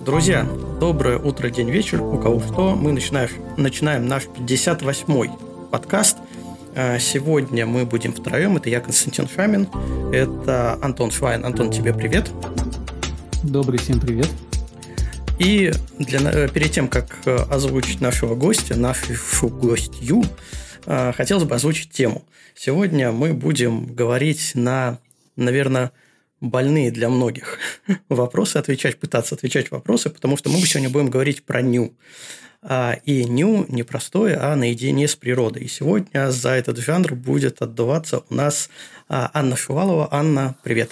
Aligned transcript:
Друзья, 0.00 0.46
доброе 0.78 1.18
утро, 1.18 1.50
день, 1.50 1.70
вечер. 1.70 2.00
У 2.00 2.18
кого 2.18 2.40
что, 2.40 2.76
мы 2.76 2.92
начинаем, 2.92 3.30
начинаем 3.56 4.06
наш 4.06 4.26
58-й 4.26 5.30
подкаст. 5.70 6.18
А, 6.76 6.98
сегодня 6.98 7.66
мы 7.66 7.84
будем 7.84 8.12
втроем. 8.12 8.56
Это 8.56 8.70
я, 8.70 8.80
Константин 8.80 9.28
Шамин. 9.28 9.68
Это 10.12 10.78
Антон 10.80 11.10
Швайн. 11.10 11.44
Антон, 11.44 11.70
тебе 11.70 11.92
привет. 11.92 12.30
Добрый 13.42 13.78
всем 13.78 13.98
привет. 13.98 14.28
И 15.38 15.72
для, 15.98 16.20
э, 16.30 16.48
перед 16.48 16.70
тем, 16.70 16.88
как 16.88 17.16
э, 17.26 17.36
озвучить 17.50 18.00
нашего 18.00 18.34
гостя, 18.34 18.76
нашу 18.76 19.48
гостью, 19.48 20.22
э, 20.86 21.12
хотелось 21.16 21.44
бы 21.44 21.54
озвучить 21.54 21.90
тему. 21.90 22.24
Сегодня 22.54 23.12
мы 23.12 23.34
будем 23.34 23.86
говорить 23.86 24.52
на, 24.54 24.98
наверное, 25.36 25.92
больные 26.50 26.90
для 26.90 27.08
многих 27.08 27.58
вопросы, 28.08 28.56
отвечать, 28.56 28.98
пытаться 28.98 29.34
отвечать 29.34 29.70
вопросы, 29.70 30.10
потому 30.10 30.36
что 30.36 30.50
мы 30.50 30.58
сегодня 30.60 30.90
будем 30.90 31.10
говорить 31.10 31.44
про 31.44 31.62
ню. 31.62 31.94
А, 32.62 32.96
и 33.04 33.24
ню 33.24 33.64
не 33.68 33.82
простое, 33.82 34.38
а 34.42 34.56
наедине 34.56 35.06
с 35.06 35.14
природой. 35.14 35.62
И 35.62 35.68
сегодня 35.68 36.30
за 36.30 36.50
этот 36.50 36.78
жанр 36.78 37.14
будет 37.14 37.62
отдуваться 37.62 38.22
у 38.28 38.34
нас 38.34 38.70
а, 39.08 39.30
Анна 39.34 39.56
Шувалова. 39.56 40.08
Анна, 40.10 40.56
привет. 40.62 40.90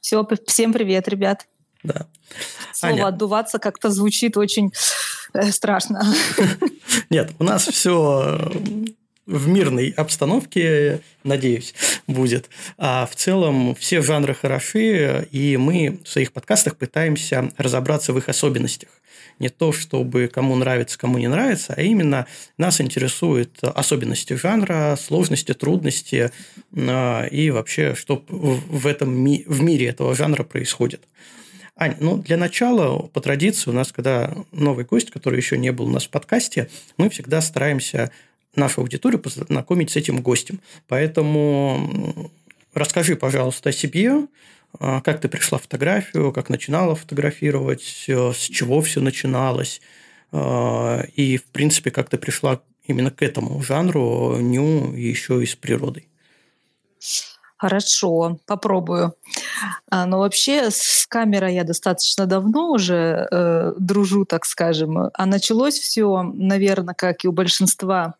Все, 0.00 0.26
всем 0.46 0.72
привет, 0.72 1.08
ребят. 1.08 1.46
Да. 1.82 2.06
Слово 2.72 2.94
Аня. 2.94 3.06
отдуваться 3.08 3.58
как-то 3.58 3.90
звучит 3.90 4.36
очень 4.36 4.72
э, 5.32 5.50
страшно. 5.50 6.04
Нет, 7.10 7.32
у 7.38 7.44
нас 7.44 7.66
все 7.66 8.50
в 9.26 9.48
мирной 9.48 9.90
обстановке, 9.96 11.00
надеюсь, 11.22 11.74
будет. 12.06 12.50
А 12.78 13.06
в 13.06 13.14
целом 13.14 13.74
все 13.74 14.02
жанры 14.02 14.34
хороши, 14.34 15.28
и 15.30 15.56
мы 15.56 16.00
в 16.04 16.08
своих 16.08 16.32
подкастах 16.32 16.76
пытаемся 16.76 17.50
разобраться 17.56 18.12
в 18.12 18.18
их 18.18 18.28
особенностях. 18.28 18.88
Не 19.38 19.48
то, 19.48 19.72
чтобы 19.72 20.28
кому 20.28 20.56
нравится, 20.56 20.98
кому 20.98 21.18
не 21.18 21.28
нравится, 21.28 21.74
а 21.76 21.82
именно 21.82 22.26
нас 22.58 22.80
интересуют 22.80 23.58
особенности 23.62 24.34
жанра, 24.34 24.96
сложности, 25.00 25.54
трудности 25.54 26.30
а, 26.76 27.24
и 27.26 27.50
вообще, 27.50 27.94
что 27.94 28.24
в, 28.28 28.86
этом, 28.86 29.12
в 29.12 29.62
мире 29.62 29.86
этого 29.86 30.14
жанра 30.14 30.44
происходит. 30.44 31.02
Ань, 31.74 31.96
ну 32.00 32.18
для 32.18 32.36
начала, 32.36 32.98
по 33.08 33.20
традиции, 33.20 33.70
у 33.70 33.72
нас, 33.72 33.92
когда 33.92 34.34
новый 34.52 34.84
гость, 34.84 35.10
который 35.10 35.38
еще 35.38 35.56
не 35.56 35.72
был 35.72 35.86
у 35.86 35.90
нас 35.90 36.04
в 36.04 36.10
подкасте, 36.10 36.68
мы 36.98 37.08
всегда 37.08 37.40
стараемся 37.40 38.12
нашу 38.54 38.82
аудиторию 38.82 39.20
познакомить 39.20 39.90
с 39.90 39.96
этим 39.96 40.20
гостем. 40.20 40.60
Поэтому 40.88 42.30
расскажи, 42.74 43.16
пожалуйста, 43.16 43.70
о 43.70 43.72
себе, 43.72 44.26
а, 44.78 45.00
как 45.00 45.20
ты 45.20 45.28
пришла 45.28 45.58
в 45.58 45.62
фотографию, 45.62 46.32
как 46.32 46.48
начинала 46.48 46.94
фотографировать, 46.94 48.04
э, 48.08 48.32
с 48.32 48.38
чего 48.38 48.80
все 48.80 49.00
начиналось, 49.00 49.80
а, 50.32 51.02
и, 51.14 51.36
в 51.36 51.44
принципе, 51.44 51.90
как 51.90 52.08
ты 52.08 52.18
пришла 52.18 52.62
именно 52.86 53.10
к 53.10 53.22
этому 53.22 53.62
жанру, 53.62 54.38
ню 54.40 54.94
еще 54.94 55.42
и 55.42 55.46
с 55.46 55.54
природой. 55.54 56.08
Хорошо, 57.62 58.40
попробую. 58.46 59.14
А, 59.88 60.04
но 60.04 60.18
вообще 60.18 60.70
с 60.72 61.06
камерой 61.06 61.54
я 61.54 61.62
достаточно 61.62 62.26
давно 62.26 62.72
уже 62.72 63.28
э, 63.30 63.72
дружу, 63.78 64.24
так 64.24 64.46
скажем. 64.46 65.10
А 65.14 65.26
началось 65.26 65.78
все, 65.78 66.22
наверное, 66.22 66.94
как 66.94 67.24
и 67.24 67.28
у 67.28 67.32
большинства 67.32 68.14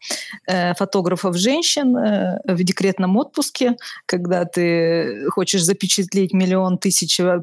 э, 0.46 0.74
фотографов 0.74 1.36
женщин 1.36 1.96
э, 1.96 2.40
в 2.44 2.62
декретном 2.62 3.16
отпуске, 3.16 3.76
когда 4.06 4.44
ты 4.44 5.26
хочешь 5.30 5.64
запечатлеть 5.64 6.32
миллион 6.32 6.78
тысяч 6.78 7.18
э, 7.18 7.42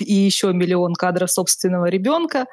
и 0.00 0.14
еще 0.14 0.52
миллион 0.52 0.94
кадров 0.94 1.30
собственного 1.30 1.86
ребенка, 1.86 2.46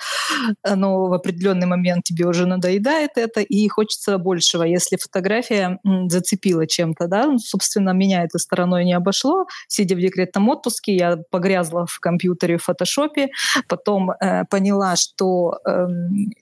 но 0.64 1.08
в 1.08 1.14
определенный 1.14 1.66
момент 1.66 2.04
тебе 2.04 2.28
уже 2.28 2.46
надоедает 2.46 3.12
это 3.16 3.42
и 3.42 3.68
хочется 3.68 4.20
большего. 4.20 4.62
Если 4.62 4.98
фотография 4.98 5.80
зацепила 6.08 6.68
чем-то, 6.68 7.08
да, 7.08 7.36
собственно, 7.40 7.90
меня 7.90 8.24
этой 8.26 8.40
стороной 8.76 8.86
не 8.86 8.94
обошло, 8.94 9.46
сидя 9.68 9.96
в 9.96 10.00
декретном 10.00 10.50
отпуске, 10.50 10.96
я 10.96 11.18
погрязла 11.32 11.86
в 11.86 12.00
компьютере, 12.00 12.58
в 12.58 12.64
фотошопе, 12.64 13.30
потом 13.68 14.12
э, 14.12 14.44
поняла, 14.50 14.96
что 14.96 15.60
э, 15.66 15.88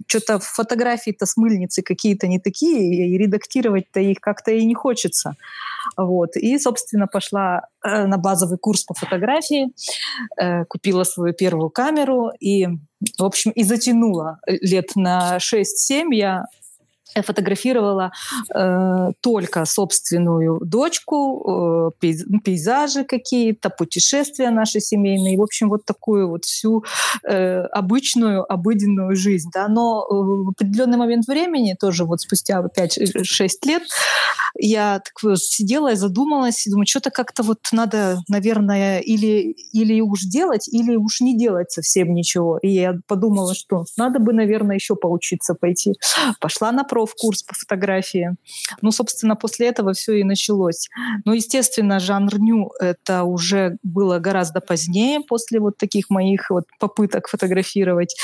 что-то 0.07 0.39
фотографии-то 0.39 1.25
с 1.25 1.38
мыльницы 1.38 1.81
какие-то 1.81 2.27
не 2.27 2.39
такие, 2.39 3.07
и 3.07 3.17
редактировать-то 3.17 3.99
их 3.99 4.19
как-то 4.19 4.51
и 4.51 4.66
не 4.66 4.75
хочется. 4.75 5.33
Вот. 5.97 6.35
И, 6.35 6.59
собственно, 6.59 7.07
пошла 7.07 7.61
э, 7.85 8.05
на 8.05 8.17
базовый 8.17 8.57
курс 8.57 8.83
по 8.83 8.94
фотографии, 8.94 9.67
э, 10.41 10.65
купила 10.65 11.03
свою 11.03 11.33
первую 11.33 11.69
камеру 11.69 12.31
и, 12.39 12.67
в 13.19 13.23
общем, 13.23 13.51
и 13.51 13.63
затянула 13.63 14.39
лет 14.47 14.95
на 14.95 15.38
6-7 15.38 16.13
я 16.13 16.45
фотографировала 17.22 18.12
э, 18.53 19.12
только 19.22 19.66
собственную 19.66 20.59
дочку, 20.63 21.91
э, 22.01 22.07
пейзажи 22.44 23.03
какие-то, 23.03 23.69
путешествия 23.69 24.50
наши 24.50 24.79
семейные, 24.79 25.38
в 25.38 25.41
общем, 25.41 25.69
вот 25.69 25.85
такую 25.85 26.29
вот 26.29 26.46
всю 26.46 26.84
э, 27.28 27.62
обычную, 27.66 28.51
обыденную 28.51 29.16
жизнь. 29.16 29.50
Да. 29.53 29.68
Но 29.68 30.01
э, 30.01 30.13
в 30.13 30.50
определенный 30.50 30.97
момент 30.97 31.28
времени, 31.28 31.75
тоже 31.79 32.06
вот 32.06 32.22
спустя 32.22 32.62
5-6 32.62 33.47
лет, 33.66 33.84
я 34.56 35.00
так 35.00 35.38
сидела 35.38 35.91
и 35.91 35.95
задумалась, 35.95 36.68
и 36.68 36.69
думаю, 36.69 36.85
что-то 36.88 37.09
как-то 37.09 37.44
вот 37.44 37.59
надо, 37.72 38.19
наверное, 38.30 39.00
или, 39.00 39.56
или 39.72 40.01
уж 40.01 40.22
делать, 40.22 40.68
или 40.68 40.95
уж 40.95 41.22
не 41.22 41.38
делать 41.38 41.72
совсем 41.72 42.13
ничего. 42.13 42.59
И 42.62 42.69
я 42.69 42.95
подумала, 43.07 43.53
что 43.56 43.85
надо 43.97 44.19
бы, 44.19 44.34
наверное, 44.34 44.75
еще 44.75 44.95
поучиться 44.95 45.56
пойти. 45.56 45.94
Пошла 46.40 46.72
на 46.72 46.84
профкурс 47.03 47.44
по 47.44 47.53
фотографии. 47.53 48.36
Ну, 48.81 48.91
собственно, 48.91 49.36
после 49.36 49.68
этого 49.68 49.91
все 49.94 50.14
и 50.14 50.24
началось. 50.24 50.90
Ну, 51.25 51.34
естественно, 51.34 52.00
жанр 52.00 52.40
ню— 52.40 52.72
это 52.80 53.24
уже 53.24 53.78
было 53.84 54.19
гораздо 54.19 54.62
позднее, 54.62 55.19
после 55.19 55.59
вот 55.59 55.78
таких 55.78 56.09
моих 56.09 56.50
вот 56.50 56.63
попыток 56.80 57.28
фотографировать. 57.28 58.16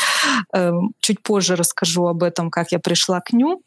Эм, 0.53 0.93
чуть 0.99 1.21
позже 1.21 1.55
расскажу 1.55 2.07
об 2.07 2.23
этом, 2.23 2.49
как 2.49 2.71
я 2.71 2.79
пришла 2.79 3.19
к 3.19 3.33
ню. 3.33 3.61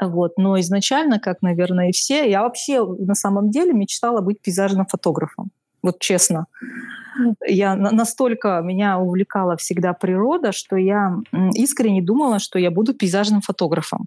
Вот. 0.00 0.38
Но 0.38 0.58
изначально, 0.60 1.18
как, 1.18 1.42
наверное, 1.42 1.88
и 1.88 1.92
все, 1.92 2.30
я 2.30 2.42
вообще 2.42 2.84
на 2.84 3.14
самом 3.14 3.50
деле 3.50 3.72
мечтала 3.72 4.20
быть 4.20 4.40
пейзажным 4.40 4.86
фотографом. 4.86 5.50
Вот 5.82 5.98
честно. 5.98 6.46
Я 7.46 7.76
настолько 7.76 8.60
меня 8.64 8.98
увлекала 8.98 9.56
всегда 9.56 9.92
природа, 9.92 10.52
что 10.52 10.76
я 10.76 11.16
искренне 11.54 12.02
думала, 12.02 12.38
что 12.38 12.58
я 12.58 12.70
буду 12.70 12.94
пейзажным 12.94 13.40
фотографом. 13.40 14.06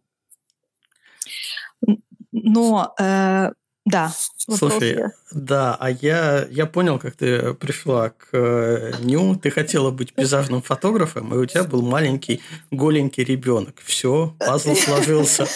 Но 2.32 2.94
э, 3.00 3.52
да. 3.86 4.14
Слушай, 4.38 4.96
вопросы. 4.96 5.14
да, 5.32 5.76
а 5.78 5.90
я, 5.90 6.48
я 6.50 6.66
понял, 6.66 7.00
как 7.00 7.16
ты 7.16 7.54
пришла 7.54 8.10
к 8.10 8.30
э, 8.32 8.94
Ню. 9.02 9.36
Ты 9.36 9.52
хотела 9.52 9.92
быть 9.92 10.14
пейзажным 10.14 10.62
фотографом, 10.62 11.34
и 11.34 11.38
у 11.38 11.46
тебя 11.46 11.66
был 11.66 11.82
маленький 11.82 12.42
голенький 12.72 13.26
ребенок. 13.26 13.82
Все, 13.84 14.36
пазл 14.40 14.76
сложился. 14.76 15.48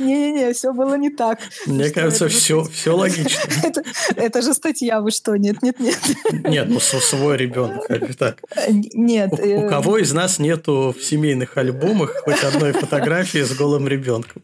Не-не-не, 0.00 0.52
все 0.52 0.72
было 0.72 0.96
не 0.96 1.10
так. 1.10 1.40
Мне 1.66 1.90
кажется, 1.90 2.28
все, 2.28 2.64
все 2.64 2.96
логично. 2.96 3.40
Это, 3.64 3.82
это 4.14 4.42
же 4.42 4.54
статья, 4.54 5.00
вы 5.00 5.10
что? 5.10 5.34
Нет, 5.36 5.60
нет, 5.62 5.80
нет. 5.80 5.98
Нет, 6.44 6.68
ну 6.68 6.78
свой 6.80 7.36
ребенок, 7.36 7.86
как 7.86 8.14
так? 8.14 8.38
Нет. 8.68 9.32
У, 9.32 9.36
у 9.36 9.64
э, 9.64 9.68
кого 9.68 9.98
из 9.98 10.12
нас 10.12 10.38
нету 10.38 10.94
в 10.96 11.02
семейных 11.02 11.56
альбомах 11.56 12.14
хоть 12.24 12.42
одной 12.44 12.72
фотографии 12.72 13.42
с 13.42 13.52
голым 13.54 13.88
ребенком? 13.88 14.42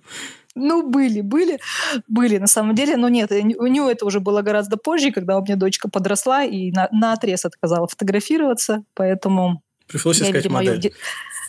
Ну, 0.55 0.89
были, 0.89 1.21
были, 1.21 1.59
были 2.07 2.39
на 2.39 2.47
самом 2.47 2.75
деле, 2.75 2.97
но 2.97 3.09
нет, 3.09 3.33
у 3.33 3.67
нее 3.67 3.91
это 3.91 4.07
уже 4.07 4.21
было 4.21 4.43
гораздо 4.43 4.77
позже, 4.77 5.11
когда 5.11 5.37
у 5.39 5.43
меня 5.43 5.57
дочка 5.57 5.89
подросла 5.89 6.45
и 6.45 6.71
на, 6.71 6.89
на 6.93 7.13
отрез 7.13 7.45
отказала 7.45 7.89
фотографироваться, 7.89 8.85
поэтому... 8.95 9.63
Пришлось 9.89 10.19
я, 10.21 10.27
искать 10.27 10.45
видимо, 10.45 10.61
модель. 10.61 10.81
Ее... 10.81 10.93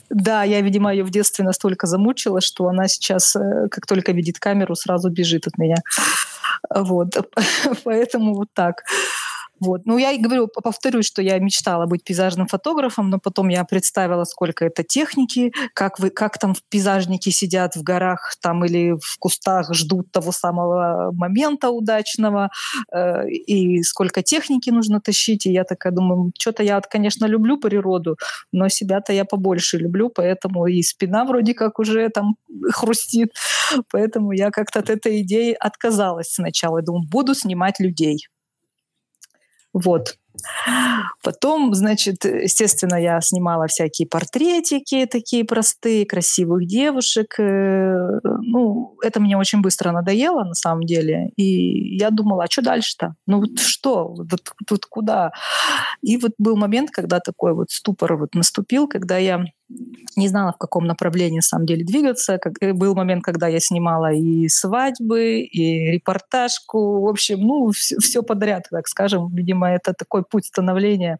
Да, 0.09 0.43
я, 0.43 0.61
видимо, 0.61 0.91
ее 0.91 1.03
в 1.03 1.09
детстве 1.09 1.45
настолько 1.45 1.87
замучила, 1.87 2.41
что 2.41 2.67
она 2.67 2.87
сейчас, 2.87 3.35
э, 3.35 3.67
как 3.69 3.85
только 3.85 4.11
видит 4.11 4.39
камеру, 4.39 4.75
сразу 4.75 5.09
бежит 5.09 5.47
от 5.47 5.57
меня. 5.57 5.77
Вот, 6.69 7.15
поэтому 7.83 8.35
вот 8.35 8.49
так. 8.53 8.83
Вот. 9.59 9.85
Ну, 9.85 9.97
я 9.97 10.11
и 10.11 10.19
говорю, 10.19 10.47
повторюсь, 10.47 11.05
что 11.05 11.21
я 11.21 11.39
мечтала 11.39 11.85
быть 11.85 12.03
пейзажным 12.03 12.47
фотографом, 12.47 13.09
но 13.09 13.19
потом 13.19 13.47
я 13.49 13.63
представила, 13.63 14.25
сколько 14.25 14.65
это 14.65 14.83
техники, 14.83 15.53
как, 15.73 15.99
вы, 15.99 16.09
как 16.09 16.37
там 16.37 16.55
пейзажники 16.69 17.29
сидят 17.29 17.75
в 17.75 17.83
горах 17.83 18.35
там 18.41 18.65
или 18.65 18.91
в 18.91 19.17
кустах, 19.19 19.73
ждут 19.73 20.11
того 20.11 20.31
самого 20.31 21.11
момента 21.13 21.69
удачного, 21.69 22.49
э, 22.91 23.29
и 23.29 23.81
сколько 23.83 24.21
техники 24.23 24.69
нужно 24.69 24.99
тащить. 24.99 25.45
И 25.45 25.51
я 25.51 25.63
такая 25.63 25.93
думаю, 25.93 26.31
что-то 26.37 26.63
я, 26.63 26.81
конечно, 26.81 27.25
люблю 27.25 27.57
природу, 27.57 28.17
но 28.51 28.67
себя-то 28.69 29.13
я 29.13 29.25
побольше 29.25 29.77
люблю, 29.77 30.09
поэтому 30.09 30.67
и 30.67 30.81
спина 30.83 31.25
вроде 31.25 31.53
как 31.53 31.79
уже 31.79 32.09
там 32.09 32.35
хрустит. 32.71 33.29
Поэтому 33.91 34.31
я 34.31 34.51
как-то 34.51 34.79
от 34.79 34.89
этой 34.89 35.21
идеи 35.21 35.55
отказалась 35.57 36.33
сначала. 36.33 36.79
Я 36.79 36.83
думаю, 36.83 37.07
буду 37.09 37.33
снимать 37.35 37.79
людей. 37.79 38.27
Вот. 39.75 40.15
Потом, 41.21 41.73
значит, 41.73 42.23
естественно, 42.23 42.95
я 42.95 43.19
снимала 43.19 43.67
всякие 43.67 44.07
портретики 44.07 45.05
такие 45.05 45.43
простые, 45.43 46.05
красивых 46.05 46.65
девушек. 46.65 47.39
Э, 47.39 48.19
ну, 48.23 48.95
это 49.03 49.19
мне 49.19 49.37
очень 49.37 49.61
быстро 49.61 49.91
надоело, 49.91 50.43
на 50.43 50.53
самом 50.53 50.83
деле. 50.83 51.31
И 51.35 51.97
я 51.97 52.09
думала, 52.09 52.43
а 52.43 52.49
что 52.49 52.61
дальше-то? 52.61 53.15
Ну 53.27 53.39
вот 53.39 53.59
что? 53.59 54.13
Вот 54.13 54.39
тут 54.67 54.85
куда? 54.85 55.31
И 56.01 56.17
вот 56.17 56.31
был 56.37 56.55
момент, 56.55 56.91
когда 56.91 57.19
такой 57.19 57.53
вот 57.53 57.71
ступор 57.71 58.15
вот 58.15 58.33
наступил, 58.33 58.87
когда 58.87 59.17
я 59.17 59.43
не 60.15 60.27
знала, 60.27 60.53
в 60.53 60.57
каком 60.57 60.85
направлении, 60.85 61.37
на 61.37 61.41
самом 61.41 61.65
деле, 61.65 61.83
двигаться. 61.83 62.37
Как, 62.37 62.53
был 62.75 62.95
момент, 62.95 63.23
когда 63.23 63.47
я 63.47 63.59
снимала 63.59 64.13
и 64.13 64.47
свадьбы, 64.47 65.39
и 65.39 65.91
репортажку, 65.91 67.01
в 67.01 67.07
общем, 67.07 67.39
ну, 67.41 67.71
все, 67.71 67.97
все 67.99 68.21
подряд, 68.21 68.67
так 68.69 68.87
скажем. 68.87 69.33
Видимо, 69.33 69.69
это 69.69 69.93
такой 69.93 70.23
путь 70.23 70.45
становления 70.45 71.19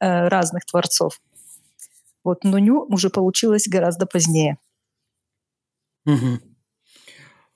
э, 0.00 0.28
разных 0.28 0.64
творцов. 0.64 1.20
Вот, 2.24 2.42
но 2.42 2.58
Ню 2.58 2.86
уже 2.88 3.10
получилось 3.10 3.68
гораздо 3.68 4.06
позднее. 4.06 4.58
Угу. 6.06 6.40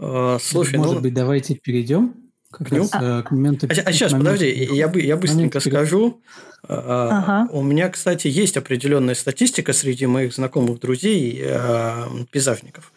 А, 0.00 0.38
слушай, 0.40 0.78
Может 0.78 0.96
ну... 0.96 1.00
быть, 1.00 1.14
давайте 1.14 1.54
перейдем 1.54 2.27
как 2.50 2.70
раз, 2.70 2.90
а, 2.92 3.22
к 3.22 3.30
моменту... 3.30 3.66
А, 3.66 3.72
а 3.72 3.92
сейчас, 3.92 4.12
моменту, 4.12 4.32
подожди, 4.32 4.68
я, 4.72 4.88
бы, 4.88 5.00
я 5.00 5.16
быстренько 5.16 5.60
скажу. 5.60 6.22
А, 6.66 7.44
ага. 7.44 7.52
У 7.52 7.62
меня, 7.62 7.88
кстати, 7.90 8.26
есть 8.28 8.56
определенная 8.56 9.14
статистика 9.14 9.72
среди 9.72 10.06
моих 10.06 10.34
знакомых 10.34 10.80
друзей, 10.80 11.38
э, 11.42 12.04
пейзажников, 12.30 12.92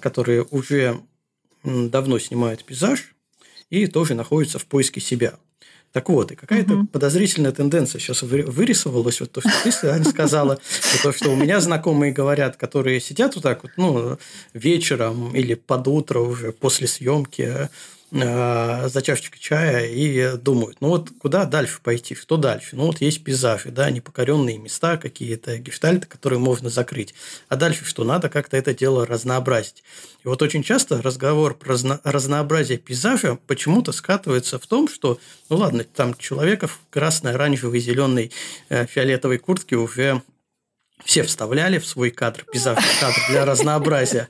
которые 0.00 0.42
уже 0.50 1.00
давно 1.62 2.18
снимают 2.18 2.64
пейзаж 2.64 3.14
и 3.70 3.86
тоже 3.86 4.14
находятся 4.14 4.58
в 4.58 4.66
поиске 4.66 5.00
себя. 5.00 5.34
Так 5.92 6.08
вот, 6.08 6.32
и 6.32 6.34
какая-то 6.34 6.74
угу. 6.74 6.86
подозрительная 6.88 7.52
тенденция 7.52 8.00
сейчас 8.00 8.22
вырисовалась, 8.22 9.20
вот 9.20 9.30
то, 9.30 9.40
что 9.40 9.50
ты, 9.62 9.86
Аня, 9.86 10.04
сказала, 10.04 10.58
и 10.94 11.02
то, 11.02 11.12
что 11.12 11.30
у 11.30 11.36
меня 11.36 11.60
знакомые 11.60 12.12
говорят, 12.12 12.56
которые 12.56 13.00
сидят 13.00 13.36
вот 13.36 13.44
так 13.44 13.62
вот, 13.62 13.72
ну, 13.76 14.18
вечером 14.52 15.34
или 15.36 15.54
под 15.54 15.86
утро 15.86 16.18
уже 16.18 16.50
после 16.50 16.88
съемки, 16.88 17.42
Э, 17.42 17.68
за 18.14 19.02
чашечкой 19.02 19.40
чая 19.40 19.86
и 19.86 20.36
думают, 20.36 20.76
ну 20.80 20.88
вот 20.88 21.10
куда 21.18 21.44
дальше 21.46 21.80
пойти, 21.82 22.14
что 22.14 22.36
дальше? 22.36 22.76
Ну 22.76 22.86
вот 22.86 23.00
есть 23.00 23.24
пейзажи, 23.24 23.70
да, 23.70 23.90
непокоренные 23.90 24.56
места, 24.56 24.96
какие-то 24.96 25.58
гештальты, 25.58 26.06
которые 26.06 26.38
можно 26.38 26.70
закрыть. 26.70 27.12
А 27.48 27.56
дальше 27.56 27.84
что? 27.84 28.04
Надо 28.04 28.28
как-то 28.28 28.56
это 28.56 28.72
дело 28.72 29.04
разнообразить. 29.04 29.82
И 30.24 30.28
вот 30.28 30.42
очень 30.42 30.62
часто 30.62 31.02
разговор 31.02 31.54
про 31.54 31.76
разнообразие 32.04 32.78
пейзажа 32.78 33.36
почему-то 33.48 33.90
скатывается 33.90 34.60
в 34.60 34.66
том, 34.66 34.88
что, 34.88 35.18
ну 35.48 35.56
ладно, 35.56 35.82
там 35.82 36.14
человека 36.14 36.68
в 36.68 36.78
красной, 36.90 37.32
оранжевой, 37.34 37.80
зеленой, 37.80 38.30
э, 38.68 38.86
фиолетовой 38.86 39.38
куртке 39.38 39.74
уже 39.74 40.22
все 41.04 41.24
вставляли 41.24 41.78
в 41.78 41.86
свой 41.86 42.10
кадр, 42.10 42.44
пейзажный 42.50 42.84
кадр 43.00 43.18
для 43.28 43.44
разнообразия 43.44 44.28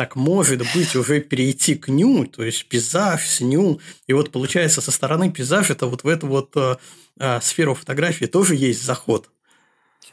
так 0.00 0.16
может 0.16 0.62
быть 0.74 0.96
уже 0.96 1.20
перейти 1.20 1.74
к 1.74 1.88
ню, 1.88 2.24
то 2.24 2.42
есть 2.42 2.66
пейзаж 2.70 3.28
с 3.28 3.42
ню. 3.42 3.80
И 4.06 4.14
вот 4.14 4.30
получается 4.30 4.80
со 4.80 4.90
стороны 4.90 5.30
пейзаж 5.30 5.68
это 5.68 5.86
вот 5.86 6.04
в 6.04 6.08
эту 6.08 6.26
вот 6.26 6.56
э, 6.56 6.76
э, 7.18 7.40
сферу 7.42 7.74
фотографии 7.74 8.24
тоже 8.24 8.54
есть 8.54 8.82
заход. 8.82 9.28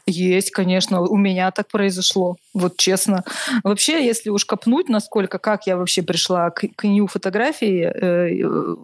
Есть, 0.04 0.50
конечно, 0.50 1.00
у 1.00 1.16
меня 1.16 1.50
так 1.52 1.68
произошло, 1.68 2.36
вот 2.52 2.76
честно. 2.76 3.24
Вообще, 3.64 4.04
если 4.04 4.28
уж 4.28 4.44
копнуть, 4.44 4.90
насколько, 4.90 5.38
как 5.38 5.66
я 5.66 5.78
вообще 5.78 6.02
пришла 6.02 6.50
к, 6.50 6.66
к 6.76 6.84
нью 6.84 7.06
фотографии, 7.06 7.90
э 7.90 8.76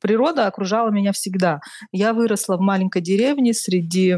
природа 0.00 0.46
окружала 0.46 0.90
меня 0.90 1.12
всегда. 1.12 1.60
Я 1.92 2.12
выросла 2.12 2.56
в 2.56 2.60
маленькой 2.60 3.02
деревне 3.02 3.54
среди 3.54 4.16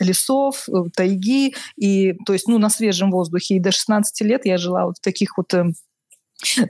лесов, 0.00 0.68
э, 0.68 0.72
тайги, 0.94 1.54
и, 1.76 2.14
то 2.26 2.32
есть, 2.32 2.48
ну, 2.48 2.58
на 2.58 2.70
свежем 2.70 3.10
воздухе. 3.10 3.56
И 3.56 3.60
до 3.60 3.72
16 3.72 4.20
лет 4.22 4.46
я 4.46 4.58
жила 4.58 4.86
вот 4.86 4.98
в 4.98 5.00
таких 5.00 5.36
вот 5.36 5.52
э, 5.54 5.64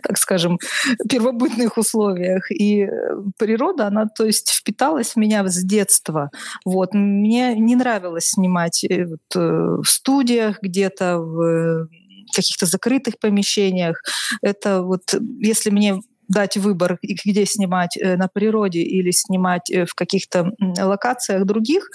так 0.03 0.19
скажем, 0.19 0.59
первобытных 1.09 1.79
условиях. 1.79 2.51
И 2.51 2.83
э, 2.83 2.91
природа, 3.39 3.87
она, 3.87 4.07
то 4.07 4.25
есть, 4.25 4.51
впиталась 4.51 5.13
в 5.13 5.17
меня 5.17 5.47
с 5.47 5.63
детства. 5.63 6.31
Вот. 6.65 6.95
Мне 6.95 7.55
не 7.55 7.77
нравилось 7.77 8.31
снимать 8.31 8.85
вот, 8.89 9.35
в 9.35 9.85
студиях 9.85 10.59
где-то, 10.63 11.19
в 11.19 11.89
каких-то 12.35 12.67
закрытых 12.67 13.19
помещениях. 13.19 14.03
Это 14.43 14.83
вот, 14.83 15.15
если 15.39 15.71
мне 15.71 16.01
дать 16.29 16.57
выбор, 16.57 16.99
где 17.03 17.47
снимать 17.47 17.97
э, 17.97 18.17
на 18.17 18.29
природе 18.29 18.81
или 18.81 19.11
снимать 19.11 19.71
э, 19.71 19.87
в 19.87 19.95
каких-то 19.95 20.53
локациях 20.59 21.45
других, 21.45 21.91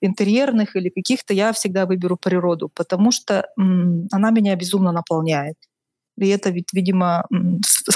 интерьерных 0.00 0.76
или 0.76 0.88
каких-то, 0.88 1.34
я 1.34 1.52
всегда 1.52 1.86
выберу 1.86 2.16
природу, 2.16 2.70
потому 2.74 3.10
что 3.10 3.46
она 3.56 4.30
меня 4.30 4.54
безумно 4.56 4.92
наполняет. 4.92 5.56
И 6.16 6.28
это 6.28 6.50
ведь, 6.50 6.68
видимо, 6.72 7.26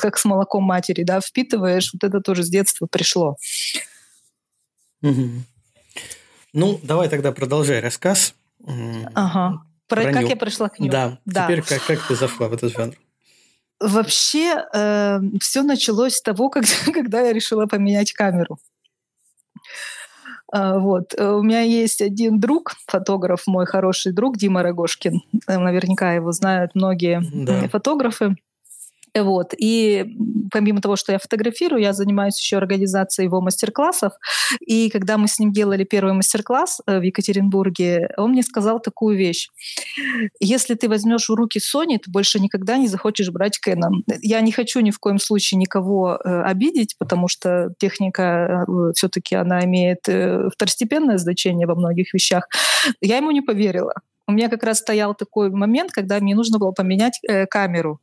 как 0.01 0.19
с 0.19 0.25
молоком 0.25 0.65
матери, 0.65 1.05
да, 1.05 1.21
впитываешь, 1.21 1.93
вот 1.93 2.03
это 2.03 2.21
тоже 2.21 2.43
с 2.43 2.49
детства 2.49 2.87
пришло. 2.87 3.37
Угу. 5.03 5.29
Ну, 6.55 6.81
давай 6.83 7.09
тогда 7.09 7.33
продолжай 7.33 7.81
рассказ. 7.81 8.35
Ага. 9.15 9.63
Про, 9.87 10.03
про 10.03 10.13
как 10.13 10.23
ню. 10.23 10.29
я 10.29 10.37
пришла 10.37 10.69
к 10.69 10.79
нему. 10.79 10.91
Да. 10.91 11.19
да. 11.25 11.45
Теперь 11.45 11.63
как, 11.63 11.85
как 11.87 12.07
ты 12.07 12.15
зашла 12.17 12.49
в 12.49 12.53
этот 12.53 12.73
жанр? 12.73 12.95
Вообще 13.81 14.65
э, 14.75 15.21
все 15.41 15.63
началось 15.63 16.17
с 16.17 16.23
того, 16.23 16.49
когда, 16.51 16.93
когда 16.93 17.21
я 17.21 17.33
решила 17.33 17.67
поменять 17.67 18.13
камеру. 18.13 18.59
А, 20.51 20.79
вот. 20.79 21.15
Э, 21.17 21.33
у 21.33 21.43
меня 21.43 21.61
есть 21.61 22.01
один 22.01 22.41
друг, 22.41 22.73
фотограф, 22.87 23.47
мой 23.47 23.67
хороший 23.67 24.13
друг 24.13 24.37
Дима 24.37 24.63
Рогошкин. 24.63 25.23
Э, 25.47 25.59
наверняка 25.59 26.15
его 26.15 26.33
знают 26.33 26.75
многие 26.75 27.23
да. 27.33 27.69
фотографы. 27.69 28.37
Вот. 29.23 29.55
И 29.57 30.17
помимо 30.51 30.81
того, 30.81 30.97
что 30.97 31.13
я 31.13 31.19
фотографирую, 31.19 31.83
я 31.83 31.93
занимаюсь 31.93 32.39
еще 32.39 32.57
организацией 32.57 33.27
его 33.27 33.41
мастер-классов. 33.41 34.13
И 34.61 34.91
когда 34.91 35.19
мы 35.19 35.29
с 35.29 35.39
ним 35.39 35.53
делали 35.53 35.85
первый 35.85 36.15
мастер-класс 36.15 36.81
э, 36.87 36.99
в 36.99 37.03
Екатеринбурге, 37.03 38.11
он 38.17 38.31
мне 38.31 38.43
сказал 38.43 38.81
такую 38.81 39.17
вещь. 39.17 39.49
Если 40.41 40.75
ты 40.75 40.89
возьмешь 40.89 41.29
в 41.29 41.35
руки 41.35 41.59
Sony, 41.59 41.99
ты 41.99 42.11
больше 42.11 42.41
никогда 42.41 42.77
не 42.77 42.89
захочешь 42.89 43.31
брать 43.31 43.59
Canon. 43.67 44.03
Я 44.23 44.41
не 44.41 44.53
хочу 44.53 44.81
ни 44.81 44.91
в 44.91 44.99
коем 44.99 45.19
случае 45.19 45.59
никого 45.59 46.19
э, 46.23 46.43
обидеть, 46.43 46.97
потому 46.99 47.29
что 47.29 47.73
техника 47.79 48.65
э, 48.69 48.93
все-таки 48.95 49.35
она 49.35 49.65
имеет 49.65 50.01
второстепенное 50.53 51.19
значение 51.19 51.67
во 51.67 51.75
многих 51.75 52.15
вещах. 52.15 52.49
Я 53.01 53.17
ему 53.17 53.31
не 53.31 53.41
поверила. 53.41 53.95
У 54.29 54.33
меня 54.33 54.51
как 54.51 54.63
раз 54.63 54.79
стоял 54.79 55.15
такой 55.15 55.51
момент, 55.51 55.91
когда 55.91 56.21
мне 56.21 56.35
нужно 56.35 56.59
было 56.59 56.73
поменять 56.73 57.19
э, 57.27 57.47
камеру. 57.47 57.99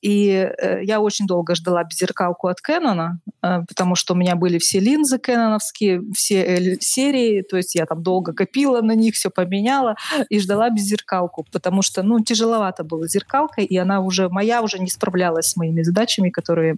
И 0.00 0.28
э, 0.30 0.82
я 0.82 1.00
очень 1.00 1.26
долго 1.26 1.54
ждала 1.54 1.84
беззеркалку 1.84 2.48
от 2.48 2.58
Canon, 2.66 3.10
э, 3.42 3.62
потому 3.68 3.94
что 3.94 4.14
у 4.14 4.16
меня 4.16 4.34
были 4.34 4.58
все 4.58 4.80
линзы 4.80 5.18
кэноновские, 5.18 6.02
все 6.14 6.78
серии, 6.80 7.42
то 7.42 7.56
есть 7.56 7.74
я 7.74 7.84
там 7.84 8.02
долго 8.02 8.32
копила 8.32 8.80
на 8.80 8.92
них, 8.92 9.14
все 9.14 9.30
поменяла 9.30 9.96
и 10.30 10.40
ждала 10.40 10.70
беззеркалку, 10.70 11.46
потому 11.52 11.82
что, 11.82 12.02
ну, 12.02 12.20
тяжеловато 12.20 12.82
было 12.82 13.06
зеркалкой, 13.08 13.64
и 13.64 13.76
она 13.76 14.00
уже, 14.00 14.28
моя 14.30 14.62
уже 14.62 14.78
не 14.78 14.88
справлялась 14.88 15.50
с 15.50 15.56
моими 15.56 15.82
задачами, 15.82 16.30
которые 16.30 16.76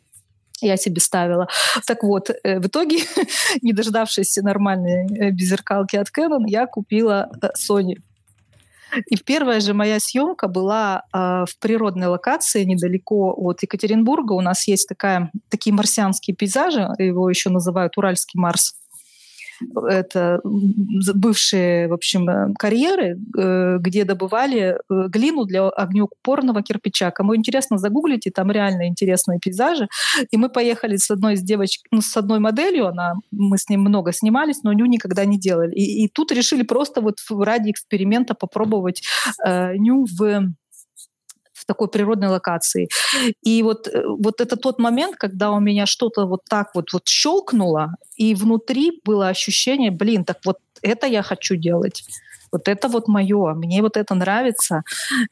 я 0.61 0.77
себе 0.77 1.01
ставила. 1.01 1.49
Так 1.87 2.03
вот, 2.03 2.31
э, 2.31 2.59
в 2.59 2.67
итоге, 2.67 2.99
не 3.63 3.73
дождавшись 3.73 4.37
нормальной 4.39 5.31
беззеркалки 5.31 5.97
от 5.97 6.09
Canon, 6.09 6.45
я 6.47 6.67
купила 6.67 7.31
Sony 7.57 7.97
и 9.07 9.17
первая 9.17 9.61
же 9.61 9.75
моя 9.75 9.99
съемка 10.01 10.49
была 10.49 11.03
э, 11.13 11.45
в 11.49 11.59
природной 11.61 12.09
локации 12.09 12.65
недалеко 12.65 13.35
от 13.37 13.63
Екатеринбурга. 13.63 14.33
У 14.33 14.41
нас 14.41 14.67
есть 14.69 14.89
такая, 14.89 15.31
такие 15.49 15.75
марсианские 15.75 16.37
пейзажи, 16.37 16.89
его 16.99 17.29
еще 17.29 17.51
называют 17.51 17.97
Уральский 17.97 18.39
Марс 18.39 18.75
это 19.75 20.41
бывшие, 21.15 21.89
в 21.89 21.93
общем, 21.93 22.29
э, 22.29 22.55
карьеры, 22.59 23.19
э, 23.39 23.79
где 23.81 24.05
добывали 24.05 24.61
э, 24.61 25.09
глину 25.09 25.45
для 25.45 25.69
огнеупорного 25.69 26.63
кирпича. 26.63 27.11
Кому 27.11 27.37
интересно, 27.37 27.79
загуглите, 27.79 28.31
там 28.31 28.51
реально 28.51 28.89
интересные 28.89 29.39
пейзажи. 29.39 29.89
И 30.31 30.37
мы 30.37 30.49
поехали 30.49 30.97
с 30.97 31.11
одной 31.11 31.35
из 31.35 31.43
девочек, 31.43 31.83
ну, 31.91 32.01
с 32.01 32.17
одной 32.17 32.39
моделью, 32.39 32.89
она, 32.89 33.15
мы 33.31 33.59
с 33.59 33.69
ним 33.69 33.81
много 33.81 34.13
снимались, 34.13 34.63
но 34.63 34.73
ню 34.73 34.87
никогда 34.87 35.25
не 35.25 35.39
делали. 35.39 35.75
И, 35.75 36.05
и 36.05 36.09
тут 36.09 36.33
решили 36.33 36.63
просто 36.63 37.01
вот 37.01 37.17
ради 37.31 37.71
эксперимента 37.71 38.35
попробовать 38.35 39.03
э, 39.45 39.77
ню 39.77 40.07
в 40.19 40.53
в 41.63 41.67
такой 41.67 41.89
природной 41.89 42.29
локации. 42.29 42.89
И 43.43 43.63
вот, 43.63 43.89
э, 43.89 44.05
вот 44.07 44.41
это 44.41 44.57
тот 44.57 44.79
момент, 44.79 45.17
когда 45.17 45.51
у 45.51 45.61
меня 45.61 45.87
что-то 45.87 46.27
вот 46.27 46.41
так 46.49 46.75
вот, 46.75 46.93
вот 46.93 47.07
щелкнуло, 47.07 47.95
и 48.17 48.35
внутри 48.35 49.01
было 49.05 49.29
ощущение, 49.29 49.91
блин, 49.91 50.25
так 50.25 50.39
вот 50.45 50.59
это 50.83 51.07
я 51.07 51.23
хочу 51.23 51.57
делать. 51.57 52.05
Вот 52.53 52.69
это 52.69 52.89
вот 52.89 53.09
мое, 53.09 53.55
мне 53.55 53.81
вот 53.81 53.97
это 53.97 54.15
нравится. 54.15 54.83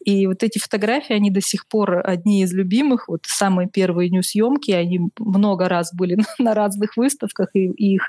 И 0.07 0.27
вот 0.27 0.43
эти 0.43 0.59
фотографии, 0.59 1.13
они 1.15 1.31
до 1.31 1.43
сих 1.43 1.67
пор 1.67 2.03
одни 2.03 2.43
из 2.43 2.53
любимых. 2.55 3.09
Вот 3.09 3.21
самые 3.27 3.69
первые 3.69 4.09
нью-съемки, 4.09 4.71
они 4.71 5.11
много 5.19 5.69
раз 5.69 5.93
были 5.93 6.17
на 6.39 6.55
разных 6.55 6.97
выставках, 6.97 7.51
и 7.55 7.67
их 7.67 8.09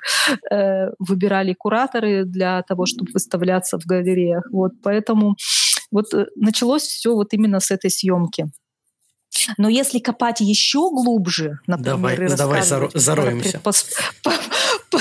э, 0.50 0.92
выбирали 1.00 1.54
кураторы 1.54 2.24
для 2.24 2.62
того, 2.62 2.86
чтобы 2.86 3.12
выставляться 3.14 3.78
в 3.78 3.86
галереях. 3.86 4.46
Вот 4.52 4.72
поэтому 4.82 5.36
вот 5.92 6.14
э, 6.14 6.28
началось 6.36 6.84
все 6.84 7.14
вот 7.14 7.34
именно 7.34 7.60
с 7.60 7.72
этой 7.72 7.90
съемки. 7.90 8.50
Но 9.58 9.70
если 9.70 10.00
копать 10.00 10.42
еще 10.42 10.90
глубже, 10.90 11.60
например, 11.68 11.96
давай, 11.96 12.16
и 12.16 12.36
давай 12.36 12.62
зароемся. 12.64 13.52
Предпос... 13.52 13.86
По, 14.24 14.32
по, 14.90 15.00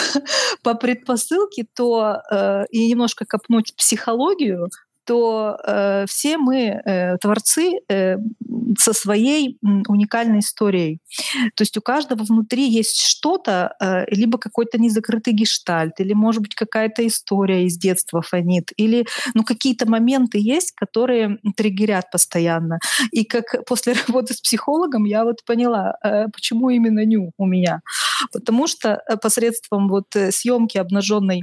по 0.63 0.75
предпосылке, 0.75 1.67
то 1.75 2.19
э, 2.31 2.65
и 2.71 2.87
немножко 2.89 3.25
копнуть 3.27 3.75
психологию, 3.77 4.69
то 5.05 5.57
э, 5.67 6.05
все 6.09 6.39
мы 6.39 6.81
э, 6.85 7.17
творцы 7.19 7.81
э, 7.89 8.17
со 8.79 8.93
своей 8.93 9.59
уникальной 9.89 10.41
историей. 10.41 11.01
То 11.55 11.63
есть 11.63 11.77
у 11.77 11.81
каждого 11.81 12.23
внутри 12.25 12.69
есть 12.69 13.01
что-то, 13.01 13.75
э, 13.81 14.05
либо 14.09 14.39
какой-то 14.39 14.79
незакрытый 14.79 15.33
гештальт, 15.33 16.01
или, 16.01 16.13
может 16.13 16.43
быть, 16.43 16.55
какая-то 16.55 17.07
история 17.07 17.67
из 17.67 17.77
детства 17.77 18.23
фонит, 18.23 18.71
или 18.77 19.07
ну, 19.35 19.45
какие-то 19.45 19.89
моменты 19.89 20.39
есть, 20.39 20.73
которые 20.73 21.39
триггерят 21.57 22.11
постоянно. 22.11 22.79
И 23.11 23.25
как 23.25 23.65
после 23.67 23.95
работы 24.07 24.35
с 24.35 24.41
психологом 24.41 25.05
я 25.05 25.25
вот 25.25 25.45
поняла, 25.45 25.97
э, 26.05 26.29
почему 26.29 26.71
именно 26.71 27.05
ню 27.05 27.33
у 27.37 27.47
меня. 27.47 27.81
Потому 28.33 28.67
что 28.67 29.03
э, 29.09 29.17
посредством 29.17 29.89
вот 29.89 30.15
э, 30.15 30.31
съемки 30.31 30.79
обнаженной 30.79 31.43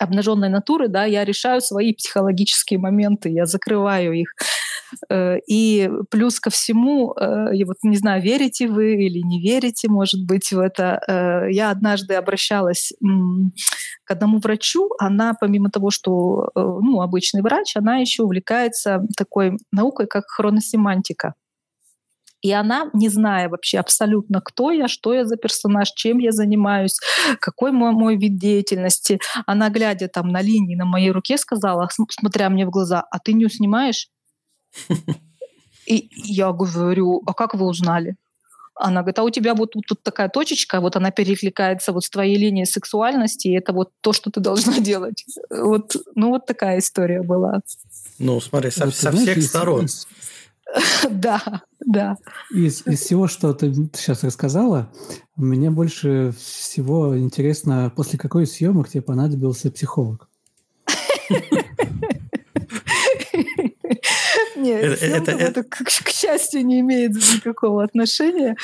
обнаженной 0.00 0.48
натуры, 0.48 0.88
да, 0.88 1.04
я 1.04 1.24
решаю 1.24 1.60
свои 1.60 1.92
психологические 1.92 2.78
моменты, 2.78 3.28
я 3.28 3.46
закрываю 3.46 4.12
их. 4.12 4.34
Э, 5.08 5.38
и 5.46 5.90
плюс 6.10 6.40
ко 6.40 6.50
всему, 6.50 7.14
э, 7.14 7.50
я 7.52 7.66
вот 7.66 7.76
не 7.82 7.96
знаю, 7.96 8.22
верите 8.22 8.68
вы 8.68 8.94
или 8.94 9.20
не 9.20 9.40
верите, 9.40 9.88
может 9.88 10.26
быть, 10.26 10.50
в 10.52 10.58
это. 10.58 11.00
Э, 11.06 11.50
я 11.50 11.70
однажды 11.70 12.14
обращалась 12.14 12.92
к 14.04 14.10
одному 14.10 14.38
врачу. 14.38 14.90
Она, 14.98 15.34
помимо 15.40 15.70
того, 15.70 15.90
что 15.90 16.50
ну, 16.54 17.00
обычный 17.00 17.42
врач, 17.42 17.76
она 17.76 17.98
еще 17.98 18.22
увлекается 18.22 19.06
такой 19.16 19.58
наукой, 19.72 20.06
как 20.06 20.24
хроносемантика. 20.26 21.34
И 22.42 22.52
она, 22.52 22.90
не 22.94 23.08
зная 23.08 23.48
вообще 23.48 23.78
абсолютно, 23.78 24.40
кто 24.40 24.70
я, 24.70 24.88
что 24.88 25.12
я 25.12 25.24
за 25.24 25.36
персонаж, 25.36 25.92
чем 25.92 26.18
я 26.18 26.32
занимаюсь, 26.32 26.98
какой 27.38 27.70
мой, 27.70 27.92
мой 27.92 28.16
вид 28.16 28.38
деятельности, 28.38 29.20
она, 29.46 29.68
глядя 29.68 30.08
там 30.08 30.28
на 30.28 30.40
линии 30.40 30.74
на 30.74 30.86
моей 30.86 31.10
руке, 31.10 31.36
сказала, 31.36 31.88
смотря 32.08 32.48
мне 32.48 32.66
в 32.66 32.70
глаза, 32.70 33.04
а 33.10 33.18
ты 33.18 33.34
не 33.34 33.48
снимаешь? 33.48 34.08
И 35.86 36.08
я 36.14 36.52
говорю, 36.52 37.22
а 37.26 37.34
как 37.34 37.54
вы 37.54 37.66
узнали? 37.66 38.16
Она 38.74 39.02
говорит, 39.02 39.18
а 39.18 39.24
у 39.24 39.30
тебя 39.30 39.54
вот 39.54 39.72
тут, 39.72 39.84
тут 39.86 40.02
такая 40.02 40.30
точечка, 40.30 40.80
вот 40.80 40.96
она 40.96 41.10
перекликается 41.10 41.92
вот 41.92 42.04
с 42.04 42.10
твоей 42.10 42.38
линией 42.38 42.64
сексуальности, 42.64 43.48
и 43.48 43.58
это 43.58 43.74
вот 43.74 43.90
то, 44.00 44.14
что 44.14 44.30
ты 44.30 44.40
должна 44.40 44.78
делать. 44.80 45.24
Вот, 45.50 45.94
ну 46.14 46.30
вот 46.30 46.46
такая 46.46 46.78
история 46.78 47.22
была. 47.22 47.60
Ну, 48.18 48.40
смотри, 48.40 48.70
со, 48.70 48.90
со 48.90 49.12
всех 49.12 49.42
сторон. 49.42 49.88
Да, 51.10 51.62
да. 51.84 52.16
Из, 52.50 52.86
из 52.86 53.00
всего, 53.00 53.28
что 53.28 53.52
ты 53.54 53.72
сейчас 53.94 54.24
рассказала, 54.24 54.90
мне 55.36 55.70
больше 55.70 56.32
всего 56.38 57.18
интересно, 57.18 57.92
после 57.94 58.18
какой 58.18 58.46
съемок 58.46 58.88
тебе 58.88 59.02
понадобился 59.02 59.70
психолог? 59.70 60.28
Нет, 64.60 64.84
это, 64.84 65.06
это, 65.06 65.30
это, 65.32 65.62
к, 65.62 65.84
к 65.84 66.08
счастью, 66.10 66.66
не 66.66 66.80
имеет 66.80 67.12
никакого 67.12 67.82
отношения. 67.82 68.56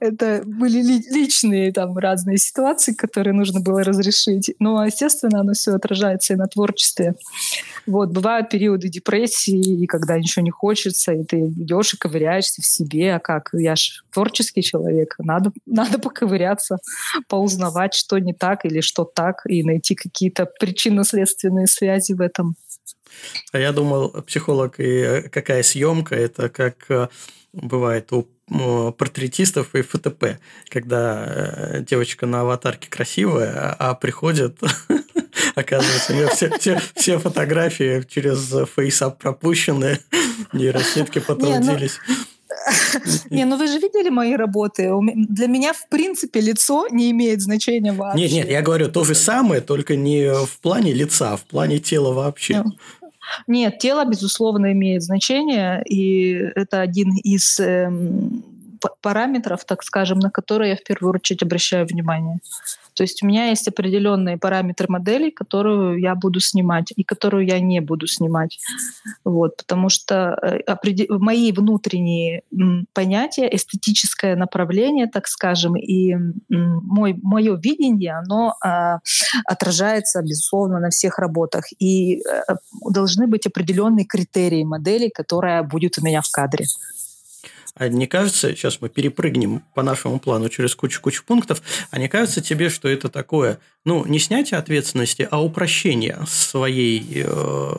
Это 0.00 0.42
были 0.44 0.82
ли, 0.82 1.04
личные 1.10 1.72
там 1.72 1.96
разные 1.96 2.38
ситуации, 2.38 2.92
которые 2.92 3.34
нужно 3.34 3.60
было 3.60 3.84
разрешить. 3.84 4.54
Но, 4.58 4.84
естественно, 4.84 5.40
оно 5.40 5.52
все 5.52 5.72
отражается 5.72 6.34
и 6.34 6.36
на 6.36 6.46
творчестве. 6.46 7.14
Вот, 7.86 8.10
бывают 8.10 8.48
периоды 8.48 8.88
депрессии, 8.88 9.82
и 9.82 9.86
когда 9.86 10.18
ничего 10.18 10.42
не 10.42 10.50
хочется, 10.50 11.12
и 11.12 11.24
ты 11.24 11.40
идешь 11.40 11.94
и 11.94 11.98
ковыряешься 11.98 12.62
в 12.62 12.66
себе, 12.66 13.14
а 13.14 13.20
как? 13.20 13.50
Я 13.52 13.76
же 13.76 14.02
творческий 14.12 14.62
человек, 14.62 15.14
надо, 15.18 15.52
надо 15.66 15.98
поковыряться, 15.98 16.78
поузнавать, 17.28 17.94
что 17.94 18.18
не 18.18 18.32
так 18.32 18.64
или 18.64 18.80
что 18.80 19.04
так, 19.04 19.42
и 19.46 19.62
найти 19.62 19.94
какие-то 19.94 20.46
причинно-следственные 20.58 21.66
связи 21.66 22.12
в 22.12 22.20
этом. 22.20 22.56
А 23.52 23.58
я 23.58 23.72
думал, 23.72 24.10
психолог 24.26 24.80
и 24.80 24.84
э, 24.84 25.22
какая 25.28 25.62
съемка, 25.62 26.14
это 26.14 26.48
как 26.48 26.84
э, 26.88 27.08
бывает 27.52 28.12
у 28.12 28.28
портретистов 28.98 29.74
и 29.74 29.80
ФТП, 29.80 30.38
когда 30.68 31.24
э, 31.26 31.84
девочка 31.88 32.26
на 32.26 32.42
аватарке 32.42 32.90
красивая, 32.90 33.74
а 33.78 33.94
приходит, 33.94 34.58
оказывается, 35.54 36.12
у 36.12 36.16
нее 36.16 36.28
все, 36.28 36.50
все, 36.58 36.80
все 36.94 37.18
фотографии 37.18 38.04
через 38.06 38.54
фейсап 38.74 39.18
пропущены, 39.18 39.98
нейросетки 40.52 41.20
ну, 41.20 41.24
потрудились. 41.24 41.98
Не, 43.30 43.44
ну 43.44 43.56
вы 43.56 43.66
же 43.66 43.78
видели 43.78 44.08
мои 44.10 44.34
работы. 44.34 44.90
Для 45.14 45.46
меня, 45.46 45.72
в 45.72 45.88
принципе, 45.88 46.40
лицо 46.40 46.86
не 46.90 47.10
имеет 47.10 47.40
значения 47.40 47.92
вообще. 47.92 48.22
Нет, 48.22 48.32
нет, 48.32 48.50
я 48.50 48.62
говорю 48.62 48.88
то 48.88 49.04
же 49.04 49.14
самое, 49.14 49.60
только 49.60 49.96
не 49.96 50.32
в 50.32 50.58
плане 50.60 50.92
лица, 50.92 51.32
а 51.32 51.36
в 51.36 51.42
плане 51.42 51.78
тела 51.78 52.12
вообще. 52.12 52.62
Нет, 53.46 53.78
тело, 53.78 54.04
безусловно, 54.04 54.72
имеет 54.72 55.02
значение, 55.02 55.82
и 55.84 56.32
это 56.54 56.80
один 56.80 57.12
из 57.16 57.58
эм, 57.60 58.44
параметров, 59.00 59.64
так 59.64 59.82
скажем, 59.82 60.18
на 60.18 60.30
которые 60.30 60.70
я 60.70 60.76
в 60.76 60.84
первую 60.84 61.14
очередь 61.14 61.42
обращаю 61.42 61.86
внимание. 61.86 62.38
То 62.94 63.02
есть 63.02 63.22
у 63.22 63.26
меня 63.26 63.48
есть 63.48 63.68
определенные 63.68 64.38
параметры 64.38 64.86
модели, 64.88 65.30
которую 65.30 66.00
я 66.00 66.14
буду 66.14 66.40
снимать 66.40 66.92
и 66.96 67.04
которую 67.04 67.46
я 67.46 67.60
не 67.60 67.80
буду 67.80 68.06
снимать. 68.06 68.58
Вот, 69.24 69.56
потому 69.56 69.88
что 69.88 70.38
э, 70.42 70.76
мои 71.08 71.52
внутренние 71.52 72.42
понятия, 72.92 73.48
эстетическое 73.54 74.36
направление, 74.36 75.06
так 75.06 75.26
скажем, 75.26 75.76
и 75.76 76.14
мой, 76.48 77.18
мое 77.22 77.56
видение, 77.56 78.14
оно 78.14 78.54
а, 78.62 78.98
отражается, 79.46 80.22
безусловно, 80.22 80.78
на 80.80 80.90
всех 80.90 81.18
работах. 81.18 81.64
И 81.78 82.22
а, 82.22 82.56
должны 82.88 83.26
быть 83.26 83.46
определенные 83.46 84.04
критерии 84.04 84.64
модели, 84.64 85.08
которая 85.08 85.62
будет 85.62 85.98
у 85.98 86.04
меня 86.04 86.20
в 86.20 86.30
кадре. 86.30 86.64
А 87.76 87.88
не 87.88 88.06
кажется, 88.06 88.54
сейчас 88.54 88.80
мы 88.80 88.88
перепрыгнем 88.88 89.62
по 89.74 89.82
нашему 89.82 90.20
плану 90.20 90.48
через 90.48 90.76
кучу-кучу 90.76 91.24
пунктов, 91.24 91.60
а 91.90 91.98
не 91.98 92.08
кажется 92.08 92.40
тебе, 92.40 92.68
что 92.68 92.88
это 92.88 93.08
такое, 93.08 93.58
ну, 93.84 94.06
не 94.06 94.20
снятие 94.20 94.58
ответственности, 94.58 95.26
а 95.28 95.42
упрощение 95.42 96.20
своей, 96.28 97.24
э, 97.24 97.72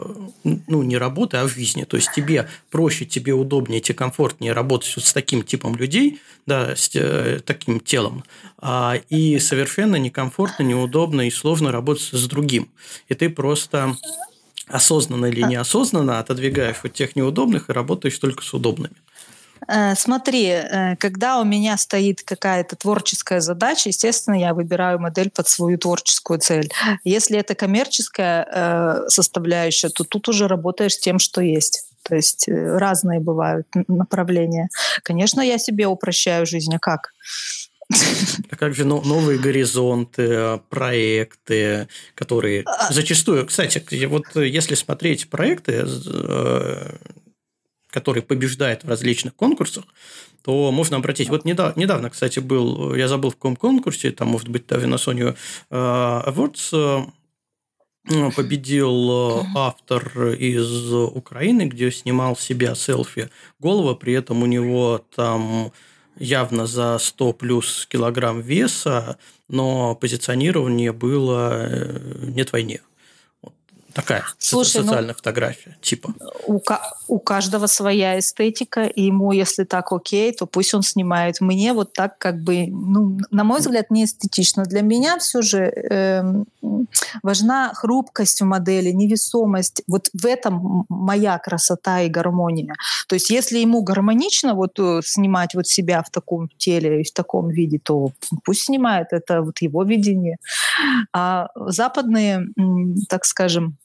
ну, 0.44 0.84
не 0.84 0.98
работы, 0.98 1.38
а 1.38 1.48
жизни. 1.48 1.86
То 1.86 1.96
есть, 1.96 2.12
тебе 2.14 2.50
проще, 2.72 3.06
тебе 3.06 3.32
удобнее, 3.34 3.80
тебе 3.80 3.96
комфортнее 3.96 4.52
работать 4.52 4.94
вот 4.98 5.06
с 5.06 5.14
таким 5.14 5.44
типом 5.44 5.78
людей, 5.78 6.20
да, 6.46 6.76
с 6.76 6.92
э, 6.94 7.40
таким 7.46 7.80
телом, 7.80 8.26
а, 8.58 9.00
и 9.10 9.40
совершенно 9.40 9.96
некомфортно, 9.96 10.64
неудобно 10.64 11.26
и 11.26 11.32
сложно 11.32 11.72
работать 11.72 12.10
с 12.12 12.28
другим. 12.28 12.68
И 13.08 13.14
ты 13.14 13.30
просто 13.30 13.96
осознанно 14.68 15.28
или 15.28 15.42
неосознанно 15.42 16.20
отодвигаешь 16.20 16.84
от 16.84 16.94
тех 16.94 17.16
неудобных 17.16 17.70
и 17.70 17.74
работаешь 17.74 18.18
только 18.18 18.44
с 18.44 18.54
удобными. 18.54 18.96
Э, 19.68 19.96
смотри, 19.96 20.48
э, 20.48 20.96
когда 20.98 21.40
у 21.40 21.44
меня 21.44 21.78
стоит 21.78 22.22
какая-то 22.24 22.76
творческая 22.76 23.42
задача, 23.42 23.90
естественно, 23.90 24.36
я 24.36 24.54
выбираю 24.54 25.00
модель 25.00 25.30
под 25.30 25.48
свою 25.48 25.78
творческую 25.78 26.40
цель. 26.40 26.72
Если 27.04 27.38
это 27.38 27.56
коммерческая 27.56 28.48
э, 28.50 29.10
составляющая, 29.10 29.90
то 29.90 30.04
тут 30.04 30.28
уже 30.30 30.48
работаешь 30.48 30.94
с 30.94 31.00
тем, 31.00 31.20
что 31.20 31.42
есть. 31.42 31.86
То 32.04 32.16
есть 32.16 32.48
разные 32.48 33.20
бывают 33.20 33.68
направления. 33.88 34.70
Конечно, 35.02 35.42
я 35.42 35.58
себе 35.58 35.88
упрощаю 35.88 36.46
жизнь, 36.46 36.76
а 36.76 36.80
как? 36.80 37.14
А 38.50 38.56
как 38.56 38.74
же 38.74 38.86
новые 38.86 39.38
горизонты, 39.38 40.60
проекты, 40.70 41.88
которые 42.16 42.64
а 42.66 42.92
зачастую, 42.92 43.46
кстати, 43.46 44.06
вот 44.06 44.26
если 44.36 44.76
смотреть 44.76 45.30
проекты, 45.30 45.86
который 47.96 48.22
побеждает 48.22 48.84
в 48.84 48.90
различных 48.90 49.34
конкурсах, 49.36 49.86
то 50.44 50.70
можно 50.72 50.98
обратить. 50.98 51.30
Вот 51.30 51.46
недавно, 51.46 51.80
недавно, 51.80 52.10
кстати, 52.10 52.40
был, 52.40 52.94
я 52.94 53.08
забыл 53.08 53.30
в 53.30 53.36
каком 53.36 53.56
конкурсе, 53.56 54.12
там, 54.12 54.28
может 54.28 54.50
быть, 54.50 54.68
даже 54.68 54.88
на 54.88 54.96
Sony 54.96 55.38
Awards 55.72 57.10
э, 58.10 58.32
победил 58.36 59.12
э, 59.12 59.44
автор 59.56 60.28
из 60.34 60.94
Украины, 60.94 61.68
где 61.68 61.90
снимал 61.90 62.36
себя 62.36 62.76
селфи 62.76 63.30
голова, 63.60 63.96
при 63.96 64.12
этом 64.12 64.44
у 64.44 64.46
него 64.46 65.02
там 65.16 65.72
явно 66.20 66.66
за 66.66 66.98
100 67.00 67.34
плюс 67.34 67.88
килограмм 67.90 68.42
веса, 68.42 69.18
но 69.48 69.96
позиционирование 69.96 70.92
было 70.92 71.68
э, 71.70 72.26
«нет 72.36 72.52
войне». 72.52 72.82
Такая 73.96 74.26
Слушай, 74.38 74.82
ну, 74.82 74.88
социальная 74.88 75.14
ну, 75.14 75.18
фотография, 75.18 75.78
типа. 75.82 76.14
У, 76.48 76.60
у 77.08 77.20
каждого 77.20 77.68
своя 77.68 78.20
эстетика, 78.20 78.84
и 78.84 79.04
ему, 79.04 79.32
если 79.32 79.64
так 79.64 79.94
окей, 79.94 80.34
то 80.34 80.46
пусть 80.46 80.74
он 80.74 80.84
снимает. 80.84 81.40
Мне 81.40 81.72
вот 81.72 81.94
так 81.94 82.18
как 82.18 82.42
бы, 82.42 82.68
ну, 82.68 83.18
на 83.32 83.46
мой 83.46 83.62
взгляд, 83.62 83.92
не 83.92 84.04
эстетично. 84.04 84.66
Для 84.66 84.82
меня 84.82 85.18
все 85.20 85.42
же 85.42 85.60
э, 85.60 86.24
важна 87.24 87.72
хрупкость 87.74 88.42
в 88.42 88.46
модели, 88.46 88.90
невесомость. 88.90 89.82
Вот 89.88 90.10
в 90.12 90.26
этом 90.26 90.86
моя 90.90 91.40
красота 91.40 92.02
и 92.02 92.10
гармония. 92.10 92.76
То 93.08 93.16
есть 93.16 93.30
если 93.30 93.60
ему 93.60 93.82
гармонично 93.82 94.56
вот 94.56 94.78
э, 94.78 95.00
снимать 95.06 95.56
вот 95.56 95.68
себя 95.68 96.04
в 96.04 96.10
таком 96.10 96.50
теле 96.58 97.00
и 97.00 97.06
в 97.06 97.14
таком 97.14 97.48
виде, 97.48 97.80
то 97.82 98.12
пусть 98.44 98.64
снимает. 98.64 99.08
Это 99.12 99.42
вот 99.42 99.60
его 99.60 99.84
видение. 99.84 100.36
А 101.14 101.48
западные, 101.56 102.46
так 103.08 103.24
скажем, 103.24 103.78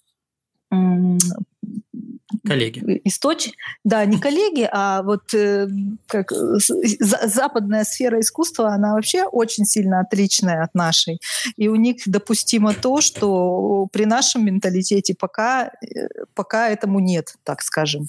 коллеги. 2.46 3.00
Источ... 3.04 3.50
Да, 3.84 4.04
не 4.04 4.18
коллеги, 4.18 4.68
а 4.70 5.02
вот 5.02 5.34
э, 5.34 5.68
как 6.06 6.32
западная 6.32 7.84
сфера 7.84 8.20
искусства, 8.20 8.72
она 8.72 8.94
вообще 8.94 9.24
очень 9.24 9.64
сильно 9.64 10.00
отличная 10.00 10.62
от 10.62 10.74
нашей. 10.74 11.20
И 11.56 11.68
у 11.68 11.76
них 11.76 12.02
допустимо 12.06 12.72
то, 12.72 13.00
что 13.00 13.88
при 13.92 14.04
нашем 14.04 14.44
менталитете 14.44 15.14
пока, 15.18 15.72
э, 15.82 16.08
пока 16.34 16.68
этому 16.68 17.00
нет, 17.00 17.34
так 17.44 17.62
скажем. 17.62 18.06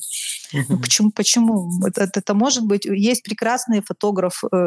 Ну, 0.53 0.79
почему? 0.79 1.11
Почему? 1.11 1.69
Это, 1.85 2.09
это 2.13 2.33
может 2.33 2.65
быть... 2.65 2.85
Есть 2.85 3.23
прекрасный 3.23 3.81
фотограф 3.81 4.43
э, 4.51 4.57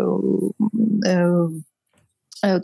Э, 1.04 1.48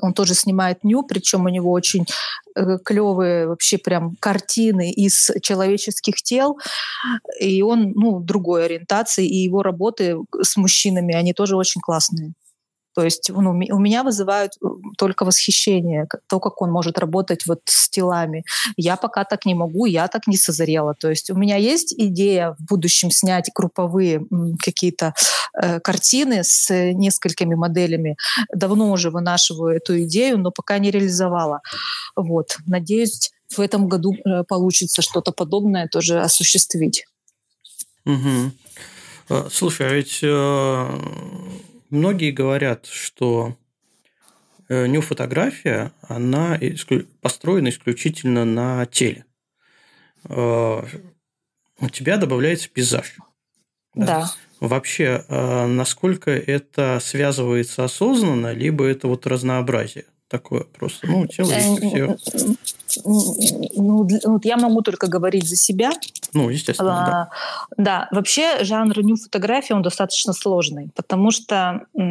он 0.01 0.13
тоже 0.13 0.35
снимает 0.35 0.85
ню, 0.85 1.03
причем 1.03 1.45
у 1.45 1.49
него 1.49 1.71
очень 1.73 2.07
э, 2.55 2.79
клевые 2.85 3.49
вообще 3.49 3.79
прям 3.79 4.17
картины 4.21 4.91
из 4.91 5.31
человеческих 5.43 6.17
тел. 6.17 6.59
И 7.41 7.63
он, 7.63 7.93
ну, 7.95 8.21
другой 8.21 8.67
ориентации, 8.67 9.27
и 9.27 9.37
его 9.37 9.63
работы 9.63 10.17
с 10.41 10.57
мужчинами, 10.57 11.15
они 11.15 11.33
тоже 11.33 11.57
очень 11.57 11.81
классные. 11.81 12.35
То 12.95 13.05
есть 13.05 13.31
ну, 13.31 13.51
у 13.51 13.79
меня 13.79 14.03
вызывают 14.03 14.53
э, 14.63 14.67
только 14.99 15.25
восхищение, 15.25 16.07
то, 16.29 16.41
как 16.41 16.61
он 16.61 16.71
может 16.71 16.99
работать 16.99 17.47
вот 17.47 17.61
с 17.65 17.89
телами. 17.89 18.45
Я 18.77 18.97
пока 18.97 19.25
так 19.25 19.47
не 19.47 19.55
могу, 19.55 19.87
я 19.87 20.09
так 20.09 20.27
не 20.27 20.37
созрела. 20.37 20.95
То 20.95 21.09
есть 21.09 21.31
у 21.31 21.37
меня 21.37 21.57
есть 21.57 21.95
идея 21.97 22.57
в 22.59 22.65
будущем 22.65 23.11
снять 23.11 23.51
групповые 23.55 24.23
какие-то 24.63 25.15
э, 25.61 25.81
картины 25.81 26.43
с 26.43 26.73
несколькими 26.93 27.55
моделями. 27.55 28.17
Давно 28.55 28.91
уже 28.91 29.11
вынашиваю 29.11 29.77
эту 29.77 30.03
идею, 30.03 30.39
но 30.39 30.51
пока 30.51 30.79
не 30.79 30.91
реализовала. 30.91 31.61
Вот. 32.17 32.57
Надеюсь, 32.67 33.31
в 33.55 33.61
этом 33.61 33.89
году 33.89 34.15
э, 34.15 34.45
получится 34.45 35.03
что-то 35.03 35.33
подобное 35.33 35.89
тоже 35.89 36.21
осуществить. 36.21 37.05
Угу. 38.05 39.49
Слушай, 39.51 39.87
а 39.87 39.93
ведь 39.93 40.25
Многие 41.91 42.31
говорят, 42.31 42.87
что 42.87 43.57
э, 44.69 44.87
нью-фотография, 44.87 45.93
она 46.03 46.59
построена 47.21 47.69
исключительно 47.69 48.45
на 48.45 48.87
теле. 48.87 49.25
Э, 50.25 50.83
у 51.81 51.89
тебя 51.89 52.17
добавляется 52.17 52.69
пейзаж. 52.69 53.17
Да. 53.95 54.07
да. 54.07 54.31
Вообще, 54.61 55.25
э, 55.27 55.67
насколько 55.67 56.31
это 56.31 56.99
связывается 57.01 57.85
осознанно, 57.85 58.53
либо 58.53 58.85
это 58.85 59.09
вот 59.09 59.27
разнообразие? 59.27 60.05
Такое 60.31 60.63
просто. 60.63 61.07
Ну, 61.07 61.27
тело 61.27 61.51
есть 61.51 61.79
все. 61.79 62.17
Ну, 63.05 64.09
вот 64.25 64.45
я 64.45 64.57
могу 64.57 64.83
только 64.83 65.09
говорить 65.09 65.49
за 65.49 65.57
себя. 65.57 65.91
Ну, 66.33 66.49
естественно, 66.49 67.03
а, 67.03 67.07
да. 67.07 67.31
Да, 67.77 68.09
вообще 68.13 68.65
жанр 68.65 69.03
нью-фотографии, 69.03 69.73
он 69.73 69.83
достаточно 69.83 70.33
сложный, 70.33 70.91
потому 70.95 71.31
что 71.31 71.87
Э, 71.99 72.03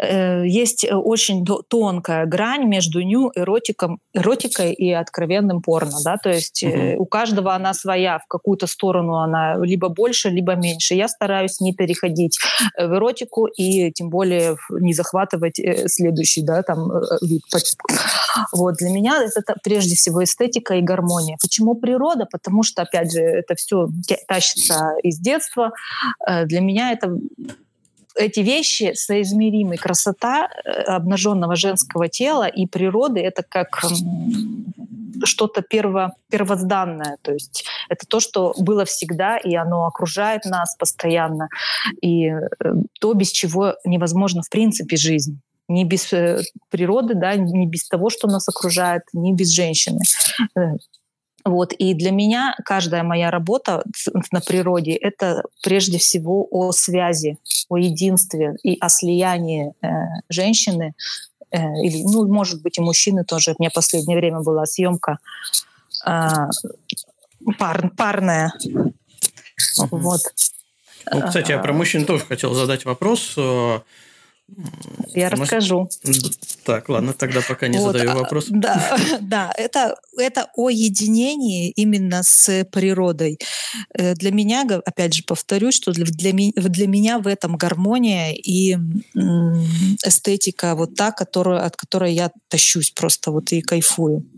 есть 0.00 0.84
э, 0.84 0.94
очень 0.94 1.44
тонкая 1.68 2.26
грань 2.26 2.64
между 2.68 3.00
ню 3.00 3.32
эротиком, 3.34 4.00
эротикой 4.12 4.72
и 4.72 4.92
откровенным 4.92 5.60
порно, 5.60 5.98
да, 6.04 6.16
то 6.16 6.30
есть 6.30 6.62
угу. 6.62 7.02
у 7.02 7.06
каждого 7.06 7.54
она 7.54 7.74
своя, 7.74 8.18
в 8.18 8.26
какую-то 8.28 8.66
сторону 8.66 9.16
она 9.16 9.56
либо 9.56 9.88
больше, 9.88 10.28
либо 10.28 10.54
меньше. 10.54 10.94
Я 10.94 11.08
стараюсь 11.08 11.60
не 11.60 11.74
переходить 11.74 12.38
в 12.76 12.94
эротику 12.94 13.46
и 13.46 13.90
тем 13.92 14.08
более 14.10 14.56
не 14.70 14.94
захватывать 14.94 15.60
следующий, 15.86 16.42
да, 16.42 16.62
там 16.62 16.90
вид. 17.22 17.42
Вот 18.52 18.76
для 18.76 18.90
меня 18.90 19.22
это 19.22 19.54
прежде 19.64 19.96
всего 19.96 20.22
эстетика 20.22 20.74
и 20.74 20.82
гармония. 20.82 21.36
Почему 21.40 21.74
природа? 21.74 22.26
Потому 22.30 22.62
что 22.62 22.82
опять 22.82 23.12
же 23.12 23.20
это 23.20 23.54
все 23.56 23.88
тащится 24.26 24.94
из 25.02 25.18
детства. 25.18 25.72
Для 26.44 26.60
меня 26.60 26.92
это 26.92 27.16
эти 28.18 28.40
вещи 28.40 28.92
соизмеримы. 28.94 29.76
Красота 29.76 30.48
э, 30.48 30.70
обнаженного 30.82 31.56
женского 31.56 32.08
тела 32.08 32.46
и 32.46 32.66
природы— 32.66 33.20
это 33.22 33.42
как 33.42 33.80
что-то 35.24 35.62
перво, 35.62 36.14
первозданное. 36.30 37.16
То 37.22 37.32
есть 37.32 37.64
это 37.88 38.06
то, 38.06 38.20
что 38.20 38.54
было 38.58 38.84
всегда, 38.84 39.36
и 39.36 39.54
оно 39.54 39.86
окружает 39.86 40.44
нас 40.44 40.76
постоянно. 40.76 41.48
И 42.00 42.26
э, 42.26 42.40
то, 43.00 43.14
без 43.14 43.30
чего 43.30 43.74
невозможно 43.84 44.42
в 44.42 44.50
принципе 44.50 44.96
жизнь 44.96 45.40
не 45.68 45.84
без 45.84 46.12
э, 46.12 46.40
природы, 46.70 47.14
да, 47.14 47.36
не 47.36 47.66
без 47.66 47.86
того, 47.88 48.10
что 48.10 48.26
нас 48.26 48.48
окружает, 48.48 49.02
не 49.12 49.34
без 49.34 49.50
женщины. 49.50 50.00
Вот. 51.48 51.72
И 51.72 51.94
для 51.94 52.10
меня 52.10 52.54
каждая 52.62 53.02
моя 53.02 53.30
работа 53.30 53.82
на 54.32 54.40
природе— 54.40 54.92
это 54.92 55.42
прежде 55.62 55.96
всего 55.96 56.46
о 56.50 56.72
связи, 56.72 57.38
о 57.70 57.78
единстве 57.78 58.56
и 58.62 58.76
о 58.78 58.90
слиянии 58.90 59.72
э, 59.80 59.88
женщины, 60.28 60.92
э, 61.50 61.58
или, 61.82 62.02
ну, 62.02 62.28
может 62.28 62.60
быть, 62.62 62.76
и 62.76 62.82
мужчины 62.82 63.24
тоже. 63.24 63.54
У 63.58 63.62
меня 63.62 63.70
в 63.70 63.74
последнее 63.74 64.18
время 64.18 64.40
была 64.40 64.66
съемка 64.66 65.18
э, 66.06 66.28
пар, 67.58 67.90
парная. 67.96 68.52
Uh-huh. 68.66 69.88
Вот. 69.90 70.20
Ну, 71.10 71.26
кстати, 71.26 71.52
я 71.52 71.58
про 71.58 71.72
мужчин 71.72 72.04
тоже 72.04 72.26
хотел 72.26 72.52
задать 72.52 72.84
вопрос. 72.84 73.36
Я 75.14 75.30
Может... 75.30 75.40
расскажу. 75.40 75.88
Так, 76.64 76.88
ладно, 76.88 77.12
тогда 77.12 77.40
пока 77.46 77.68
не 77.68 77.78
вот, 77.78 77.92
задаю 77.92 78.10
а, 78.10 78.14
вопрос. 78.14 78.46
Да, 78.50 78.98
да 79.20 79.52
это, 79.56 79.96
это 80.16 80.48
о 80.54 80.70
единении 80.70 81.70
именно 81.70 82.22
с 82.22 82.64
природой. 82.72 83.38
Э, 83.94 84.14
для 84.14 84.32
меня, 84.32 84.66
опять 84.84 85.14
же, 85.14 85.22
повторюсь, 85.24 85.74
что 85.74 85.92
для, 85.92 86.06
для, 86.06 86.32
для 86.54 86.86
меня 86.86 87.18
в 87.18 87.26
этом 87.26 87.56
гармония 87.56 88.32
и 88.32 88.76
эстетика 90.04 90.74
вот 90.74 90.94
та, 90.94 91.12
которая, 91.12 91.64
от 91.64 91.76
которой 91.76 92.14
я 92.14 92.30
тащусь 92.48 92.90
просто 92.90 93.30
вот 93.30 93.52
и 93.52 93.60
кайфую. 93.60 94.24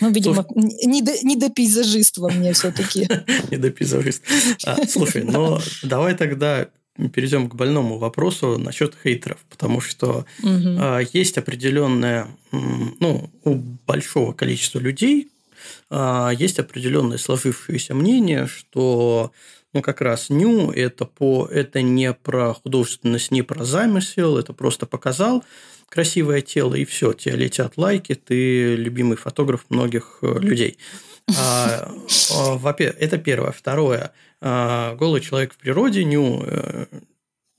Ну, 0.00 0.10
видимо, 0.10 0.44
не 0.56 1.00
до, 1.00 1.12
не 1.22 1.36
до 1.36 1.48
пейзажиста 1.48 2.22
мне 2.22 2.52
все-таки. 2.54 3.08
Не 3.52 3.56
до 3.56 3.70
пейзажиста. 3.70 4.24
А, 4.66 4.84
слушай, 4.88 5.22
ну 5.22 5.60
давай 5.84 6.16
тогда 6.16 6.66
перейдем 7.12 7.48
к 7.48 7.54
больному 7.54 7.98
вопросу 7.98 8.58
насчет 8.58 8.94
хейтеров, 9.02 9.38
потому 9.48 9.80
что 9.80 10.26
угу. 10.42 10.98
есть 11.12 11.38
определенное, 11.38 12.28
ну, 12.50 13.30
у 13.44 13.54
большого 13.54 14.32
количества 14.32 14.78
людей 14.78 15.30
э, 15.90 16.30
есть 16.38 16.58
определенное 16.58 17.18
сложившееся 17.18 17.94
мнение, 17.94 18.46
что 18.46 19.32
ну, 19.72 19.80
как 19.80 20.00
раз 20.02 20.28
ню 20.28 20.70
это 20.70 21.06
по 21.06 21.48
это 21.50 21.80
не 21.80 22.12
про 22.12 22.54
художественность, 22.54 23.30
не 23.30 23.42
про 23.42 23.64
замысел, 23.64 24.36
это 24.36 24.52
просто 24.52 24.86
показал 24.86 25.44
красивое 25.88 26.40
тело, 26.40 26.74
и 26.74 26.84
все, 26.84 27.12
тебе 27.12 27.36
летят 27.36 27.76
лайки, 27.76 28.14
ты 28.14 28.76
любимый 28.76 29.16
фотограф 29.16 29.66
многих 29.68 30.18
э, 30.22 30.38
людей. 30.40 30.78
А, 31.38 31.92
а, 32.34 32.74
это 32.78 33.18
первое. 33.18 33.52
Второе. 33.52 34.12
А, 34.44 34.96
голый 34.96 35.20
человек 35.20 35.54
в 35.54 35.56
природе, 35.56 36.02
ню, 36.02 36.42
э, 36.44 36.86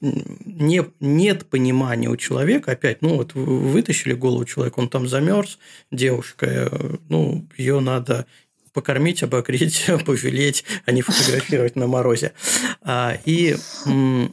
не, 0.01 0.83
нет 0.99 1.45
понимания 1.45 2.09
у 2.09 2.17
человека, 2.17 2.73
опять, 2.73 3.01
ну 3.01 3.15
вот 3.15 3.33
вытащили 3.35 4.11
голову 4.11 4.43
человека, 4.43 4.81
он 4.81 4.89
там 4.89 5.07
замерз, 5.07 5.59
девушка, 5.91 6.45
э, 6.45 6.95
ну, 7.07 7.47
ее 7.55 7.79
надо 7.79 8.25
покормить, 8.73 9.23
обогреть, 9.23 9.85
пожалеть, 10.05 10.65
а 10.85 10.91
не 10.91 11.01
фотографировать 11.01 11.77
на 11.77 11.87
морозе. 11.87 12.33
И 13.23 13.55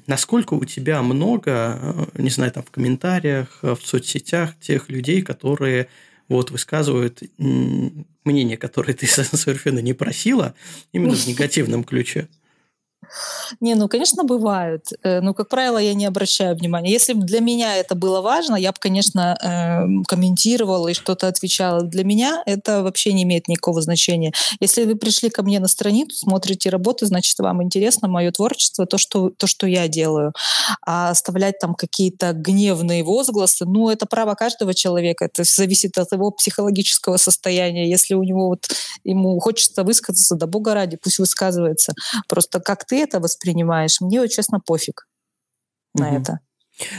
насколько 0.09 0.55
у 0.55 0.65
тебя 0.65 1.03
много, 1.03 1.79
э, 1.81 2.21
не 2.21 2.31
знаю, 2.31 2.51
там 2.51 2.65
в 2.65 2.73
комментариях, 2.73 3.61
в 3.63 3.79
соцсетях 3.85 4.59
тех 4.59 4.89
людей, 4.89 5.23
которые 5.23 5.87
вот 6.29 6.51
высказывают 6.51 7.23
мнение, 7.39 8.57
которое 8.57 8.95
ты 8.95 9.07
совершенно 9.07 9.79
не 9.79 9.93
просила, 9.93 10.55
именно 10.93 11.15
в 11.15 11.27
негативном 11.29 11.85
ключе. 11.85 12.27
Не, 13.61 13.75
ну, 13.75 13.89
конечно, 13.89 14.25
бывают. 14.25 14.87
Э, 15.03 15.21
но, 15.21 15.35
как 15.35 15.49
правило, 15.49 15.79
я 15.79 15.95
не 15.95 16.07
обращаю 16.07 16.57
внимания. 16.57 16.91
Если 16.91 17.13
бы 17.13 17.23
для 17.25 17.41
меня 17.41 17.77
это 17.77 17.95
было 17.95 18.21
важно, 18.21 18.57
я 18.57 18.73
бы, 18.73 18.79
конечно, 18.79 19.37
эм, 19.43 20.05
комментировала 20.05 20.89
и 20.89 20.95
что-то 20.95 21.27
отвечала. 21.29 21.83
Для 21.83 22.05
меня 22.05 22.43
это 22.47 22.83
вообще 22.83 23.13
не 23.13 23.25
имеет 23.25 23.49
никакого 23.49 23.83
значения. 23.83 24.33
Если 24.61 24.85
вы 24.85 24.95
пришли 24.97 25.31
ко 25.31 25.43
мне 25.43 25.61
на 25.61 25.69
страницу, 25.69 26.17
смотрите 26.17 26.71
работы, 26.71 27.07
значит, 27.07 27.39
вам 27.39 27.63
интересно 27.63 28.09
мое 28.09 28.31
творчество, 28.31 28.87
то, 28.87 28.99
что, 28.99 29.31
то, 29.31 29.47
что 29.47 29.67
я 29.67 29.89
делаю. 29.89 30.33
А 30.87 31.11
оставлять 31.11 31.59
там 31.59 31.75
какие-то 31.75 32.33
гневные 32.33 33.03
возгласы, 33.03 33.65
ну, 33.65 33.91
это 33.91 34.07
право 34.07 34.35
каждого 34.35 34.75
человека. 34.75 35.27
Это 35.27 35.45
зависит 35.45 35.99
от 35.99 36.13
его 36.13 36.31
психологического 36.31 37.17
состояния. 37.17 37.89
Если 37.89 38.15
у 38.15 38.23
него 38.23 38.49
вот 38.49 38.69
ему 39.05 39.39
хочется 39.41 39.83
высказаться, 39.85 40.37
да 40.37 40.47
бога 40.47 40.75
ради, 40.75 40.97
пусть 40.97 41.19
высказывается. 41.19 41.93
Просто 42.29 42.61
как 42.61 42.85
ты 42.91 43.01
это 43.01 43.21
воспринимаешь, 43.21 44.01
мне, 44.01 44.29
честно, 44.29 44.59
пофиг 44.59 45.07
угу. 45.95 46.03
на 46.03 46.17
это. 46.17 46.41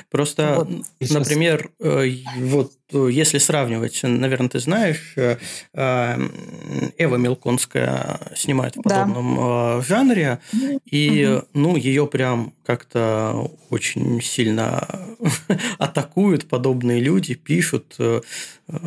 Просто, 0.09 0.55
вот. 0.99 1.09
например, 1.09 1.71
э, 1.79 2.11
вот 2.39 2.73
э, 2.91 3.09
если 3.11 3.37
сравнивать, 3.37 3.99
наверное, 4.03 4.49
ты 4.49 4.59
знаешь, 4.59 5.13
э, 5.15 5.37
Эва 6.97 7.15
Мелконская 7.15 8.19
снимает 8.35 8.75
в 8.75 8.81
подобном 8.81 9.35
да. 9.35 9.81
жанре, 9.81 10.39
и, 10.85 11.25
угу. 11.25 11.47
ну, 11.53 11.75
ее 11.75 12.07
прям 12.07 12.53
как-то 12.65 13.51
очень 13.69 14.21
сильно 14.21 14.87
атакуют 15.77 16.47
подобные 16.47 16.99
люди, 16.99 17.33
пишут, 17.33 17.97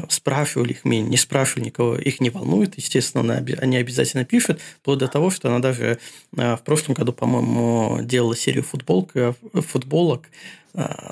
спрашивали 0.09 0.73
их, 0.73 0.85
не 0.85 1.17
спрашивали 1.17 1.67
никого, 1.67 1.97
их 1.97 2.21
не 2.21 2.31
волнует, 2.31 2.77
естественно, 2.77 3.45
они 3.59 3.77
обязательно 3.77 4.25
пишут, 4.25 4.61
вплоть 4.81 4.99
до 4.99 5.09
того, 5.09 5.31
что 5.31 5.49
она 5.49 5.59
даже 5.59 5.99
в 6.33 6.61
прошлом 6.65 6.95
году, 6.95 7.13
по-моему, 7.13 7.99
делала 8.03 8.37
серию 8.37 8.63
футболок, 8.63 9.13
футболок 9.53 10.29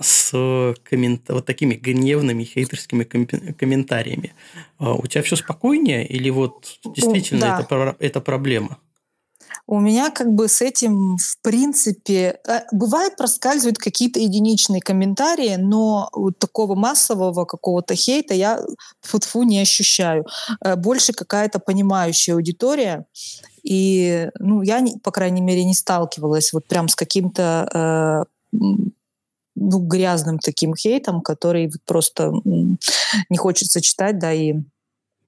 с 0.00 0.74
коммент... 0.82 1.28
вот 1.28 1.46
такими 1.46 1.74
гневными 1.74 2.44
хейтерскими 2.44 3.04
комментариями. 3.04 4.34
А 4.78 4.94
у 4.94 5.06
тебя 5.06 5.22
все 5.22 5.36
спокойнее 5.36 6.06
или 6.06 6.30
вот 6.30 6.78
действительно 6.84 7.40
да. 7.40 7.60
это, 7.60 7.96
это 7.98 8.20
проблема? 8.20 8.78
У 9.66 9.78
меня 9.78 10.10
как 10.10 10.32
бы 10.32 10.48
с 10.48 10.60
этим, 10.60 11.16
в 11.16 11.38
принципе, 11.40 12.40
э, 12.46 12.60
бывает 12.72 13.16
проскальзывают 13.16 13.78
какие-то 13.78 14.18
единичные 14.18 14.80
комментарии, 14.80 15.56
но 15.56 16.08
вот 16.12 16.38
такого 16.38 16.74
массового 16.74 17.44
какого-то 17.44 17.94
хейта 17.94 18.34
я 18.34 18.60
фу 19.02 19.42
не 19.44 19.60
ощущаю. 19.60 20.26
Э, 20.64 20.76
больше 20.76 21.12
какая-то 21.12 21.58
понимающая 21.60 22.34
аудитория. 22.34 23.06
И 23.62 24.28
ну, 24.40 24.62
я, 24.62 24.84
по 25.02 25.12
крайней 25.12 25.40
мере, 25.40 25.64
не 25.64 25.74
сталкивалась 25.74 26.52
вот 26.52 26.66
прям 26.66 26.88
с 26.88 26.96
каким-то 26.96 28.26
э, 28.52 28.60
ну, 29.54 29.78
грязным 29.80 30.38
таким 30.38 30.74
хейтом, 30.74 31.20
который 31.20 31.70
просто 31.84 32.32
не 32.44 33.36
хочется 33.36 33.80
читать, 33.80 34.18
да, 34.18 34.32
и 34.32 34.54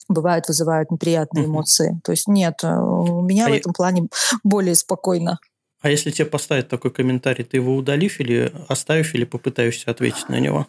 бывает 0.08 0.48
вызывают 0.48 0.90
неприятные 0.90 1.46
эмоции. 1.46 2.00
То 2.04 2.12
есть 2.12 2.28
нет, 2.28 2.54
э, 2.62 2.76
у 2.76 3.22
меня 3.22 3.46
а 3.46 3.50
в 3.50 3.52
этом 3.52 3.72
плане 3.72 4.08
более 4.42 4.74
спокойно. 4.74 5.38
А 5.80 5.90
если 5.90 6.10
тебе 6.10 6.26
поставят 6.26 6.68
такой 6.68 6.90
комментарий, 6.90 7.44
ты 7.44 7.58
его 7.58 7.76
удалишь 7.76 8.20
или 8.20 8.52
оставишь, 8.68 9.14
или 9.14 9.24
попытаешься 9.24 9.90
ответить 9.90 10.28
на 10.28 10.40
него? 10.40 10.66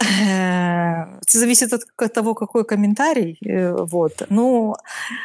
Это 0.00 1.38
зависит 1.38 1.72
от 1.72 2.12
того, 2.12 2.34
какой 2.34 2.64
комментарий. 2.64 3.36
Э, 3.44 3.72
вот. 3.72 4.22
Ну, 4.28 4.76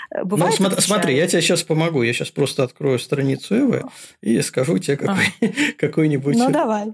э, 0.10 0.24
бывает 0.24 0.60
ну, 0.60 0.66
смотри, 0.66 0.82
смотри, 0.82 1.16
я 1.16 1.28
тебе 1.28 1.42
сейчас 1.42 1.62
помогу. 1.64 2.02
Я 2.02 2.12
сейчас 2.12 2.32
просто 2.32 2.64
открою 2.64 2.98
страницу 2.98 3.56
Эвы 3.56 3.84
и 4.22 4.42
скажу 4.42 4.80
тебе 4.80 4.98
какой, 4.98 5.28
а. 5.42 5.48
какой-нибудь 5.78 6.36
ну, 6.36 6.50
давай. 6.50 6.94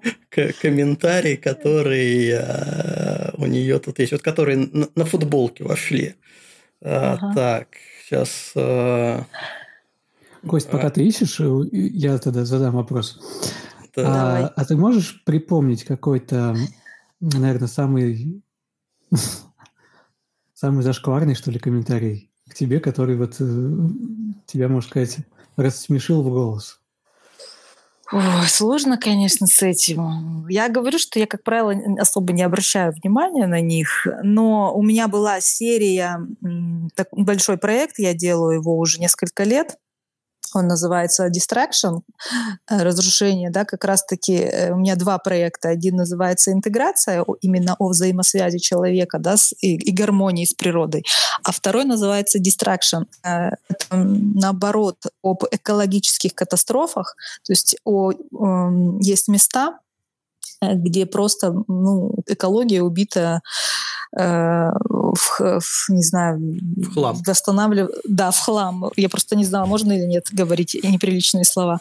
комментарий, 0.61 1.37
который 1.37 2.29
э, 2.31 3.31
у 3.37 3.45
нее 3.45 3.79
тут 3.79 3.99
есть. 3.99 4.11
Вот 4.11 4.21
которые 4.21 4.57
на, 4.57 4.89
на 4.95 5.05
футболке 5.05 5.63
вошли. 5.63 6.15
Ага. 6.81 7.33
Так, 7.33 7.67
сейчас... 8.05 8.53
Кость, 10.47 10.69
пока 10.69 10.89
ты 10.89 11.03
ищешь, 11.03 11.41
я 11.71 12.17
тогда 12.17 12.45
задам 12.45 12.75
вопрос. 12.75 13.19
Да. 13.95 14.05
А, 14.05 14.53
а 14.55 14.65
ты 14.65 14.77
можешь 14.77 15.21
припомнить 15.25 15.83
какой-то 15.83 16.55
наверное, 17.19 17.67
самый, 17.67 18.43
самый 20.53 20.83
зашкварный, 20.83 21.35
что 21.35 21.51
ли, 21.51 21.59
комментарий 21.59 22.31
к 22.49 22.55
тебе, 22.55 22.79
который 22.79 23.15
вот 23.15 23.35
э, 23.39 23.77
тебя, 24.45 24.67
можно 24.67 24.89
сказать, 24.89 25.17
рассмешил 25.55 26.23
в 26.23 26.29
голос. 26.29 26.79
Ой, 28.11 28.47
сложно, 28.47 28.97
конечно, 28.97 29.45
с 29.45 29.61
этим. 29.61 30.47
Я 30.47 30.67
говорю, 30.69 30.97
что 30.97 31.19
я, 31.19 31.27
как 31.27 31.43
правило, 31.43 31.75
особо 31.99 32.33
не 32.33 32.41
обращаю 32.41 32.91
внимания 32.91 33.45
на 33.45 33.61
них, 33.61 34.07
но 34.23 34.73
у 34.73 34.81
меня 34.81 35.07
была 35.07 35.39
серия, 35.41 36.19
так, 36.95 37.07
большой 37.11 37.57
проект, 37.57 37.99
я 37.99 38.15
делаю 38.15 38.55
его 38.55 38.79
уже 38.79 38.99
несколько 38.99 39.43
лет, 39.43 39.77
он 40.53 40.67
называется 40.67 41.27
Distraction, 41.27 42.01
э, 42.69 42.83
разрушение, 42.83 43.49
да, 43.49 43.65
как 43.65 43.83
раз-таки 43.85 44.35
э, 44.35 44.71
у 44.71 44.77
меня 44.77 44.95
два 44.95 45.17
проекта. 45.17 45.69
Один 45.69 45.95
называется 45.95 46.51
интеграция, 46.51 47.25
именно 47.41 47.75
о 47.79 47.89
взаимосвязи 47.89 48.59
человека, 48.59 49.19
да, 49.19 49.37
с, 49.37 49.53
и, 49.61 49.75
и 49.75 49.91
гармонии 49.91 50.45
с 50.45 50.53
природой, 50.53 51.03
а 51.43 51.51
второй 51.51 51.85
называется 51.85 52.39
Distraction. 52.39 53.05
Э, 53.23 53.51
это, 53.67 53.85
наоборот, 53.95 54.97
об 55.23 55.43
экологических 55.51 56.33
катастрофах, 56.33 57.15
то 57.43 57.51
есть 57.53 57.75
о, 57.83 58.11
о, 58.31 58.71
есть 59.01 59.27
места, 59.27 59.79
где 60.61 61.05
просто 61.05 61.53
ну, 61.67 62.13
экология 62.27 62.81
убита 62.81 63.41
э, 64.17 64.69
в, 64.71 65.59
в, 65.59 65.89
не 65.89 66.03
знаю, 66.03 66.39
в 66.39 66.93
хлам. 66.93 67.17
Восстанавливать, 67.25 67.95
да, 68.07 68.31
в 68.31 68.39
хлам. 68.39 68.91
Я 68.95 69.09
просто 69.09 69.35
не 69.35 69.45
знала, 69.45 69.65
можно 69.65 69.93
или 69.93 70.05
нет 70.05 70.27
говорить 70.31 70.77
неприличные 70.83 71.45
слова. 71.45 71.79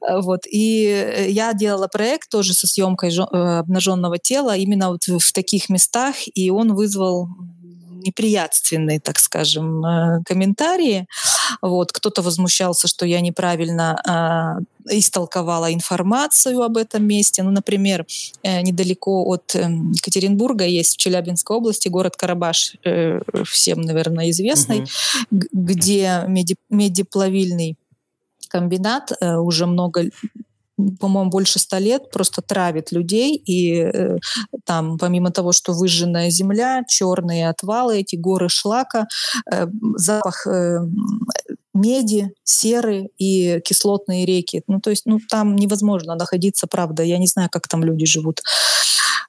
Э, 0.00 0.20
вот. 0.20 0.40
И 0.50 1.26
я 1.28 1.54
делала 1.54 1.88
проект 1.88 2.28
тоже 2.28 2.54
со 2.54 2.66
съемкой 2.66 3.10
э, 3.10 3.58
обнаженного 3.58 4.18
тела 4.18 4.56
именно 4.56 4.90
вот 4.90 5.06
в 5.06 5.32
таких 5.32 5.68
местах, 5.68 6.14
и 6.34 6.50
он 6.50 6.74
вызвал 6.74 7.28
неприятственные, 8.04 9.00
так 9.00 9.18
скажем, 9.18 9.84
э, 9.84 10.22
комментарии. 10.24 11.06
Вот, 11.62 11.92
кто-то 11.92 12.22
возмущался, 12.22 12.88
что 12.88 13.06
я 13.06 13.20
неправильно 13.20 14.60
э, 14.88 14.96
истолковала 14.96 15.72
информацию 15.72 16.62
об 16.62 16.76
этом 16.76 17.04
месте. 17.04 17.42
Ну, 17.42 17.50
например, 17.50 18.06
э, 18.42 18.62
недалеко 18.62 19.24
от 19.26 19.54
э, 19.54 19.60
Екатеринбурга 19.94 20.64
есть 20.64 20.94
в 20.94 20.96
Челябинской 20.98 21.56
области 21.56 21.88
город 21.88 22.16
Карабаш, 22.16 22.76
э, 22.84 23.20
всем, 23.44 23.80
наверное, 23.80 24.30
известный, 24.30 24.80
угу. 24.80 24.88
где 25.52 26.24
меди, 26.28 26.56
медиплавильный 26.70 27.76
комбинат 28.48 29.12
э, 29.20 29.36
уже 29.36 29.66
много 29.66 30.10
по-моему, 30.76 31.30
больше 31.30 31.58
ста 31.58 31.78
лет 31.78 32.10
просто 32.10 32.42
травит 32.42 32.92
людей. 32.92 33.36
И 33.36 33.80
э, 33.80 34.18
там, 34.64 34.98
помимо 34.98 35.30
того, 35.30 35.52
что 35.52 35.72
выжженная 35.72 36.30
земля, 36.30 36.82
черные 36.88 37.48
отвалы, 37.48 38.00
эти 38.00 38.16
горы 38.16 38.48
шлака, 38.48 39.06
э, 39.50 39.66
запах 39.96 40.46
э, 40.46 40.80
меди, 41.74 42.32
серы 42.44 43.08
и 43.18 43.60
кислотные 43.64 44.26
реки. 44.26 44.62
Ну, 44.68 44.80
то 44.80 44.90
есть, 44.90 45.06
ну, 45.06 45.18
там 45.28 45.56
невозможно 45.56 46.14
находиться, 46.14 46.66
правда. 46.66 47.02
Я 47.02 47.18
не 47.18 47.26
знаю, 47.26 47.48
как 47.50 47.68
там 47.68 47.84
люди 47.84 48.06
живут. 48.06 48.40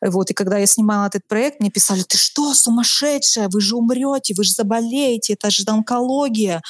Вот, 0.02 0.32
и 0.32 0.34
когда 0.34 0.58
я 0.58 0.66
снимала 0.66 1.08
этот 1.08 1.28
проект, 1.28 1.60
мне 1.60 1.70
писали, 1.70 2.04
ты 2.04 2.18
что, 2.18 2.54
сумасшедшая, 2.54 3.50
вы 3.50 3.62
же 3.62 3.76
умрете, 3.76 4.34
вы 4.38 4.44
же 4.44 4.52
заболеете, 4.52 5.34
это 5.34 5.50
же 5.50 5.64
онкология, 5.68 6.62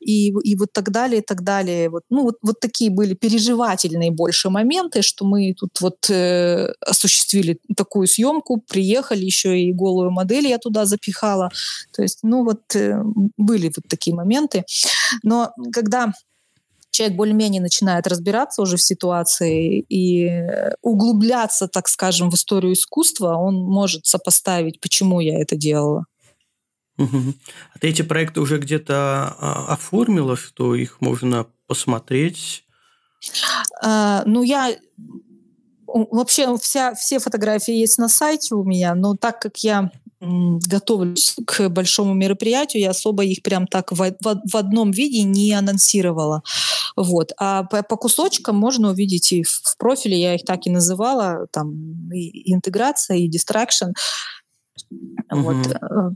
и, 0.00 0.28
и 0.28 0.56
вот 0.56 0.72
так 0.72 0.90
далее, 0.90 1.20
и 1.20 1.24
так 1.24 1.42
далее. 1.42 1.90
Вот, 1.90 2.02
ну, 2.10 2.22
вот, 2.24 2.36
вот 2.42 2.60
такие 2.60 2.90
были 2.90 3.14
переживательные 3.14 4.10
больше 4.10 4.50
моменты, 4.50 5.02
что 5.02 5.24
мы 5.24 5.54
тут 5.54 5.80
вот 5.80 6.10
э, 6.10 6.72
осуществили 6.80 7.58
такую 7.76 8.06
съемку, 8.06 8.62
приехали, 8.68 9.24
еще 9.24 9.58
и 9.58 9.72
голую 9.72 10.10
модель 10.10 10.46
я 10.46 10.58
туда 10.58 10.86
запихала. 10.86 11.50
То 11.92 12.02
есть, 12.02 12.18
ну, 12.22 12.44
вот 12.44 12.74
э, 12.74 13.02
были 13.36 13.72
вот 13.74 13.88
такие 13.88 14.14
моменты. 14.14 14.64
Но 15.22 15.52
когда 15.72 16.12
человек 16.94 17.16
более-менее 17.16 17.60
начинает 17.60 18.06
разбираться 18.06 18.62
уже 18.62 18.76
в 18.76 18.82
ситуации 18.82 19.84
и 19.88 20.30
углубляться, 20.80 21.68
так 21.68 21.88
скажем, 21.88 22.30
в 22.30 22.34
историю 22.34 22.72
искусства, 22.72 23.34
он 23.34 23.56
может 23.56 24.06
сопоставить, 24.06 24.80
почему 24.80 25.20
я 25.20 25.40
это 25.40 25.56
делала. 25.56 26.06
А 26.96 27.78
ты 27.80 27.88
эти 27.88 28.02
проекты 28.02 28.40
уже 28.40 28.58
где-то 28.58 28.94
а, 29.38 29.66
оформила, 29.72 30.36
что 30.36 30.76
их 30.76 31.00
можно 31.00 31.46
посмотреть? 31.66 32.64
А, 33.82 34.22
ну, 34.26 34.44
я 34.44 34.76
вообще 35.94 36.56
вся, 36.58 36.94
все 36.94 37.18
фотографии 37.18 37.74
есть 37.74 37.98
на 37.98 38.08
сайте 38.08 38.54
у 38.54 38.64
меня, 38.64 38.94
но 38.94 39.16
так 39.16 39.40
как 39.40 39.58
я 39.58 39.90
готовлюсь 40.20 41.36
к 41.46 41.68
большому 41.68 42.14
мероприятию, 42.14 42.82
я 42.82 42.90
особо 42.90 43.24
их 43.24 43.42
прям 43.42 43.66
так 43.66 43.92
в, 43.92 43.98
в, 43.98 44.40
в 44.50 44.56
одном 44.56 44.90
виде 44.90 45.22
не 45.22 45.52
анонсировала. 45.52 46.42
Вот. 46.96 47.32
А 47.38 47.64
по, 47.64 47.82
по 47.82 47.96
кусочкам 47.96 48.56
можно 48.56 48.90
увидеть 48.90 49.32
и 49.32 49.42
в 49.42 49.76
профиле, 49.78 50.18
я 50.18 50.34
их 50.34 50.44
так 50.44 50.66
и 50.66 50.70
называла, 50.70 51.46
там 51.52 52.10
и 52.12 52.52
интеграция, 52.52 53.18
и 53.18 53.28
дистракшн. 53.28 53.92
Угу. 55.30 55.40
Вот. 55.40 55.66
Э, 55.66 56.10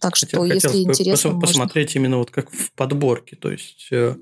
так 0.00 0.16
что, 0.16 0.26
Хотел, 0.26 0.44
если 0.44 0.78
интересно, 0.78 1.28
пос- 1.28 1.40
посмотреть 1.40 1.96
именно 1.96 2.18
вот 2.18 2.30
как 2.30 2.50
в 2.50 2.72
подборке, 2.72 3.36
то 3.36 3.50
есть. 3.50 3.88
Э, 3.90 4.16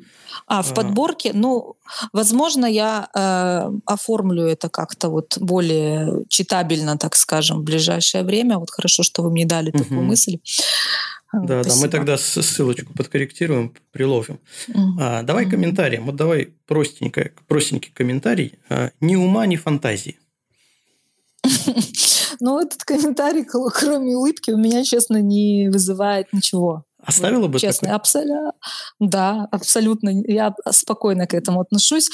а 0.47 0.63
в 0.63 0.73
а... 0.73 0.75
подборке, 0.75 1.33
ну, 1.33 1.77
возможно, 2.13 2.67
я 2.67 3.09
э, 3.15 3.71
оформлю 3.87 4.45
это 4.45 4.69
как-то 4.69 5.09
вот 5.09 5.39
более 5.39 6.25
читабельно, 6.29 6.99
так 6.99 7.17
скажем, 7.17 7.61
в 7.61 7.65
ближайшее 7.65 8.25
время. 8.25 8.59
Вот 8.59 8.71
хорошо, 8.71 9.03
что 9.03 9.23
вы 9.23 9.31
мне 9.31 9.47
дали 9.47 9.71
угу. 9.71 9.79
такую 9.79 10.03
мысль. 10.03 10.39
Да, 11.33 11.63
Спасибо. 11.63 11.75
да, 11.75 11.81
мы 11.83 11.89
тогда 11.89 12.17
ссылочку 12.17 12.95
подкорректируем, 12.95 13.75
приложим. 13.93 14.41
Угу. 14.69 14.97
А, 14.99 15.23
давай 15.23 15.49
комментарием. 15.49 16.07
Вот 16.07 16.17
давай 16.17 16.55
простенький, 16.67 17.33
простенький 17.47 17.93
комментарий. 17.93 18.55
А, 18.71 18.91
ни 19.01 19.15
ума, 19.15 19.47
ни 19.47 19.57
фантазии. 19.57 20.19
Ну, 22.41 22.61
этот 22.61 22.85
комментарий, 22.85 23.45
кроме 23.45 24.17
улыбки, 24.17 24.51
у 24.51 24.57
меня, 24.57 24.85
честно, 24.85 25.21
не 25.21 25.69
вызывает 25.71 26.33
ничего. 26.33 26.85
Оставила 27.03 27.47
бы 27.47 27.59
Честно, 27.59 27.95
абсолютно. 27.95 28.53
Да, 28.99 29.49
абсолютно. 29.51 30.11
Я 30.27 30.55
спокойно 30.71 31.27
к 31.27 31.35
этому 31.35 31.61
отношусь. 31.61 32.11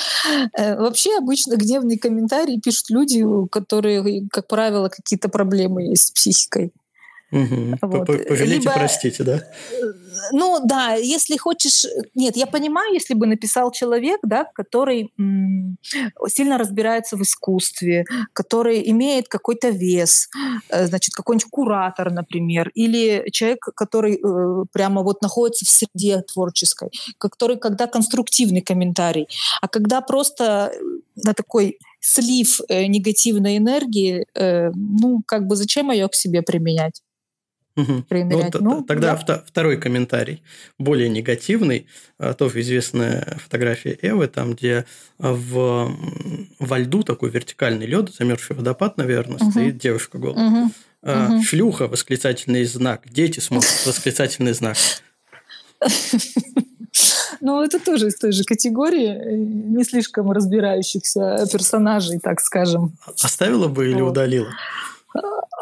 Э, 0.56 0.76
вообще 0.76 1.16
обычно 1.18 1.56
гневные 1.56 1.98
комментарии 1.98 2.60
пишут 2.62 2.90
люди, 2.90 3.24
которые, 3.50 4.28
как 4.30 4.46
правило, 4.46 4.88
какие-то 4.90 5.28
проблемы 5.28 5.82
есть 5.84 6.08
с 6.08 6.10
психикой. 6.12 6.72
Угу. 7.34 7.78
Вот. 7.82 8.06
Пожалейте, 8.28 8.60
Либо, 8.60 8.72
простите, 8.72 9.24
да? 9.24 9.42
Ну 10.32 10.60
да, 10.64 10.94
если 10.94 11.36
хочешь... 11.36 11.84
Нет, 12.14 12.36
я 12.36 12.46
понимаю, 12.46 12.94
если 12.94 13.14
бы 13.14 13.26
написал 13.26 13.72
человек, 13.72 14.20
да, 14.22 14.46
который 14.54 15.12
м- 15.18 15.76
сильно 16.28 16.58
разбирается 16.58 17.16
в 17.16 17.22
искусстве, 17.22 18.04
который 18.32 18.88
имеет 18.90 19.28
какой-то 19.28 19.70
вес, 19.70 20.28
э, 20.70 20.86
значит, 20.86 21.14
какой-нибудь 21.14 21.50
куратор, 21.50 22.12
например, 22.12 22.70
или 22.74 23.28
человек, 23.32 23.58
который 23.76 24.14
э, 24.14 24.64
прямо 24.72 25.02
вот 25.02 25.22
находится 25.22 25.64
в 25.64 25.68
среде 25.68 26.22
творческой, 26.22 26.90
который, 27.18 27.56
когда 27.56 27.86
конструктивный 27.86 28.60
комментарий, 28.60 29.28
а 29.60 29.68
когда 29.68 30.00
просто 30.00 30.72
на 31.16 31.34
такой 31.34 31.78
слив 32.00 32.60
э, 32.68 32.86
негативной 32.86 33.56
энергии, 33.56 34.26
э, 34.34 34.70
ну, 34.74 35.22
как 35.26 35.46
бы 35.46 35.56
зачем 35.56 35.90
ее 35.90 36.08
к 36.08 36.14
себе 36.14 36.42
применять? 36.42 37.02
Угу. 37.76 38.04
Ну, 38.10 38.50
ну, 38.60 38.84
тогда 38.84 39.20
да. 39.26 39.42
второй 39.44 39.78
комментарий, 39.78 40.42
более 40.78 41.08
негативный, 41.08 41.88
а, 42.18 42.32
тоже 42.32 42.60
известная 42.60 43.36
фотография 43.42 43.98
Эвы, 44.00 44.28
там, 44.28 44.54
где 44.54 44.84
в, 45.18 45.92
во 46.60 46.78
льду 46.78 47.02
такой 47.02 47.30
вертикальный 47.30 47.86
лед, 47.86 48.14
замерзший 48.14 48.54
водопад, 48.54 48.96
наверное, 48.96 49.38
угу. 49.38 49.50
стоит 49.50 49.78
девушка 49.78 50.18
голая. 50.18 50.46
Угу. 50.46 50.70
А, 51.02 51.42
Шлюха, 51.42 51.88
восклицательный 51.88 52.64
знак, 52.64 53.02
дети 53.10 53.40
смотрят, 53.40 53.82
восклицательный 53.86 54.52
знак. 54.52 54.76
Ну, 57.40 57.62
это 57.62 57.78
тоже 57.78 58.08
из 58.08 58.16
той 58.16 58.32
же 58.32 58.44
категории 58.44 59.08
э, 59.08 59.36
не 59.36 59.84
слишком 59.84 60.30
разбирающихся 60.30 61.46
персонажей, 61.52 62.18
так 62.18 62.40
скажем. 62.40 62.96
Оставила 63.20 63.68
бы 63.68 63.90
или 63.90 64.00
удалила? 64.00 64.48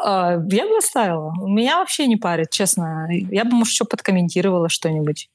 А, 0.03 0.33
я 0.49 0.67
бы 0.67 0.77
оставила. 0.77 1.33
Меня 1.47 1.77
вообще 1.77 2.07
не 2.07 2.17
парит, 2.17 2.49
честно. 2.49 3.07
Я 3.09 3.45
бы, 3.45 3.51
может, 3.51 3.73
еще 3.73 3.85
подкомментировала 3.85 4.69
что-нибудь. 4.69 5.29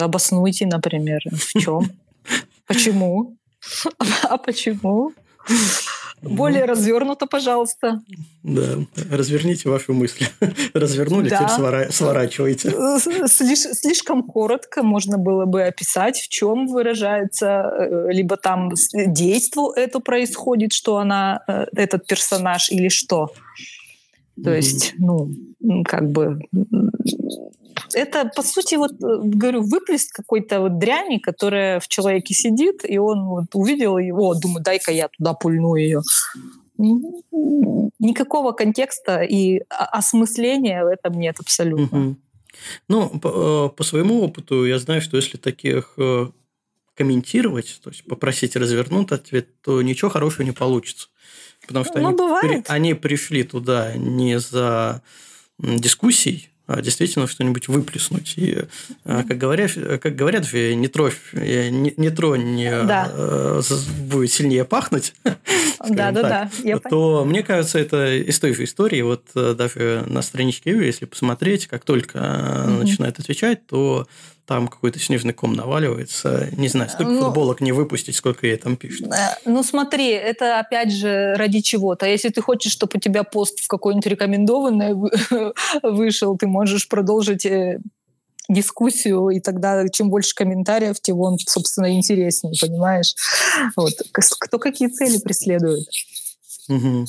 Обоснуйте, 0.00 0.66
например, 0.66 1.20
в 1.30 1.58
чем. 1.58 1.90
Почему? 2.66 3.34
А 4.22 4.38
почему? 4.38 5.12
Более 6.22 6.64
развернуто, 6.64 7.26
пожалуйста. 7.26 8.02
Да, 8.42 8.78
разверните 9.10 9.68
вашу 9.68 9.94
мысль. 9.94 10.26
Развернули, 10.74 11.28
да. 11.28 11.36
теперь 11.36 11.92
сворачивайте. 11.92 12.70
Слиш, 13.28 13.58
слишком 13.58 14.22
коротко 14.22 14.82
можно 14.82 15.18
было 15.18 15.44
бы 15.44 15.62
описать, 15.62 16.18
в 16.18 16.28
чем 16.28 16.66
выражается, 16.66 17.46
э, 17.46 18.12
либо 18.12 18.36
там 18.36 18.70
действие 18.92 19.48
это 19.76 20.00
происходит, 20.00 20.72
что 20.72 20.98
она, 20.98 21.42
э, 21.46 21.66
этот 21.74 22.06
персонаж, 22.06 22.70
или 22.70 22.88
что. 22.88 23.32
То 24.42 24.54
есть, 24.54 24.94
ну, 24.98 25.30
как 25.84 26.10
бы 26.10 26.40
это, 27.94 28.30
по 28.34 28.42
сути, 28.42 28.76
вот, 28.76 28.92
э, 28.92 28.96
говорю, 29.22 29.62
выплеск 29.62 30.14
какой-то 30.14 30.60
вот 30.60 30.78
дряни, 30.78 31.18
которая 31.18 31.80
в 31.80 31.88
человеке 31.88 32.34
сидит, 32.34 32.88
и 32.88 32.98
он 32.98 33.26
вот 33.26 33.46
увидел 33.54 33.98
его, 33.98 34.34
думаю, 34.34 34.62
дай-ка 34.62 34.92
я 34.92 35.08
туда 35.08 35.34
пульну 35.34 35.74
ее. 35.74 36.00
Никакого 37.98 38.52
контекста 38.52 39.22
и 39.22 39.62
осмысления 39.68 40.84
в 40.84 40.88
этом 40.88 41.14
нет 41.14 41.36
абсолютно. 41.40 41.98
Угу. 41.98 42.16
Ну, 42.88 43.18
по, 43.20 43.68
э, 43.72 43.76
по 43.76 43.84
своему 43.84 44.22
опыту 44.22 44.64
я 44.64 44.78
знаю, 44.78 45.00
что 45.00 45.16
если 45.16 45.36
таких 45.36 45.94
э, 45.96 46.26
комментировать, 46.94 47.80
то 47.82 47.90
есть 47.90 48.04
попросить 48.04 48.56
развернуть 48.56 49.12
ответ, 49.12 49.60
то 49.60 49.82
ничего 49.82 50.10
хорошего 50.10 50.42
не 50.42 50.52
получится. 50.52 51.08
Потому 51.66 51.84
что 51.84 52.00
ну, 52.00 52.08
они, 52.08 52.16
при, 52.40 52.64
они 52.68 52.94
пришли 52.94 53.42
туда 53.44 53.94
не 53.96 54.38
за 54.38 55.02
дискуссией, 55.58 56.48
а, 56.48 56.57
действительно 56.80 57.26
что-нибудь 57.26 57.68
выплеснуть. 57.68 58.34
И, 58.36 58.64
а, 59.04 59.24
как 59.24 59.38
говорят, 59.38 59.72
как 60.00 60.14
говорят 60.14 60.52
не 60.52 60.88
тровь, 60.88 61.18
не, 61.32 61.94
не 61.96 62.10
тронь, 62.10 62.62
да. 62.64 63.10
А, 63.12 63.60
будет 64.00 64.32
сильнее 64.32 64.64
пахнуть, 64.64 65.14
да, 65.24 66.12
да, 66.12 66.20
так, 66.20 66.50
да. 66.64 66.78
то 66.90 67.24
мне 67.24 67.42
кажется, 67.42 67.78
это 67.78 68.14
из 68.14 68.38
той 68.38 68.54
же 68.54 68.64
истории. 68.64 69.02
Вот 69.02 69.24
э, 69.34 69.54
даже 69.54 70.04
на 70.06 70.22
страничке 70.22 70.70
если 70.70 71.06
посмотреть, 71.06 71.66
как 71.66 71.84
только 71.84 72.64
угу. 72.64 72.82
начинает 72.82 73.18
отвечать, 73.18 73.66
то 73.66 74.06
там 74.48 74.66
какой-то 74.66 74.98
снежный 74.98 75.34
ком 75.34 75.52
наваливается. 75.52 76.48
Не 76.56 76.68
знаю, 76.68 76.88
сколько 76.88 77.12
ну, 77.12 77.26
футболок 77.26 77.60
не 77.60 77.72
выпустить, 77.72 78.16
сколько 78.16 78.46
ей 78.46 78.56
там 78.56 78.78
пишут. 78.78 79.08
Э, 79.08 79.36
ну, 79.44 79.62
смотри, 79.62 80.08
это 80.08 80.58
опять 80.58 80.90
же 80.90 81.34
ради 81.36 81.60
чего-то. 81.60 82.06
Если 82.06 82.30
ты 82.30 82.40
хочешь, 82.40 82.72
чтобы 82.72 82.92
у 82.94 82.98
тебя 82.98 83.24
пост 83.24 83.60
в 83.60 83.68
какой-нибудь 83.68 84.06
рекомендованный 84.06 84.94
вышел, 85.82 86.38
ты 86.38 86.46
можешь 86.46 86.88
продолжить 86.88 87.44
э, 87.44 87.78
дискуссию, 88.48 89.28
и 89.28 89.40
тогда 89.40 89.86
чем 89.90 90.08
больше 90.08 90.34
комментариев, 90.34 90.98
тем 90.98 91.20
он, 91.20 91.38
собственно, 91.38 91.94
интереснее, 91.94 92.54
понимаешь? 92.58 93.14
Вот. 93.76 93.92
Кто 94.12 94.58
какие 94.58 94.88
цели 94.88 95.18
преследует? 95.18 95.86
Угу. 96.70 96.78
Ну, 96.78 97.06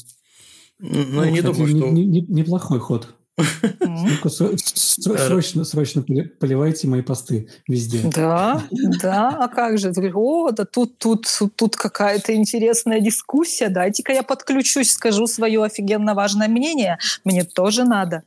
ну, 0.80 1.23
я 1.23 1.32
не 1.32 1.41
думаю, 1.41 1.67
что... 1.67 1.88
Неплохой 1.88 2.80
ход. 2.80 3.15
Срочно, 5.02 5.63
срочно 5.63 6.04
поливайте 6.39 6.88
мои 6.88 7.02
посты 7.02 7.49
везде. 7.67 8.02
Да, 8.13 8.63
да, 9.02 9.30
а 9.30 9.47
как 9.47 9.78
же? 9.78 9.89
Ты 9.89 9.95
говоришь, 9.95 10.15
о, 10.15 10.52
да 10.52 10.65
тут, 10.65 10.97
тут, 10.97 11.28
тут 11.56 11.75
какая-то 11.75 12.34
интересная 12.34 12.99
дискуссия, 12.99 13.69
дайте-ка 13.69 14.12
я 14.13 14.23
подключусь, 14.23 14.91
скажу 14.91 15.28
свое 15.28 15.63
офигенно 15.63 16.13
важное 16.13 16.47
мнение, 16.47 16.97
мне 17.23 17.43
тоже 17.43 17.84
надо. 17.84 18.23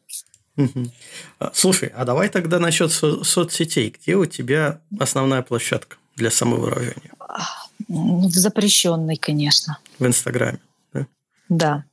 А, 1.39 1.51
слушай, 1.55 1.91
а 1.95 2.05
давай 2.05 2.29
тогда 2.29 2.59
насчет 2.59 2.93
со- 2.93 3.25
соцсетей. 3.25 3.95
Где 3.99 4.17
у 4.17 4.27
тебя 4.27 4.81
основная 4.99 5.43
площадка 5.43 5.97
для 6.17 6.31
самовыражения? 6.31 7.13
В 7.89 8.31
запрещенной, 8.31 9.17
конечно. 9.17 9.79
В 9.99 10.07
Инстаграме, 10.07 10.61
да? 10.93 11.07
Да. 11.49 11.85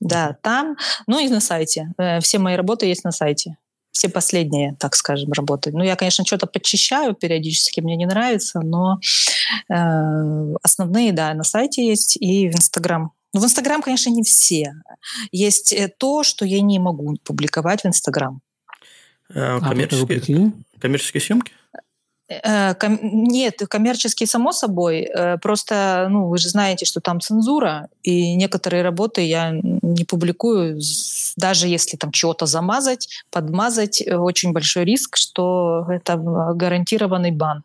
Да, 0.00 0.36
там, 0.42 0.76
ну 1.06 1.18
и 1.18 1.28
на 1.28 1.40
сайте. 1.40 1.92
Э, 1.98 2.20
все 2.20 2.38
мои 2.38 2.56
работы 2.56 2.86
есть 2.86 3.04
на 3.04 3.12
сайте. 3.12 3.56
Все 3.90 4.10
последние, 4.10 4.76
так 4.78 4.94
скажем, 4.94 5.32
работы. 5.32 5.70
Ну, 5.72 5.82
я, 5.82 5.96
конечно, 5.96 6.24
что-то 6.26 6.46
подчищаю 6.46 7.14
периодически, 7.14 7.80
мне 7.80 7.96
не 7.96 8.04
нравится, 8.04 8.60
но 8.60 9.00
э, 9.70 10.54
основные, 10.62 11.12
да, 11.12 11.32
на 11.32 11.44
сайте 11.44 11.86
есть 11.86 12.18
и 12.20 12.50
в 12.50 12.54
Инстаграм. 12.54 13.12
Ну, 13.32 13.40
в 13.40 13.44
Инстаграм, 13.44 13.80
конечно, 13.80 14.10
не 14.10 14.22
все. 14.22 14.74
Есть 15.32 15.72
э, 15.72 15.90
то, 15.98 16.24
что 16.24 16.44
я 16.44 16.60
не 16.60 16.78
могу 16.78 17.16
публиковать 17.24 17.82
в 17.82 17.86
Инстаграм. 17.86 18.40
А, 19.34 19.60
коммерческие, 19.60 20.52
коммерческие 20.78 21.20
съемки? 21.20 21.52
Э, 22.28 22.74
нет, 23.02 23.62
коммерческие, 23.68 24.26
само 24.26 24.52
собой. 24.52 25.02
Э, 25.02 25.38
просто, 25.38 26.08
ну, 26.10 26.28
вы 26.28 26.38
же 26.38 26.48
знаете, 26.48 26.84
что 26.84 27.00
там 27.00 27.20
цензура, 27.20 27.88
и 28.02 28.34
некоторые 28.34 28.82
работы 28.82 29.22
я 29.22 29.52
не 29.62 30.04
публикую, 30.04 30.80
даже 31.36 31.68
если 31.68 31.96
там 31.96 32.10
чего-то 32.10 32.46
замазать, 32.46 33.08
подмазать, 33.30 34.02
э, 34.02 34.16
очень 34.16 34.52
большой 34.52 34.84
риск, 34.84 35.16
что 35.16 35.86
это 35.88 36.16
гарантированный 36.16 37.30
бан. 37.30 37.62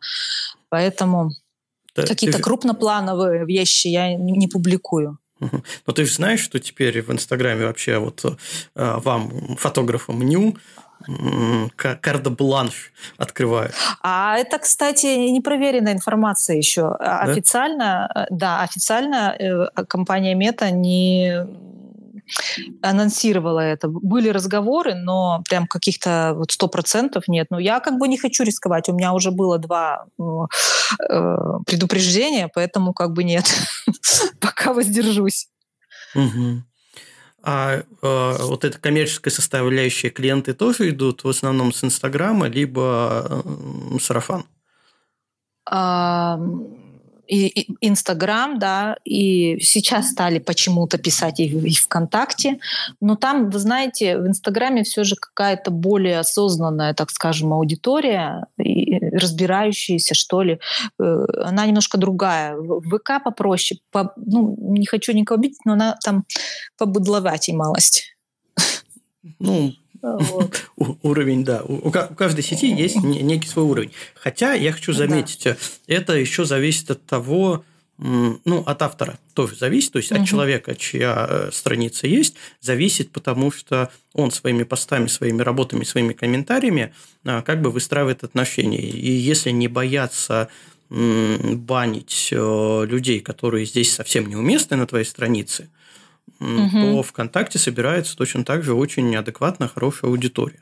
Поэтому 0.70 1.32
да, 1.96 2.06
какие-то 2.06 2.38
ты... 2.38 2.44
крупноплановые 2.44 3.46
вещи 3.46 3.88
я 3.88 4.14
не 4.14 4.48
публикую. 4.48 5.18
Но 5.40 5.94
ты 5.94 6.06
же 6.06 6.14
знаешь, 6.14 6.40
что 6.40 6.60
теперь 6.60 7.02
в 7.02 7.12
Инстаграме 7.12 7.66
вообще 7.66 7.98
вот 7.98 8.24
вам, 8.76 9.58
фотографам, 9.58 10.22
ню, 10.22 10.56
карда-бланш 11.76 12.92
открывают. 13.18 13.74
А 14.02 14.38
это, 14.38 14.60
кстати, 14.60 15.06
непроверенная 15.30 15.94
информация 15.94 16.58
еще. 16.58 16.96
Да? 17.00 17.20
Официально, 17.22 18.12
э, 18.14 18.26
да, 18.30 18.62
официально 18.62 19.36
э, 19.38 19.84
компания 19.88 20.36
Мета 20.36 20.72
не 20.72 21.46
анонсировала 22.82 23.60
это. 23.60 23.88
Были 23.88 24.30
разговоры, 24.30 24.96
но 24.96 25.44
прям 25.50 25.68
каких-то 25.68 26.34
вот 26.36 26.52
сто 26.52 26.68
процентов 26.68 27.28
нет. 27.28 27.48
Но 27.50 27.60
я 27.60 27.80
как 27.80 27.98
бы 27.98 28.08
не 28.08 28.18
хочу 28.18 28.44
рисковать. 28.44 28.90
У 28.90 28.94
меня 28.94 29.14
уже 29.14 29.32
было 29.32 29.58
два 29.58 30.06
э, 30.18 30.24
предупреждения, 31.66 32.50
поэтому 32.54 32.94
как 32.94 33.12
бы 33.14 33.24
нет. 33.24 33.46
Пока 34.40 34.74
воздержусь. 34.74 35.48
Угу. 36.16 36.64
А 37.44 37.78
э, 37.78 37.84
вот 38.02 38.66
эта 38.66 38.80
коммерческая 38.80 39.32
составляющая 39.32 40.10
клиенты 40.10 40.54
тоже 40.54 40.90
идут 40.90 41.24
в 41.24 41.30
основном 41.30 41.74
с 41.74 41.84
Инстаграма, 41.84 42.48
либо 42.48 43.44
э, 43.44 44.00
сарафан? 44.00 44.46
И 47.32 47.68
Инстаграм, 47.80 48.60
да, 48.60 48.98
и 49.06 49.58
сейчас 49.62 50.10
стали 50.10 50.40
почему-то 50.40 50.98
писать 50.98 51.40
и 51.40 51.48
в 51.48 51.86
ВКонтакте, 51.86 52.60
но 53.00 53.16
там, 53.16 53.50
вы 53.50 53.58
знаете, 53.60 54.18
в 54.18 54.28
Инстаграме 54.28 54.84
все 54.84 55.06
же 55.06 55.16
какая-то 55.16 55.72
более 55.72 56.20
осознанная, 56.20 56.94
так 56.94 57.10
скажем, 57.10 57.54
аудитория, 57.54 58.48
разбирающаяся, 58.58 60.14
что 60.14 60.42
ли, 60.42 60.60
э, 61.00 61.26
она 61.44 61.66
немножко 61.66 61.98
другая. 61.98 62.58
ВК 62.58 63.24
попроще, 63.24 63.80
по, 63.92 64.14
ну, 64.18 64.58
не 64.60 64.86
хочу 64.86 65.14
никого 65.14 65.40
обидеть, 65.40 65.60
но 65.64 65.74
она 65.74 65.98
там 66.04 66.26
побыдловатей 66.78 67.54
малость. 67.54 68.18
Ну, 69.40 69.74
вот. 70.02 70.72
Уровень, 71.02 71.44
да. 71.44 71.62
У 71.64 71.92
каждой 71.92 72.44
сети 72.44 72.68
есть 72.74 73.02
некий 73.04 73.48
свой 73.48 73.66
уровень. 73.66 73.92
Хотя 74.16 74.54
я 74.54 74.72
хочу 74.72 74.94
заметить, 74.94 75.44
да. 75.44 75.58
это 75.88 76.14
еще 76.14 76.46
зависит 76.46 76.92
от 76.92 77.06
того, 77.06 77.64
ну, 77.98 78.64
от 78.66 78.82
автора 78.82 79.20
тоже 79.36 79.56
зависит, 79.56 79.92
то 79.92 79.98
есть 79.98 80.12
угу. 80.12 80.22
от 80.22 80.28
человека, 80.28 80.74
чья 80.74 81.28
э, 81.30 81.50
страница 81.54 82.08
есть, 82.08 82.34
зависит, 82.60 83.12
потому 83.12 83.52
что 83.52 83.92
он 84.14 84.32
своими 84.32 84.64
постами, 84.64 85.06
своими 85.06 85.44
работами, 85.44 85.84
своими 85.84 86.14
комментариями 86.14 86.94
а, 87.26 87.44
как 87.44 87.62
бы 87.62 87.70
выстраивает 87.70 88.24
отношения. 88.24 88.82
И 88.82 89.12
если 89.12 89.52
не 89.52 89.68
бояться 89.68 90.50
банить 90.90 92.30
э, 92.32 92.86
людей, 92.86 93.22
которые 93.22 93.66
здесь 93.66 93.94
совсем 93.94 94.28
неуместны 94.28 94.76
на 94.76 94.88
твоей 94.88 95.06
странице, 95.06 95.70
угу. 96.42 96.70
то 96.72 97.04
ВКонтакте 97.04 97.60
собирается 97.60 98.18
точно 98.18 98.44
так 98.44 98.64
же 98.64 98.74
очень 98.74 99.16
адекватная, 99.16 99.68
хорошая 99.68 100.12
аудитория. 100.12 100.60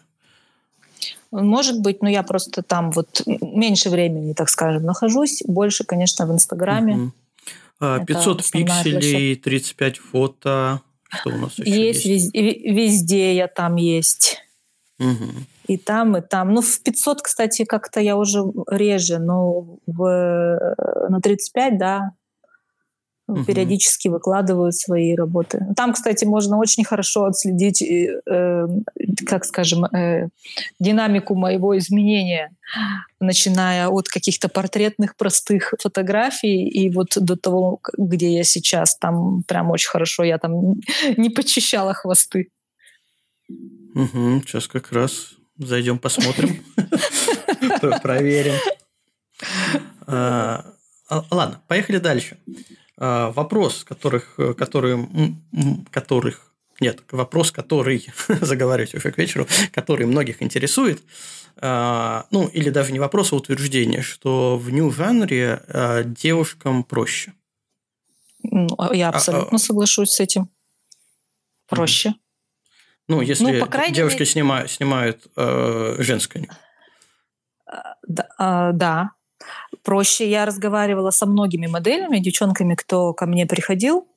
Может 1.32 1.82
быть, 1.82 2.02
но 2.02 2.10
я 2.10 2.24
просто 2.24 2.64
там 2.64 2.92
вот 2.92 3.22
меньше 3.26 3.90
времени, 3.90 4.34
так 4.34 4.50
скажем, 4.50 4.84
нахожусь. 4.84 5.44
Больше, 5.46 5.84
конечно, 5.84 6.26
в 6.26 6.32
Инстаграме. 6.32 7.12
Угу. 7.80 8.06
500 8.06 8.52
пикселей, 8.52 9.36
35 9.36 9.98
фото. 9.98 10.82
Что 11.10 11.30
у 11.30 11.38
нас 11.38 11.58
еще 11.58 11.88
есть? 11.88 12.06
Есть 12.06 12.34
везде, 12.36 12.72
везде 12.72 13.36
я 13.36 13.48
там 13.48 13.76
есть. 13.76 14.42
Угу. 15.00 15.26
И 15.68 15.78
там, 15.78 16.18
и 16.18 16.22
там. 16.22 16.54
Ну, 16.54 16.62
в 16.62 16.82
500, 16.82 17.22
кстати, 17.22 17.64
как-то 17.64 18.00
я 18.00 18.18
уже 18.18 18.44
реже, 18.70 19.20
но 19.20 19.78
в, 19.86 20.76
на 21.10 21.22
35, 21.22 21.78
да, 21.78 22.12
угу. 23.30 23.44
периодически 23.46 24.08
выкладываю 24.08 24.72
свои 24.72 25.16
работы. 25.16 25.66
Там, 25.76 25.94
кстати, 25.94 26.26
можно 26.26 26.58
очень 26.58 26.84
хорошо 26.84 27.26
отследить, 27.26 27.82
э, 27.82 28.68
как 29.26 29.46
скажем, 29.46 29.86
э, 29.86 30.30
динамику 30.80 31.36
моего 31.36 31.78
изменения, 31.78 32.52
начиная 33.20 33.88
от 33.88 34.08
каких-то 34.08 34.50
портретных 34.50 35.16
простых 35.16 35.74
фотографий 35.82 36.68
и 36.68 36.90
вот 36.90 37.18
до 37.18 37.36
того, 37.36 37.80
где 37.98 38.34
я 38.36 38.44
сейчас. 38.44 38.96
Там 38.98 39.44
прям 39.44 39.72
очень 39.72 39.90
хорошо. 39.90 40.24
Я 40.24 40.38
там 40.38 40.76
не 41.18 41.30
почищала 41.30 41.94
хвосты. 41.94 42.50
Угу, 43.96 44.44
сейчас 44.46 44.68
как 44.68 44.92
раз 44.92 45.34
зайдем 45.58 46.00
посмотрим, 46.00 46.64
проверим. 48.02 48.54
А, 50.06 50.74
а, 51.10 51.24
ладно, 51.32 51.62
поехали 51.68 51.98
дальше. 51.98 52.38
А, 53.00 53.32
вопрос, 53.32 53.86
которых, 53.86 54.36
который, 54.58 55.08
которых 55.90 56.50
нет, 56.82 57.02
вопрос, 57.12 57.52
который, 57.52 58.08
заговариваюсь 58.28 58.94
уже 58.94 59.12
к 59.12 59.18
вечеру, 59.18 59.48
который 59.72 60.06
многих 60.06 60.42
интересует, 60.42 61.02
а, 61.58 62.26
ну, 62.32 62.48
или 62.48 62.70
даже 62.70 62.92
не 62.92 63.00
вопрос, 63.00 63.34
а 63.34 63.36
утверждение, 63.36 64.02
что 64.02 64.58
в 64.58 64.70
нью-жанре 64.72 65.62
а, 65.68 66.04
девушкам 66.04 66.84
проще. 66.84 67.34
Ну, 68.44 68.68
я 68.94 69.10
абсолютно 69.10 69.56
а, 69.56 69.60
соглашусь 69.60 70.12
с 70.12 70.20
этим. 70.20 70.50
Проще. 71.68 72.16
Ну, 73.08 73.22
если 73.22 73.52
ну, 73.52 73.60
по 73.60 73.66
крайней 73.66 73.96
девушки 73.96 74.20
мере... 74.20 74.32
снимают, 74.32 74.72
снимают 74.72 75.28
э, 75.36 75.96
женское. 76.00 76.48
Да, 78.08 78.72
да, 78.74 79.12
проще. 79.84 80.30
Я 80.30 80.46
разговаривала 80.46 81.12
со 81.12 81.26
многими 81.26 81.68
моделями, 81.68 82.20
девчонками, 82.20 82.76
кто 82.76 83.14
ко 83.14 83.26
мне 83.26 83.46
приходил 83.46 84.08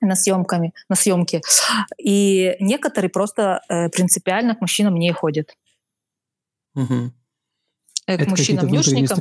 на 0.00 0.16
съемками, 0.16 0.72
на 0.88 0.96
съемки, 0.96 1.40
и 1.96 2.56
некоторые 2.58 3.08
просто 3.08 3.60
э, 3.68 3.88
принципиально 3.88 4.56
к 4.56 4.60
мужчинам 4.60 4.96
не 4.96 5.12
ходят. 5.12 5.54
Угу. 6.74 7.12
Э, 8.06 8.16
к 8.16 8.20
Это 8.22 8.30
мужчинам-нюшникам. 8.30 9.18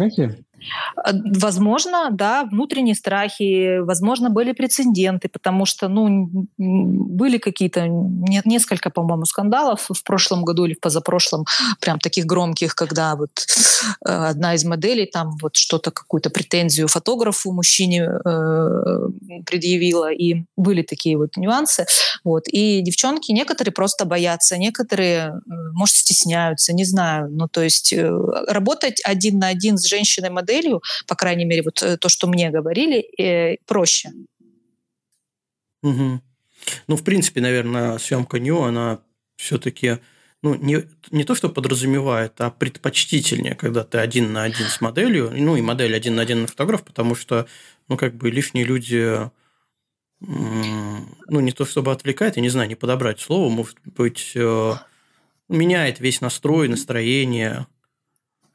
Э, 1.05 1.11
возможно, 1.13 2.09
да, 2.11 2.43
внутренние 2.43 2.95
страхи, 2.95 3.79
возможно, 3.79 4.29
были 4.29 4.51
прецеденты, 4.53 5.29
потому 5.29 5.65
что, 5.65 5.87
ну, 5.87 6.47
были 6.57 7.37
какие-то, 7.37 7.87
несколько, 8.45 8.89
по-моему, 8.89 9.25
скандалов 9.25 9.85
в 9.89 10.03
прошлом 10.03 10.43
году 10.43 10.65
или 10.65 10.73
в 10.73 10.79
позапрошлом, 10.79 11.45
прям 11.79 11.99
таких 11.99 12.25
громких, 12.25 12.75
когда 12.75 13.15
вот 13.15 13.31
э, 14.05 14.09
одна 14.09 14.53
из 14.53 14.63
моделей 14.65 15.05
там 15.05 15.37
вот 15.41 15.55
что-то, 15.55 15.91
какую-то 15.91 16.29
претензию 16.29 16.87
фотографу, 16.87 17.51
мужчине 17.51 18.03
э, 18.03 19.07
предъявила, 19.45 20.11
и 20.11 20.43
были 20.57 20.81
такие 20.81 21.17
вот 21.17 21.37
нюансы. 21.37 21.85
Вот. 22.23 22.43
И 22.47 22.81
девчонки, 22.81 23.31
некоторые 23.31 23.73
просто 23.73 24.05
боятся, 24.05 24.57
некоторые, 24.57 25.33
может, 25.73 25.95
стесняются, 25.95 26.73
не 26.73 26.85
знаю. 26.85 27.29
Ну, 27.31 27.47
то 27.47 27.61
есть 27.61 27.93
работать 28.47 29.01
один 29.03 29.39
на 29.39 29.47
один 29.47 29.77
с 29.77 29.87
женщиной-моделью 29.87 30.50
моделью, 30.51 30.81
по 31.07 31.15
крайней 31.15 31.45
мере, 31.45 31.61
вот 31.63 31.81
э, 31.81 31.97
то, 31.97 32.09
что 32.09 32.27
мне 32.27 32.49
говорили, 32.49 32.99
э, 33.17 33.57
проще. 33.65 34.09
Угу. 35.83 36.21
Ну, 36.87 36.95
в 36.95 37.03
принципе, 37.03 37.41
наверное, 37.41 37.97
съемка 37.97 38.39
Нью, 38.39 38.61
она 38.61 38.99
все-таки 39.35 39.99
ну, 40.43 40.55
не, 40.55 40.83
не 41.11 41.23
то, 41.23 41.35
что 41.35 41.49
подразумевает, 41.49 42.39
а 42.41 42.49
предпочтительнее, 42.49 43.55
когда 43.55 43.83
ты 43.83 43.99
один 43.99 44.33
на 44.33 44.43
один 44.43 44.67
с 44.67 44.81
моделью, 44.81 45.31
ну, 45.35 45.55
и 45.55 45.61
модель 45.61 45.95
один 45.95 46.15
на 46.15 46.23
один 46.23 46.41
на 46.41 46.47
фотограф, 46.47 46.83
потому 46.83 47.15
что, 47.15 47.47
ну, 47.87 47.97
как 47.97 48.15
бы 48.15 48.31
лишние 48.31 48.65
люди, 48.65 49.29
ну, 50.19 51.39
не 51.39 51.51
то 51.51 51.65
чтобы 51.65 51.91
отвлекает, 51.91 52.37
я 52.37 52.41
не 52.41 52.49
знаю, 52.49 52.69
не 52.69 52.75
подобрать 52.75 53.19
слово, 53.19 53.49
может 53.49 53.77
быть, 53.85 54.31
э, 54.35 54.73
меняет 55.47 55.99
весь 55.99 56.21
настрой, 56.21 56.67
настроение, 56.67 57.67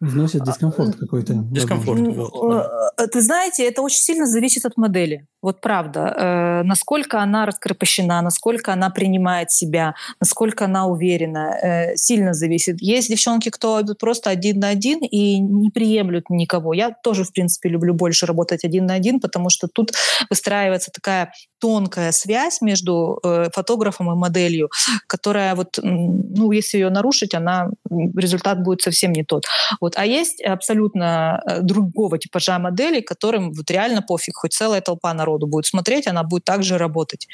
Вносит 0.00 0.44
дискомфорт 0.44 0.96
какой-то. 0.96 1.34
Дискомфорт. 1.34 2.00
Вот, 2.00 2.50
да. 2.50 3.06
Ты 3.06 3.22
знаете, 3.22 3.66
это 3.66 3.80
очень 3.82 4.00
сильно 4.00 4.26
зависит 4.26 4.66
от 4.66 4.76
модели. 4.76 5.26
Вот 5.46 5.60
правда. 5.60 6.00
Э, 6.00 6.62
насколько 6.64 7.20
она 7.20 7.46
раскрепощена, 7.46 8.20
насколько 8.20 8.72
она 8.72 8.90
принимает 8.90 9.52
себя, 9.52 9.94
насколько 10.20 10.64
она 10.64 10.86
уверена, 10.86 11.56
э, 11.62 11.96
сильно 11.96 12.34
зависит. 12.34 12.82
Есть 12.82 13.10
девчонки, 13.10 13.50
кто 13.50 13.84
просто 14.00 14.30
один 14.30 14.58
на 14.58 14.70
один 14.70 14.98
и 14.98 15.38
не 15.38 15.70
приемлют 15.70 16.30
никого. 16.30 16.74
Я 16.74 16.90
тоже, 16.90 17.22
в 17.22 17.32
принципе, 17.32 17.68
люблю 17.68 17.94
больше 17.94 18.26
работать 18.26 18.64
один 18.64 18.86
на 18.86 18.94
один, 18.94 19.20
потому 19.20 19.48
что 19.48 19.68
тут 19.68 19.92
выстраивается 20.30 20.90
такая 20.90 21.30
тонкая 21.60 22.10
связь 22.10 22.60
между 22.60 23.20
э, 23.22 23.48
фотографом 23.54 24.10
и 24.10 24.16
моделью, 24.16 24.68
которая 25.06 25.54
вот, 25.54 25.78
ну, 25.80 26.50
если 26.50 26.78
ее 26.78 26.90
нарушить, 26.90 27.34
она 27.34 27.70
результат 28.16 28.62
будет 28.62 28.82
совсем 28.82 29.12
не 29.12 29.22
тот. 29.22 29.44
Вот. 29.80 29.94
А 29.96 30.04
есть 30.04 30.42
абсолютно 30.42 31.40
э, 31.46 31.60
другого 31.60 32.18
типажа 32.18 32.58
модели, 32.58 33.00
которым 33.00 33.52
вот 33.52 33.70
реально 33.70 34.02
пофиг, 34.02 34.34
хоть 34.36 34.52
целая 34.52 34.80
толпа 34.80 35.14
народа 35.14 35.35
народу 35.36 35.46
будет 35.46 35.66
смотреть, 35.66 36.06
она 36.06 36.22
будет 36.22 36.44
также 36.44 36.78
работать. 36.78 37.28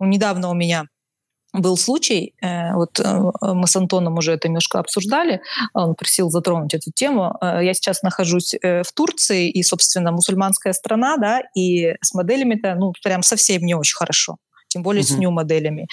Недавно 0.00 0.50
у 0.50 0.54
меня 0.54 0.84
был 1.52 1.76
случай, 1.78 2.34
э, 2.42 2.74
вот 2.74 3.00
э, 3.00 3.32
мы 3.40 3.66
с 3.66 3.76
Антоном 3.76 4.18
уже 4.18 4.32
это 4.32 4.48
немножко 4.48 4.78
обсуждали, 4.78 5.40
он 5.72 5.94
просил 5.94 6.28
затронуть 6.28 6.74
эту 6.74 6.90
тему. 6.92 7.34
Э, 7.40 7.60
я 7.62 7.72
сейчас 7.72 8.02
нахожусь 8.02 8.54
в 8.62 8.92
Турции, 8.94 9.48
и, 9.48 9.62
собственно, 9.62 10.12
мусульманская 10.12 10.74
страна, 10.74 11.16
да, 11.16 11.42
и 11.54 11.94
с 12.02 12.12
моделями-то, 12.14 12.74
ну, 12.74 12.92
прям 13.02 13.22
совсем 13.22 13.62
не 13.62 13.74
очень 13.74 13.96
хорошо 13.96 14.36
тем 14.68 14.82
более 14.82 15.04
угу. 15.04 15.14
с 15.14 15.16
нью-моделями. 15.16 15.86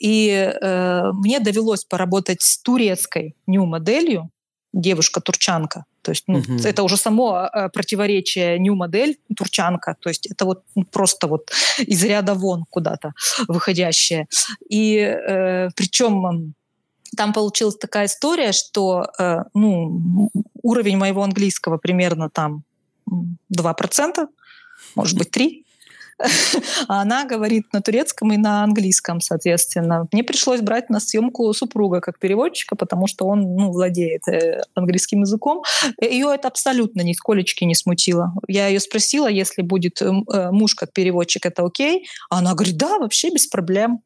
И 0.00 0.30
э, 0.30 1.02
мне 1.12 1.40
довелось 1.40 1.84
поработать 1.84 2.42
с 2.42 2.60
турецкой 2.60 3.36
нью-моделью, 3.46 4.30
девушка-турчанка. 4.78 5.84
То 6.02 6.12
есть 6.12 6.24
ну, 6.28 6.38
угу. 6.38 6.56
это 6.64 6.82
уже 6.82 6.96
само 6.96 7.50
э, 7.52 7.68
противоречие 7.68 8.58
нью-модель 8.58 9.18
турчанка. 9.36 9.96
То 10.00 10.08
есть 10.08 10.26
это 10.26 10.44
вот 10.44 10.62
ну, 10.74 10.84
просто 10.84 11.26
вот 11.26 11.50
из 11.78 12.04
ряда 12.04 12.34
вон 12.34 12.64
куда-то 12.70 13.12
выходящее. 13.48 14.26
И 14.70 14.96
э, 14.96 15.68
причем 15.74 16.54
там 17.16 17.32
получилась 17.32 17.76
такая 17.76 18.06
история, 18.06 18.52
что 18.52 19.06
э, 19.18 19.44
ну, 19.54 20.30
уровень 20.62 20.96
моего 20.96 21.22
английского 21.22 21.76
примерно 21.78 22.30
там 22.30 22.62
2%, 23.10 24.26
может 24.94 25.18
быть, 25.18 25.36
3%. 25.36 25.64
А 26.88 27.02
она 27.02 27.24
говорит 27.24 27.72
на 27.72 27.80
турецком 27.80 28.32
и 28.32 28.36
на 28.36 28.64
английском, 28.64 29.20
соответственно. 29.20 30.08
Мне 30.12 30.22
пришлось 30.22 30.60
брать 30.60 30.90
на 30.90 31.00
съемку 31.00 31.52
супруга 31.52 32.00
как 32.00 32.18
переводчика, 32.18 32.76
потому 32.76 33.06
что 33.06 33.26
он 33.26 33.54
ну, 33.56 33.70
владеет 33.70 34.26
э, 34.28 34.62
английским 34.74 35.20
языком. 35.20 35.62
Ее 36.00 36.32
это 36.34 36.48
абсолютно 36.48 37.02
нисколечки 37.02 37.64
не 37.64 37.74
смутило. 37.74 38.32
Я 38.46 38.68
ее 38.68 38.80
спросила, 38.80 39.28
если 39.28 39.62
будет 39.62 40.02
э, 40.02 40.10
муж 40.50 40.74
как 40.74 40.92
переводчик, 40.92 41.46
это 41.46 41.64
окей? 41.64 42.06
Она 42.30 42.54
говорит, 42.54 42.76
да, 42.76 42.98
вообще 42.98 43.30
без 43.30 43.46
проблем. 43.46 44.00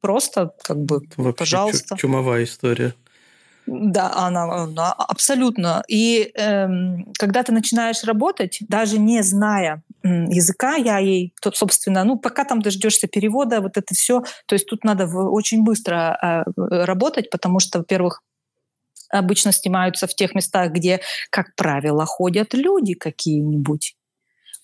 Просто 0.00 0.52
как 0.62 0.78
бы, 0.78 1.00
Вообще 1.16 1.38
пожалуйста. 1.38 1.96
Чумовая 1.96 2.44
история. 2.44 2.94
Да, 3.66 4.12
она, 4.14 4.44
она 4.62 4.92
абсолютно. 4.92 5.82
И 5.88 6.30
эм, 6.34 7.12
когда 7.18 7.42
ты 7.42 7.52
начинаешь 7.52 8.02
работать, 8.04 8.58
даже 8.60 8.98
не 8.98 9.22
зная 9.22 9.82
языка, 10.02 10.76
я 10.76 10.98
ей, 10.98 11.34
собственно, 11.54 12.04
ну, 12.04 12.18
пока 12.18 12.44
там 12.44 12.62
дождешься 12.62 13.08
перевода, 13.08 13.60
вот 13.60 13.76
это 13.76 13.94
все, 13.94 14.22
то 14.46 14.54
есть 14.54 14.66
тут 14.66 14.84
надо 14.84 15.06
очень 15.06 15.64
быстро 15.64 16.18
э, 16.20 16.84
работать, 16.84 17.30
потому 17.30 17.60
что, 17.60 17.78
во-первых, 17.78 18.22
обычно 19.10 19.52
снимаются 19.52 20.06
в 20.06 20.14
тех 20.14 20.34
местах, 20.34 20.72
где, 20.72 21.00
как 21.30 21.54
правило, 21.56 22.04
ходят 22.06 22.54
люди 22.54 22.94
какие-нибудь 22.94 23.94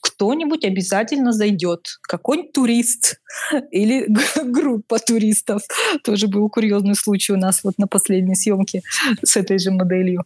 кто-нибудь 0.04 0.66
обязательно 0.66 1.32
зайдет, 1.32 1.98
какой-нибудь 2.02 2.52
турист 2.52 3.20
или 3.70 4.06
группа 4.44 4.98
туристов. 4.98 5.62
Тоже 6.04 6.28
был 6.28 6.50
курьезный 6.50 6.94
случай 6.94 7.32
у 7.32 7.38
нас 7.38 7.64
вот 7.64 7.78
на 7.78 7.86
последней 7.86 8.34
съемке 8.34 8.82
с 9.22 9.36
этой 9.36 9.58
же 9.58 9.70
моделью. 9.70 10.24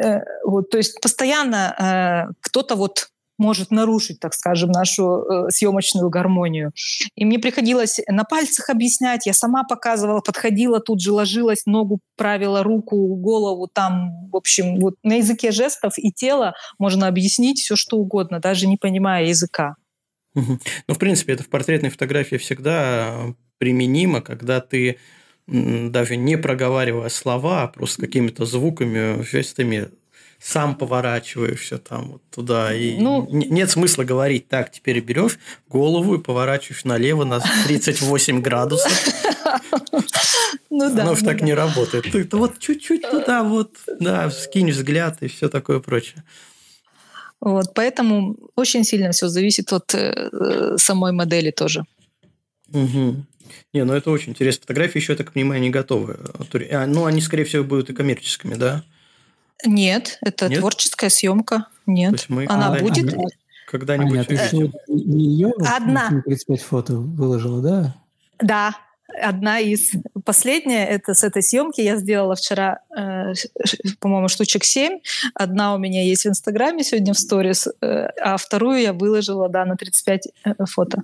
Э, 0.00 0.20
вот, 0.44 0.70
то 0.70 0.78
есть 0.78 1.00
постоянно 1.00 2.28
э, 2.30 2.32
кто-то 2.40 2.76
вот 2.76 3.08
может 3.40 3.70
нарушить, 3.70 4.20
так 4.20 4.34
скажем, 4.34 4.70
нашу 4.70 5.24
э, 5.24 5.50
съемочную 5.50 6.08
гармонию. 6.10 6.72
И 7.16 7.24
мне 7.24 7.38
приходилось 7.38 7.98
на 8.06 8.24
пальцах 8.24 8.70
объяснять, 8.70 9.26
я 9.26 9.32
сама 9.32 9.64
показывала, 9.64 10.20
подходила, 10.20 10.78
тут 10.78 11.00
же 11.00 11.10
ложилась, 11.12 11.66
ногу 11.66 12.00
правила, 12.16 12.62
руку, 12.62 13.16
голову, 13.16 13.66
там, 13.66 14.28
в 14.30 14.36
общем, 14.36 14.78
вот 14.78 14.94
на 15.02 15.14
языке 15.14 15.50
жестов 15.50 15.94
и 15.96 16.12
тела 16.12 16.54
можно 16.78 17.08
объяснить 17.08 17.60
все, 17.60 17.76
что 17.76 17.96
угодно, 17.96 18.40
даже 18.40 18.66
не 18.66 18.76
понимая 18.76 19.24
языка. 19.24 19.74
Ну, 20.34 20.94
в 20.94 20.98
принципе, 20.98 21.32
это 21.32 21.42
в 21.42 21.48
портретной 21.48 21.90
фотографии 21.90 22.36
всегда 22.36 23.34
применимо, 23.58 24.20
когда 24.20 24.60
ты 24.60 24.98
даже 25.46 26.16
не 26.16 26.38
проговаривая 26.38 27.08
слова, 27.08 27.62
а 27.62 27.68
просто 27.68 28.02
какими-то 28.02 28.44
звуками, 28.44 29.22
жестами 29.22 29.88
сам 30.40 30.74
поворачиваешься 30.74 31.78
там 31.78 32.12
вот 32.12 32.22
туда. 32.30 32.74
И 32.74 32.98
ну, 32.98 33.28
нет 33.30 33.70
смысла 33.70 34.04
говорить, 34.04 34.48
так, 34.48 34.72
теперь 34.72 35.00
берешь 35.00 35.38
голову 35.68 36.14
и 36.14 36.22
поворачиваешь 36.22 36.84
налево 36.84 37.24
на 37.24 37.40
38 37.66 38.40
градусов. 38.40 38.92
Ну 40.70 40.94
да. 40.94 41.02
Оно 41.02 41.14
же 41.14 41.24
так 41.24 41.42
не 41.42 41.52
работает. 41.52 42.10
Ты 42.10 42.36
вот 42.36 42.58
чуть-чуть 42.58 43.02
туда 43.10 43.42
вот, 43.42 43.76
да, 43.98 44.30
скинь 44.30 44.70
взгляд 44.70 45.18
и 45.20 45.26
все 45.26 45.48
такое 45.48 45.80
прочее. 45.80 46.24
Вот, 47.40 47.74
поэтому 47.74 48.36
очень 48.54 48.84
сильно 48.84 49.12
все 49.12 49.28
зависит 49.28 49.72
от 49.72 49.94
э, 49.94 50.76
самой 50.76 51.12
модели 51.12 51.50
тоже. 51.50 51.84
Угу. 52.72 53.26
Не, 53.72 53.84
ну 53.84 53.94
это 53.94 54.10
очень 54.10 54.30
интересно. 54.30 54.62
Фотографии 54.62 54.98
еще, 54.98 55.12
я 55.12 55.16
так 55.16 55.32
понимаю, 55.32 55.60
не 55.60 55.70
готовы. 55.70 56.18
А, 56.70 56.86
ну, 56.86 57.06
они, 57.06 57.20
скорее 57.20 57.44
всего, 57.44 57.64
будут 57.64 57.90
и 57.90 57.94
коммерческими, 57.94 58.54
да? 58.54 58.84
Нет, 59.64 60.18
это 60.22 60.48
Нет? 60.48 60.60
творческая 60.60 61.10
съемка. 61.10 61.66
Нет, 61.86 62.26
мы 62.28 62.46
она 62.48 62.72
будет. 62.78 63.14
Когда-нибудь 63.66 64.28
Аня, 64.30 64.48
ты 64.48 64.72
не 64.88 65.24
ее 65.24 65.52
Одна. 65.58 66.22
35 66.24 66.62
фото 66.62 66.94
выложила, 66.96 67.62
да? 67.62 67.94
Да, 68.40 68.74
одна 69.22 69.60
из. 69.60 69.92
Последняя, 70.24 70.86
это 70.86 71.14
с 71.14 71.24
этой 71.24 71.42
съемки 71.42 71.80
я 71.80 71.96
сделала 71.96 72.34
вчера, 72.34 72.80
э, 72.96 73.32
по-моему, 74.00 74.28
штучек 74.28 74.64
7. 74.64 75.00
Одна 75.34 75.74
у 75.74 75.78
меня 75.78 76.02
есть 76.02 76.24
в 76.24 76.28
Инстаграме 76.28 76.82
сегодня 76.82 77.14
в 77.14 77.18
сторис, 77.18 77.68
э, 77.80 77.86
а 78.20 78.36
вторую 78.36 78.80
я 78.80 78.92
выложила, 78.92 79.48
да, 79.48 79.64
на 79.64 79.76
35 79.76 80.28
э, 80.44 80.54
фото. 80.66 81.02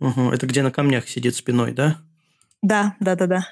Угу. 0.00 0.30
Это 0.32 0.46
где 0.46 0.62
на 0.62 0.70
камнях 0.70 1.08
сидит 1.08 1.36
спиной, 1.36 1.72
да? 1.72 1.98
Да, 2.62 2.94
да, 3.00 3.16
да, 3.16 3.26
да. 3.26 3.48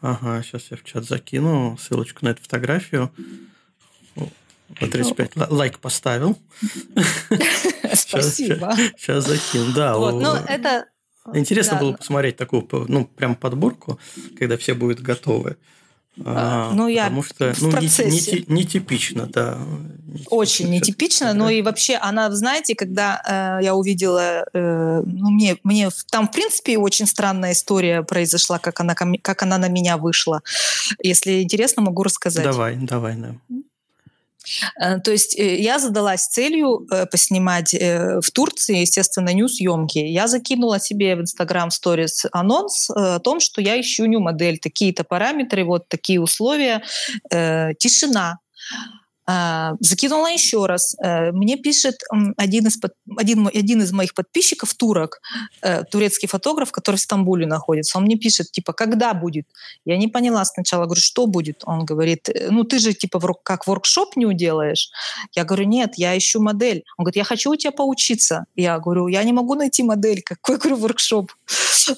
Ага, 0.00 0.42
сейчас 0.42 0.70
я 0.70 0.76
в 0.76 0.84
чат 0.84 1.04
закину 1.04 1.76
ссылочку 1.80 2.24
на 2.24 2.30
эту 2.30 2.42
фотографию. 2.42 3.10
На 4.80 4.88
35 4.88 5.50
лайк 5.50 5.78
поставил. 5.78 6.38
Спасибо. 7.94 8.74
Сейчас 8.96 9.26
закину. 9.26 9.72
Да, 9.72 9.96
вот, 9.96 10.20
ну 10.20 10.34
это... 10.34 10.86
Интересно 11.34 11.78
было 11.78 11.92
посмотреть 11.92 12.36
такую, 12.36 12.66
ну, 12.88 13.04
прям 13.04 13.36
подборку, 13.36 14.00
когда 14.38 14.56
все 14.56 14.74
будут 14.74 15.00
готовы. 15.00 15.56
А, 16.24 16.70
а, 16.70 16.74
ну, 16.74 16.88
я 16.88 17.04
потому 17.04 17.22
что 17.22 17.54
в 17.54 17.62
ну, 17.62 17.70
процессе. 17.70 18.44
нетипично, 18.46 19.26
да. 19.26 19.58
Очень 20.28 20.68
нетипично, 20.68 21.32
но 21.32 21.48
и 21.48 21.62
вообще 21.62 21.94
она, 21.94 22.30
знаете, 22.32 22.74
когда 22.74 23.58
э, 23.60 23.64
я 23.64 23.74
увидела, 23.74 24.44
э, 24.52 25.02
ну, 25.06 25.30
мне, 25.30 25.56
мне 25.64 25.88
там, 26.10 26.28
в 26.28 26.32
принципе, 26.32 26.76
очень 26.76 27.06
странная 27.06 27.52
история 27.52 28.02
произошла, 28.02 28.58
как 28.58 28.80
она, 28.80 28.94
как 28.94 29.42
она 29.42 29.56
на 29.56 29.68
меня 29.68 29.96
вышла. 29.96 30.42
Если 31.02 31.42
интересно, 31.42 31.80
могу 31.82 32.02
рассказать. 32.02 32.44
Давай, 32.44 32.76
давай, 32.76 33.16
да. 33.16 33.34
Э, 34.80 34.98
то 35.00 35.10
есть 35.10 35.38
э, 35.38 35.56
я 35.56 35.78
задалась 35.78 36.26
целью 36.26 36.86
э, 36.90 37.06
поснимать 37.06 37.74
в 37.74 38.30
Турции, 38.32 38.78
естественно, 38.78 39.32
нью-съемки. 39.32 39.98
Я 39.98 40.26
закинула 40.28 40.80
себе 40.80 41.16
в 41.16 41.20
Instagram 41.20 41.68
Stories 41.68 42.28
анонс 42.32 42.90
о 42.90 43.18
том, 43.18 43.40
что 43.40 43.60
я 43.60 43.80
ищу 43.80 44.04
нью-модель, 44.06 44.58
такие-то 44.58 45.04
параметры, 45.04 45.64
вот 45.64 45.88
такие 45.88 46.20
условия, 46.20 46.82
тишина. 47.30 48.38
А, 49.24 49.74
закинула 49.80 50.26
еще 50.26 50.66
раз. 50.66 50.96
Э, 51.02 51.30
мне 51.30 51.56
пишет 51.56 51.94
один 52.36 52.66
из, 52.66 52.78
один, 53.16 53.48
один 53.54 53.82
из 53.82 53.92
моих 53.92 54.14
подписчиков, 54.14 54.74
турок, 54.74 55.20
э, 55.62 55.84
турецкий 55.84 56.28
фотограф, 56.28 56.72
который 56.72 56.96
в 56.96 57.00
Стамбуле 57.00 57.46
находится. 57.46 57.98
Он 57.98 58.04
мне 58.04 58.16
пишет, 58.16 58.50
типа, 58.50 58.72
когда 58.72 59.14
будет? 59.14 59.46
Я 59.84 59.96
не 59.96 60.08
поняла 60.08 60.44
сначала. 60.44 60.84
Говорю, 60.86 61.00
что 61.00 61.26
будет? 61.26 61.62
Он 61.66 61.84
говорит, 61.84 62.28
«Э, 62.28 62.50
ну 62.50 62.64
ты 62.64 62.80
же, 62.80 62.94
типа, 62.94 63.20
как 63.44 63.66
воркшоп 63.66 64.16
не 64.16 64.26
уделаешь. 64.26 64.90
Я 65.36 65.44
говорю, 65.44 65.66
нет, 65.66 65.92
я 65.96 66.18
ищу 66.18 66.40
модель. 66.40 66.82
Он 66.98 67.04
говорит, 67.04 67.16
я 67.16 67.24
хочу 67.24 67.52
у 67.52 67.56
тебя 67.56 67.70
поучиться. 67.72 68.46
Я 68.56 68.78
говорю, 68.80 69.06
я 69.06 69.22
не 69.22 69.32
могу 69.32 69.54
найти 69.54 69.84
модель. 69.84 70.22
Какой, 70.22 70.58
говорю, 70.62 70.76
воркшоп? 70.76 71.32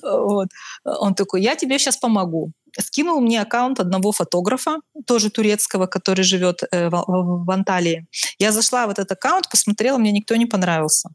Вот. 0.03 0.49
Он 0.85 1.15
такой, 1.15 1.43
я 1.43 1.57
тебе 1.57 1.79
сейчас 1.79 1.97
помогу 1.97 2.53
скинул 2.81 3.21
мне 3.21 3.41
аккаунт 3.41 3.81
одного 3.81 4.13
фотографа, 4.13 4.81
тоже 5.07 5.31
турецкого, 5.31 5.87
который 5.87 6.25
живет 6.25 6.63
э, 6.71 6.89
в, 6.89 7.05
в, 7.47 7.51
Анталии. 7.51 8.07
Я 8.39 8.53
зашла 8.53 8.87
в 8.87 8.91
этот 8.91 9.11
аккаунт, 9.13 9.49
посмотрела, 9.51 9.99
мне 9.99 10.13
никто 10.13 10.37
не 10.37 10.47
понравился. 10.47 11.11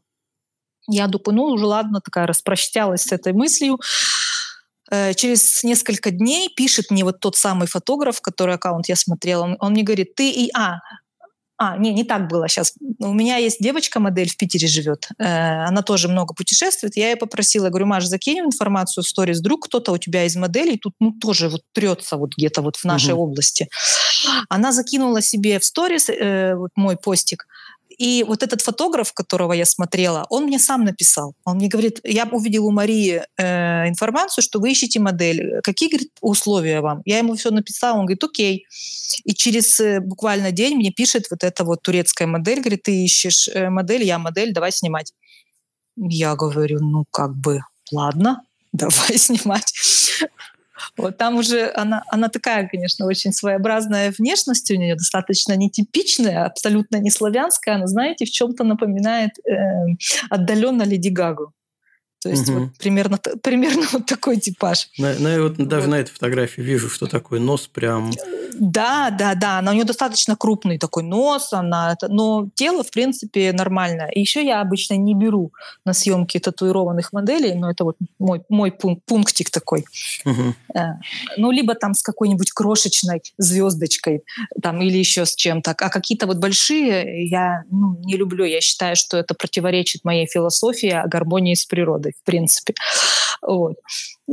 Я 0.88 1.06
думаю, 1.06 1.36
ну 1.36 1.44
уже 1.54 1.66
ладно, 1.66 2.00
такая 2.00 2.26
распрощалась 2.26 3.02
с 3.02 3.12
этой 3.12 3.32
мыслью. 3.32 3.78
Э, 4.90 5.14
через 5.14 5.62
несколько 5.62 6.10
дней 6.10 6.48
пишет 6.56 6.90
мне 6.90 7.04
вот 7.04 7.20
тот 7.20 7.36
самый 7.36 7.68
фотограф, 7.68 8.20
который 8.20 8.56
аккаунт 8.56 8.88
я 8.88 8.96
смотрела, 8.96 9.44
он, 9.44 9.56
он 9.60 9.72
мне 9.72 9.82
говорит, 9.82 10.14
ты 10.14 10.30
и 10.30 10.50
а, 10.54 10.78
а, 11.62 11.76
не, 11.76 11.92
не 11.92 12.04
так 12.04 12.26
было 12.26 12.48
сейчас. 12.48 12.72
У 13.00 13.12
меня 13.12 13.36
есть 13.36 13.58
девочка-модель 13.60 14.30
в 14.30 14.36
Питере 14.38 14.66
живет. 14.66 15.08
Э, 15.18 15.66
она 15.66 15.82
тоже 15.82 16.08
много 16.08 16.32
путешествует. 16.32 16.96
Я 16.96 17.10
ее 17.10 17.16
попросила, 17.16 17.68
говорю, 17.68 17.84
Маш, 17.84 18.06
закинь 18.06 18.38
информацию 18.38 19.04
в 19.04 19.06
сторис. 19.06 19.40
Вдруг 19.40 19.66
кто-то 19.66 19.92
у 19.92 19.98
тебя 19.98 20.24
из 20.24 20.36
моделей 20.36 20.78
тут 20.78 20.94
ну, 21.00 21.12
тоже 21.12 21.50
вот 21.50 21.60
трется 21.74 22.16
вот 22.16 22.30
где-то 22.34 22.62
вот 22.62 22.76
в 22.76 22.84
нашей 22.86 23.12
угу. 23.12 23.24
области. 23.24 23.68
Она 24.48 24.72
закинула 24.72 25.20
себе 25.20 25.58
в 25.58 25.64
сторис 25.66 26.08
э, 26.08 26.54
вот 26.54 26.70
мой 26.76 26.96
постик. 26.96 27.46
И 28.00 28.24
вот 28.24 28.42
этот 28.42 28.62
фотограф, 28.62 29.12
которого 29.12 29.52
я 29.52 29.66
смотрела, 29.66 30.24
он 30.30 30.44
мне 30.44 30.58
сам 30.58 30.84
написал. 30.84 31.34
Он 31.44 31.56
мне 31.56 31.68
говорит, 31.68 32.00
я 32.02 32.24
увидел 32.24 32.66
у 32.66 32.70
Марии 32.70 33.22
э, 33.36 33.88
информацию, 33.88 34.42
что 34.42 34.58
вы 34.58 34.70
ищете 34.70 35.00
модель. 35.00 35.60
Какие, 35.62 35.90
говорит, 35.90 36.10
условия 36.22 36.80
вам? 36.80 37.02
Я 37.04 37.18
ему 37.18 37.34
все 37.34 37.50
написала, 37.50 37.98
он 37.98 38.06
говорит, 38.06 38.24
окей. 38.24 38.64
И 39.24 39.34
через 39.34 39.78
э, 39.80 40.00
буквально 40.00 40.50
день 40.50 40.76
мне 40.76 40.90
пишет 40.90 41.26
вот 41.30 41.44
эта 41.44 41.62
вот 41.62 41.82
турецкая 41.82 42.26
модель, 42.26 42.60
говорит, 42.60 42.84
ты 42.84 43.04
ищешь 43.04 43.48
э, 43.48 43.68
модель, 43.68 44.02
я 44.04 44.18
модель, 44.18 44.54
давай 44.54 44.72
снимать. 44.72 45.12
Я 45.96 46.36
говорю, 46.36 46.78
ну 46.80 47.04
как 47.10 47.36
бы, 47.36 47.60
ладно, 47.92 48.42
давай 48.72 49.18
снимать. 49.18 49.74
Вот 50.96 51.16
там 51.16 51.36
уже 51.36 51.70
она, 51.74 52.02
она 52.08 52.28
такая, 52.28 52.68
конечно, 52.68 53.06
очень 53.06 53.32
своеобразная 53.32 54.12
внешность 54.16 54.70
у 54.70 54.76
нее, 54.76 54.94
достаточно 54.94 55.56
нетипичная, 55.56 56.44
абсолютно 56.46 56.96
не 56.96 57.10
славянская. 57.10 57.76
Она, 57.76 57.86
знаете, 57.86 58.24
в 58.24 58.30
чем-то 58.30 58.64
напоминает 58.64 59.32
э, 59.46 59.52
отдаленно 60.28 60.82
Леди 60.82 61.08
Гагу. 61.08 61.52
То 62.22 62.28
есть 62.28 62.48
угу. 62.50 62.60
вот 62.60 62.76
примерно, 62.78 63.18
примерно 63.42 63.86
вот 63.92 64.06
такой 64.06 64.38
типаж. 64.38 64.88
На, 64.98 65.18
на, 65.18 65.42
вот, 65.42 65.56
даже 65.56 65.86
вот. 65.86 65.90
на 65.90 66.00
этой 66.00 66.10
фотографии 66.10 66.60
вижу, 66.60 66.88
что 66.88 67.06
такой 67.06 67.40
нос 67.40 67.66
прям... 67.66 68.10
Да, 68.54 69.10
да, 69.10 69.34
да. 69.34 69.58
Она, 69.58 69.70
у 69.70 69.74
нее 69.74 69.84
достаточно 69.84 70.36
крупный 70.36 70.78
такой 70.78 71.02
нос, 71.02 71.52
она, 71.52 71.96
но 72.08 72.48
тело, 72.54 72.82
в 72.82 72.90
принципе, 72.90 73.52
нормальное. 73.52 74.08
И 74.08 74.20
еще 74.20 74.44
я 74.44 74.60
обычно 74.60 74.94
не 74.94 75.14
беру 75.14 75.52
на 75.84 75.92
съемки 75.92 76.38
татуированных 76.38 77.12
моделей, 77.12 77.54
но 77.54 77.70
это 77.70 77.84
вот 77.84 77.96
мой, 78.18 78.42
мой 78.48 78.72
пункт, 78.72 79.04
пунктик 79.06 79.50
такой. 79.50 79.84
Угу. 80.24 80.54
Ну, 81.36 81.50
либо 81.50 81.74
там 81.74 81.94
с 81.94 82.02
какой-нибудь 82.02 82.52
крошечной 82.52 83.22
звездочкой 83.38 84.22
там, 84.62 84.80
или 84.82 84.98
еще 84.98 85.26
с 85.26 85.34
чем-то. 85.34 85.72
А 85.72 85.90
какие-то 85.90 86.26
вот 86.26 86.38
большие 86.38 87.28
я 87.28 87.64
ну, 87.70 87.96
не 88.04 88.16
люблю. 88.16 88.44
Я 88.44 88.60
считаю, 88.60 88.96
что 88.96 89.16
это 89.16 89.34
противоречит 89.34 90.04
моей 90.04 90.26
философии 90.26 90.90
о 90.90 91.06
гармонии 91.06 91.54
с 91.54 91.64
природой 91.64 92.12
в 92.20 92.24
принципе. 92.24 92.74
Вот. 93.42 93.76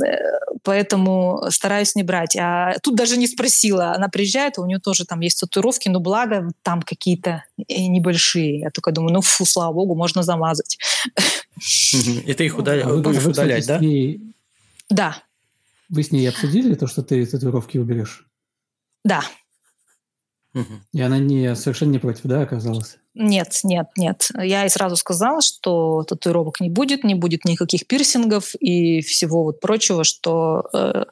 Э, 0.04 0.38
поэтому 0.62 1.44
стараюсь 1.50 1.94
не 1.94 2.02
брать. 2.02 2.36
А 2.36 2.74
тут 2.82 2.94
даже 2.94 3.16
не 3.16 3.26
спросила. 3.26 3.92
Она 3.92 4.08
приезжает, 4.08 4.58
у 4.58 4.66
нее 4.66 4.78
тоже 4.78 5.04
там 5.04 5.20
есть 5.20 5.40
татуировки, 5.40 5.88
но 5.88 6.00
благо 6.00 6.50
там 6.62 6.82
какие-то 6.82 7.44
небольшие. 7.68 8.60
Я 8.60 8.70
только 8.70 8.92
думаю, 8.92 9.14
ну 9.14 9.20
фу, 9.20 9.44
слава 9.44 9.72
богу, 9.72 9.94
можно 9.94 10.22
замазать. 10.22 10.78
И 11.56 12.34
ты 12.34 12.46
их 12.46 12.54
а 12.58 13.00
будешь 13.00 13.26
удалять, 13.26 13.66
да? 13.66 13.80
Да. 14.90 15.22
Вы 15.88 16.02
с 16.02 16.12
ней 16.12 16.28
обсудили 16.28 16.74
то, 16.74 16.86
что 16.86 17.02
ты 17.02 17.24
татуировки 17.26 17.78
уберешь? 17.78 18.26
Да. 19.04 19.22
И 20.92 21.00
она 21.00 21.18
не, 21.18 21.54
совершенно 21.54 21.92
не 21.92 21.98
против, 21.98 22.22
да, 22.24 22.42
оказалась? 22.42 22.98
Нет, 23.20 23.60
нет, 23.64 23.88
нет. 23.96 24.28
Я 24.40 24.62
ей 24.62 24.70
сразу 24.70 24.94
сказала, 24.96 25.40
что 25.42 26.04
татуировок 26.04 26.60
не 26.60 26.70
будет, 26.70 27.02
не 27.02 27.16
будет 27.16 27.44
никаких 27.44 27.86
пирсингов 27.86 28.54
и 28.54 29.00
всего 29.00 29.42
вот 29.42 29.60
прочего, 29.60 30.04
что 30.04 30.68
э, 30.72 31.04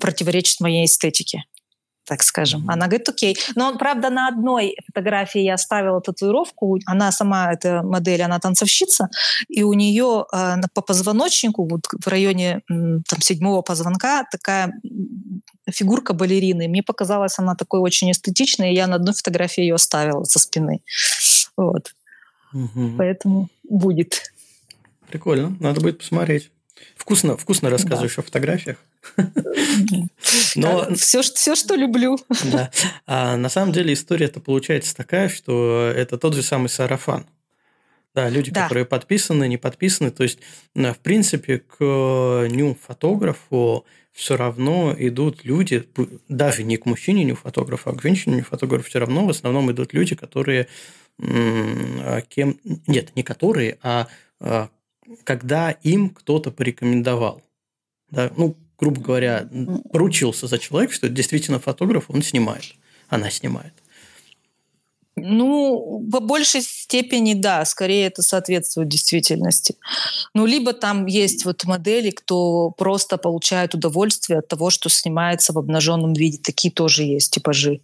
противоречит 0.00 0.58
моей 0.60 0.84
эстетике 0.84 1.44
так 2.04 2.22
скажем. 2.22 2.68
Она 2.68 2.86
говорит, 2.86 3.08
окей. 3.08 3.36
Но, 3.54 3.76
правда, 3.78 4.10
на 4.10 4.28
одной 4.28 4.76
фотографии 4.86 5.40
я 5.40 5.54
оставила 5.54 6.00
татуировку. 6.00 6.78
Она 6.86 7.12
сама, 7.12 7.52
эта 7.52 7.82
модель, 7.82 8.22
она 8.22 8.38
танцовщица, 8.38 9.08
и 9.48 9.62
у 9.62 9.72
нее 9.72 10.26
э, 10.32 10.56
по 10.74 10.82
позвоночнику, 10.82 11.66
вот 11.66 11.86
в 11.92 12.06
районе 12.08 12.62
там, 12.68 13.20
седьмого 13.20 13.62
позвонка, 13.62 14.24
такая 14.30 14.72
фигурка 15.70 16.12
балерины. 16.12 16.68
Мне 16.68 16.82
показалась 16.82 17.38
она 17.38 17.54
такой 17.54 17.80
очень 17.80 18.10
эстетичной, 18.10 18.72
и 18.72 18.74
я 18.74 18.86
на 18.86 18.96
одной 18.96 19.14
фотографии 19.14 19.62
ее 19.62 19.74
оставила 19.74 20.24
со 20.24 20.38
спины. 20.38 20.82
Вот. 21.56 21.94
Угу. 22.52 22.94
Поэтому 22.98 23.48
будет. 23.68 24.32
Прикольно, 25.08 25.56
надо 25.60 25.80
будет 25.80 25.98
посмотреть. 25.98 26.50
Вкусно, 26.96 27.36
вкусно 27.36 27.70
рассказываешь 27.70 28.16
да. 28.16 28.22
о 28.22 28.24
фотографиях. 28.24 28.78
Но 30.56 30.94
все, 30.94 31.22
все, 31.22 31.54
что 31.54 31.74
люблю. 31.74 32.18
Да. 32.52 32.70
А 33.06 33.36
на 33.36 33.48
самом 33.48 33.72
деле 33.72 33.94
история-то 33.94 34.40
получается 34.40 34.94
такая, 34.94 35.28
что 35.28 35.92
это 35.94 36.18
тот 36.18 36.34
же 36.34 36.42
самый 36.42 36.68
сарафан. 36.68 37.26
Да, 38.14 38.28
люди, 38.28 38.50
да. 38.50 38.64
которые 38.64 38.84
подписаны, 38.84 39.48
не 39.48 39.56
подписаны. 39.56 40.10
То 40.10 40.22
есть, 40.22 40.38
в 40.74 40.98
принципе, 41.02 41.58
к 41.58 41.80
ню-фотографу 42.48 43.84
все 44.12 44.36
равно 44.36 44.94
идут 44.96 45.44
люди, 45.44 45.88
даже 46.28 46.62
не 46.62 46.76
к 46.76 46.86
мужчине 46.86 47.24
ню-фотографу, 47.24 47.90
а 47.90 47.94
к 47.94 48.02
женщине 48.02 48.36
ню-фотографу 48.36 48.88
все 48.88 49.00
равно 49.00 49.26
в 49.26 49.30
основном 49.30 49.72
идут 49.72 49.92
люди, 49.92 50.14
которые 50.14 50.68
а 51.18 52.20
кем... 52.22 52.58
Нет, 52.86 53.14
не 53.14 53.22
которые, 53.22 53.78
а, 53.82 54.08
а 54.40 54.68
когда 55.24 55.70
им 55.70 56.10
кто-то 56.10 56.50
порекомендовал. 56.50 57.42
Да? 58.10 58.32
Ну, 58.36 58.56
грубо 58.78 59.00
говоря, 59.00 59.48
поручился 59.92 60.46
за 60.46 60.58
человека, 60.58 60.94
что 60.94 61.06
это 61.06 61.14
действительно 61.14 61.58
фотограф, 61.58 62.06
он 62.08 62.22
снимает, 62.22 62.74
она 63.08 63.30
снимает. 63.30 63.72
Ну, 65.16 66.04
по 66.10 66.18
большей 66.18 66.60
степени, 66.60 67.34
да, 67.34 67.64
скорее 67.64 68.06
это 68.06 68.22
соответствует 68.22 68.88
действительности. 68.88 69.76
Ну, 70.34 70.44
либо 70.44 70.72
там 70.72 71.06
есть 71.06 71.44
вот 71.44 71.64
модели, 71.64 72.10
кто 72.10 72.70
просто 72.70 73.16
получает 73.16 73.74
удовольствие 73.74 74.40
от 74.40 74.48
того, 74.48 74.70
что 74.70 74.88
снимается 74.88 75.52
в 75.52 75.58
обнаженном 75.58 76.14
виде. 76.14 76.38
Такие 76.38 76.72
тоже 76.72 77.04
есть 77.04 77.32
типажи. 77.32 77.80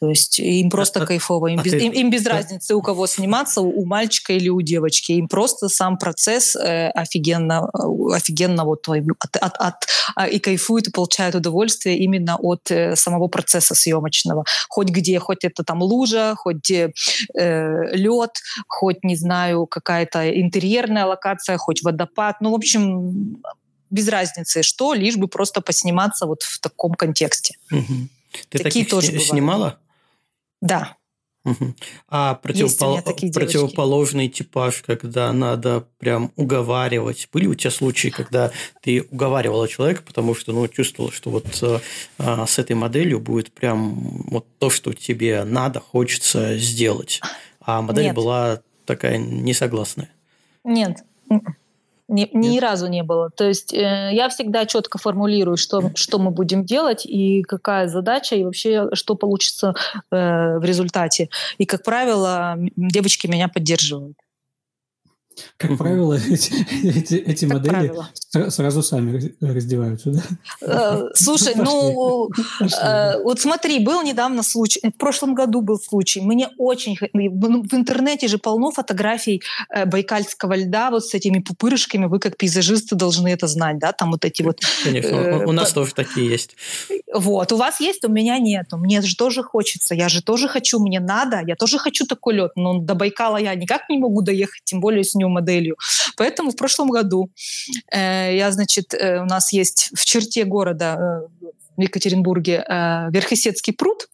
То 0.00 0.08
есть 0.08 0.38
им 0.40 0.70
просто 0.70 1.02
а, 1.02 1.06
кайфово, 1.06 1.48
им, 1.48 1.60
а 1.60 1.62
без, 1.62 1.72
ты... 1.72 1.78
им, 1.78 1.92
им 1.92 2.10
без 2.10 2.26
разницы, 2.26 2.74
у 2.74 2.82
кого 2.82 3.06
сниматься, 3.06 3.60
у, 3.60 3.84
мальчика 3.84 4.32
или 4.32 4.48
у 4.48 4.60
девочки. 4.60 5.12
Им 5.12 5.28
просто 5.28 5.68
сам 5.68 5.98
процесс 5.98 6.56
э, 6.56 6.88
офигенно, 6.88 7.70
э, 7.72 8.14
офигенно 8.14 8.64
вот 8.64 8.88
от, 8.88 9.36
от, 9.36 9.56
от, 9.56 9.74
а, 10.16 10.26
и 10.26 10.38
кайфуют 10.40 10.88
и 10.88 10.90
получают 10.90 11.36
удовольствие 11.36 11.96
именно 11.98 12.36
от 12.36 12.70
э, 12.70 12.96
самого 12.96 13.28
процесса 13.28 13.74
съемочного. 13.74 14.44
Хоть 14.68 14.88
где, 14.88 15.18
хоть 15.20 15.44
это 15.44 15.62
там 15.62 15.80
лужа, 15.80 16.34
хоть 16.36 16.70
э, 16.70 16.90
лед, 17.34 18.32
хоть, 18.66 19.04
не 19.04 19.16
знаю, 19.16 19.66
какая-то 19.66 20.28
интерьерная 20.40 21.06
локация, 21.06 21.56
хоть 21.56 21.82
водопад. 21.84 22.40
Ну, 22.40 22.50
в 22.50 22.54
общем, 22.54 23.36
без 23.90 24.08
разницы, 24.08 24.64
что, 24.64 24.92
лишь 24.92 25.16
бы 25.16 25.28
просто 25.28 25.60
посниматься 25.60 26.26
вот 26.26 26.42
в 26.42 26.58
таком 26.60 26.94
контексте. 26.94 27.56
Угу. 27.70 28.08
Ты 28.50 28.58
Такие 28.58 28.84
таких 28.84 28.90
тоже 28.90 29.18
снимала? 29.20 29.78
Да. 30.64 30.96
Угу. 31.44 31.74
А 32.08 32.36
противопол... 32.36 33.02
противоположный 33.02 34.28
типаж, 34.28 34.82
когда 34.86 35.30
надо 35.34 35.86
прям 35.98 36.32
уговаривать. 36.36 37.28
Были 37.34 37.46
у 37.46 37.54
тебя 37.54 37.70
случаи, 37.70 38.08
когда 38.08 38.50
ты 38.80 39.02
уговаривала 39.10 39.68
человека, 39.68 40.02
потому 40.06 40.34
что 40.34 40.52
ну, 40.52 40.66
чувствовала, 40.68 41.12
что 41.12 41.28
вот 41.28 41.82
а, 42.18 42.46
с 42.46 42.58
этой 42.58 42.74
моделью 42.74 43.20
будет 43.20 43.52
прям 43.52 44.22
вот 44.26 44.46
то, 44.58 44.70
что 44.70 44.94
тебе 44.94 45.44
надо, 45.44 45.80
хочется 45.80 46.56
сделать. 46.56 47.20
А 47.60 47.82
модель 47.82 48.06
Нет. 48.06 48.14
была 48.14 48.62
такая 48.86 49.18
несогласная. 49.18 50.08
Нет. 50.64 51.04
Ни, 52.06 52.28
ни 52.34 52.58
разу 52.58 52.86
не 52.86 53.02
было. 53.02 53.30
То 53.30 53.44
есть 53.44 53.72
э, 53.72 54.10
я 54.12 54.28
всегда 54.28 54.66
четко 54.66 54.98
формулирую, 54.98 55.56
что, 55.56 55.90
что 55.94 56.18
мы 56.18 56.30
будем 56.30 56.64
делать 56.64 57.06
и 57.06 57.42
какая 57.42 57.88
задача, 57.88 58.36
и 58.36 58.44
вообще, 58.44 58.88
что 58.92 59.14
получится 59.14 59.74
э, 60.10 60.58
в 60.58 60.64
результате. 60.64 61.30
И, 61.56 61.64
как 61.64 61.82
правило, 61.82 62.56
девочки 62.76 63.26
меня 63.26 63.48
поддерживают. 63.48 64.16
Как 65.56 65.76
правило, 65.78 66.14
эти, 66.30 66.52
эти, 66.86 67.14
эти 67.14 67.44
модели 67.44 67.70
правило. 67.70 68.50
сразу 68.50 68.82
сами 68.82 69.34
раздеваются, 69.40 70.10
да? 70.10 70.22
Э, 70.60 71.08
слушай, 71.14 71.54
ну, 71.56 72.30
э, 72.60 73.22
вот 73.22 73.40
смотри, 73.40 73.78
был 73.78 74.02
недавно 74.02 74.42
случай, 74.42 74.80
в 74.82 74.98
прошлом 74.98 75.34
году 75.34 75.60
был 75.60 75.78
случай, 75.78 76.20
мне 76.20 76.48
очень... 76.58 76.96
Ну, 77.12 77.62
в 77.62 77.74
интернете 77.74 78.28
же 78.28 78.38
полно 78.38 78.70
фотографий 78.70 79.42
э, 79.70 79.86
байкальского 79.86 80.54
льда 80.54 80.90
вот 80.90 81.04
с 81.06 81.14
этими 81.14 81.40
пупырышками, 81.40 82.06
вы 82.06 82.18
как 82.18 82.36
пейзажисты 82.36 82.94
должны 82.94 83.28
это 83.28 83.46
знать, 83.46 83.78
да, 83.78 83.92
там 83.92 84.12
вот 84.12 84.24
эти 84.24 84.42
вот... 84.42 84.60
Конечно, 84.84 85.46
у 85.46 85.52
нас 85.52 85.72
тоже 85.72 85.94
такие 85.94 86.28
есть. 86.28 86.56
Вот, 87.12 87.52
у 87.52 87.56
вас 87.56 87.80
есть, 87.80 88.04
у 88.04 88.08
меня 88.08 88.38
нет. 88.38 88.66
Мне 88.72 89.02
же 89.02 89.16
тоже 89.16 89.42
хочется, 89.42 89.94
я 89.94 90.08
же 90.08 90.22
тоже 90.22 90.48
хочу, 90.48 90.80
мне 90.80 91.00
надо, 91.00 91.42
я 91.46 91.56
тоже 91.56 91.78
хочу 91.78 92.06
такой 92.06 92.34
лед, 92.34 92.52
но 92.56 92.78
до 92.78 92.94
Байкала 92.94 93.36
я 93.36 93.54
никак 93.54 93.88
не 93.88 93.98
могу 93.98 94.22
доехать, 94.22 94.62
тем 94.64 94.80
более 94.80 95.04
с 95.04 95.14
ним 95.14 95.23
моделью. 95.28 95.76
Поэтому 96.16 96.50
в 96.50 96.56
прошлом 96.56 96.90
году 96.90 97.30
э, 97.92 98.36
я, 98.36 98.50
значит, 98.50 98.94
э, 98.94 99.20
у 99.20 99.26
нас 99.26 99.52
есть 99.52 99.90
в 99.94 100.04
черте 100.04 100.44
города 100.44 101.28
э, 101.40 101.46
в 101.76 101.80
Екатеринбурге 101.80 102.64
э, 102.66 103.10
Верхесецкий 103.10 103.72
пруд, 103.72 104.08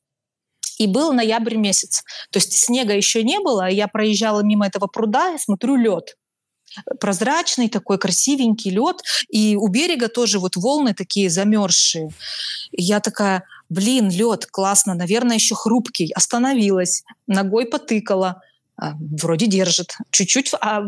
и 0.78 0.86
был 0.86 1.12
ноябрь 1.12 1.56
месяц. 1.56 2.02
То 2.30 2.38
есть 2.38 2.52
снега 2.54 2.94
еще 2.94 3.22
не 3.22 3.38
было, 3.38 3.68
я 3.68 3.86
проезжала 3.86 4.40
мимо 4.40 4.66
этого 4.66 4.86
пруда 4.86 5.34
и 5.34 5.38
смотрю 5.38 5.76
лед 5.76 6.16
прозрачный 7.00 7.68
такой 7.68 7.98
красивенький 7.98 8.70
лед, 8.70 9.02
и 9.28 9.56
у 9.56 9.68
берега 9.68 10.08
тоже 10.08 10.38
вот 10.38 10.56
волны 10.56 10.94
такие 10.94 11.30
замерзшие. 11.30 12.10
Я 12.72 13.00
такая, 13.00 13.44
блин, 13.68 14.10
лед, 14.10 14.46
классно, 14.46 14.94
наверное, 14.94 15.36
еще 15.36 15.54
хрупкий. 15.54 16.12
Остановилась, 16.14 17.02
ногой 17.26 17.66
потыкала, 17.66 18.42
вроде 18.80 19.46
держит. 19.46 19.96
Чуть-чуть 20.10 20.52
а, 20.60 20.82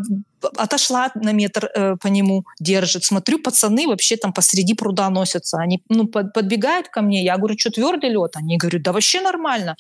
отошла 0.57 1.11
на 1.15 1.33
метр 1.33 1.71
э, 1.75 1.97
по 1.97 2.07
нему, 2.07 2.45
держит. 2.59 3.05
Смотрю, 3.05 3.39
пацаны 3.39 3.87
вообще 3.87 4.17
там 4.17 4.33
посреди 4.33 4.75
пруда 4.75 5.11
носятся. 5.11 5.59
Они 5.59 5.83
ну, 5.89 6.07
под, 6.07 6.33
подбегают 6.33 6.89
ко 6.89 7.03
мне. 7.03 7.23
Я 7.23 7.37
говорю, 7.37 7.59
что 7.59 7.71
твердый 7.71 8.11
лед? 8.11 8.33
Они 8.35 8.57
говорят, 8.57 8.83
да 8.83 8.93
вообще 8.93 9.21
нормально. 9.21 9.77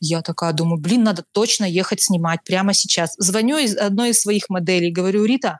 Я 0.00 0.20
такая 0.20 0.52
думаю, 0.52 0.80
блин, 0.80 1.02
надо 1.02 1.24
точно 1.32 1.64
ехать 1.64 2.02
снимать 2.02 2.40
прямо 2.44 2.74
сейчас. 2.74 3.14
Звоню 3.18 3.56
из 3.56 3.76
одной 3.76 4.10
из 4.10 4.20
своих 4.20 4.50
моделей, 4.50 4.92
говорю, 4.92 5.24
Рита, 5.24 5.58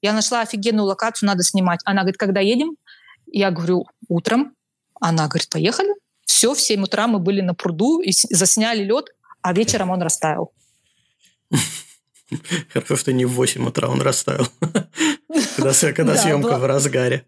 я 0.00 0.12
нашла 0.12 0.42
офигенную 0.42 0.86
локацию, 0.86 1.26
надо 1.26 1.42
снимать. 1.42 1.80
Она 1.84 2.02
говорит, 2.02 2.18
когда 2.18 2.40
едем? 2.40 2.76
Я 3.26 3.50
говорю, 3.50 3.86
утром. 4.08 4.54
Она 5.00 5.26
говорит, 5.26 5.48
поехали. 5.48 5.90
Все, 6.24 6.54
в 6.54 6.60
7 6.60 6.82
утра 6.84 7.08
мы 7.08 7.18
были 7.18 7.40
на 7.40 7.54
пруду 7.54 8.00
и 8.00 8.12
засняли 8.12 8.84
лед, 8.84 9.06
а 9.42 9.52
вечером 9.52 9.90
он 9.90 10.02
растаял. 10.02 10.52
Хорошо, 12.72 12.96
что 12.96 13.12
не 13.12 13.24
в 13.24 13.32
8 13.32 13.66
утра 13.66 13.88
он 13.88 14.00
растаял, 14.00 14.46
когда 15.56 16.16
съемка 16.16 16.58
в 16.58 16.66
разгаре. 16.66 17.24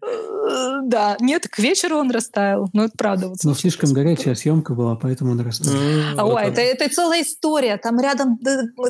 Да, 0.85 1.16
нет, 1.20 1.49
к 1.49 1.59
вечеру 1.59 1.97
он 1.97 2.11
растаял. 2.11 2.68
Ну, 2.72 2.85
это 2.85 2.93
правда. 2.97 3.28
Вот, 3.28 3.39
Но 3.45 3.55
слишком 3.55 3.93
горячая 3.93 4.35
съемка 4.35 4.74
была, 4.74 4.97
поэтому 4.97 5.32
он 5.32 5.41
растаял. 5.41 6.18
А, 6.18 6.24
вот 6.24 6.35
ой, 6.35 6.45
это, 6.45 6.61
это 6.61 6.89
целая 6.89 7.22
история. 7.22 7.76
Там 7.78 7.99
рядом 8.01 8.39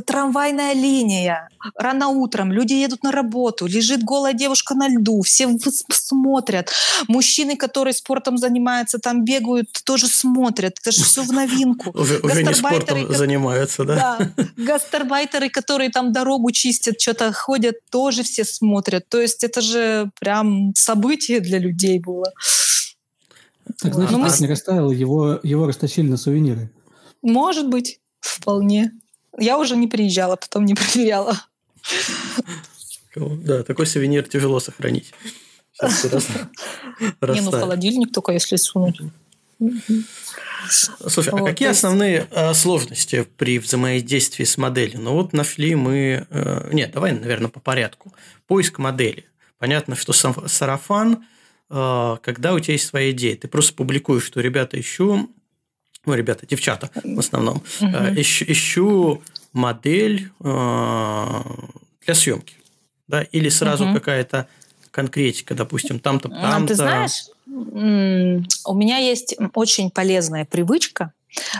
трамвайная 0.06 0.74
линия. 0.74 1.48
Рано 1.78 2.08
утром 2.08 2.52
люди 2.52 2.72
едут 2.72 3.02
на 3.02 3.12
работу. 3.12 3.66
Лежит 3.66 4.02
голая 4.02 4.32
девушка 4.32 4.74
на 4.74 4.88
льду. 4.88 5.22
Все 5.22 5.48
смотрят. 5.90 6.70
Мужчины, 7.08 7.56
которые 7.56 7.94
спортом 7.94 8.38
занимаются, 8.38 8.98
там 8.98 9.24
бегают, 9.24 9.68
тоже 9.84 10.06
смотрят. 10.06 10.78
Это 10.80 10.90
же 10.90 11.04
все 11.04 11.22
в 11.22 11.32
новинку. 11.32 11.90
Уже 11.94 12.42
не 12.42 12.54
спортом 12.54 13.12
занимаются, 13.12 13.84
да? 13.84 14.18
Да. 14.36 14.44
Гастарбайтеры, 14.56 15.48
которые 15.48 15.90
там 15.90 16.12
дорогу 16.12 16.50
чистят, 16.50 17.00
что-то 17.00 17.32
ходят, 17.32 17.76
тоже 17.90 18.22
все 18.22 18.44
смотрят. 18.44 19.08
То 19.08 19.20
есть 19.20 19.44
это 19.44 19.60
же 19.60 20.10
прям 20.18 20.72
событие 20.74 21.40
для 21.40 21.58
людей 21.58 21.83
людей 21.84 21.98
было. 22.00 22.32
Так 23.80 23.94
значит, 23.94 24.16
ну, 24.16 24.26
не 24.40 24.46
растаял, 24.46 24.90
его, 24.90 25.40
его 25.42 25.66
растащили 25.66 26.08
на 26.08 26.16
сувениры. 26.16 26.70
Может 27.22 27.68
быть, 27.68 28.00
вполне. 28.20 28.92
Я 29.38 29.58
уже 29.58 29.76
не 29.76 29.88
приезжала, 29.88 30.36
потом 30.36 30.64
не 30.64 30.74
проверяла. 30.94 31.40
Да, 33.16 33.62
такой 33.62 33.86
сувенир 33.86 34.24
тяжело 34.24 34.60
сохранить. 34.60 35.12
Не, 35.82 37.40
ну 37.40 37.50
холодильник 37.50 38.12
только 38.12 38.32
если 38.32 38.56
сунуть. 38.56 39.00
Слушай, 40.68 41.32
а 41.32 41.44
какие 41.44 41.68
основные 41.68 42.28
а, 42.30 42.54
сложности 42.54 43.26
при 43.36 43.58
взаимодействии 43.58 44.44
с 44.44 44.56
моделью? 44.56 45.00
Ну 45.00 45.14
вот 45.14 45.32
нашли 45.32 45.74
мы... 45.74 46.26
Э, 46.30 46.70
нет, 46.72 46.92
давай, 46.92 47.12
наверное, 47.12 47.50
по 47.50 47.60
порядку. 47.60 48.14
Поиск 48.46 48.78
модели. 48.78 49.26
Понятно, 49.58 49.96
что 49.96 50.12
сарафан 50.12 51.24
когда 51.68 52.52
у 52.52 52.60
тебя 52.60 52.74
есть 52.74 52.86
своя 52.86 53.10
идея. 53.10 53.36
Ты 53.36 53.48
просто 53.48 53.74
публикуешь, 53.74 54.24
что 54.24 54.40
ребята 54.40 54.78
ищу, 54.78 55.30
ну, 56.06 56.14
ребята, 56.14 56.46
девчата 56.46 56.90
в 57.02 57.18
основном, 57.18 57.62
угу. 57.80 57.88
ищу, 58.14 58.44
ищу 58.46 59.22
модель 59.52 60.30
а, 60.40 61.42
для 62.04 62.14
съемки. 62.14 62.56
Да? 63.08 63.22
Или 63.22 63.48
сразу 63.48 63.86
угу. 63.86 63.94
какая-то 63.94 64.48
конкретика, 64.90 65.54
допустим, 65.54 65.98
там-то, 65.98 66.28
там-то. 66.28 66.68
Ты 66.68 66.74
знаешь, 66.76 67.24
у 67.46 68.74
меня 68.74 68.98
есть 68.98 69.36
очень 69.54 69.90
полезная 69.90 70.44
привычка 70.44 71.12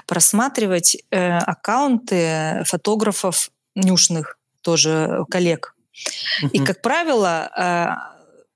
просматривать 0.07 0.96
э, 1.11 1.38
аккаунты 1.38 2.62
фотографов 2.64 3.50
нюшных, 3.74 4.38
тоже 4.61 5.24
коллег. 5.28 5.74
Uh-huh. 5.92 6.50
И, 6.50 6.61
как 6.61 6.80
правило, 6.80 7.50
э, 7.57 8.14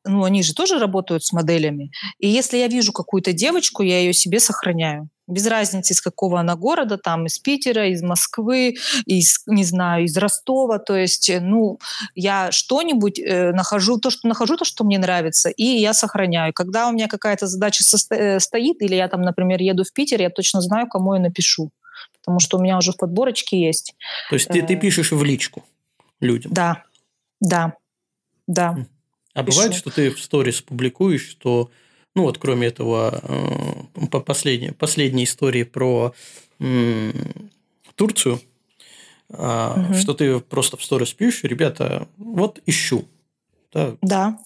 ну, 0.08 0.24
они 0.24 0.42
же 0.42 0.54
тоже 0.54 0.78
работают 0.78 1.24
с 1.24 1.32
моделями. 1.32 1.90
И 2.18 2.28
если 2.28 2.58
я 2.58 2.68
вижу 2.68 2.92
какую-то 2.92 3.32
девочку, 3.32 3.82
я 3.82 4.00
ее 4.00 4.12
себе 4.12 4.40
сохраняю. 4.40 5.08
Без 5.26 5.46
разницы, 5.46 5.92
из 5.92 6.00
какого 6.00 6.40
она 6.40 6.56
города, 6.56 6.96
там, 6.96 7.26
из 7.26 7.38
Питера, 7.38 7.88
из 7.88 8.02
Москвы, 8.02 8.76
из, 9.04 9.42
не 9.46 9.62
знаю, 9.62 10.04
из 10.04 10.16
Ростова. 10.16 10.78
То 10.78 10.96
есть, 10.96 11.28
э, 11.28 11.40
ну, 11.40 11.78
я 12.14 12.50
что-нибудь 12.50 13.18
э, 13.18 13.52
нахожу, 13.52 13.98
то, 13.98 14.08
что 14.10 14.26
нахожу, 14.26 14.56
то, 14.56 14.64
что 14.64 14.84
мне 14.84 14.98
нравится, 14.98 15.50
и 15.50 15.64
я 15.64 15.92
сохраняю. 15.92 16.54
Когда 16.54 16.88
у 16.88 16.92
меня 16.92 17.08
какая-то 17.08 17.46
задача 17.46 17.84
состо- 17.84 18.16
э, 18.16 18.40
стоит, 18.40 18.80
или 18.80 18.94
я 18.94 19.08
там, 19.08 19.20
например, 19.20 19.60
еду 19.60 19.84
в 19.84 19.92
Питер, 19.92 20.22
я 20.22 20.30
точно 20.30 20.62
знаю, 20.62 20.86
кому 20.88 21.14
я 21.14 21.20
напишу. 21.20 21.70
Потому 22.20 22.40
что 22.40 22.56
у 22.56 22.62
меня 22.62 22.78
уже 22.78 22.92
в 22.92 22.96
подборочке 22.96 23.60
есть. 23.60 23.94
То 24.30 24.36
есть, 24.36 24.48
ты, 24.48 24.62
ты 24.62 24.76
пишешь 24.76 25.12
в 25.12 25.22
личку 25.22 25.64
людям? 26.20 26.52
Да, 26.52 26.84
да, 27.40 27.74
да. 28.46 28.86
А 29.38 29.44
пишу. 29.44 29.56
бывает, 29.58 29.74
что 29.74 29.90
ты 29.90 30.10
в 30.10 30.20
сторис 30.20 30.60
публикуешь, 30.62 31.28
что, 31.28 31.70
ну 32.16 32.22
вот 32.24 32.38
кроме 32.38 32.66
этого, 32.66 33.20
э, 33.22 34.06
по 34.06 34.18
последней, 34.20 34.72
последней 34.72 35.24
истории 35.24 35.62
про 35.62 36.12
Турцию, 37.94 38.40
угу. 39.28 39.94
что 39.94 40.14
ты 40.14 40.40
просто 40.40 40.76
в 40.76 40.82
сторис 40.82 41.12
пишешь, 41.12 41.44
ребята, 41.44 42.08
вот 42.16 42.60
ищу. 42.66 43.04
Да. 43.72 43.94
да. 44.02 44.38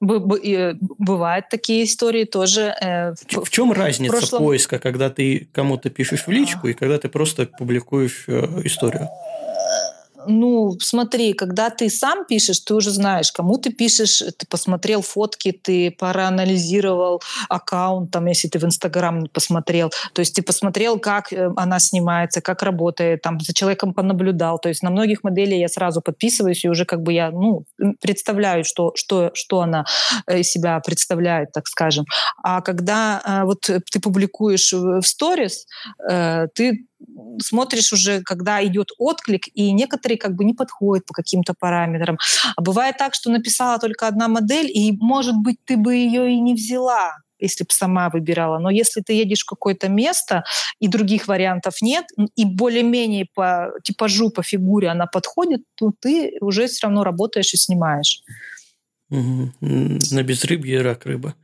Бывают 0.00 1.48
такие 1.50 1.84
истории 1.84 2.24
тоже. 2.24 2.74
Э, 2.80 3.14
в, 3.14 3.44
в 3.44 3.50
чем 3.50 3.70
разница 3.70 4.16
прошлом... 4.16 4.42
поиска, 4.42 4.80
когда 4.80 5.08
ты 5.08 5.48
кому-то 5.52 5.88
пишешь 5.90 6.26
в 6.26 6.30
личку 6.30 6.66
и 6.66 6.72
когда 6.72 6.98
ты 6.98 7.08
просто 7.08 7.46
публикуешь 7.46 8.24
э, 8.26 8.62
историю? 8.64 9.08
Ну, 10.26 10.76
смотри, 10.80 11.32
когда 11.32 11.70
ты 11.70 11.88
сам 11.88 12.24
пишешь, 12.24 12.60
ты 12.60 12.74
уже 12.74 12.90
знаешь, 12.90 13.32
кому 13.32 13.58
ты 13.58 13.72
пишешь, 13.72 14.22
ты 14.38 14.46
посмотрел 14.46 15.02
фотки, 15.02 15.52
ты 15.52 15.90
проанализировал 15.90 17.22
аккаунт, 17.48 18.10
там, 18.10 18.26
если 18.26 18.48
ты 18.48 18.58
в 18.58 18.64
Инстаграм 18.64 19.26
посмотрел, 19.32 19.90
то 20.12 20.20
есть 20.20 20.34
ты 20.34 20.42
посмотрел, 20.42 20.98
как 20.98 21.32
э, 21.32 21.50
она 21.56 21.78
снимается, 21.78 22.40
как 22.40 22.62
работает, 22.62 23.22
там, 23.22 23.40
за 23.40 23.52
человеком 23.54 23.94
понаблюдал. 23.94 24.58
То 24.58 24.68
есть 24.68 24.82
на 24.82 24.90
многих 24.90 25.24
моделей 25.24 25.58
я 25.60 25.68
сразу 25.68 26.00
подписываюсь, 26.00 26.64
и 26.64 26.68
уже 26.68 26.84
как 26.84 27.02
бы 27.02 27.12
я, 27.12 27.30
ну, 27.30 27.64
представляю, 28.00 28.64
что, 28.64 28.92
что, 28.94 29.30
что 29.34 29.60
она 29.60 29.84
э, 30.26 30.40
из 30.40 30.50
себя 30.50 30.80
представляет, 30.80 31.52
так 31.52 31.66
скажем. 31.66 32.04
А 32.42 32.60
когда 32.60 33.22
э, 33.24 33.44
вот 33.44 33.60
ты 33.60 34.00
публикуешь 34.00 34.72
в 34.72 35.02
сторис, 35.02 35.66
ты 36.54 36.86
смотришь 37.42 37.92
уже, 37.92 38.22
когда 38.22 38.64
идет 38.64 38.90
отклик, 38.98 39.48
и 39.54 39.72
некоторые 39.72 40.18
как 40.18 40.34
бы 40.34 40.44
не 40.44 40.54
подходят 40.54 41.06
по 41.06 41.14
каким-то 41.14 41.54
параметрам. 41.58 42.18
А 42.56 42.62
бывает 42.62 42.96
так, 42.98 43.14
что 43.14 43.30
написала 43.30 43.78
только 43.78 44.06
одна 44.06 44.28
модель, 44.28 44.70
и, 44.70 44.96
может 45.00 45.36
быть, 45.36 45.58
ты 45.64 45.76
бы 45.76 45.94
ее 45.94 46.32
и 46.32 46.40
не 46.40 46.54
взяла, 46.54 47.16
если 47.38 47.64
бы 47.64 47.70
сама 47.70 48.10
выбирала. 48.10 48.58
Но 48.58 48.70
если 48.70 49.00
ты 49.00 49.14
едешь 49.14 49.42
в 49.42 49.48
какое-то 49.48 49.88
место, 49.88 50.44
и 50.78 50.88
других 50.88 51.28
вариантов 51.28 51.82
нет, 51.82 52.06
и 52.36 52.44
более-менее 52.44 53.26
по 53.34 53.72
типажу, 53.82 54.30
по 54.30 54.42
фигуре 54.42 54.88
она 54.88 55.06
подходит, 55.06 55.62
то 55.74 55.92
ты 55.98 56.36
уже 56.40 56.66
все 56.66 56.86
равно 56.86 57.04
работаешь 57.04 57.54
и 57.54 57.56
снимаешь. 57.56 58.22
Угу. 59.10 59.52
На 59.60 60.22
безрыбье 60.22 60.82
рак 60.82 61.06
рыба. 61.06 61.34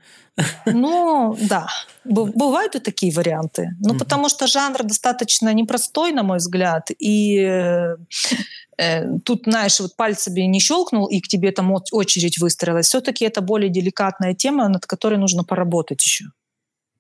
Ну, 0.67 1.37
да. 1.49 1.69
Бывают 2.05 2.77
и 2.77 2.79
такие 2.81 3.13
варианты. 3.13 3.71
Ну, 3.81 3.91
угу. 3.91 3.99
потому 3.99 4.29
что 4.29 4.47
жанр 4.47 4.85
достаточно 4.85 5.53
непростой, 5.53 6.13
на 6.13 6.23
мой 6.23 6.39
взгляд. 6.39 6.91
И 6.99 7.39
э, 7.39 7.97
э, 8.79 9.19
тут, 9.25 9.43
знаешь, 9.47 9.81
вот 9.81 9.97
пальцами 9.97 10.43
не 10.43 10.61
щелкнул, 10.61 11.07
и 11.07 11.21
к 11.21 11.29
тебе 11.29 11.51
там 11.51 11.73
очередь 11.93 12.39
выстроилась. 12.39 12.87
Все-таки 12.87 13.25
это 13.25 13.41
более 13.41 13.71
деликатная 13.71 14.35
тема, 14.35 14.69
над 14.69 14.87
которой 14.87 15.19
нужно 15.19 15.43
поработать 15.43 16.05
еще. 16.05 16.27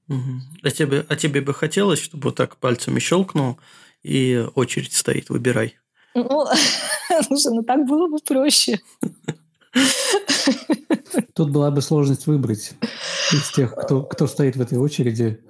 Угу. 0.08 0.40
А, 0.62 0.70
тебе, 0.70 1.06
а 1.08 1.16
тебе 1.16 1.40
бы 1.40 1.54
хотелось, 1.54 2.00
чтобы 2.00 2.24
вот 2.24 2.36
так 2.36 2.56
пальцами 2.56 2.98
щелкнул, 2.98 3.58
и 4.02 4.44
очередь 4.54 4.92
стоит, 4.92 5.30
выбирай? 5.30 5.76
Ну, 6.14 6.46
ну 7.30 7.62
так 7.62 7.86
было 7.86 8.08
бы 8.08 8.18
проще. 8.18 8.80
Тут 11.34 11.50
была 11.50 11.70
бы 11.70 11.82
сложность 11.82 12.26
выбрать 12.26 12.72
из 13.32 13.50
тех, 13.50 13.74
кто, 13.74 14.02
кто 14.02 14.26
стоит 14.26 14.56
в 14.56 14.60
этой 14.60 14.78
очереди. 14.78 15.40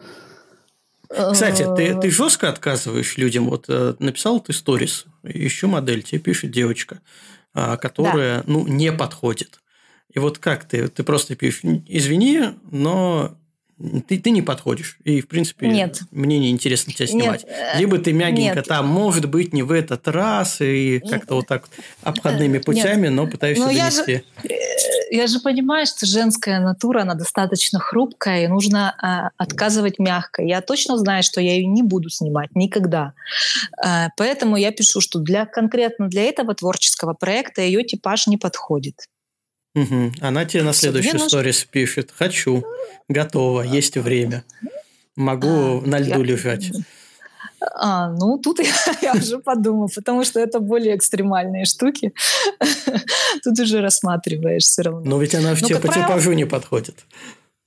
Кстати, 1.08 1.66
ты, 1.76 1.98
ты 1.98 2.10
жестко 2.10 2.48
отказываешь 2.48 3.16
людям. 3.16 3.48
Вот 3.48 3.66
э, 3.68 3.94
написал 3.98 4.40
ты 4.40 4.52
сторис, 4.52 5.06
ищу 5.22 5.68
модель, 5.68 6.02
тебе 6.02 6.20
пишет 6.20 6.50
девочка, 6.50 7.00
а, 7.54 7.76
которая 7.76 8.38
да. 8.38 8.44
ну, 8.46 8.66
не 8.66 8.92
подходит. 8.92 9.60
И 10.12 10.18
вот 10.18 10.38
как 10.38 10.64
ты? 10.64 10.88
Ты 10.88 11.04
просто 11.04 11.36
пишешь, 11.36 11.62
извини, 11.86 12.54
но 12.70 13.38
ты, 13.78 14.18
ты 14.18 14.30
не 14.30 14.42
подходишь. 14.42 14.98
И, 15.04 15.20
в 15.20 15.28
принципе, 15.28 15.68
Нет. 15.68 16.00
мне 16.10 16.38
не 16.38 16.50
интересно 16.50 16.92
тебя 16.92 17.06
снимать. 17.06 17.44
Нет. 17.44 17.52
Э, 17.74 17.78
Либо 17.78 17.98
ты 17.98 18.12
мягенько 18.12 18.56
Нет. 18.56 18.66
там, 18.66 18.86
может 18.86 19.28
быть, 19.28 19.52
не 19.52 19.62
в 19.62 19.70
этот 19.70 20.08
раз, 20.08 20.60
и 20.60 21.00
как-то 21.00 21.34
вот 21.36 21.46
так 21.46 21.68
обходными 22.02 22.58
путями, 22.58 23.08
Нет. 23.08 23.12
но 23.12 23.26
пытаешься 23.26 23.64
но 23.64 23.72
донести. 23.72 24.22
Я 24.44 24.48
же 24.48 24.56
я 25.10 25.26
же 25.26 25.40
понимаю, 25.40 25.86
что 25.86 26.04
женская 26.04 26.58
натура, 26.58 27.02
она 27.02 27.14
достаточно 27.14 27.78
хрупкая, 27.78 28.44
и 28.44 28.48
нужно 28.48 28.94
э, 29.00 29.30
отказывать 29.36 29.98
мягко. 29.98 30.42
Я 30.42 30.60
точно 30.60 30.98
знаю, 30.98 31.22
что 31.22 31.40
я 31.40 31.54
ее 31.54 31.66
не 31.66 31.82
буду 31.82 32.10
снимать 32.10 32.50
никогда. 32.54 33.12
Э, 33.84 34.08
поэтому 34.16 34.56
я 34.56 34.72
пишу, 34.72 35.00
что 35.00 35.18
для 35.18 35.46
конкретно 35.46 36.08
для 36.08 36.24
этого 36.24 36.54
творческого 36.54 37.14
проекта 37.14 37.62
ее 37.62 37.84
типаж 37.84 38.26
не 38.26 38.36
подходит. 38.36 39.06
Угу. 39.76 40.12
Она 40.22 40.44
тебе 40.46 40.62
на 40.62 40.72
следующий 40.72 41.18
сторис 41.18 41.58
нужно... 41.60 41.70
пишет. 41.70 42.10
Хочу, 42.16 42.64
готово, 43.08 43.60
есть 43.62 43.96
время. 43.96 44.42
Могу 45.16 45.48
а, 45.48 45.80
на 45.86 45.98
льду 45.98 46.20
я... 46.20 46.24
лежать. 46.24 46.72
А, 47.74 48.08
ну, 48.10 48.38
тут 48.38 48.58
я, 48.60 48.74
я 49.02 49.12
уже 49.12 49.38
подумал, 49.38 49.90
потому 49.94 50.24
что 50.24 50.40
это 50.40 50.60
более 50.60 50.96
экстремальные 50.96 51.66
штуки. 51.66 52.12
Тут 53.44 53.58
уже 53.58 53.80
рассматриваешь 53.80 54.62
все 54.62 54.82
равно. 54.82 55.02
Но 55.04 55.18
ведь 55.18 55.34
она 55.34 55.54
в 55.54 55.60
ну, 55.62 55.68
тебе 55.68 55.78
по 55.78 55.88
правило... 55.88 56.06
типажу 56.06 56.32
не 56.32 56.46
подходит. 56.46 57.04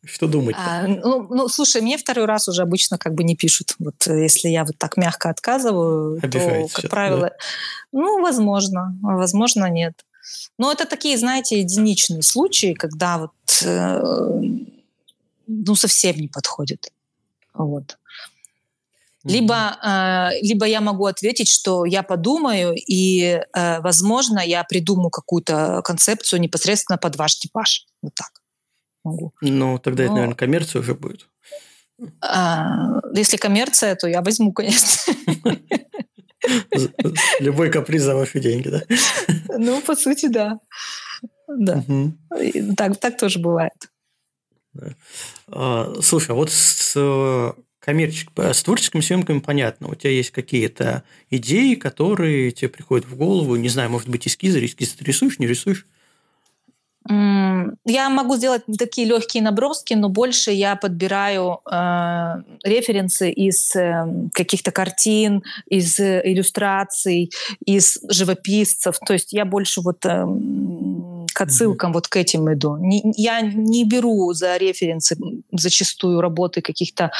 Что 0.05 0.27
думать? 0.27 0.55
А, 0.57 0.87
ну, 0.87 1.27
ну, 1.29 1.47
слушай, 1.49 1.81
мне 1.81 1.97
второй 1.97 2.25
раз 2.25 2.47
уже 2.47 2.61
обычно 2.61 2.97
как 2.97 3.13
бы 3.13 3.23
не 3.23 3.35
пишут. 3.35 3.75
Вот 3.79 4.07
э, 4.07 4.23
если 4.23 4.47
я 4.47 4.63
вот 4.63 4.77
так 4.77 4.95
мягко 4.97 5.29
отказываю, 5.29 6.21
то, 6.21 6.67
как 6.73 6.89
правило, 6.89 7.21
да? 7.21 7.31
ну, 7.91 8.21
возможно, 8.21 8.97
возможно, 9.01 9.69
нет. 9.69 9.93
Но 10.57 10.71
это 10.71 10.85
такие, 10.85 11.17
знаете, 11.17 11.59
единичные 11.59 12.21
случаи, 12.21 12.73
когда 12.73 13.17
вот 13.17 13.61
э, 13.63 14.01
ну, 15.47 15.75
совсем 15.75 16.17
не 16.17 16.27
подходит. 16.27 16.91
Вот. 17.53 17.97
Либо, 19.25 19.77
э, 19.83 20.41
либо 20.41 20.65
я 20.65 20.81
могу 20.81 21.05
ответить, 21.05 21.49
что 21.49 21.85
я 21.85 22.03
подумаю, 22.03 22.73
и, 22.75 23.41
э, 23.53 23.81
возможно, 23.81 24.39
я 24.39 24.63
придумаю 24.63 25.09
какую-то 25.09 25.81
концепцию 25.83 26.39
непосредственно 26.39 26.97
под 26.97 27.17
ваш 27.17 27.37
типаж. 27.37 27.85
Вот 28.01 28.13
так 28.15 28.39
могу. 29.03 29.33
Ну, 29.41 29.77
тогда 29.79 30.03
Но... 30.03 30.05
это, 30.05 30.13
наверное, 30.13 30.35
коммерция 30.35 30.81
уже 30.81 30.93
будет. 30.93 31.27
А, 32.21 33.01
если 33.13 33.37
коммерция, 33.37 33.95
то 33.95 34.07
я 34.07 34.21
возьму, 34.21 34.53
конечно. 34.53 35.13
Любой 37.39 37.69
каприз 37.69 38.03
за 38.03 38.15
ваши 38.15 38.39
деньги, 38.39 38.69
да? 38.69 38.83
Ну, 39.57 39.81
по 39.81 39.95
сути, 39.95 40.27
да. 40.27 40.59
Да. 41.47 41.83
Так, 42.77 42.97
так 42.97 43.17
тоже 43.17 43.39
бывает. 43.39 43.73
А, 45.47 45.93
слушай, 46.01 46.31
а 46.31 46.35
вот 46.35 46.51
с 46.51 46.95
коммерческим, 47.79 48.31
э, 48.37 48.53
с 48.53 48.61
творческими 48.61 49.01
съемками 49.01 49.39
понятно. 49.39 49.87
У 49.87 49.95
тебя 49.95 50.11
есть 50.11 50.31
какие-то 50.31 51.03
идеи, 51.29 51.75
которые 51.75 52.51
тебе 52.51 52.69
приходят 52.69 53.07
в 53.07 53.15
голову. 53.15 53.55
Не 53.55 53.69
знаю, 53.69 53.89
может 53.89 54.09
быть, 54.09 54.27
эскизы, 54.27 54.63
эскизы 54.63 54.97
ты 54.97 55.05
рисуешь, 55.05 55.39
не 55.39 55.47
рисуешь? 55.47 55.87
Я 57.09 58.09
могу 58.09 58.35
сделать 58.35 58.61
такие 58.77 59.07
легкие 59.07 59.41
наброски, 59.41 59.95
но 59.95 60.09
больше 60.09 60.51
я 60.51 60.75
подбираю 60.75 61.59
э, 61.65 62.35
референсы 62.63 63.31
из 63.31 63.75
э, 63.75 64.05
каких-то 64.31 64.71
картин, 64.71 65.41
из 65.65 65.99
э, 65.99 66.21
иллюстраций, 66.23 67.31
из 67.65 67.97
живописцев. 68.07 68.99
То 68.99 69.13
есть 69.13 69.33
я 69.33 69.45
больше 69.45 69.81
вот 69.81 70.05
э, 70.05 70.23
к 71.39 71.43
отсылкам, 71.43 71.91
mm-hmm. 71.91 71.93
вот 71.93 72.07
к 72.09 72.17
этим 72.17 72.53
иду. 72.53 72.77
Не, 72.77 73.01
я 73.15 73.39
не 73.41 73.85
беру 73.85 74.33
за 74.33 74.57
референсы 74.57 75.15
зачастую 75.53 76.19
работы 76.19 76.61
каких-то 76.61 77.11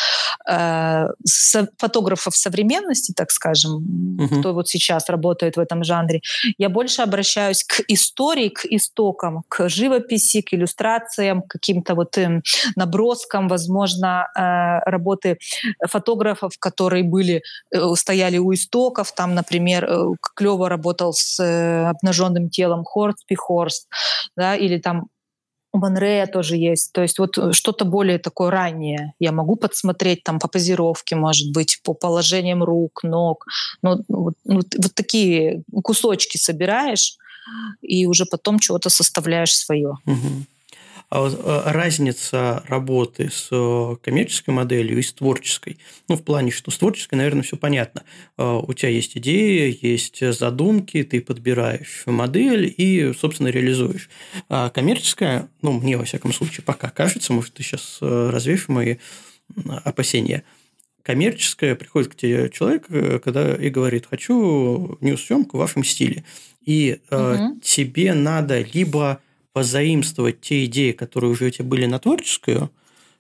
э, 0.46 1.08
со, 1.26 1.70
фотографов 1.78 2.36
современности, 2.36 3.14
так 3.16 3.32
скажем, 3.32 3.78
mm-hmm. 3.78 4.40
кто 4.40 4.54
вот 4.54 4.68
сейчас 4.68 5.10
работает 5.10 5.56
в 5.56 5.60
этом 5.62 5.86
жанре. 5.86 6.20
Я 6.58 6.68
больше 6.68 7.02
обращаюсь 7.02 7.64
к 7.64 7.82
истории, 7.88 8.50
к 8.50 8.66
истокам, 8.66 9.44
к 9.48 9.70
живописи, 9.70 10.42
к 10.42 10.54
иллюстрациям, 10.54 11.42
к 11.42 11.48
каким-то 11.48 11.96
вот 11.96 12.18
э, 12.18 12.42
наброскам, 12.76 13.48
возможно, 13.48 14.28
э, 14.36 14.90
работы 14.90 15.38
фотографов, 15.88 16.52
которые 16.60 17.06
были, 17.06 17.42
э, 17.72 17.96
стояли 17.96 18.38
у 18.38 18.54
истоков. 18.54 19.14
Там, 19.14 19.34
например, 19.34 19.86
э, 19.86 20.14
клево 20.36 20.68
работал 20.68 21.14
с 21.14 21.42
э, 21.42 21.86
обнаженным 21.88 22.50
телом 22.50 22.84
Хорст 22.84 23.26
Пихорст 23.26 23.88
да, 24.36 24.56
или 24.56 24.78
там 24.78 25.08
у 25.72 25.80
тоже 26.28 26.58
есть. 26.58 26.94
То 26.94 27.02
есть 27.02 27.20
вот 27.20 27.38
э, 27.38 27.54
что-то 27.54 27.86
более 27.86 28.18
такое 28.18 28.50
раннее 28.50 29.14
я 29.20 29.32
могу 29.32 29.56
подсмотреть 29.56 30.24
там 30.24 30.40
по 30.40 30.48
позировке, 30.48 31.16
может 31.16 31.52
быть, 31.54 31.80
по 31.84 31.94
положениям 31.94 32.64
рук, 32.64 33.04
ног. 33.04 33.46
Ну, 33.82 34.04
вот, 34.08 34.34
вот, 34.46 34.66
вот 34.76 34.94
такие 34.96 35.64
кусочки 35.84 36.38
собираешь 36.38 37.18
и 37.82 38.06
уже 38.06 38.26
потом 38.26 38.60
чего-то 38.60 38.90
составляешь 38.90 39.56
свое. 39.56 39.96
Угу. 40.06 40.46
А 41.10 41.28
э, 41.28 41.72
разница 41.72 42.64
работы 42.68 43.30
с 43.32 43.50
э, 43.52 43.96
коммерческой 44.04 44.52
моделью 44.52 45.00
и 45.00 45.02
с 45.02 45.12
творческой, 45.12 45.80
ну, 46.08 46.16
в 46.16 46.24
плане, 46.24 46.52
что 46.52 46.70
с 46.72 46.78
творческой, 46.78 47.16
наверное, 47.16 47.42
все 47.42 47.58
понятно. 47.58 48.04
Э, 48.38 48.60
у 48.62 48.74
тебя 48.74 48.90
есть 48.90 49.18
идея, 49.18 49.76
есть 49.82 50.24
задумки, 50.34 51.04
ты 51.04 51.22
подбираешь 51.22 52.04
модель 52.06 52.74
и, 52.78 53.12
собственно, 53.14 53.48
реализуешь. 53.48 54.10
А 54.50 54.70
коммерческая, 54.70 55.50
ну, 55.62 55.72
мне, 55.72 55.98
во 55.98 56.06
всяком 56.06 56.32
случае, 56.32 56.64
пока 56.64 56.90
кажется, 56.90 57.34
может, 57.34 57.54
ты 57.54 57.64
сейчас 57.64 57.98
развеешь 58.02 58.68
мои 58.68 58.98
опасения– 59.84 60.44
коммерческая, 61.10 61.74
приходит 61.74 62.12
к 62.12 62.16
тебе 62.16 62.52
человек, 62.52 62.86
когда 63.24 63.56
и 63.56 63.72
говорит, 63.72 64.06
хочу 64.08 64.96
ньюс-съемку 65.02 65.58
в 65.58 65.60
вашем 65.60 65.84
стиле. 65.84 66.24
И 66.64 67.00
угу. 67.10 67.20
э, 67.20 67.38
тебе 67.64 68.14
надо 68.14 68.62
либо 68.62 69.20
позаимствовать 69.54 70.42
те 70.42 70.66
идеи, 70.66 70.92
которые 70.92 71.32
уже 71.32 71.46
у 71.46 71.50
тебя 71.50 71.66
были 71.66 71.86
на 71.86 72.00
творческую 72.00 72.72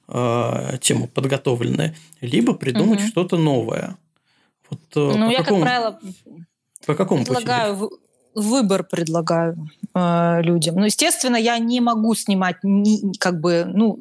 э, 0.07 0.77
тему 0.81 1.07
подготовленные, 1.07 1.95
либо 2.21 2.53
придумать 2.53 3.01
угу. 3.01 3.07
что-то 3.07 3.37
новое. 3.37 3.97
Вот, 4.69 4.81
э, 4.95 5.17
ну, 5.17 5.29
я, 5.29 5.39
какому, 5.39 5.61
как 5.61 5.69
правило, 5.69 5.99
по 6.85 6.95
какому 6.95 7.25
предлагаю 7.25 7.77
пути? 7.77 7.95
Выбор 8.35 8.83
предлагаю 8.83 9.69
э, 9.95 10.41
людям. 10.41 10.75
Ну, 10.75 10.85
естественно, 10.85 11.35
я 11.35 11.57
не 11.57 11.81
могу 11.81 12.13
снимать, 12.15 12.57
ни, 12.63 13.17
как 13.17 13.39
бы, 13.39 13.65
ну, 13.65 13.99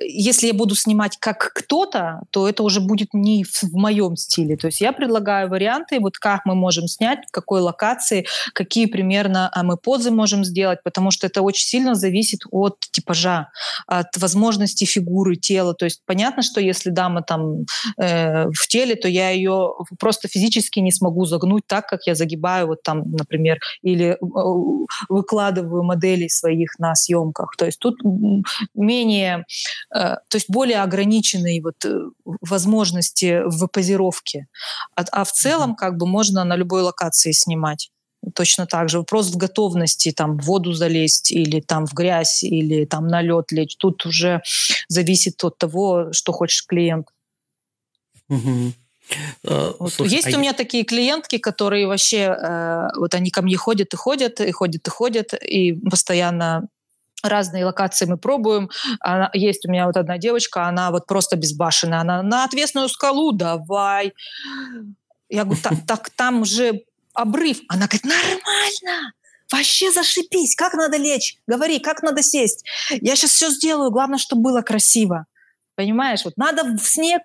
если 0.00 0.48
я 0.48 0.54
буду 0.54 0.74
снимать 0.74 1.16
как 1.18 1.52
кто-то, 1.54 2.22
то 2.30 2.48
это 2.48 2.62
уже 2.62 2.80
будет 2.80 3.08
не 3.14 3.44
в, 3.44 3.62
в 3.62 3.74
моем 3.74 4.16
стиле. 4.16 4.56
То 4.56 4.66
есть 4.66 4.80
я 4.80 4.92
предлагаю 4.92 5.48
варианты, 5.48 6.00
вот 6.00 6.18
как 6.18 6.44
мы 6.44 6.54
можем 6.54 6.86
снять, 6.86 7.20
в 7.28 7.30
какой 7.30 7.60
локации, 7.60 8.26
какие 8.52 8.86
примерно 8.86 9.50
а, 9.52 9.62
мы 9.62 9.76
позы 9.76 10.10
можем 10.10 10.44
сделать, 10.44 10.82
потому 10.82 11.10
что 11.10 11.26
это 11.26 11.42
очень 11.42 11.66
сильно 11.66 11.94
зависит 11.94 12.40
от 12.50 12.78
типажа, 12.90 13.48
от 13.86 14.16
возможности 14.16 14.84
фигуры 14.84 15.36
тела. 15.36 15.74
То 15.74 15.86
есть 15.86 16.02
понятно, 16.06 16.42
что 16.42 16.60
если 16.60 16.90
дама 16.90 17.22
там 17.22 17.64
э, 17.98 18.46
в 18.50 18.68
теле, 18.68 18.94
то 18.94 19.08
я 19.08 19.30
ее 19.30 19.74
просто 19.98 20.28
физически 20.28 20.80
не 20.80 20.92
смогу 20.92 21.24
загнуть 21.24 21.64
так, 21.66 21.86
как 21.86 22.06
я 22.06 22.14
загибаю 22.14 22.66
вот 22.66 22.82
там, 22.82 23.10
например, 23.10 23.58
или 23.82 24.10
э, 24.10 24.16
выкладываю 25.08 25.82
моделей 25.82 26.28
своих 26.28 26.78
на 26.78 26.94
съемках. 26.94 27.56
То 27.56 27.66
есть 27.66 27.78
тут 27.78 27.96
менее, 28.74 29.44
э, 29.94 30.16
то 30.28 30.34
есть 30.34 30.50
более 30.50 30.82
ограниченные 30.82 31.62
вот 31.62 31.84
э, 31.84 31.98
возможности 32.24 33.42
в 33.46 33.66
позировке. 33.68 34.46
А, 34.96 35.04
а 35.12 35.24
в 35.24 35.32
целом 35.32 35.74
как 35.74 35.96
бы 35.96 36.06
можно 36.06 36.44
на 36.44 36.56
любой 36.56 36.82
локации 36.82 37.32
снимать 37.32 37.90
точно 38.34 38.66
так 38.66 38.88
же. 38.88 38.98
Вопрос 38.98 39.30
в 39.30 39.36
готовности 39.36 40.12
там 40.12 40.38
в 40.38 40.44
воду 40.44 40.72
залезть 40.72 41.32
или 41.32 41.60
там 41.60 41.86
в 41.86 41.92
грязь 41.92 42.42
или 42.42 42.84
там 42.84 43.08
на 43.08 43.22
лед 43.22 43.50
лечь. 43.52 43.76
Тут 43.76 44.06
уже 44.06 44.42
зависит 44.88 45.42
от 45.44 45.58
того, 45.58 46.12
что 46.12 46.32
хочет 46.32 46.66
клиент. 46.66 47.08
Угу. 48.28 48.72
Э, 49.44 49.72
вот 49.78 49.92
Слушай, 49.92 50.14
есть 50.14 50.34
а 50.34 50.36
у 50.36 50.40
меня 50.40 50.52
такие 50.52 50.84
клиентки, 50.84 51.38
которые 51.38 51.86
вообще, 51.86 52.36
э, 52.38 52.88
вот 52.96 53.14
они 53.14 53.30
ко 53.30 53.42
мне 53.42 53.56
ходят 53.56 53.92
и 53.92 53.96
ходят, 53.96 54.40
и 54.40 54.50
ходят 54.52 54.86
и 54.86 54.90
ходят, 54.90 55.34
и 55.34 55.72
постоянно 55.72 56.68
разные 57.22 57.64
локации 57.64 58.06
мы 58.06 58.16
пробуем. 58.16 58.70
Она, 59.00 59.30
есть 59.32 59.66
у 59.66 59.70
меня 59.70 59.86
вот 59.86 59.96
одна 59.96 60.18
девочка, 60.18 60.66
она 60.66 60.90
вот 60.90 61.06
просто 61.06 61.36
безбашенная. 61.36 62.00
Она 62.00 62.22
на 62.22 62.44
отвесную 62.44 62.88
скалу, 62.88 63.32
давай. 63.32 64.12
Я 65.28 65.44
говорю, 65.44 65.60
так, 65.62 65.74
так 65.86 66.10
там 66.10 66.42
уже 66.42 66.82
обрыв. 67.14 67.60
Она 67.68 67.86
говорит, 67.86 68.04
нормально. 68.04 69.12
Вообще 69.50 69.92
зашипись, 69.92 70.56
как 70.56 70.72
надо 70.72 70.96
лечь, 70.96 71.36
говори, 71.46 71.78
как 71.78 72.02
надо 72.02 72.22
сесть. 72.22 72.64
Я 72.90 73.16
сейчас 73.16 73.32
все 73.32 73.50
сделаю, 73.50 73.90
главное, 73.90 74.18
чтобы 74.18 74.42
было 74.42 74.62
красиво. 74.62 75.26
Понимаешь, 75.74 76.24
вот 76.24 76.36
надо 76.36 76.64
в 76.64 76.78
снег, 76.80 77.22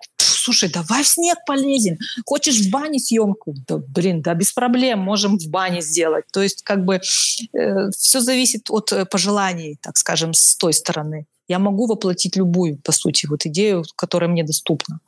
слушай, 0.48 0.70
давай 0.70 1.02
в 1.02 1.08
снег 1.08 1.38
полезем. 1.46 1.98
Хочешь 2.24 2.60
в 2.60 2.70
бане 2.70 2.98
съемку? 2.98 3.54
Да, 3.66 3.76
блин, 3.76 4.22
да 4.22 4.34
без 4.34 4.52
проблем, 4.52 4.98
можем 4.98 5.38
в 5.38 5.46
бане 5.48 5.82
сделать. 5.82 6.24
То 6.32 6.42
есть 6.42 6.62
как 6.62 6.84
бы 6.84 6.94
э, 6.96 7.90
все 7.90 8.20
зависит 8.20 8.70
от 8.70 8.92
э, 8.92 9.04
пожеланий, 9.04 9.76
так 9.82 9.98
скажем, 9.98 10.32
с 10.32 10.56
той 10.56 10.72
стороны. 10.72 11.26
Я 11.48 11.58
могу 11.58 11.86
воплотить 11.86 12.36
любую, 12.36 12.78
по 12.78 12.92
сути, 12.92 13.26
вот 13.26 13.44
идею, 13.46 13.84
которая 13.96 14.30
мне 14.30 14.42
доступна. 14.42 15.00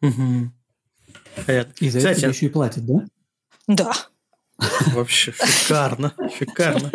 Угу. 0.00 0.50
И 1.80 1.90
за 1.90 1.98
Кстати, 1.98 2.18
это 2.18 2.28
еще 2.28 2.46
и 2.46 2.48
платят, 2.48 2.86
да? 2.86 3.06
Да. 3.66 3.92
Вообще 4.94 5.32
шикарно, 5.32 6.14
шикарно. 6.38 6.90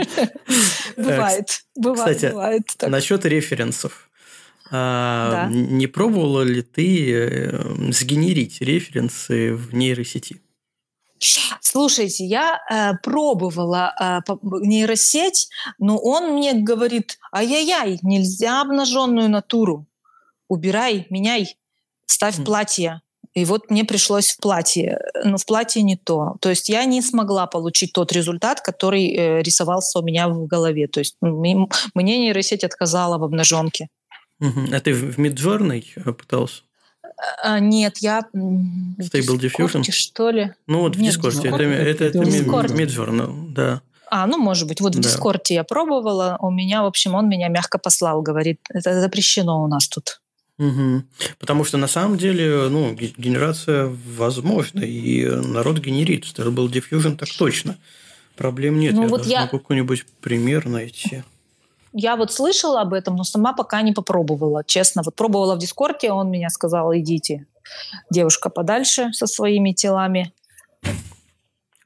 Бывает, 0.97 1.65
бывает, 1.75 2.15
Кстати, 2.15 2.31
бывает. 2.31 2.63
так. 2.77 2.89
насчет 2.89 3.25
референсов. 3.25 4.08
А, 4.71 5.31
Да. 5.31 5.47
Не 5.49 5.87
пробовала 5.87 6.41
ли 6.41 6.61
ты 6.61 7.13
э, 7.13 7.91
сгенерить 7.91 8.61
референсы 8.61 9.53
в 9.53 9.73
нейросети? 9.73 10.41
Слушайте, 11.61 12.25
я 12.25 12.59
э, 12.71 12.93
пробовала 13.03 13.93
э, 13.99 14.33
нейросеть, 14.61 15.49
но 15.77 15.97
он 15.97 16.33
мне 16.33 16.53
говорит, 16.53 17.17
ай-яй-яй, 17.33 17.99
нельзя 18.03 18.61
обнаженную 18.61 19.29
натуру. 19.29 19.85
Убирай, 20.47 21.05
меняй, 21.09 21.57
ставь 22.05 22.37
Мгм. 22.37 22.45
платье. 22.45 23.01
И 23.35 23.45
вот 23.45 23.69
мне 23.69 23.83
пришлось 23.83 24.29
в 24.31 24.37
платье. 24.37 24.97
Но 25.23 25.37
в 25.37 25.45
платье 25.45 25.83
не 25.83 25.95
то. 25.97 26.35
То 26.41 26.49
есть 26.49 26.69
я 26.69 26.85
не 26.85 27.01
смогла 27.01 27.45
получить 27.45 27.93
тот 27.93 28.11
результат, 28.11 28.61
который 28.61 29.13
э, 29.13 29.41
рисовался 29.43 29.99
у 29.99 30.01
меня 30.01 30.29
в 30.29 30.47
голове. 30.47 30.87
То 30.87 30.99
есть 31.01 31.17
мне 31.21 31.67
нейросеть 32.17 32.63
отказала 32.63 33.17
в 33.17 33.23
обнаженке. 33.23 33.89
А 34.41 34.79
ты 34.79 34.93
в 34.93 35.17
Midjourney 35.19 35.85
э, 35.95 36.13
пытался? 36.13 36.63
А, 37.43 37.59
нет, 37.59 37.97
я... 37.97 38.21
Stable 38.33 39.37
Diffusion? 39.39 39.83
Что 39.91 40.29
ли? 40.29 40.53
Ну, 40.67 40.81
вот 40.81 40.95
в 40.95 41.01
Нет, 41.01 41.15
Discord. 41.15 41.31
Discord. 41.41 41.55
Это, 41.55 41.63
это, 41.63 42.03
это 42.05 42.19
Discord. 42.19 42.67
Midjourney, 42.75 43.49
да. 43.53 43.81
А, 44.11 44.25
ну, 44.25 44.37
может 44.37 44.67
быть. 44.67 44.81
Вот 44.81 44.95
в 44.95 44.99
Да. 44.99 45.03
Дискорде 45.03 45.55
я 45.55 45.63
пробовала. 45.63 46.37
У 46.39 46.49
меня, 46.49 46.83
в 46.83 46.85
общем, 46.85 47.15
он 47.15 47.27
меня 47.29 47.47
мягко 47.49 47.77
послал. 47.77 48.21
Говорит, 48.21 48.59
это 48.69 48.99
запрещено 49.01 49.63
у 49.63 49.67
нас 49.67 49.87
тут. 49.87 50.21
Мгм. 50.57 51.07
Потому 51.39 51.63
что 51.63 51.77
на 51.77 51.87
самом 51.87 52.17
деле, 52.17 52.67
ну, 52.69 52.93
ге- 52.93 53.13
генерация 53.17 53.93
возможна, 54.17 54.79
и 54.81 55.25
народ 55.25 55.79
генерит. 55.79 56.23
Stable 56.25 56.67
Diffusion 56.69 57.17
так 57.17 57.29
точно. 57.37 57.77
Проблем 58.35 58.79
нет. 58.79 58.93
Ну, 58.93 59.03
я 59.03 59.07
вот 59.09 59.19
даже 59.19 59.29
я- 59.31 59.41
могу 59.41 59.59
какой-нибудь 59.59 60.05
пример 60.21 60.67
найти. 60.67 61.23
Я 61.93 62.15
вот 62.15 62.31
слышала 62.31 62.81
об 62.81 62.93
этом, 62.93 63.15
но 63.15 63.23
сама 63.23 63.53
пока 63.53 63.81
не 63.81 63.91
попробовала. 63.93 64.63
Честно, 64.63 65.01
вот 65.03 65.15
пробовала 65.15 65.55
в 65.55 65.59
Дискорде, 65.59 66.11
он 66.11 66.29
меня 66.29 66.49
сказал, 66.49 66.93
идите, 66.95 67.47
девушка, 68.11 68.49
подальше 68.49 69.11
со 69.13 69.25
своими 69.27 69.71
телами. 69.71 70.33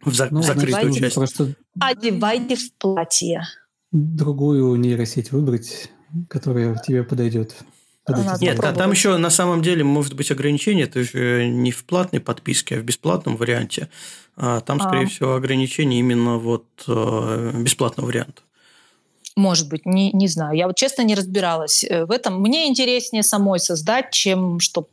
В, 0.02 0.14
за- 0.14 0.28
Ну, 0.32 0.42
в 0.42 0.46
закрытую 0.46 0.94
часть. 0.94 1.16
Просто 1.16 1.54
Одевайте 1.80 2.56
в 2.56 2.74
платье. 2.78 3.44
другую 3.92 4.76
нейросеть 4.76 5.32
выбрать, 5.32 5.90
которая 6.28 6.76
тебе 6.76 7.04
подойдет. 7.04 7.56
под 8.06 8.18
эти 8.18 8.26
Надо 8.26 8.38
задачи. 8.38 8.44
Нет, 8.52 8.62
та- 8.62 8.74
там 8.74 8.92
еще 8.92 9.16
на 9.16 9.30
самом 9.30 9.62
деле 9.62 9.86
может 9.86 10.14
быть 10.16 10.30
ограничение. 10.30 10.86
Это 10.86 11.04
же 11.04 11.48
не 11.48 11.72
в 11.72 11.86
платной 11.86 12.20
подписке, 12.20 12.76
а 12.78 12.80
в 12.82 12.84
бесплатном 12.84 13.38
варианте. 13.38 13.88
А 14.36 14.60
Там, 14.60 14.82
скорее 14.82 15.06
А. 15.06 15.08
всего, 15.08 15.36
ограничение 15.36 16.00
именно 16.02 16.38
вот 16.38 16.66
э, 16.86 17.52
бесплатного 17.62 18.08
варианта. 18.08 18.42
Может 19.36 19.68
быть, 19.68 19.86
не, 19.86 20.12
не 20.12 20.28
знаю. 20.28 20.56
Я 20.56 20.68
вот 20.68 20.76
честно 20.76 21.02
не 21.02 21.16
разбиралась 21.16 21.84
э, 21.84 22.06
в 22.06 22.12
этом. 22.12 22.40
Мне 22.40 22.68
интереснее 22.68 23.24
самой 23.24 23.60
создать, 23.60 24.12
чем 24.12 24.60
чтобы 24.60 24.88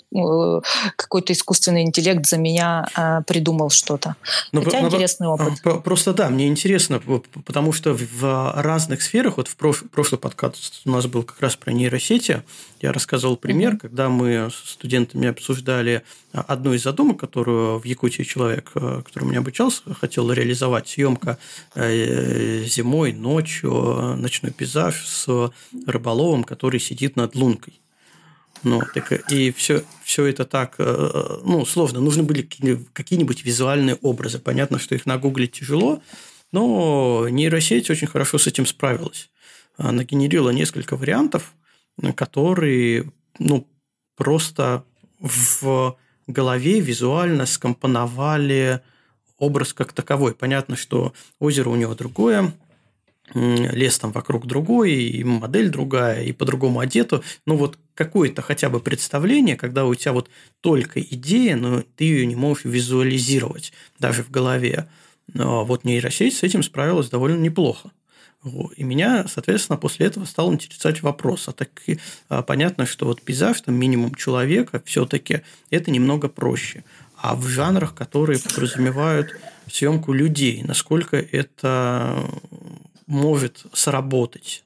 какой-то 0.97 1.33
искусственный 1.33 1.83
интеллект 1.83 2.27
за 2.27 2.39
меня 2.39 2.87
э, 2.97 3.21
придумал 3.27 3.71
что-то. 3.71 4.17
Но 4.53 4.63
Хотя 4.63 4.79
про- 4.79 4.81
но 4.83 4.89
интересный 4.89 5.27
опыт. 5.29 5.63
Про- 5.63 5.81
Просто 5.81 6.13
да, 6.15 6.29
мне 6.31 6.49
интересно, 6.49 7.01
потому 7.45 7.73
что 7.73 7.95
в 7.95 8.53
разных 8.57 9.03
сферах, 9.03 9.37
вот 9.37 9.49
в 9.49 9.57
прош- 9.57 9.87
прошлый 9.89 10.19
подкаст 10.19 10.81
у 10.85 10.91
нас 10.91 11.07
был 11.07 11.23
как 11.23 11.41
раз 11.41 11.57
про 11.57 11.73
нейросети, 11.73 12.43
я 12.81 12.93
рассказывал 12.93 13.37
пример, 13.37 13.73
Мгм. 13.73 13.79
когда 13.81 14.09
мы 14.09 14.51
с 14.51 14.71
студентами 14.73 15.29
обсуждали 15.29 16.03
одну 16.33 16.75
из 16.75 16.83
задумок, 16.83 17.19
которую 17.21 17.79
в 17.79 17.85
Якутии 17.85 18.23
человек, 18.23 18.71
э, 18.75 19.03
который 19.05 19.25
у 19.25 19.29
меня 19.29 19.41
обучался, 19.41 19.83
хотел 19.95 20.31
реализовать, 20.33 20.89
съемка 20.89 21.39
э, 21.75 22.65
зимой, 22.65 23.13
ночью, 23.13 24.17
ночной 24.17 24.53
пейзаж 24.53 25.07
с 25.07 25.53
рыболовом, 25.87 26.45
который 26.45 26.81
сидит 26.81 27.17
над 27.17 27.35
лункой. 27.35 27.81
Ну, 28.63 28.83
так 28.95 29.33
и 29.33 29.51
все, 29.53 29.83
все 30.05 30.27
это 30.27 30.45
так, 30.45 30.75
э, 30.79 31.41
ну, 31.45 31.65
сложно. 31.65 32.01
Нужны 32.01 32.23
были 32.23 32.43
какие- 32.43 32.85
какие-нибудь 32.93 33.45
визуальные 33.45 33.97
образы. 33.97 34.39
Понятно, 34.39 34.79
что 34.79 34.95
их 34.95 35.07
нагуглить 35.07 35.53
тяжело, 35.53 36.03
но 36.53 37.27
нейросеть 37.31 37.91
очень 37.91 38.07
хорошо 38.07 38.39
с 38.39 38.47
этим 38.47 38.67
справилась. 38.67 39.31
Она 39.77 40.05
генерила 40.05 40.51
несколько 40.51 40.97
вариантов, 40.97 41.55
которые, 42.15 43.11
ну, 43.39 43.67
просто 44.17 44.85
в 45.19 45.97
голове 46.33 46.81
визуально 46.81 47.47
скомпоновали 47.47 48.81
образ 49.39 49.73
как 49.73 49.93
таковой. 49.93 50.35
Понятно, 50.35 50.77
что 50.77 51.13
озеро 51.39 51.71
у 51.71 51.77
него 51.77 51.95
другое, 51.95 52.53
лес 53.35 53.99
там 53.99 54.13
вокруг 54.13 54.47
другой, 54.47 54.93
и 54.93 55.25
модель 55.25 55.71
другая, 55.71 56.23
и 56.25 56.33
по-другому 56.33 56.81
одето. 56.81 57.23
Ну, 57.47 57.57
вот 57.57 57.79
какое-то 57.95 58.43
хотя 58.43 58.69
бы 58.69 58.81
представление, 58.81 59.57
когда 59.57 59.87
у 59.87 59.95
тебя 59.95 60.13
вот 60.13 60.29
только 60.61 61.01
идея, 61.01 61.57
но 61.57 61.83
ты 61.97 62.05
ее 62.05 62.27
не 62.27 62.37
можешь 62.37 62.65
визуализировать 62.65 63.73
даже 63.99 64.23
в 64.23 64.31
голове. 64.31 64.89
Но 65.33 65.65
вот 65.65 65.85
нейросеть 65.85 66.37
с 66.37 66.43
этим 66.43 66.63
справилась 66.63 67.09
довольно 67.09 67.41
неплохо. 67.41 67.93
И 68.77 68.85
меня, 68.85 69.27
соответственно, 69.29 69.77
после 69.77 70.07
этого 70.07 70.25
стал 70.25 70.53
интересовать 70.53 71.03
вопрос. 71.03 71.49
А 71.49 71.53
так 71.53 71.69
а, 72.29 72.43
понятно, 72.43 72.87
что 72.87 73.05
вот 73.05 73.21
пейзаж, 73.21 73.61
там 73.61 73.75
минимум 73.75 74.15
человека, 74.15 74.83
все-таки 74.87 75.43
это 75.69 75.91
немного 75.91 76.29
проще. 76.29 76.85
А 77.17 77.35
в 77.35 77.47
жанрах, 77.47 77.95
которые 77.95 78.39
подразумевают 78.39 79.39
съемку 79.71 80.15
людей, 80.15 80.63
насколько 80.67 81.19
это 81.19 82.25
может 83.07 83.67
сработать? 83.75 84.65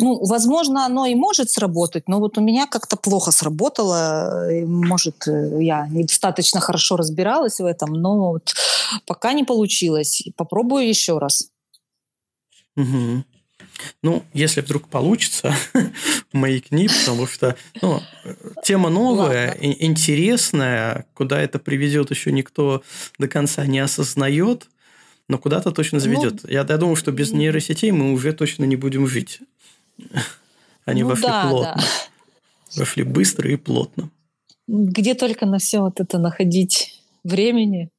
Ну, 0.00 0.22
возможно, 0.26 0.84
оно 0.84 1.06
и 1.06 1.14
может 1.14 1.50
сработать, 1.50 2.08
но 2.08 2.18
вот 2.18 2.36
у 2.36 2.42
меня 2.42 2.66
как-то 2.66 2.96
плохо 2.96 3.30
сработало. 3.30 4.48
Может, 4.66 5.26
я 5.26 5.86
недостаточно 5.88 6.60
хорошо 6.60 6.96
разбиралась 6.96 7.58
в 7.58 7.64
этом, 7.64 7.94
но 7.94 8.32
вот 8.32 8.52
пока 9.06 9.32
не 9.32 9.44
получилось. 9.44 10.22
Попробую 10.36 10.86
еще 10.86 11.18
раз. 11.18 11.50
Мгм. 12.76 13.24
Ну, 14.02 14.24
если 14.32 14.60
вдруг 14.60 14.88
получится, 14.88 15.54
маякни, 16.32 16.88
потому 16.88 17.26
что 17.26 17.56
ну, 17.82 18.00
тема 18.64 18.90
новая, 18.90 19.48
Ладно. 19.52 19.66
интересная, 19.80 21.06
куда 21.14 21.40
это 21.40 21.58
приведет, 21.58 22.10
еще 22.10 22.32
никто 22.32 22.82
до 23.18 23.28
конца 23.28 23.66
не 23.66 23.78
осознает, 23.78 24.68
но 25.28 25.38
куда-то 25.38 25.70
точно 25.72 25.98
Ну, 25.98 26.04
заведет. 26.04 26.42
я, 26.50 26.60
я 26.68 26.76
думаю, 26.78 26.96
что 26.96 27.12
без 27.12 27.32
нейросетей 27.32 27.90
мы 27.90 28.12
уже 28.12 28.32
точно 28.32 28.64
не 28.64 28.76
будем 28.76 29.06
жить. 29.06 29.40
Они 30.84 31.02
Ну 31.02 31.10
вошли 31.10 31.26
да, 31.26 31.48
плотно. 31.48 31.82
Вошли 32.76 33.02
быстро 33.02 33.50
и 33.50 33.56
плотно. 33.56 34.10
Где 34.66 35.14
только 35.14 35.46
на 35.46 35.58
все 35.58 35.80
вот 35.80 36.00
это 36.00 36.18
находить 36.18 37.00
времени 37.24 37.90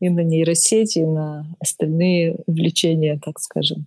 и 0.00 0.08
на 0.08 0.20
нейросети, 0.20 1.00
и 1.00 1.04
на 1.04 1.46
остальные 1.60 2.36
увлечения, 2.46 3.18
так 3.22 3.40
скажем. 3.40 3.86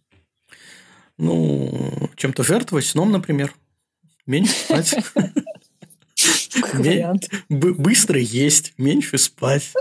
Ну, 1.20 2.09
чем-то 2.15 2.43
жертвовать, 2.43 2.86
сном, 2.86 3.11
например. 3.11 3.53
Меньше 4.26 4.53
спать. 4.53 4.95
Быстро 7.49 8.20
есть, 8.20 8.74
меньше 8.78 9.17
спать. 9.17 9.74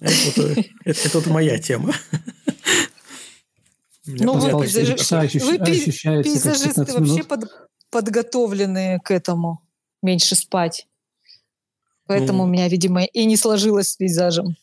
Это, 0.00 0.56
э, 0.84 1.20
моя 1.30 1.58
тема. 1.58 1.94
Ну, 4.06 4.34
вы 4.38 4.50
Пейзажисты 6.22 6.68
15 6.74 6.94
вообще 6.94 7.00
минут. 7.00 7.28
под- 7.28 7.50
подготовлены 7.90 9.00
к 9.04 9.10
этому. 9.10 9.60
Меньше 10.02 10.34
спать. 10.36 10.86
Поэтому 12.06 12.38
Ну. 12.40 12.44
у 12.44 12.46
меня, 12.46 12.68
видимо, 12.68 13.04
и 13.04 13.24
не 13.24 13.36
сложилось 13.36 13.88
с 13.90 13.96
пейзажем. 13.96 14.56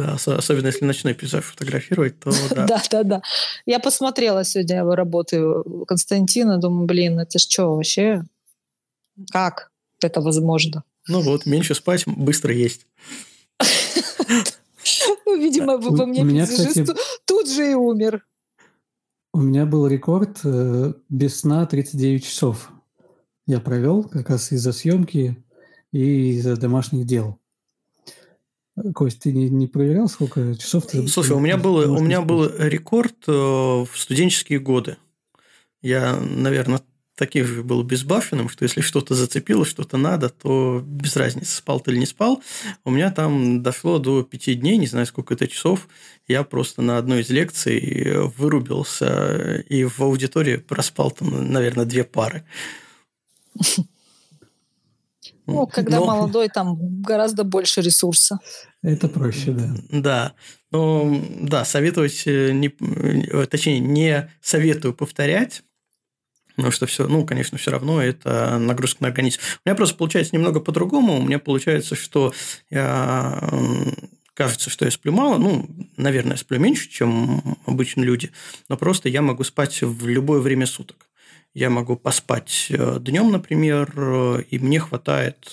Да, 0.00 0.14
ос- 0.14 0.28
особенно 0.28 0.66
если 0.68 0.84
ночной 0.86 1.14
пейзаж 1.14 1.44
фотографировать, 1.44 2.18
то 2.20 2.30
да. 2.54 2.66
Да, 2.66 2.82
да, 2.90 3.02
да. 3.02 3.22
Я 3.66 3.78
посмотрела 3.80 4.44
сегодня 4.44 4.78
его 4.78 4.94
работы 4.94 5.42
Константина, 5.86 6.58
думаю, 6.58 6.86
блин, 6.86 7.18
это 7.18 7.38
ж 7.38 7.42
что 7.42 7.76
вообще? 7.76 8.22
Как 9.30 9.70
это 10.02 10.20
возможно? 10.20 10.84
Ну 11.08 11.20
вот, 11.20 11.46
меньше 11.46 11.74
спать, 11.74 12.04
быстро 12.06 12.54
есть. 12.54 12.86
Ну, 15.26 15.36
видимо, 15.40 15.74
У- 15.74 15.94
во 15.96 16.06
мне 16.06 16.24
пейзажист 16.24 16.92
тут 17.24 17.48
же 17.48 17.70
и 17.70 17.74
умер. 17.74 18.26
У 19.32 19.40
меня 19.40 19.64
был 19.64 19.86
рекорд 19.86 20.40
э, 20.44 20.92
без 21.08 21.40
сна 21.40 21.66
39 21.66 22.24
часов. 22.24 22.70
Я 23.46 23.60
провел 23.60 24.02
как 24.04 24.28
раз 24.30 24.50
из-за 24.50 24.72
съемки 24.72 25.36
и 25.92 26.30
из-за 26.32 26.56
домашних 26.56 27.06
дел. 27.06 27.38
Э, 28.82 28.92
Кость, 28.92 29.20
ты 29.20 29.32
не, 29.32 29.48
не 29.48 29.66
проверял, 29.66 30.08
сколько 30.08 30.54
часов 30.56 30.86
ты... 30.86 31.06
Слушай, 31.08 31.32
у 31.32 31.40
меня 31.40 31.56
был, 31.56 31.76
у 31.76 32.00
меня 32.00 32.22
был 32.22 32.48
рекорд 32.58 33.16
э, 33.26 33.32
в 33.32 33.90
студенческие 33.94 34.58
годы. 34.58 34.96
Я, 35.82 36.16
наверное, 36.16 36.82
таким 37.14 37.46
же 37.46 37.62
был 37.62 37.82
безбашенным, 37.82 38.48
что 38.48 38.64
если 38.64 38.80
что-то 38.80 39.14
зацепило, 39.14 39.64
что-то 39.64 39.96
надо, 39.96 40.28
то 40.30 40.82
без 40.84 41.16
разницы, 41.16 41.56
спал 41.56 41.80
ты 41.80 41.90
или 41.92 41.98
не 41.98 42.06
спал. 42.06 42.42
У 42.84 42.90
меня 42.90 43.10
там 43.10 43.62
дошло 43.62 43.98
до 43.98 44.22
пяти 44.22 44.54
дней, 44.54 44.76
не 44.76 44.86
знаю, 44.86 45.06
сколько 45.06 45.34
это 45.34 45.46
часов. 45.46 45.88
Я 46.26 46.44
просто 46.44 46.82
на 46.82 46.98
одной 46.98 47.20
из 47.20 47.30
лекций 47.30 48.28
вырубился 48.36 49.60
и 49.68 49.84
в 49.84 50.00
аудитории 50.00 50.56
проспал 50.56 51.10
там, 51.10 51.52
наверное, 51.52 51.84
две 51.84 52.04
пары. 52.04 52.44
Ну, 55.46 55.66
когда 55.66 55.98
Но... 55.98 56.06
молодой, 56.06 56.48
там 56.48 57.02
гораздо 57.02 57.44
больше 57.44 57.80
ресурса. 57.80 58.38
Это 58.82 59.08
проще, 59.08 59.52
да. 59.52 59.74
Да. 59.90 60.32
Ну, 60.70 61.26
да, 61.40 61.64
советовать, 61.64 62.22
э, 62.26 62.52
не, 62.52 62.74
э, 62.80 63.46
точнее, 63.46 63.80
не 63.80 64.30
советую 64.40 64.94
повторять, 64.94 65.62
потому 66.56 66.72
что 66.72 66.86
все, 66.86 67.08
ну, 67.08 67.26
конечно, 67.26 67.58
все 67.58 67.70
равно 67.70 68.02
это 68.02 68.58
нагрузка 68.58 69.02
на 69.02 69.08
организм. 69.08 69.40
У 69.64 69.68
меня 69.68 69.74
просто 69.74 69.96
получается 69.96 70.34
немного 70.34 70.60
по-другому. 70.60 71.18
У 71.18 71.22
меня 71.22 71.38
получается, 71.38 71.94
что 71.94 72.32
я 72.70 73.40
кажется, 74.34 74.70
что 74.70 74.84
я 74.86 74.90
сплю 74.90 75.12
мало. 75.12 75.38
Ну, 75.38 75.68
наверное, 75.96 76.36
сплю 76.36 76.58
меньше, 76.58 76.88
чем 76.88 77.58
обычно 77.66 78.02
люди. 78.02 78.30
Но 78.68 78.76
просто 78.76 79.08
я 79.08 79.20
могу 79.20 79.44
спать 79.44 79.82
в 79.82 80.06
любое 80.06 80.40
время 80.40 80.66
суток. 80.66 81.09
Я 81.52 81.68
могу 81.68 81.96
поспать 81.96 82.66
э, 82.70 82.98
днем, 83.00 83.32
например, 83.32 84.44
и 84.50 84.58
мне 84.58 84.78
хватает 84.78 85.52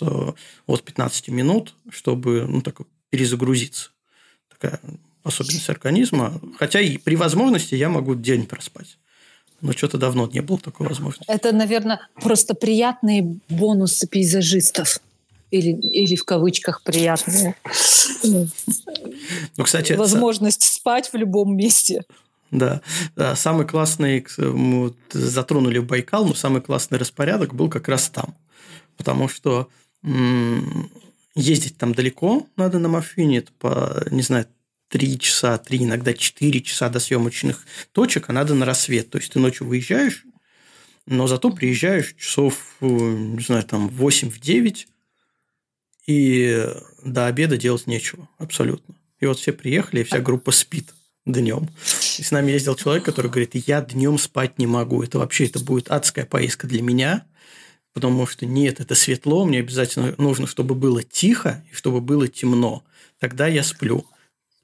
от 0.68 0.84
15 0.84 1.30
минут, 1.30 1.74
чтобы 1.90 2.46
ну, 2.48 2.62
так, 2.62 2.82
перезагрузиться. 3.10 3.90
Такая 4.50 4.80
особенность 5.24 5.70
организма. 5.70 6.40
Хотя 6.58 6.80
и 6.82 6.98
при 6.98 7.16
возможности 7.16 7.76
я 7.76 7.90
могу 7.90 8.16
день 8.16 8.46
проспать. 8.46 8.98
Но 9.62 9.74
что-то 9.74 9.98
давно 9.98 10.28
не 10.28 10.42
было 10.42 10.60
такой 10.60 10.88
возможности. 10.88 11.32
Это, 11.32 11.52
наверное, 11.52 12.00
просто 12.16 12.54
приятные 12.54 13.40
бонусы 13.50 14.08
пейзажистов. 14.08 15.00
Или, 15.50 15.72
или 15.72 16.16
в 16.16 16.26
кавычках 16.26 16.84
приятные. 16.84 17.56
Ну, 18.24 19.64
кстати, 19.64 19.94
Возможность 19.94 20.64
спать 20.64 21.12
в 21.12 21.16
любом 21.16 21.56
месте. 21.56 22.04
Да. 22.52 22.82
да. 23.16 23.36
Самый 23.36 23.68
классный, 23.68 24.26
мы 24.38 24.94
затронули 25.12 25.80
Байкал, 25.80 26.26
но 26.26 26.34
самый 26.34 26.62
классный 26.62 26.98
распорядок 26.98 27.54
был 27.54 27.70
как 27.70 27.88
раз 27.88 28.10
там. 28.10 28.36
Потому 28.98 29.28
что 29.28 29.70
ездить 31.36 31.78
там 31.78 31.94
далеко 31.94 32.48
надо 32.56 32.80
на 32.80 32.88
машине, 32.88 33.40
это 33.40 33.52
по, 33.60 34.06
не 34.10 34.22
знаю, 34.22 34.48
3 34.90 35.20
часа, 35.20 35.58
3, 35.58 35.84
иногда 35.84 36.14
4 36.14 36.62
часа 36.62 36.90
до 36.90 37.00
съемочных 37.00 37.66
точек, 37.92 38.30
а 38.30 38.34
надо 38.34 38.56
на 38.56 38.66
рассвет. 38.66 39.10
То 39.10 39.18
есть 39.18 39.34
ты 39.34 39.40
ночью 39.40 39.68
выезжаешь, 39.68 40.24
но 41.06 41.28
зато 41.28 41.52
приезжаешь 41.52 42.16
часов, 42.18 42.78
не 42.82 43.44
знаю, 43.44 43.64
там 43.64 43.88
8-9, 43.90 44.88
и 46.08 46.66
до 47.04 47.28
обеда 47.28 47.58
делать 47.58 47.86
нечего 47.86 48.30
абсолютно. 48.38 48.96
И 49.20 49.26
вот 49.26 49.40
все 49.40 49.52
приехали, 49.52 50.02
и 50.02 50.04
вся 50.04 50.20
группа 50.20 50.52
спит 50.52 50.94
днем. 51.32 51.70
И 52.18 52.24
с 52.24 52.32
нами 52.32 52.52
ездил 52.52 52.76
человек, 52.76 53.06
который 53.06 53.30
говорит, 53.30 53.52
я 53.54 53.82
днем 53.82 54.18
спать 54.18 54.58
не 54.58 54.68
могу. 54.68 55.04
Это 55.04 55.20
вообще 55.20 55.46
это 55.46 55.60
будет 55.60 55.90
адская 55.92 56.26
поездка 56.26 56.68
для 56.68 56.82
меня, 56.82 57.26
потому 57.94 58.26
что 58.26 58.46
нет, 58.46 58.80
это 58.80 58.96
светло, 58.96 59.46
мне 59.46 59.60
обязательно 59.60 60.16
нужно, 60.18 60.48
чтобы 60.48 60.76
было 60.76 61.04
тихо 61.04 61.64
и 61.72 61.76
чтобы 61.76 62.02
было 62.02 62.28
темно. 62.28 62.84
Тогда 63.20 63.48
я 63.48 63.64
сплю 63.64 64.06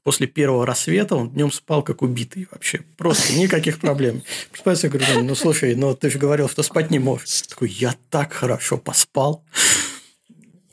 после 0.03 0.27
первого 0.27 0.65
рассвета 0.65 1.15
он 1.15 1.31
днем 1.31 1.51
спал 1.51 1.81
как 1.81 2.01
убитый 2.01 2.47
вообще. 2.51 2.81
Просто 2.97 3.33
никаких 3.33 3.79
проблем. 3.79 4.21
Просыпаюсь, 4.51 4.83
я 4.83 4.89
говорю, 4.89 5.23
ну 5.23 5.35
слушай, 5.35 5.75
ну 5.75 5.95
ты 5.95 6.09
же 6.09 6.19
говорил, 6.19 6.49
что 6.49 6.61
спать 6.63 6.91
не 6.91 6.99
можешь. 6.99 7.43
Такой, 7.43 7.69
я 7.69 7.95
так 8.09 8.33
хорошо 8.33 8.77
поспал. 8.77 9.43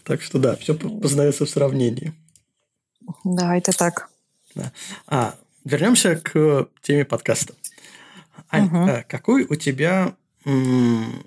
Так 0.04 0.22
что 0.22 0.38
да, 0.38 0.56
все 0.56 0.74
познается 0.74 1.46
в 1.46 1.50
сравнении. 1.50 2.12
Да, 3.24 3.56
это 3.56 3.72
так. 3.72 4.10
Да. 4.54 4.72
А, 5.06 5.36
вернемся 5.64 6.16
к 6.16 6.68
теме 6.82 7.04
подкаста. 7.04 7.54
Ань, 8.50 8.66
угу. 8.66 9.04
какой 9.08 9.44
у 9.44 9.54
тебя 9.54 10.14
м- 10.44 11.24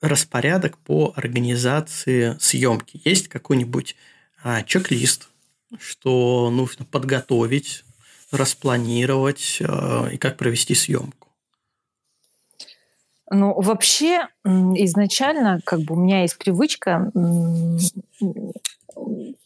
распорядок 0.00 0.78
по 0.78 1.12
организации 1.16 2.36
съемки? 2.40 3.00
Есть 3.04 3.28
какой-нибудь 3.28 3.96
а, 4.42 4.62
чек-лист, 4.62 5.28
что 5.78 6.50
нужно 6.50 6.84
подготовить, 6.84 7.84
распланировать 8.30 9.58
э, 9.60 10.14
и 10.14 10.18
как 10.18 10.36
провести 10.36 10.74
съемку? 10.74 11.28
Ну, 13.30 13.60
вообще, 13.60 14.28
изначально, 14.44 15.60
как 15.64 15.80
бы 15.80 15.94
у 15.94 15.98
меня 15.98 16.22
есть 16.22 16.38
привычка 16.38 17.10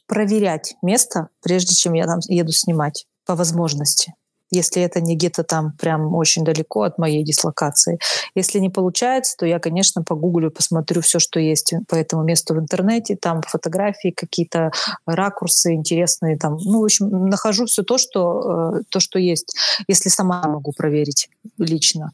проверять 0.06 0.76
место, 0.82 1.28
прежде 1.42 1.74
чем 1.74 1.94
я 1.94 2.04
там 2.04 2.18
еду 2.28 2.52
снимать, 2.52 3.06
по 3.30 3.36
возможности 3.36 4.14
если 4.52 4.82
это 4.82 5.00
не 5.00 5.14
где-то 5.14 5.44
там 5.44 5.72
прям 5.78 6.12
очень 6.14 6.44
далеко 6.44 6.82
от 6.82 6.98
моей 6.98 7.22
дислокации. 7.22 8.00
Если 8.34 8.58
не 8.58 8.68
получается, 8.68 9.36
то 9.38 9.46
я, 9.46 9.60
конечно, 9.60 10.02
погуглю, 10.02 10.50
посмотрю 10.50 11.02
все, 11.02 11.20
что 11.20 11.38
есть 11.38 11.72
по 11.88 11.94
этому 11.94 12.24
месту 12.24 12.54
в 12.54 12.58
интернете, 12.58 13.16
там 13.16 13.42
фотографии, 13.42 14.10
какие-то 14.10 14.72
ракурсы 15.06 15.74
интересные, 15.74 16.36
там, 16.36 16.56
ну, 16.64 16.80
в 16.80 16.84
общем, 16.84 17.28
нахожу 17.28 17.66
все 17.66 17.84
то, 17.84 17.96
что, 17.96 18.78
э, 18.78 18.82
то, 18.88 18.98
что 18.98 19.20
есть, 19.20 19.54
если 19.86 20.08
сама 20.08 20.42
могу 20.48 20.72
проверить 20.72 21.28
лично. 21.58 22.10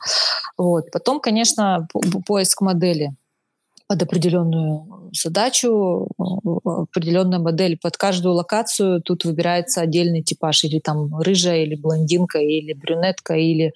Вот. 0.59 0.91
Потом, 0.91 1.21
конечно, 1.21 1.89
поиск 2.27 2.61
модели 2.61 3.15
под 3.89 4.03
определенную 4.03 4.96
задачу, 5.21 6.09
определенная 6.65 7.39
модель. 7.39 7.79
Под 7.81 7.97
каждую 7.97 8.35
локацию 8.35 9.01
тут 9.03 9.25
выбирается 9.25 9.81
отдельный 9.81 10.23
типаж. 10.23 10.65
Или 10.65 10.79
там 10.79 11.19
рыжая, 11.19 11.63
или 11.65 11.75
блондинка, 11.75 12.39
или 12.39 12.73
брюнетка, 12.73 13.35
или, 13.35 13.73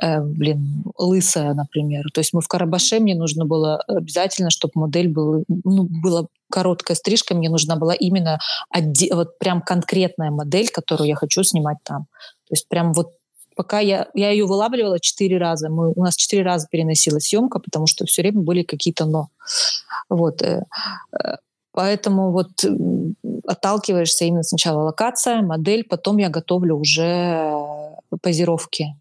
э, 0.00 0.20
блин, 0.20 0.84
лысая, 0.96 1.54
например. 1.54 2.04
То 2.12 2.20
есть 2.20 2.32
мы 2.32 2.40
в 2.40 2.48
Карабаше, 2.48 3.00
мне 3.00 3.14
нужно 3.14 3.44
было 3.44 3.76
обязательно, 3.88 4.50
чтобы 4.50 4.72
модель 4.74 5.08
была, 5.08 5.42
ну, 5.48 5.88
была 6.02 6.26
короткая 6.50 6.96
стрижка, 6.96 7.34
мне 7.34 7.50
нужна 7.50 7.76
была 7.76 7.94
именно 7.94 8.38
отде- 8.74 9.14
вот 9.14 9.38
прям 9.38 9.60
конкретная 9.60 10.30
модель, 10.30 10.68
которую 10.68 11.08
я 11.08 11.14
хочу 11.14 11.42
снимать 11.42 11.78
там. 11.84 12.06
То 12.48 12.54
есть 12.54 12.68
прям 12.68 12.94
вот 12.94 13.08
пока 13.58 13.80
я, 13.80 14.06
я 14.14 14.30
ее 14.30 14.46
вылавливала 14.46 15.00
четыре 15.00 15.36
раза. 15.36 15.68
Мы, 15.68 15.90
у 15.90 16.00
нас 16.00 16.14
четыре 16.14 16.44
раза 16.44 16.68
переносила 16.70 17.18
съемка, 17.18 17.58
потому 17.58 17.88
что 17.88 18.06
все 18.06 18.22
время 18.22 18.40
были 18.40 18.62
какие-то 18.62 19.04
но. 19.04 19.30
Вот. 20.08 20.42
Э, 20.42 20.62
э, 21.12 21.36
поэтому 21.72 22.30
вот 22.30 22.50
отталкиваешься 23.48 24.26
именно 24.26 24.44
сначала 24.44 24.82
локация, 24.82 25.42
модель, 25.42 25.82
потом 25.82 26.18
я 26.18 26.28
готовлю 26.28 26.76
уже 26.76 27.52
позировки. 28.22 28.94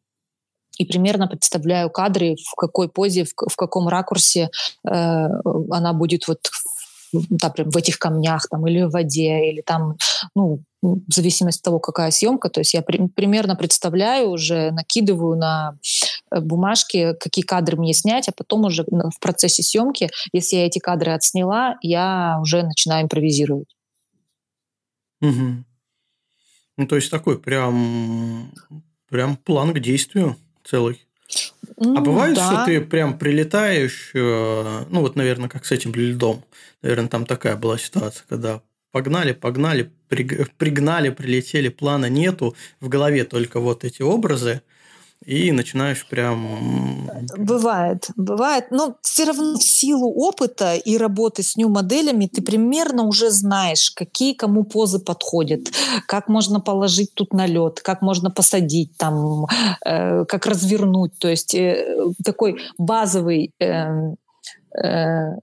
И 0.79 0.85
примерно 0.85 1.27
представляю 1.27 1.91
кадры, 1.91 2.35
в 2.43 2.55
какой 2.55 2.89
позе, 2.89 3.25
в, 3.25 3.33
в 3.35 3.55
каком 3.55 3.87
ракурсе 3.87 4.49
э, 4.83 4.89
она 4.91 5.93
будет 5.93 6.27
вот 6.27 6.39
да, 7.13 7.49
прям 7.49 7.69
в 7.69 7.77
этих 7.77 7.99
камнях 7.99 8.47
там, 8.49 8.67
или 8.67 8.83
в 8.83 8.91
воде, 8.91 9.49
или 9.49 9.61
там, 9.61 9.97
ну, 10.35 10.61
в 10.81 11.13
зависимости 11.13 11.59
от 11.59 11.63
того, 11.63 11.79
какая 11.79 12.11
съемка. 12.11 12.49
То 12.49 12.61
есть 12.61 12.73
я 12.73 12.81
при, 12.81 13.07
примерно 13.07 13.55
представляю, 13.55 14.29
уже 14.29 14.71
накидываю 14.71 15.37
на 15.37 15.77
э, 16.31 16.39
бумажки, 16.39 17.13
какие 17.19 17.43
кадры 17.43 17.77
мне 17.77 17.93
снять, 17.93 18.27
а 18.29 18.31
потом 18.31 18.65
уже 18.65 18.83
в 18.83 19.19
процессе 19.19 19.63
съемки, 19.63 20.09
если 20.33 20.57
я 20.57 20.65
эти 20.67 20.79
кадры 20.79 21.11
отсняла, 21.11 21.77
я 21.81 22.37
уже 22.41 22.63
начинаю 22.63 23.05
импровизировать. 23.05 23.75
Угу. 25.21 25.63
Ну, 26.77 26.87
то 26.87 26.95
есть 26.95 27.09
такой 27.09 27.39
прям, 27.39 28.51
прям 29.09 29.35
план 29.37 29.73
к 29.73 29.79
действию 29.79 30.35
целый. 30.63 31.06
Ну, 31.77 31.97
а 31.97 32.01
бывает, 32.01 32.35
да. 32.35 32.45
что 32.45 32.65
ты 32.65 32.81
прям 32.81 33.17
прилетаешь, 33.17 34.11
э, 34.13 34.85
ну 34.89 35.01
вот, 35.01 35.15
наверное, 35.15 35.49
как 35.49 35.65
с 35.65 35.71
этим 35.71 35.93
льдом. 35.93 36.43
Наверное, 36.81 37.09
там 37.09 37.25
такая 37.25 37.55
была 37.55 37.77
ситуация, 37.77 38.25
когда 38.27 38.61
погнали, 38.91 39.33
погнали, 39.33 39.91
пригнали, 40.07 41.09
прилетели, 41.09 41.69
плана 41.69 42.07
нету, 42.07 42.55
в 42.79 42.89
голове 42.89 43.25
только 43.25 43.59
вот 43.59 43.83
эти 43.83 44.01
образы, 44.01 44.61
и 45.25 45.51
начинаешь 45.51 46.07
прям... 46.07 47.09
Бывает, 47.37 48.09
бывает. 48.15 48.65
Но 48.71 48.95
все 49.01 49.25
равно 49.25 49.57
в 49.57 49.63
силу 49.63 50.13
опыта 50.13 50.75
и 50.75 50.97
работы 50.97 51.43
с 51.43 51.57
нью-моделями 51.57 52.27
ты 52.27 52.41
примерно 52.41 53.03
уже 53.03 53.29
знаешь, 53.29 53.91
какие 53.91 54.33
кому 54.33 54.63
позы 54.63 54.99
подходят, 54.99 55.71
как 56.07 56.29
можно 56.29 56.59
положить 56.59 57.13
тут 57.13 57.33
налет, 57.33 57.81
как 57.81 58.01
можно 58.01 58.31
посадить 58.31 58.95
там, 58.97 59.45
э, 59.85 60.25
как 60.25 60.45
развернуть. 60.45 61.17
То 61.19 61.27
есть 61.27 61.55
э, 61.55 61.97
такой 62.23 62.61
базовый 62.77 63.51
э, 63.59 63.87
э, 64.81 65.35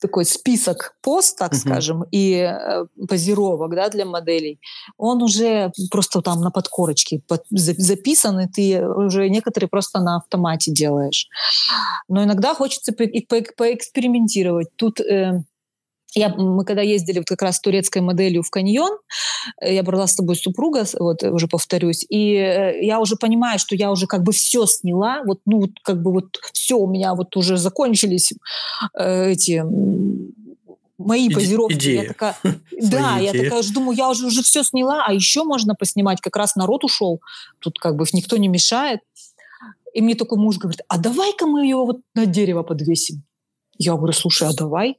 такой 0.00 0.24
список 0.24 0.96
пост, 1.02 1.38
так 1.38 1.52
uh-huh. 1.52 1.56
скажем, 1.56 2.04
и 2.10 2.32
э, 2.34 2.86
позировок 3.08 3.74
да, 3.74 3.88
для 3.88 4.04
моделей, 4.04 4.60
он 4.96 5.22
уже 5.22 5.72
просто 5.90 6.22
там 6.22 6.40
на 6.40 6.50
подкорочке 6.50 7.20
под, 7.26 7.44
записан, 7.50 8.40
и 8.40 8.48
ты 8.48 8.86
уже 8.86 9.28
некоторые 9.28 9.68
просто 9.68 10.00
на 10.00 10.16
автомате 10.16 10.72
делаешь. 10.72 11.28
Но 12.08 12.22
иногда 12.24 12.54
хочется 12.54 12.92
по, 12.92 13.04
по, 13.28 13.42
поэкспериментировать. 13.56 14.68
Тут 14.76 15.00
э, 15.00 15.42
я, 16.16 16.30
мы 16.30 16.64
когда 16.64 16.82
ездили 16.82 17.18
вот 17.18 17.28
как 17.28 17.42
раз 17.42 17.56
с 17.56 17.60
турецкой 17.60 18.00
моделью 18.00 18.42
в 18.42 18.50
каньон, 18.50 18.98
э, 19.60 19.74
я 19.74 19.82
брала 19.82 20.06
с 20.06 20.14
собой 20.14 20.36
супруга, 20.36 20.84
вот 20.98 21.22
уже 21.22 21.46
повторюсь, 21.46 22.04
и 22.08 22.34
э, 22.34 22.84
я 22.84 23.00
уже 23.00 23.16
понимаю, 23.16 23.58
что 23.58 23.76
я 23.76 23.90
уже 23.90 24.06
как 24.06 24.22
бы 24.22 24.32
все 24.32 24.66
сняла, 24.66 25.22
вот, 25.24 25.40
ну, 25.44 25.60
вот, 25.60 25.70
как 25.82 26.02
бы 26.02 26.12
вот 26.12 26.38
все 26.52 26.76
у 26.76 26.86
меня 26.88 27.14
вот 27.14 27.36
уже 27.36 27.58
закончились 27.58 28.32
э, 28.98 29.30
эти 29.32 29.62
мои 30.98 31.28
Иде- 31.28 31.34
позировки. 31.34 31.74
Идея. 31.74 32.02
Я 32.02 32.08
такая, 32.08 32.36
да, 32.80 33.18
я 33.18 33.32
такая 33.32 33.60
уже 33.60 33.72
думаю, 33.72 33.96
я 33.96 34.08
уже, 34.08 34.26
уже 34.26 34.42
все 34.42 34.64
сняла, 34.64 35.04
а 35.06 35.12
еще 35.12 35.44
можно 35.44 35.74
поснимать, 35.74 36.20
как 36.22 36.36
раз 36.36 36.56
народ 36.56 36.84
ушел, 36.84 37.20
тут 37.58 37.78
как 37.78 37.96
бы 37.96 38.06
никто 38.12 38.36
не 38.38 38.48
мешает. 38.48 39.00
И 39.92 40.02
мне 40.02 40.14
такой 40.14 40.38
муж 40.38 40.58
говорит, 40.58 40.80
а 40.88 40.98
давай-ка 40.98 41.46
мы 41.46 41.64
ее 41.64 41.76
вот 41.76 42.00
на 42.14 42.26
дерево 42.26 42.62
подвесим. 42.62 43.22
Я 43.78 43.94
говорю, 43.94 44.12
слушай, 44.12 44.46
а 44.48 44.52
давай. 44.54 44.96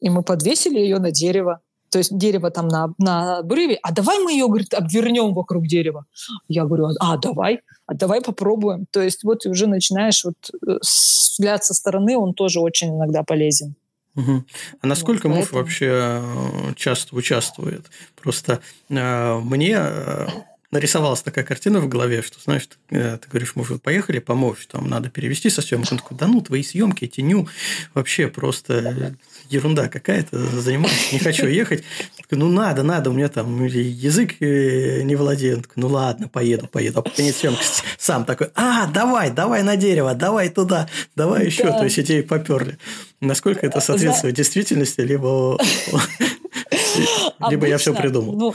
И 0.00 0.10
мы 0.10 0.22
подвесили 0.22 0.78
ее 0.78 0.98
на 0.98 1.10
дерево. 1.10 1.60
То 1.90 1.98
есть 1.98 2.16
дерево 2.18 2.50
там 2.50 2.68
на, 2.68 2.92
на 2.98 3.38
обрыве, 3.38 3.78
а 3.82 3.92
давай 3.92 4.18
мы 4.18 4.32
ее, 4.32 4.48
говорит, 4.48 4.74
обвернем 4.74 5.32
вокруг 5.32 5.66
дерева. 5.66 6.04
Я 6.48 6.64
говорю, 6.64 6.88
а 6.98 7.16
давай, 7.16 7.60
а 7.86 7.94
давай 7.94 8.20
попробуем. 8.20 8.86
То 8.90 9.00
есть 9.00 9.22
вот 9.24 9.46
уже 9.46 9.66
начинаешь 9.66 10.24
вот 10.24 10.34
э, 10.66 10.78
взгляд 10.80 11.64
со 11.64 11.74
стороны, 11.74 12.16
он 12.16 12.34
тоже 12.34 12.60
очень 12.60 12.96
иногда 12.96 13.22
полезен. 13.22 13.76
Угу. 14.16 14.44
А 14.80 14.86
насколько 14.86 15.28
вот, 15.28 15.36
муж 15.36 15.52
вообще 15.52 16.20
э, 16.22 16.74
часто 16.74 17.14
участвует? 17.14 17.86
Просто 18.20 18.60
э, 18.88 19.38
мне 19.38 19.76
э, 19.78 20.26
нарисовалась 20.70 21.22
такая 21.22 21.44
картина 21.44 21.80
в 21.80 21.88
голове, 21.88 22.22
что, 22.22 22.40
знаешь, 22.40 22.66
ты, 22.66 22.96
э, 22.96 23.18
ты 23.18 23.28
говоришь, 23.28 23.54
может, 23.54 23.82
поехали, 23.82 24.18
поможешь, 24.18 24.66
там 24.66 24.88
надо 24.88 25.10
перевести 25.10 25.50
со 25.50 25.62
съемок. 25.62 25.90
Он 25.92 25.98
такой, 25.98 26.16
да 26.16 26.26
ну, 26.26 26.40
твои 26.40 26.62
съемки, 26.62 27.06
теню, 27.06 27.48
вообще 27.94 28.28
просто 28.28 29.16
ерунда 29.48 29.88
какая-то, 29.88 30.38
занимаюсь, 30.38 31.12
не 31.12 31.18
хочу 31.18 31.46
ехать. 31.46 31.84
Такой, 32.16 32.38
ну, 32.38 32.48
надо, 32.48 32.82
надо, 32.82 33.10
у 33.10 33.12
меня 33.12 33.28
там 33.28 33.64
язык 33.64 34.36
э, 34.40 35.02
не 35.02 35.14
владеет. 35.14 35.62
такой, 35.62 35.80
ну, 35.82 35.88
ладно, 35.88 36.28
поеду, 36.28 36.66
поеду. 36.66 36.98
А 36.98 37.02
по 37.02 37.10
конец 37.10 37.36
съемки 37.36 37.62
сам 37.98 38.24
такой, 38.24 38.48
а, 38.54 38.86
давай, 38.86 39.30
давай 39.30 39.62
на 39.62 39.76
дерево, 39.76 40.14
давай 40.14 40.48
туда, 40.48 40.88
давай 41.14 41.46
еще. 41.46 41.64
Да. 41.64 41.78
То 41.78 41.84
есть, 41.84 41.98
идеи 41.98 42.22
поперли. 42.22 42.78
Насколько 43.20 43.66
это 43.66 43.80
соответствует 43.80 44.34
да. 44.34 44.42
действительности, 44.42 45.00
либо, 45.00 45.58
либо 47.50 47.66
я 47.66 47.78
все 47.78 47.94
придумал. 47.94 48.54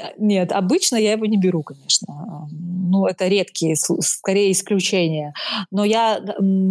А, 0.00 0.12
нет, 0.18 0.52
обычно 0.52 0.96
я 0.96 1.12
его 1.12 1.26
не 1.26 1.36
беру, 1.36 1.62
конечно. 1.62 2.48
Ну, 2.50 3.06
это 3.06 3.28
редкие, 3.28 3.76
скорее 3.76 4.52
исключения. 4.52 5.34
Но 5.70 5.84
я 5.84 6.20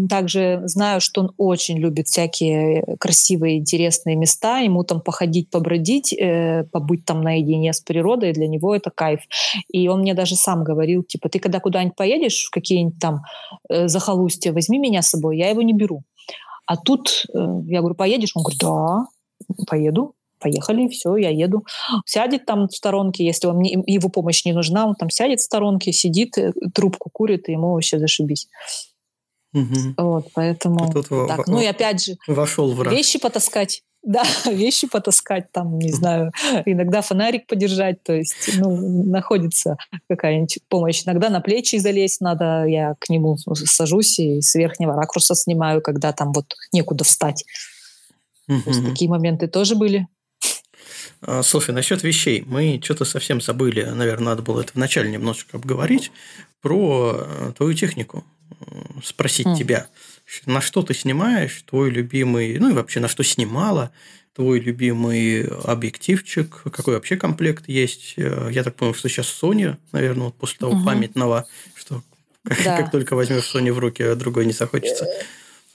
также 0.09 0.61
знаю, 0.65 1.01
что 1.01 1.21
он 1.21 1.31
очень 1.37 1.77
любит 1.77 2.07
всякие 2.07 2.95
красивые, 2.99 3.57
интересные 3.57 4.15
места. 4.15 4.59
Ему 4.59 4.83
там 4.83 5.01
походить, 5.01 5.49
побродить, 5.49 6.13
э, 6.13 6.65
побыть 6.71 7.05
там 7.05 7.21
наедине 7.21 7.73
с 7.73 7.79
природой, 7.79 8.33
для 8.33 8.47
него 8.47 8.75
это 8.75 8.91
кайф. 8.91 9.21
И 9.71 9.87
он 9.87 10.01
мне 10.01 10.13
даже 10.13 10.35
сам 10.35 10.63
говорил, 10.63 11.03
типа, 11.03 11.29
ты 11.29 11.39
когда 11.39 11.59
куда-нибудь 11.59 11.95
поедешь, 11.95 12.45
в 12.45 12.51
какие-нибудь 12.51 12.99
там 12.99 13.21
э, 13.69 13.87
захолустья, 13.87 14.53
возьми 14.53 14.79
меня 14.79 15.01
с 15.01 15.09
собой. 15.09 15.37
Я 15.37 15.49
его 15.49 15.61
не 15.61 15.73
беру. 15.73 16.03
А 16.65 16.77
тут 16.77 17.25
э, 17.33 17.37
я 17.67 17.79
говорю, 17.79 17.95
поедешь? 17.95 18.31
Он 18.35 18.43
говорит, 18.43 18.61
да, 18.61 19.05
поеду 19.67 20.15
поехали, 20.41 20.87
все, 20.87 21.15
я 21.15 21.29
еду. 21.29 21.65
Сядет 22.05 22.45
там 22.45 22.67
в 22.67 22.75
сторонке, 22.75 23.25
если 23.25 23.47
не, 23.47 23.83
его 23.85 24.09
помощь 24.09 24.43
не 24.45 24.53
нужна, 24.53 24.85
он 24.87 24.95
там 24.95 25.09
сядет 25.09 25.39
в 25.39 25.43
сторонке, 25.43 25.93
сидит, 25.93 26.37
э, 26.37 26.51
трубку 26.73 27.09
курит, 27.11 27.47
и 27.47 27.53
ему 27.53 27.73
вообще 27.73 27.99
зашибись. 27.99 28.47
Угу. 29.53 29.93
Вот, 29.97 30.27
поэтому 30.33 30.91
Тут 30.91 31.09
так. 31.27 31.45
В, 31.45 31.47
ну 31.47 31.59
и 31.59 31.65
опять 31.65 32.03
же, 32.03 32.17
вошел 32.27 32.71
в 32.73 32.87
вещи 32.89 33.19
потаскать. 33.19 33.83
Да, 34.03 34.23
вещи 34.45 34.87
потаскать, 34.87 35.51
там, 35.51 35.77
не 35.77 35.91
знаю, 35.91 36.31
иногда 36.65 37.03
фонарик 37.03 37.45
подержать, 37.45 38.01
то 38.01 38.13
есть, 38.13 38.33
ну, 38.57 39.05
находится 39.05 39.77
какая-нибудь 40.09 40.57
помощь. 40.69 41.03
Иногда 41.05 41.29
на 41.29 41.39
плечи 41.39 41.75
залезть 41.75 42.19
надо, 42.19 42.65
я 42.65 42.95
к 42.97 43.09
нему 43.09 43.37
сажусь 43.37 44.17
и 44.17 44.41
с 44.41 44.55
верхнего 44.55 44.95
ракурса 44.95 45.35
снимаю, 45.35 45.83
когда 45.83 46.13
там 46.13 46.33
вот 46.33 46.45
некуда 46.73 47.03
встать. 47.03 47.45
Угу. 48.47 48.61
То 48.61 48.69
есть, 48.71 48.85
такие 48.85 49.07
моменты 49.07 49.47
тоже 49.47 49.75
были. 49.75 50.07
А, 51.21 51.43
слушай, 51.43 51.71
насчет 51.71 52.03
вещей. 52.03 52.43
Мы 52.45 52.79
что-то 52.83 53.05
совсем 53.05 53.41
забыли, 53.41 53.83
наверное, 53.83 54.29
надо 54.29 54.41
было 54.41 54.61
это 54.61 54.71
вначале 54.75 55.09
немножечко 55.09 55.57
обговорить, 55.57 56.11
про 56.61 57.15
э, 57.17 57.51
твою 57.57 57.73
технику. 57.73 58.23
Спросить 59.03 59.47
mm. 59.47 59.57
тебя, 59.57 59.87
на 60.45 60.61
что 60.61 60.83
ты 60.83 60.93
снимаешь, 60.93 61.63
твой 61.67 61.89
любимый, 61.89 62.59
ну 62.59 62.69
и 62.69 62.73
вообще 62.73 62.99
на 62.99 63.07
что 63.07 63.23
снимала, 63.23 63.91
твой 64.35 64.59
любимый 64.59 65.45
объективчик, 65.45 66.63
какой 66.71 66.95
вообще 66.95 67.17
комплект 67.17 67.67
есть. 67.67 68.13
Э, 68.17 68.49
я 68.51 68.63
так 68.63 68.75
понял, 68.75 68.93
что 68.93 69.09
сейчас 69.09 69.27
Sony, 69.27 69.77
наверное, 69.91 70.25
вот 70.25 70.35
после 70.35 70.57
того 70.57 70.73
угу. 70.73 70.85
памятного, 70.85 71.47
что 71.75 72.03
как, 72.43 72.63
да. 72.63 72.77
как 72.77 72.91
только 72.91 73.15
возьмешь 73.15 73.53
Sony 73.53 73.71
в 73.71 73.79
руки, 73.79 74.03
а 74.03 74.15
другой 74.15 74.45
не 74.45 74.53
захочется. 74.53 75.05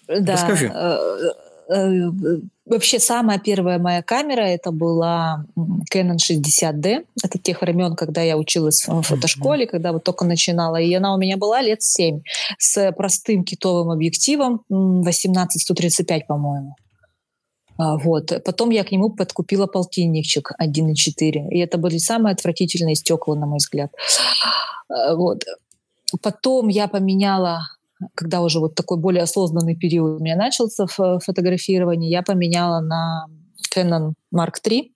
Э, 0.09 0.21
да. 0.21 0.35
Расскажи. 0.35 0.73
Э, 1.69 2.11
вообще 2.65 2.99
самая 2.99 3.39
первая 3.39 3.79
моя 3.79 4.03
камера 4.03 4.43
это 4.43 4.71
была 4.71 5.45
Canon 5.93 6.17
60D. 6.17 7.05
Это 7.25 7.39
тех 7.39 7.61
времен, 7.61 7.97
когда 7.97 8.23
я 8.23 8.37
училась 8.37 8.87
в 8.87 9.03
фотошколе, 9.03 9.65
mm-hmm. 9.65 9.71
когда 9.71 9.93
вот 9.93 10.05
только 10.05 10.25
начинала. 10.25 10.77
И 10.77 10.93
она 10.95 11.15
у 11.15 11.19
меня 11.19 11.37
была 11.37 11.61
лет 11.63 11.83
7 11.83 12.21
с 12.59 12.93
простым 12.93 13.45
китовым 13.45 13.91
объективом 13.91 14.63
18-135, 14.71 16.21
по-моему. 16.29 16.77
А, 17.79 17.97
вот. 17.99 18.33
Потом 18.45 18.71
я 18.71 18.85
к 18.85 18.93
нему 18.93 19.11
подкупила 19.11 19.67
полтинничек 19.67 20.53
1.4. 20.61 21.49
И 21.51 21.59
это 21.59 21.79
были 21.79 21.99
самые 21.99 22.33
отвратительные 22.33 22.95
стекла, 22.95 23.35
на 23.35 23.47
мой 23.47 23.59
взгляд. 23.59 23.93
А, 24.89 25.15
вот. 25.15 25.45
Потом 26.23 26.69
я 26.69 26.87
поменяла 26.87 27.63
когда 28.15 28.43
уже 28.43 28.61
вот 28.61 28.75
такой 28.75 28.99
более 28.99 29.23
осознанный 29.23 29.77
период 29.77 30.21
у 30.21 30.25
меня 30.25 30.37
начался 30.37 30.87
в 30.87 31.21
фотографировании, 31.21 32.11
я 32.11 32.23
поменяла 32.23 32.81
на 32.81 33.27
Canon 33.75 34.13
Mark 34.35 34.55
III. 34.65 34.91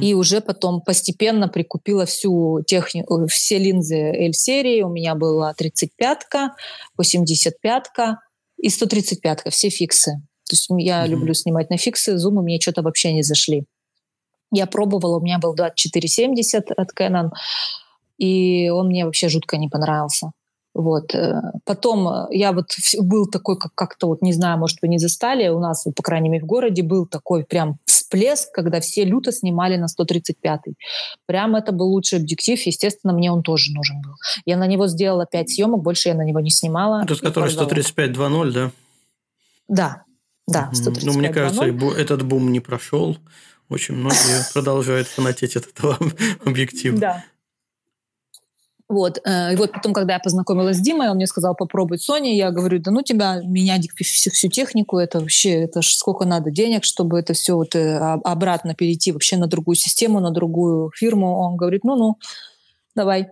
И 0.00 0.14
уже 0.14 0.40
потом 0.40 0.80
постепенно 0.80 1.48
прикупила 1.48 2.06
всю 2.06 2.62
технику, 2.66 3.24
все 3.28 3.58
линзы 3.58 3.96
L-серии. 3.96 4.82
У 4.82 4.88
меня 4.88 5.14
была 5.14 5.52
35-ка, 5.52 6.56
85-ка 7.00 8.18
и 8.56 8.68
135-ка, 8.68 9.50
все 9.50 9.68
фиксы. 9.68 10.12
То 10.48 10.54
есть 10.54 10.66
я 10.78 11.04
uh-huh. 11.04 11.08
люблю 11.08 11.34
снимать 11.34 11.70
на 11.70 11.76
фиксы, 11.76 12.18
зумы 12.18 12.42
мне 12.42 12.60
что-то 12.60 12.82
вообще 12.82 13.12
не 13.12 13.22
зашли. 13.22 13.64
Я 14.50 14.66
пробовала, 14.66 15.18
у 15.18 15.20
меня 15.20 15.38
был 15.38 15.54
2470 15.54 16.70
от 16.72 16.88
Canon, 16.98 17.30
и 18.18 18.68
он 18.70 18.88
мне 18.88 19.04
вообще 19.04 19.28
жутко 19.28 19.56
не 19.56 19.68
понравился. 19.68 20.32
Вот. 20.74 21.14
Э, 21.14 21.40
потом 21.64 22.08
э, 22.08 22.26
я 22.30 22.52
вот 22.52 22.66
был 23.00 23.26
такой, 23.30 23.56
как- 23.56 23.74
как-то 23.74 24.08
вот, 24.08 24.22
не 24.22 24.32
знаю, 24.32 24.58
может, 24.58 24.78
вы 24.82 24.88
не 24.88 24.98
застали, 24.98 25.48
у 25.48 25.60
нас, 25.60 25.84
по 25.84 26.02
крайней 26.02 26.28
мере, 26.28 26.44
в 26.44 26.46
городе 26.46 26.82
был 26.82 27.06
такой 27.06 27.44
прям 27.44 27.78
всплеск, 27.86 28.50
когда 28.52 28.80
все 28.80 29.04
люто 29.04 29.30
снимали 29.32 29.76
на 29.76 29.86
135-й. 29.86 30.74
Прям 31.26 31.54
это 31.54 31.72
был 31.72 31.86
лучший 31.86 32.18
объектив, 32.18 32.60
естественно, 32.60 33.12
мне 33.12 33.30
он 33.30 33.42
тоже 33.42 33.72
нужен 33.72 34.02
был. 34.02 34.14
Я 34.44 34.56
на 34.56 34.66
него 34.66 34.88
сделала 34.88 35.26
5 35.26 35.48
съемок, 35.50 35.82
больше 35.82 36.08
я 36.08 36.14
на 36.14 36.22
него 36.22 36.40
не 36.40 36.50
снимала. 36.50 37.06
Тот, 37.06 37.20
который 37.20 37.50
135-2.0, 37.52 38.50
да? 38.50 38.70
Да, 39.68 40.02
да, 40.46 40.70
135 40.72 41.04
Ну, 41.04 41.18
мне 41.18 41.28
кажется, 41.30 41.64
этот 41.96 42.22
бум 42.24 42.52
не 42.52 42.60
прошел. 42.60 43.16
Очень 43.70 43.94
многие 43.94 44.52
продолжают 44.52 45.06
фанатеть 45.08 45.56
от 45.56 45.66
этого 45.66 45.98
объектива. 46.44 46.98
Да. 46.98 47.24
Вот. 48.94 49.18
Э, 49.24 49.52
и 49.52 49.56
вот 49.56 49.72
потом, 49.72 49.92
когда 49.92 50.14
я 50.14 50.20
познакомилась 50.20 50.76
с 50.76 50.80
Димой, 50.80 51.08
он 51.08 51.16
мне 51.16 51.26
сказал, 51.26 51.56
попробуй 51.56 51.96
Sony. 51.96 52.34
Я 52.34 52.52
говорю, 52.52 52.78
да 52.78 52.92
ну 52.92 53.02
тебя 53.02 53.40
менять 53.42 53.88
всю, 53.96 54.30
всю 54.30 54.48
технику, 54.48 54.98
это 54.98 55.18
вообще, 55.18 55.64
это 55.64 55.82
ж 55.82 55.96
сколько 55.96 56.24
надо 56.24 56.52
денег, 56.52 56.84
чтобы 56.84 57.18
это 57.18 57.32
все 57.32 57.56
вот 57.56 57.74
э, 57.74 57.98
обратно 57.98 58.76
перейти 58.76 59.10
вообще 59.10 59.36
на 59.36 59.48
другую 59.48 59.74
систему, 59.74 60.20
на 60.20 60.30
другую 60.30 60.92
фирму. 60.94 61.40
Он 61.40 61.56
говорит, 61.56 61.82
ну-ну, 61.82 62.18
давай. 62.94 63.30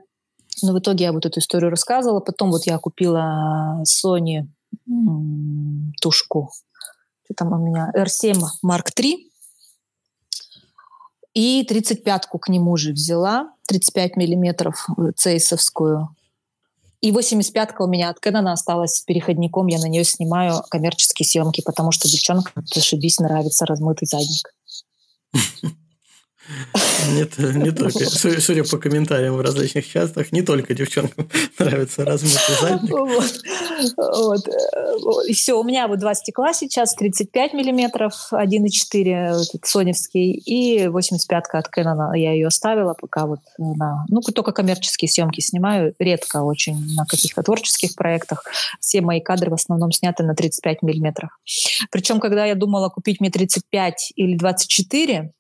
Но 0.63 0.73
в 0.73 0.81
итоге 0.81 1.05
я 1.05 1.13
вот 1.13 1.27
эту 1.27 1.39
историю 1.39 1.71
рассказывала. 1.71 2.19
Потом 2.19 2.51
вот 2.51 2.67
я 2.67 2.77
купила 2.79 3.85
Sony 3.87 4.49
тушку. 6.01 6.51
Что 7.25 7.35
там 7.35 7.53
у 7.53 7.65
меня? 7.65 7.93
R7 7.97 8.35
Mark 8.67 8.87
III 8.99 9.15
и 11.35 11.65
35-ку 11.69 12.39
к 12.39 12.49
нему 12.49 12.77
же 12.77 12.93
взяла, 12.93 13.53
35 13.73 14.17
миллиметров 14.17 14.87
э, 14.99 15.13
цейсовскую. 15.17 16.15
И 17.01 17.11
85-ка 17.11 17.83
у 17.83 17.89
меня 17.89 18.11
от 18.11 18.25
Canon 18.25 18.53
осталась 18.53 18.97
с 18.97 19.01
переходником. 19.03 19.67
Я 19.67 19.81
на 19.81 19.89
нее 19.89 20.05
снимаю 20.05 20.63
коммерческие 20.71 21.27
съемки, 21.27 21.63
потому 21.65 21.91
что 21.91 22.09
девчонкам, 22.09 22.65
зашибись, 22.67 23.19
нравится 23.19 23.67
размытый 23.67 24.07
задник. 24.07 24.55
Нет, 27.15 27.39
не 27.39 27.71
только. 27.71 28.05
Судя 28.05 28.65
по 28.65 28.79
комментариям 28.79 29.37
в 29.37 29.41
различных 29.41 29.87
чатах, 29.87 30.33
не 30.33 30.43
только 30.43 30.75
девчонкам 30.75 31.29
нравится 31.59 32.05
размытый 32.05 32.57
задник. 32.61 32.91
Вот. 32.91 33.43
Вот. 33.97 35.29
И 35.29 35.35
все, 35.35 35.59
у 35.59 35.65
меня 35.65 35.89
вот 35.89 35.99
два 35.99 36.15
стекла 36.15 36.53
сейчас, 36.53 36.95
35 36.95 37.55
миллиметров, 37.55 38.29
1,4 38.33 39.43
соневский, 39.63 40.33
и 40.33 40.87
85-ка 40.87 41.59
от 41.59 41.69
Canon. 41.77 42.17
Я 42.17 42.33
ее 42.33 42.49
оставила, 42.49 42.95
пока 42.95 43.27
вот 43.27 43.41
на... 43.59 44.05
Ну, 44.09 44.21
только 44.21 44.53
коммерческие 44.53 45.09
съемки 45.09 45.41
снимаю, 45.41 45.95
редко 45.99 46.43
очень 46.43 46.95
на 46.95 47.05
каких-то 47.07 47.43
творческих 47.43 47.95
проектах. 47.95 48.45
Все 48.81 49.01
мои 49.01 49.21
кадры 49.21 49.51
в 49.51 49.55
основном 49.55 49.93
сняты 49.93 50.23
на 50.23 50.35
35 50.35 50.83
миллиметров. 50.83 51.31
Причем, 51.91 52.21
когда 52.21 52.47
я 52.47 52.55
думала 52.55 52.89
купить 52.89 53.21
мне 53.21 53.31
35 53.31 54.13
или 54.17 54.37
24, 54.37 55.33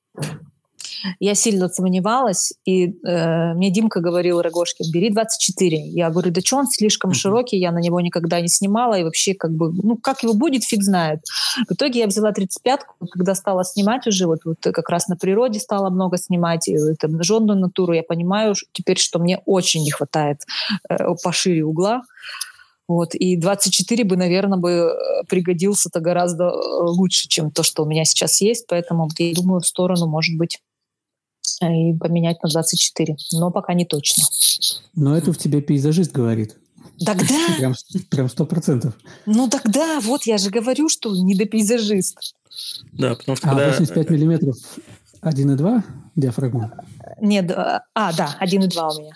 я 1.20 1.34
сильно 1.34 1.68
сомневалась, 1.68 2.52
и 2.64 2.94
э, 3.06 3.54
мне 3.54 3.70
Димка 3.70 4.00
говорил, 4.00 4.40
Рогошкин, 4.40 4.90
бери 4.92 5.10
24. 5.10 5.76
Я 5.88 6.10
говорю, 6.10 6.30
да 6.30 6.40
что 6.40 6.56
он 6.56 6.66
слишком 6.66 7.12
широкий, 7.12 7.58
я 7.58 7.72
на 7.72 7.78
него 7.78 8.00
никогда 8.00 8.40
не 8.40 8.48
снимала, 8.48 8.94
и 8.98 9.04
вообще 9.04 9.34
как 9.34 9.52
бы, 9.52 9.72
ну 9.72 9.96
как 9.96 10.22
его 10.22 10.34
будет, 10.34 10.64
фиг 10.64 10.82
знает. 10.82 11.20
В 11.68 11.72
итоге 11.72 12.00
я 12.00 12.06
взяла 12.06 12.32
35-ку, 12.32 13.06
когда 13.08 13.34
стала 13.34 13.64
снимать 13.64 14.06
уже, 14.06 14.26
вот, 14.26 14.40
вот 14.44 14.58
как 14.60 14.88
раз 14.88 15.08
на 15.08 15.16
природе 15.16 15.60
стала 15.60 15.90
много 15.90 16.18
снимать, 16.18 16.68
и, 16.68 16.76
там, 16.98 17.22
жженную 17.22 17.58
натуру, 17.58 17.92
я 17.92 18.02
понимаю 18.02 18.54
теперь, 18.72 18.98
что 18.98 19.18
мне 19.18 19.40
очень 19.46 19.82
не 19.82 19.90
хватает 19.90 20.38
э, 20.88 20.96
пошире 21.22 21.64
угла. 21.64 22.02
Вот. 22.88 23.14
И 23.14 23.36
24 23.36 24.04
бы, 24.04 24.16
наверное, 24.16 24.58
бы 24.58 24.70
э, 24.70 25.24
пригодился-то 25.28 26.00
гораздо 26.00 26.44
э, 26.44 26.50
лучше, 26.82 27.28
чем 27.28 27.50
то, 27.50 27.62
что 27.62 27.84
у 27.84 27.86
меня 27.86 28.04
сейчас 28.04 28.40
есть. 28.40 28.66
Поэтому 28.68 29.08
я 29.18 29.34
думаю, 29.34 29.60
в 29.60 29.66
сторону, 29.66 30.06
может 30.06 30.36
быть, 30.36 30.58
и 31.70 31.94
поменять 31.96 32.42
на 32.42 32.48
24. 32.48 33.16
Но 33.32 33.50
пока 33.50 33.74
не 33.74 33.84
точно. 33.84 34.24
Но 34.94 35.16
это 35.16 35.32
в 35.32 35.38
тебе 35.38 35.60
пейзажист 35.60 36.12
говорит. 36.12 36.56
Тогда... 37.04 37.34
Прям, 37.58 37.74
прям 38.10 38.28
сто 38.28 38.46
процентов. 38.46 38.94
Ну 39.26 39.48
тогда, 39.48 40.00
вот 40.00 40.24
я 40.24 40.38
же 40.38 40.50
говорю, 40.50 40.88
что 40.88 41.14
не 41.14 41.34
до 41.34 41.46
пейзажист. 41.46 42.34
Да, 42.92 43.14
потому 43.14 43.36
что 43.36 43.48
а 43.48 43.50
когда... 43.50 43.70
85 43.70 44.10
миллиметров 44.10 44.56
1,2 45.22 45.82
диафрагма? 46.16 46.84
Нет, 47.20 47.50
а, 47.50 47.82
да, 47.94 48.36
1,2 48.40 48.96
у 48.96 49.00
меня. 49.00 49.14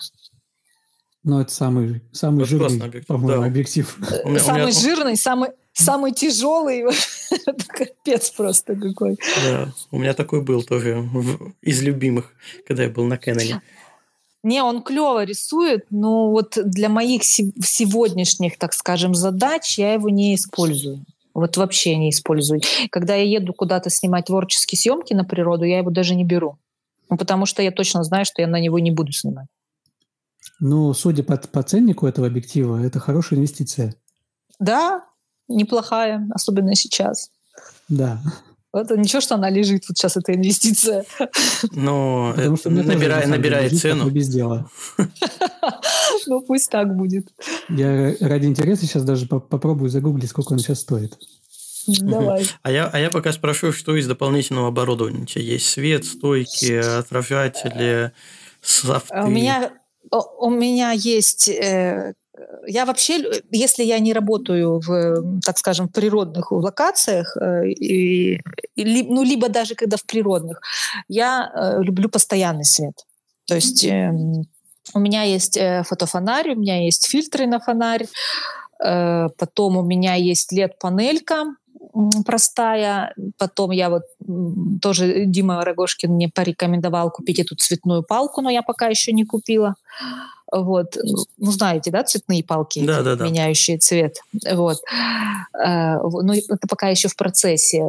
Но 1.23 1.41
это 1.41 1.51
самый, 1.51 2.01
самый 2.11 2.43
это 2.43 2.49
жирный, 2.49 2.85
объектив, 2.85 3.07
по-моему, 3.07 3.41
да. 3.41 3.47
объектив. 3.47 3.97
Самый 4.39 4.61
меня... 4.61 4.71
жирный, 4.71 5.17
самый, 5.17 5.49
самый 5.73 6.11
тяжелый. 6.13 6.85
это 7.45 7.65
капец 7.67 8.29
просто 8.31 8.75
какой. 8.75 9.17
Да, 9.43 9.73
у 9.91 9.99
меня 9.99 10.13
такой 10.13 10.41
был 10.41 10.63
тоже 10.63 11.07
из 11.61 11.81
любимых, 11.81 12.33
когда 12.65 12.83
я 12.83 12.89
был 12.89 13.05
на 13.05 13.17
Кэноне. 13.17 13.61
Не, 14.43 14.63
он 14.63 14.81
клево 14.81 15.25
рисует, 15.25 15.85
но 15.89 16.31
вот 16.31 16.57
для 16.63 16.87
моих 16.87 17.23
сегодняшних, 17.23 18.57
так 18.57 18.73
скажем, 18.73 19.13
задач 19.13 19.77
я 19.77 19.93
его 19.93 20.09
не 20.09 20.35
использую. 20.35 21.03
Вот 21.33 21.57
вообще 21.57 21.95
не 21.97 22.11
использую. 22.11 22.61
Когда 22.89 23.15
я 23.15 23.23
еду 23.23 23.53
куда-то 23.53 23.89
снимать 23.89 24.25
творческие 24.25 24.79
съемки 24.79 25.13
на 25.13 25.23
природу, 25.23 25.65
я 25.65 25.79
его 25.79 25.91
даже 25.91 26.15
не 26.15 26.23
беру. 26.23 26.57
Ну, 27.09 27.17
потому 27.17 27.45
что 27.45 27.61
я 27.61 27.71
точно 27.71 28.03
знаю, 28.03 28.25
что 28.25 28.41
я 28.41 28.47
на 28.47 28.59
него 28.59 28.79
не 28.79 28.91
буду 28.91 29.11
снимать. 29.11 29.47
Ну, 30.59 30.93
судя 30.93 31.23
по, 31.23 31.37
по 31.37 31.63
ценнику 31.63 32.07
этого 32.07 32.27
объектива, 32.27 32.83
это 32.83 32.99
хорошая 32.99 33.39
инвестиция. 33.39 33.95
Да, 34.59 35.05
неплохая, 35.47 36.27
особенно 36.33 36.75
сейчас. 36.75 37.31
Да. 37.89 38.21
Это 38.73 38.97
ничего, 38.97 39.21
что 39.21 39.35
она 39.35 39.49
лежит, 39.49 39.85
вот 39.87 39.97
сейчас 39.97 40.17
эта 40.17 40.33
инвестиция. 40.33 41.05
Но 41.71 42.33
это 42.35 42.69
набирает, 42.69 43.27
набирает 43.27 43.77
цену. 43.77 44.09
Без 44.09 44.27
дела. 44.27 44.69
Ну, 46.25 46.41
пусть 46.41 46.69
так 46.69 46.93
будет. 46.93 47.27
Я 47.69 48.13
ради 48.19 48.47
интереса 48.47 48.85
сейчас 48.85 49.03
даже 49.03 49.27
попробую 49.27 49.89
загуглить, 49.89 50.29
сколько 50.29 50.53
он 50.53 50.59
сейчас 50.59 50.81
стоит. 50.81 51.17
Давай. 51.87 52.45
А 52.63 52.71
я, 52.71 52.87
а 52.87 52.99
я 52.99 53.09
пока 53.09 53.31
спрошу, 53.31 53.71
что 53.71 53.95
из 53.95 54.07
дополнительного 54.07 54.67
оборудования 54.67 55.21
у 55.21 55.25
тебя 55.25 55.43
есть? 55.43 55.67
Свет, 55.67 56.03
стойки, 56.05 56.73
отражатели, 56.73 58.11
софты? 58.61 59.21
У 59.21 59.27
меня, 59.27 59.71
у 60.11 60.49
меня 60.49 60.91
есть 60.91 61.49
э, 61.49 62.13
я 62.67 62.85
вообще, 62.85 63.23
если 63.51 63.83
я 63.83 63.99
не 63.99 64.13
работаю 64.13 64.79
в, 64.79 65.39
так 65.41 65.57
скажем, 65.57 65.87
природных 65.87 66.51
локациях, 66.51 67.35
э, 67.37 67.69
и, 67.69 68.41
и, 68.75 69.03
ну, 69.03 69.23
либо 69.23 69.49
даже 69.49 69.75
когда 69.75 69.97
в 69.97 70.05
природных, 70.05 70.61
я 71.07 71.51
э, 71.53 71.81
люблю 71.81 72.09
постоянный 72.09 72.65
свет. 72.65 72.95
То 73.45 73.55
есть 73.55 73.85
э, 73.85 74.11
у 74.93 74.99
меня 74.99 75.23
есть 75.23 75.59
фотофонарь, 75.85 76.53
у 76.53 76.59
меня 76.59 76.83
есть 76.83 77.07
фильтры 77.07 77.45
на 77.47 77.59
фонарь, 77.59 78.07
потом 78.79 79.77
у 79.77 79.81
меня 79.81 80.13
есть 80.13 80.53
LED-панелька, 80.53 81.45
простая. 82.25 83.13
Потом 83.37 83.71
я 83.71 83.89
вот 83.89 84.03
тоже 84.81 85.25
Дима 85.25 85.63
Рогошкин 85.63 86.11
мне 86.11 86.29
порекомендовал 86.29 87.11
купить 87.11 87.39
эту 87.39 87.55
цветную 87.55 88.03
палку, 88.03 88.41
но 88.41 88.49
я 88.49 88.61
пока 88.61 88.87
еще 88.87 89.11
не 89.11 89.25
купила. 89.25 89.75
Вот, 90.49 90.95
ну 91.37 91.51
знаете, 91.51 91.91
да, 91.91 92.03
цветные 92.03 92.41
палки, 92.41 92.85
да, 92.85 93.01
да, 93.01 93.17
да. 93.17 93.25
меняющие 93.25 93.77
цвет. 93.77 94.19
Вот, 94.53 94.77
э, 95.61 95.97
ну 95.97 96.31
это 96.31 96.67
пока 96.69 96.87
еще 96.87 97.09
в 97.09 97.17
процессе. 97.17 97.83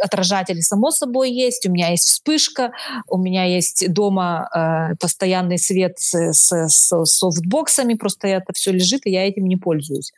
Отражатели 0.00 0.60
само 0.60 0.90
собой 0.90 1.30
есть, 1.30 1.66
у 1.66 1.70
меня 1.70 1.90
есть 1.90 2.08
вспышка, 2.08 2.72
у 3.08 3.18
меня 3.18 3.44
есть 3.44 3.92
дома 3.92 4.48
э, 4.54 4.96
постоянный 5.00 5.58
свет 5.58 5.98
с, 5.98 6.14
с, 6.32 6.68
с 6.68 7.04
софтбоксами, 7.04 7.92
просто 7.92 8.26
это 8.26 8.54
все 8.54 8.72
лежит 8.72 9.04
и 9.04 9.10
я 9.10 9.28
этим 9.28 9.46
не 9.46 9.56
пользуюсь. 9.56 10.12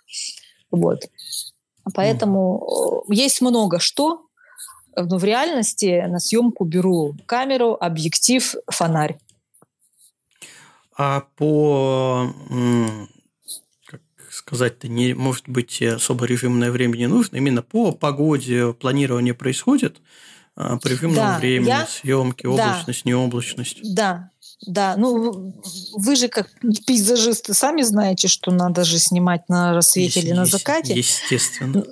Вот. 0.70 1.03
Поэтому 1.93 3.05
mm. 3.09 3.15
есть 3.15 3.40
много 3.40 3.78
что, 3.78 4.27
но 4.97 5.19
в 5.19 5.24
реальности 5.24 6.05
на 6.06 6.19
съемку 6.19 6.65
беру 6.65 7.16
камеру, 7.27 7.77
объектив, 7.78 8.55
фонарь. 8.70 9.19
А 10.97 11.24
по, 11.36 12.32
как 13.86 14.01
сказать-то, 14.31 14.86
не, 14.89 15.12
может 15.15 15.48
быть, 15.48 15.82
особо 15.82 16.24
режимное 16.27 16.70
время 16.70 16.97
не 16.97 17.09
нужно, 17.09 17.36
именно 17.36 17.62
по 17.62 17.93
погоде 17.93 18.73
планирование 18.73 19.35
происходит, 19.35 20.01
а, 20.55 20.78
по 20.78 20.86
режимному 20.86 21.27
да, 21.27 21.39
времени, 21.39 21.69
я... 21.69 21.86
съемки, 21.86 22.47
облачность, 22.47 23.02
да, 23.05 23.11
необлачность. 23.11 23.94
Да, 23.94 24.31
да, 24.66 24.97
ну 24.97 25.55
вы 25.94 26.16
же 26.16 26.28
как 26.28 26.48
пейзажисты 26.86 27.55
сами 27.55 27.82
знаете, 27.82 28.28
что 28.28 28.51
надо 28.51 28.85
же 28.85 28.98
снимать 28.98 29.48
на 29.48 29.74
рассвете 29.74 30.20
есть, 30.20 30.28
или 30.28 30.32
на 30.35 30.47
закате. 30.47 30.94
Естественно. 30.94 31.85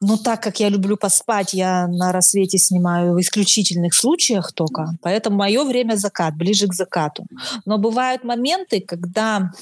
Но 0.00 0.16
так 0.18 0.42
как 0.42 0.60
я 0.60 0.68
люблю 0.68 0.96
поспать, 0.96 1.54
я 1.54 1.86
на 1.88 2.12
рассвете 2.12 2.58
снимаю 2.58 3.14
в 3.14 3.20
исключительных 3.20 3.94
случаях 3.94 4.52
только. 4.52 4.98
Поэтому 5.00 5.36
мое 5.36 5.64
время 5.64 5.96
закат, 5.96 6.36
ближе 6.36 6.68
к 6.68 6.74
закату. 6.74 7.24
Но 7.64 7.78
бывают 7.78 8.22
моменты, 8.22 8.80
когда 8.80 9.52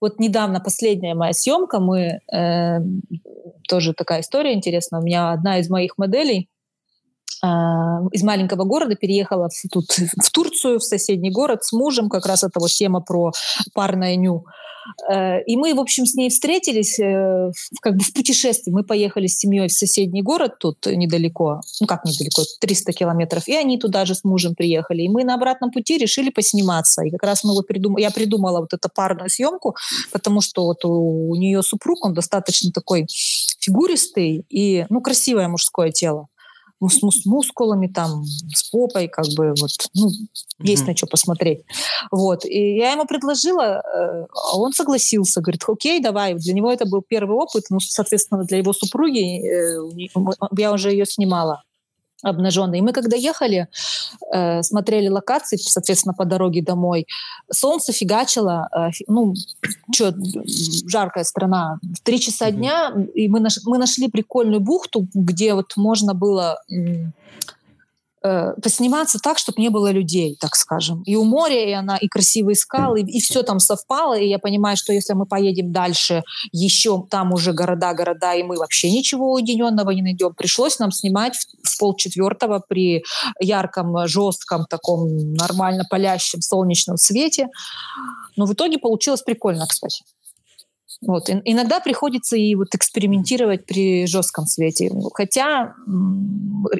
вот 0.00 0.18
недавно 0.18 0.60
последняя 0.60 1.14
моя 1.14 1.32
съемка, 1.32 1.80
мы 1.80 2.20
э, 2.32 2.78
тоже 3.68 3.94
такая 3.94 4.20
история 4.20 4.54
интересная. 4.54 5.00
У 5.00 5.04
меня 5.04 5.32
одна 5.32 5.60
из 5.60 5.70
моих 5.70 5.96
моделей 5.98 6.48
из 7.42 8.22
маленького 8.22 8.64
города 8.64 8.94
переехала 8.96 9.48
в, 9.48 9.68
тут, 9.70 9.86
в 9.90 10.30
Турцию, 10.30 10.78
в 10.78 10.84
соседний 10.84 11.30
город 11.30 11.64
с 11.64 11.72
мужем, 11.72 12.08
как 12.08 12.26
раз 12.26 12.44
это 12.44 12.60
вот 12.60 12.70
тема 12.70 13.00
про 13.00 13.32
парное 13.72 14.16
ню. 14.16 14.44
Э, 15.10 15.42
и 15.42 15.56
мы, 15.56 15.74
в 15.74 15.80
общем, 15.80 16.06
с 16.06 16.14
ней 16.14 16.30
встретились 16.30 16.98
э, 16.98 17.50
как 17.80 17.96
бы 17.96 18.04
в 18.04 18.12
путешествии. 18.12 18.70
Мы 18.70 18.84
поехали 18.84 19.26
с 19.26 19.38
семьей 19.38 19.68
в 19.68 19.72
соседний 19.72 20.22
город 20.22 20.58
тут 20.58 20.86
недалеко, 20.86 21.60
ну 21.80 21.86
как 21.86 22.04
недалеко, 22.04 22.42
300 22.60 22.92
километров, 22.92 23.48
и 23.48 23.54
они 23.54 23.78
туда 23.78 24.04
же 24.04 24.14
с 24.14 24.24
мужем 24.24 24.54
приехали. 24.54 25.02
И 25.02 25.08
мы 25.08 25.24
на 25.24 25.34
обратном 25.34 25.70
пути 25.70 25.98
решили 25.98 26.30
посниматься. 26.30 27.02
И 27.02 27.10
как 27.10 27.22
раз 27.22 27.44
мы 27.44 27.52
вот 27.52 27.66
придум... 27.66 27.96
я 27.98 28.10
придумала 28.10 28.60
вот 28.60 28.72
эту 28.72 28.88
парную 28.94 29.30
съемку, 29.30 29.76
потому 30.12 30.40
что 30.40 30.64
вот 30.64 30.84
у, 30.84 31.30
у 31.30 31.36
нее 31.36 31.62
супруг, 31.62 32.04
он 32.04 32.14
достаточно 32.14 32.70
такой 32.72 33.06
фигуристый 33.60 34.44
и, 34.48 34.86
ну, 34.88 35.00
красивое 35.00 35.48
мужское 35.48 35.90
тело 35.90 36.28
с, 36.88 36.98
с 36.98 37.26
мускулами, 37.26 37.86
там, 37.86 38.24
с 38.24 38.70
попой, 38.70 39.08
как 39.08 39.26
бы, 39.36 39.54
вот, 39.60 39.70
ну, 39.94 40.08
есть 40.60 40.82
mm-hmm. 40.82 40.86
на 40.86 40.96
что 40.96 41.06
посмотреть. 41.06 41.64
Вот. 42.10 42.44
И 42.44 42.76
я 42.76 42.92
ему 42.92 43.06
предложила, 43.06 43.82
а 44.32 44.56
он 44.56 44.72
согласился, 44.72 45.40
говорит, 45.40 45.64
окей, 45.66 46.00
давай. 46.00 46.34
Для 46.34 46.54
него 46.54 46.72
это 46.72 46.86
был 46.86 47.02
первый 47.02 47.36
опыт, 47.36 47.64
ну, 47.70 47.80
соответственно, 47.80 48.44
для 48.44 48.58
его 48.58 48.72
супруги, 48.72 49.46
э, 49.46 50.08
я 50.56 50.72
уже 50.72 50.90
ее 50.90 51.06
снимала 51.06 51.62
обнаженной. 52.22 52.78
И 52.78 52.82
мы 52.82 52.92
когда 52.92 53.16
ехали, 53.16 53.68
э, 54.32 54.62
смотрели 54.62 55.08
локации, 55.08 55.56
соответственно, 55.56 56.14
по 56.14 56.24
дороге 56.24 56.62
домой, 56.62 57.06
солнце 57.52 57.92
фигачило, 57.92 58.68
э, 58.72 58.90
ну, 59.08 59.34
что, 59.94 60.14
жаркая 60.88 61.24
страна, 61.24 61.78
в 61.82 62.00
три 62.02 62.20
часа 62.20 62.48
mm-hmm. 62.48 62.52
дня, 62.52 62.94
и 63.14 63.28
мы, 63.28 63.40
наш, 63.40 63.58
мы 63.64 63.78
нашли 63.78 64.08
прикольную 64.08 64.60
бухту, 64.60 65.06
где 65.14 65.54
вот 65.54 65.76
можно 65.76 66.14
было 66.14 66.62
э, 66.70 67.06
посниматься 68.22 69.18
так, 69.18 69.38
чтобы 69.38 69.60
не 69.62 69.70
было 69.70 69.90
людей, 69.90 70.36
так 70.38 70.56
скажем. 70.56 71.02
И 71.02 71.16
у 71.16 71.24
моря, 71.24 71.68
и 71.68 71.72
она, 71.72 71.96
и 71.96 72.08
красивые 72.08 72.56
скалы, 72.56 73.00
и, 73.00 73.18
и 73.18 73.20
все 73.20 73.42
там 73.42 73.60
совпало. 73.60 74.18
И 74.18 74.28
я 74.28 74.38
понимаю, 74.38 74.76
что 74.76 74.92
если 74.92 75.14
мы 75.14 75.26
поедем 75.26 75.72
дальше, 75.72 76.22
еще 76.52 77.06
там 77.10 77.32
уже 77.32 77.52
города, 77.52 77.94
города, 77.94 78.34
и 78.34 78.42
мы 78.42 78.56
вообще 78.56 78.90
ничего 78.90 79.32
уединенного 79.32 79.90
не 79.90 80.02
найдем. 80.02 80.34
Пришлось 80.34 80.78
нам 80.78 80.92
снимать 80.92 81.36
в, 81.36 81.68
в 81.68 81.78
полчетвертого 81.78 82.62
при 82.68 83.02
ярком, 83.40 84.06
жестком, 84.06 84.66
таком 84.68 85.32
нормально 85.32 85.84
палящем 85.88 86.42
солнечном 86.42 86.96
свете. 86.96 87.48
Но 88.36 88.46
в 88.46 88.52
итоге 88.52 88.78
получилось 88.78 89.22
прикольно, 89.22 89.66
кстати. 89.66 90.04
Вот. 91.02 91.28
И, 91.28 91.40
иногда 91.44 91.80
приходится 91.80 92.36
и 92.36 92.54
вот 92.54 92.74
экспериментировать 92.74 93.66
при 93.66 94.06
жестком 94.06 94.46
свете. 94.46 94.90
Хотя 95.14 95.74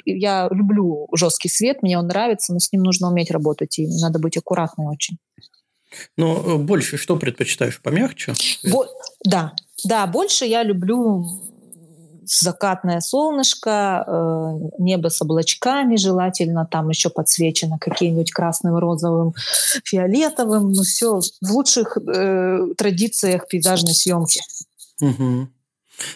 я 0.05 0.49
люблю 0.51 1.09
жесткий 1.15 1.49
свет, 1.49 1.83
мне 1.83 1.99
он 1.99 2.07
нравится, 2.07 2.53
но 2.53 2.59
с 2.59 2.71
ним 2.73 2.83
нужно 2.83 3.09
уметь 3.09 3.31
работать, 3.31 3.79
и 3.79 3.87
надо 3.87 4.19
быть 4.19 4.37
аккуратной 4.37 4.87
очень. 4.87 5.17
Но 6.17 6.37
э, 6.37 6.57
больше 6.57 6.97
что 6.97 7.17
предпочитаешь, 7.17 7.81
помягче? 7.81 8.35
Бо- 8.65 8.89
да, 9.25 9.55
да, 9.85 10.07
больше 10.07 10.45
я 10.45 10.63
люблю 10.63 11.25
закатное 12.39 13.01
солнышко, 13.01 14.05
э, 14.07 14.59
небо 14.79 15.09
с 15.09 15.21
облачками, 15.21 15.97
желательно 15.97 16.67
там 16.67 16.89
еще 16.89 17.11
подсвечено 17.11 17.79
каким-нибудь 17.79 18.31
красным, 18.31 18.77
розовым, 18.77 19.35
фиолетовым. 19.85 20.73
Ну 20.73 20.83
все 20.83 21.21
в 21.41 21.51
лучших 21.51 21.97
э, 21.97 22.69
традициях 22.77 23.49
пейзажной 23.49 23.95
съемки. 23.95 24.41
Угу. 25.01 25.49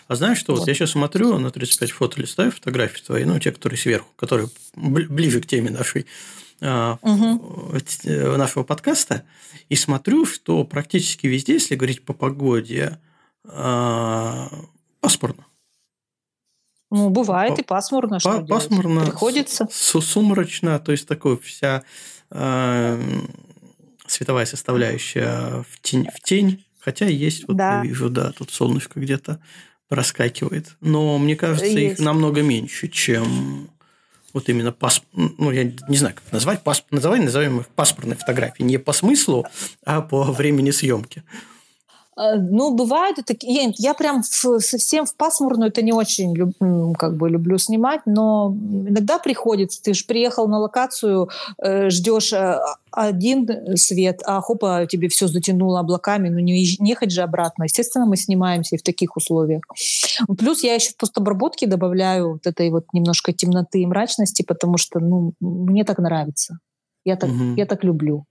А 0.09 0.15
знаешь 0.15 0.39
что, 0.39 0.53
вот. 0.53 0.61
вот 0.61 0.69
я 0.69 0.74
сейчас 0.74 0.91
смотрю 0.91 1.39
на 1.39 1.51
35 1.51 1.91
фото 1.91 2.20
листаю 2.20 2.53
фотографии 2.53 3.03
твои, 3.03 3.24
ну, 3.24 3.39
те, 3.39 3.53
которые 3.53 3.78
сверху, 3.78 4.09
которые 4.16 4.49
ближе 4.74 5.41
к 5.41 5.47
теме 5.47 5.70
нашей, 5.70 6.07
угу. 6.61 7.74
нашего 8.36 8.62
подкаста, 8.62 9.24
и 9.69 9.77
смотрю, 9.77 10.24
что 10.24 10.65
практически 10.65 11.27
везде, 11.27 11.55
если 11.55 11.74
говорить 11.74 12.05
по 12.05 12.15
погоде, 12.15 12.99
а, 13.47 14.49
пасмурно. 15.01 15.45
Ну, 16.95 17.11
бывает 17.11 17.59
и 17.59 17.65
пасмурно. 17.65 18.21
Что 18.21 18.41
пасмурно. 18.43 19.01
Делать? 19.01 19.11
Приходится. 19.11 19.66
Сумрачно, 19.71 20.79
то 20.79 20.93
есть 20.93 21.09
такое 21.09 21.37
вся 21.37 21.83
э, 22.31 23.03
световая 24.07 24.47
составляющая 24.47 25.65
в 25.69 25.81
тень, 25.81 26.07
в 26.15 26.21
тень. 26.21 26.65
Хотя 26.79 27.07
есть, 27.07 27.49
вот 27.49 27.57
да. 27.57 27.79
я 27.79 27.83
вижу, 27.83 28.11
да, 28.11 28.31
тут 28.31 28.53
солнышко 28.53 29.01
где-то 29.01 29.41
проскакивает. 29.89 30.77
Но 30.81 31.19
мне 31.19 31.35
кажется, 31.35 31.66
есть. 31.66 31.99
их 31.99 32.05
намного 32.05 32.43
меньше, 32.43 32.87
чем 32.87 33.71
вот 34.33 34.49
именно 34.49 34.71
пас... 34.71 35.03
ну, 35.12 35.51
я 35.51 35.65
не 35.89 35.97
знаю, 35.97 36.15
как 36.15 36.31
назвать, 36.33 36.62
пас... 36.62 36.85
называй, 36.93 37.19
назовем 37.19 37.59
их 37.59 37.66
паспортной 37.71 38.16
фотографии. 38.16 38.62
Не 38.62 38.79
по 38.79 38.93
смыслу, 38.93 39.47
а 39.85 40.01
по 40.01 40.23
времени 40.31 40.71
съемки. 40.71 41.25
Э, 42.16 42.36
ну, 42.36 42.74
бывают 42.74 43.19
такие... 43.27 43.73
Я 43.77 43.95
прям 43.95 44.23
в, 44.23 44.61
совсем 44.61 45.07
в 45.07 45.15
пасмурную 45.16 45.70
это 45.70 45.82
не 45.82 45.93
очень 45.93 46.35
люб, 46.35 46.53
как 46.99 47.16
бы 47.16 47.28
люблю 47.28 47.59
снимать, 47.59 48.03
но 48.07 48.55
иногда 48.55 49.19
приходится. 49.19 49.82
Ты 49.82 49.95
же 49.95 50.05
приехал 50.05 50.49
на 50.49 50.59
локацию, 50.59 51.28
э, 51.62 51.91
ждешь 51.91 52.32
э, 52.32 52.59
один 52.91 53.77
свет, 53.77 54.20
а 54.24 54.41
хопа, 54.41 54.86
тебе 54.86 55.09
все 55.09 55.27
затянуло 55.27 55.81
облаками, 55.81 56.28
ну 56.28 56.39
не, 56.39 56.53
не 56.78 56.91
ехать 56.91 57.11
же 57.11 57.23
обратно. 57.23 57.65
Естественно, 57.65 58.07
мы 58.07 58.16
снимаемся 58.16 58.77
и 58.77 58.78
в 58.78 58.82
таких 58.82 59.16
условиях. 59.16 59.62
Плюс 60.39 60.62
я 60.62 60.74
еще 60.74 60.91
в 60.91 60.97
постобработке 60.97 61.66
добавляю 61.66 62.35
вот 62.35 62.47
этой 62.47 62.70
вот 62.70 62.86
немножко 62.93 63.32
темноты 63.32 63.81
и 63.81 63.86
мрачности, 63.86 64.43
потому 64.43 64.78
что, 64.78 65.01
ну, 65.01 65.32
мне 65.41 65.85
так 65.85 65.99
нравится. 65.99 66.59
Я 67.05 67.16
так, 67.16 67.31
угу. 67.31 67.55
я 67.57 67.66
так 67.66 67.85
люблю. 67.85 68.24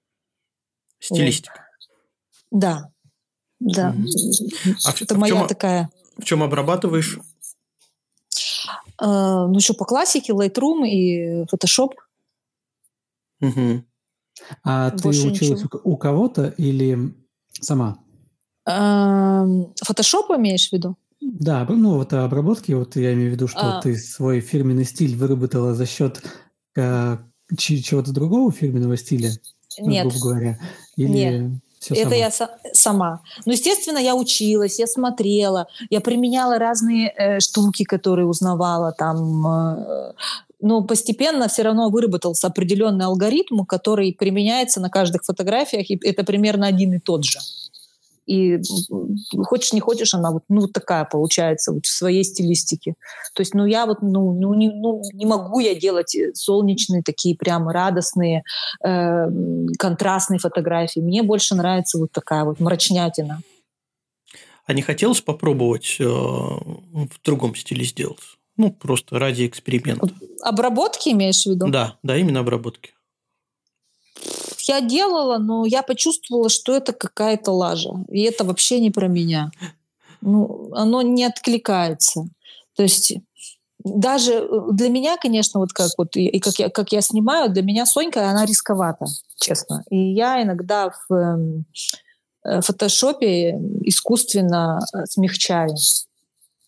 Стилистика. 0.99 1.65
Вот. 2.49 2.61
Да, 2.61 2.89
да. 3.63 3.95
А 4.85 4.93
это 4.99 5.17
моя 5.17 5.33
чем, 5.33 5.47
такая. 5.47 5.89
В 6.17 6.23
чем 6.23 6.43
обрабатываешь? 6.43 7.19
Uh, 9.01 9.47
ну, 9.47 9.55
еще 9.55 9.73
по 9.73 9.85
классике, 9.85 10.33
Lightroom 10.33 10.87
и 10.87 11.43
Photoshop. 11.45 11.91
Угу. 13.41 13.83
А 14.63 14.91
Больше 14.91 15.21
ты 15.23 15.27
училась 15.27 15.63
ничего. 15.63 15.81
у 15.83 15.97
кого-то 15.97 16.53
или 16.57 17.13
сама? 17.59 17.97
Фотошоп 18.65 20.31
имеешь 20.37 20.69
в 20.69 20.73
виду? 20.73 20.95
Да, 21.19 21.65
ну 21.69 21.95
вот 21.95 22.13
обработки, 22.13 22.71
вот 22.73 22.95
я 22.95 23.13
имею 23.13 23.29
в 23.29 23.33
виду, 23.33 23.47
что 23.47 23.77
а. 23.77 23.81
ты 23.81 23.95
свой 23.95 24.41
фирменный 24.41 24.85
стиль 24.85 25.15
выработала 25.15 25.73
за 25.73 25.85
счет 25.85 26.21
э, 26.75 27.17
чего-то 27.57 28.11
другого 28.11 28.51
фирменного 28.51 28.97
стиля, 28.97 29.31
Нет. 29.79 30.07
грубо 30.07 30.19
говоря, 30.19 30.59
или 30.97 31.07
Нет. 31.07 31.61
Все 31.83 31.95
это 31.95 32.11
сама. 32.11 32.15
я 32.15 32.31
сама. 32.73 33.21
Ну, 33.45 33.51
естественно, 33.51 33.97
я 33.97 34.15
училась, 34.15 34.79
я 34.79 34.87
смотрела, 34.87 35.67
я 35.89 36.01
применяла 36.01 36.57
разные 36.59 37.09
э, 37.09 37.39
штуки, 37.39 37.83
которые 37.83 38.25
узнавала 38.25 38.91
там. 38.91 39.47
Э, 39.47 40.13
но 40.61 40.81
постепенно 40.81 41.49
все 41.49 41.63
равно 41.63 41.89
выработался 41.89 42.47
определенный 42.47 43.05
алгоритм, 43.05 43.65
который 43.65 44.13
применяется 44.13 44.79
на 44.79 44.89
каждых 44.89 45.23
фотографиях, 45.25 45.89
и 45.89 45.99
это 46.01 46.23
примерно 46.23 46.67
один 46.67 46.93
и 46.93 46.99
тот 46.99 47.25
же. 47.25 47.39
И 48.25 48.59
хочешь 49.43 49.73
не 49.73 49.79
хочешь, 49.79 50.13
она 50.13 50.31
вот, 50.31 50.43
ну, 50.47 50.61
вот 50.61 50.73
такая 50.73 51.05
получается 51.05 51.73
вот 51.73 51.85
в 51.85 51.89
своей 51.89 52.23
стилистике. 52.23 52.95
То 53.33 53.41
есть, 53.41 53.53
ну, 53.53 53.65
я 53.65 53.85
вот, 53.85 54.01
ну, 54.01 54.33
ну, 54.33 54.53
не, 54.53 54.69
ну, 54.69 55.01
не 55.13 55.25
могу 55.25 55.59
я 55.59 55.75
делать 55.75 56.15
э, 56.15 56.33
солнечные 56.33 57.03
такие 57.03 57.35
прямо 57.35 57.73
радостные, 57.73 58.43
э, 58.83 59.25
контрастные 59.77 60.39
фотографии. 60.39 61.01
Мне 61.01 61.23
больше 61.23 61.55
нравится 61.55 61.97
вот 61.97 62.11
такая 62.11 62.45
вот 62.45 62.59
мрачнятина. 62.59 63.41
А 64.65 64.73
не 64.73 64.81
хотелось 64.81 65.19
попробовать 65.19 65.97
э, 65.99 66.05
в 66.05 67.21
другом 67.25 67.55
стиле 67.55 67.83
сделать? 67.83 68.19
Ну, 68.55 68.71
просто 68.71 69.19
ради 69.19 69.47
эксперимента. 69.47 70.09
Обработки 70.41 71.09
имеешь 71.09 71.43
в 71.43 71.47
виду? 71.47 71.67
Да, 71.67 71.97
да, 72.03 72.15
именно 72.15 72.39
обработки 72.39 72.93
я 74.67 74.81
делала, 74.81 75.37
но 75.37 75.65
я 75.65 75.83
почувствовала, 75.83 76.49
что 76.49 76.75
это 76.75 76.93
какая-то 76.93 77.51
лажа. 77.51 77.91
И 78.09 78.21
это 78.21 78.43
вообще 78.43 78.79
не 78.79 78.91
про 78.91 79.07
меня. 79.07 79.51
Ну, 80.21 80.69
оно 80.73 81.01
не 81.01 81.25
откликается. 81.25 82.27
То 82.75 82.83
есть 82.83 83.13
даже 83.83 84.33
э, 84.33 84.47
для 84.71 84.89
меня, 84.89 85.17
конечно, 85.17 85.59
вот 85.59 85.73
как 85.73 85.91
вот 85.97 86.15
и 86.15 86.39
как 86.39 86.55
я, 86.59 86.69
как 86.69 86.91
я 86.91 87.01
снимаю, 87.01 87.51
для 87.51 87.61
меня 87.61 87.85
Сонька, 87.85 88.29
она 88.29 88.45
рисковата, 88.45 89.05
честно. 89.37 89.83
И 89.89 89.97
я 89.97 90.41
иногда 90.41 90.91
в 91.09 91.13
эм, 91.13 91.65
э, 92.45 92.61
фотошопе 92.61 93.59
искусственно 93.81 94.79
э, 94.93 95.05
смягчаю, 95.05 95.75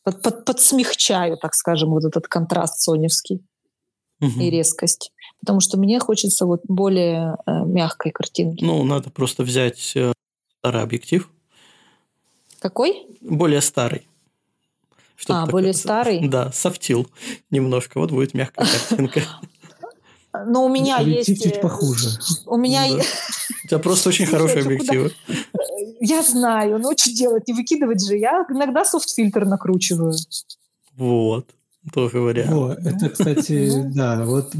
под, 0.03 0.21
под, 0.21 0.45
подсмягчаю, 0.45 1.37
так 1.37 1.55
скажем, 1.55 1.91
вот 1.91 2.03
этот 2.03 2.27
контраст 2.27 2.81
соневский 2.81 3.41
угу. 4.21 4.39
и 4.39 4.49
резкость 4.49 5.11
потому 5.45 5.59
что 5.59 5.77
мне 5.77 5.99
хочется 5.99 6.47
вот 6.47 6.61
более 6.67 7.37
э, 7.45 7.51
мягкой 7.65 8.11
картинки. 8.11 8.63
Ну, 8.63 8.83
надо 8.83 9.11
просто 9.11 9.43
взять 9.43 9.91
э, 9.95 10.11
старый 10.57 10.81
объектив. 10.81 11.29
Какой? 12.57 13.05
Более 13.21 13.61
старый. 13.61 14.07
Чтобы 15.15 15.41
а, 15.41 15.45
более 15.45 15.73
старый? 15.73 16.27
Да, 16.27 16.51
софтил 16.51 17.07
немножко. 17.51 17.99
Вот 17.99 18.09
будет 18.09 18.33
мягкая 18.33 18.65
картинка. 18.65 19.21
Но 20.47 20.65
у 20.65 20.67
меня 20.67 20.97
есть... 20.97 21.27
чуть 21.27 21.45
э, 21.45 21.61
похуже. 21.61 22.09
У 22.47 22.57
меня... 22.57 22.87
У 23.65 23.67
тебя 23.67 23.77
просто 23.77 24.09
очень 24.09 24.25
хороший 24.25 24.63
объектив. 24.63 25.13
Я 26.01 26.23
знаю, 26.23 26.79
но 26.79 26.91
что 26.97 27.11
делать? 27.11 27.47
Не 27.47 27.53
выкидывать 27.53 28.05
же. 28.05 28.17
Я 28.17 28.45
иногда 28.49 28.83
софт-фильтр 28.83 29.45
накручиваю. 29.45 30.13
Вот 30.95 31.49
тоже 31.93 32.19
вариант. 32.19 32.51
О, 32.51 32.73
это, 32.73 33.09
кстати, 33.09 33.83
да, 33.93 34.23
вот 34.25 34.53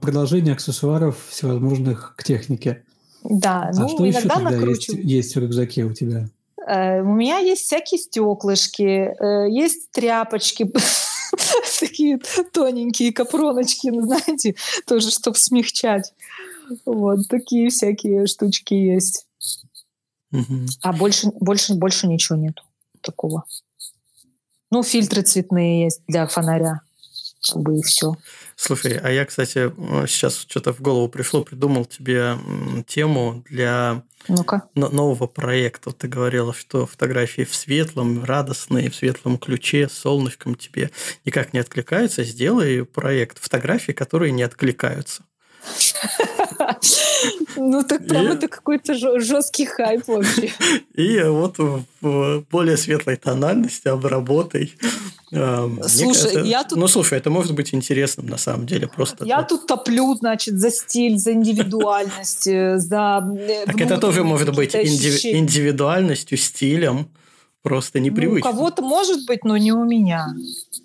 продолжение 0.00 0.54
аксессуаров 0.54 1.16
всевозможных 1.28 2.14
к 2.16 2.24
технике. 2.24 2.82
Да, 3.24 3.70
а 3.74 3.80
ну, 3.80 3.88
что 3.88 4.08
иногда 4.08 4.18
еще 4.18 4.28
тогда 4.28 4.66
есть, 4.66 4.88
есть 4.88 5.34
в 5.34 5.38
рюкзаке 5.40 5.84
у 5.84 5.92
тебя? 5.92 6.28
Э, 6.66 7.00
у 7.00 7.14
меня 7.14 7.38
есть 7.38 7.62
всякие 7.62 7.98
стеклышки, 7.98 8.82
э, 8.82 9.50
есть 9.50 9.90
тряпочки, 9.90 10.70
такие 11.80 12.20
тоненькие 12.52 13.12
капроночки, 13.12 13.88
ну, 13.88 14.02
знаете, 14.02 14.54
тоже, 14.86 15.10
чтобы 15.10 15.36
смягчать. 15.36 16.12
Вот 16.84 17.20
такие 17.28 17.70
всякие 17.70 18.26
штучки 18.26 18.74
есть. 18.74 19.26
А 20.82 20.92
больше, 20.92 21.28
больше, 21.40 21.74
больше 21.74 22.06
ничего 22.06 22.36
нет 22.36 22.62
такого. 23.00 23.44
Ну, 24.70 24.82
фильтры 24.82 25.22
цветные 25.22 25.84
есть 25.84 26.02
для 26.06 26.26
фонаря. 26.26 26.82
как 27.42 27.62
бы 27.62 27.78
и 27.78 27.82
все. 27.82 28.16
Слушай, 28.56 28.98
а 28.98 29.10
я, 29.10 29.24
кстати, 29.24 29.72
сейчас 30.08 30.36
что-то 30.48 30.72
в 30.74 30.80
голову 30.80 31.08
пришло, 31.08 31.42
придумал 31.44 31.84
тебе 31.84 32.36
тему 32.88 33.44
для 33.48 34.02
Ну-ка. 34.26 34.64
нового 34.74 35.26
проекта. 35.28 35.92
Ты 35.92 36.08
говорила, 36.08 36.52
что 36.52 36.84
фотографии 36.84 37.42
в 37.44 37.54
светлом, 37.54 38.24
радостные, 38.24 38.90
в 38.90 38.96
светлом 38.96 39.38
ключе, 39.38 39.88
с 39.88 39.92
солнышком 39.92 40.56
тебе 40.56 40.90
никак 41.24 41.52
не 41.52 41.60
откликаются. 41.60 42.24
Сделай 42.24 42.84
проект 42.84 43.38
фотографий, 43.38 43.92
которые 43.92 44.32
не 44.32 44.42
откликаются. 44.42 45.22
Ну, 47.56 47.82
так 47.82 48.06
прям 48.06 48.26
это 48.26 48.48
какой-то 48.48 48.94
жесткий 49.20 49.66
хайп 49.66 50.06
вообще. 50.06 50.52
И 50.94 51.20
вот 51.22 51.58
в 51.58 52.44
более 52.50 52.76
светлой 52.76 53.16
тональности 53.16 53.88
обработай. 53.88 54.74
Слушай, 55.30 56.48
я 56.48 56.64
тут... 56.64 56.78
Ну, 56.78 56.88
слушай, 56.88 57.18
это 57.18 57.30
может 57.30 57.54
быть 57.54 57.74
интересным 57.74 58.26
на 58.26 58.38
самом 58.38 58.66
деле. 58.66 58.88
Просто 58.88 59.24
я 59.24 59.42
тут 59.42 59.66
топлю, 59.66 60.14
значит, 60.14 60.58
за 60.58 60.70
стиль, 60.70 61.18
за 61.18 61.32
индивидуальность, 61.32 62.46
э, 62.46 62.78
за... 62.78 63.22
Э, 63.36 63.66
так 63.66 63.80
это 63.80 63.98
тоже 63.98 64.24
может 64.24 64.54
быть 64.54 64.74
индивидуальностью, 64.74 66.38
стилем. 66.38 67.08
Просто 67.62 67.98
непривычно. 67.98 68.50
Ну, 68.50 68.56
у 68.56 68.56
кого-то 68.56 68.82
может 68.82 69.26
быть, 69.26 69.44
но 69.44 69.56
не 69.56 69.72
у 69.72 69.84
меня. 69.84 70.28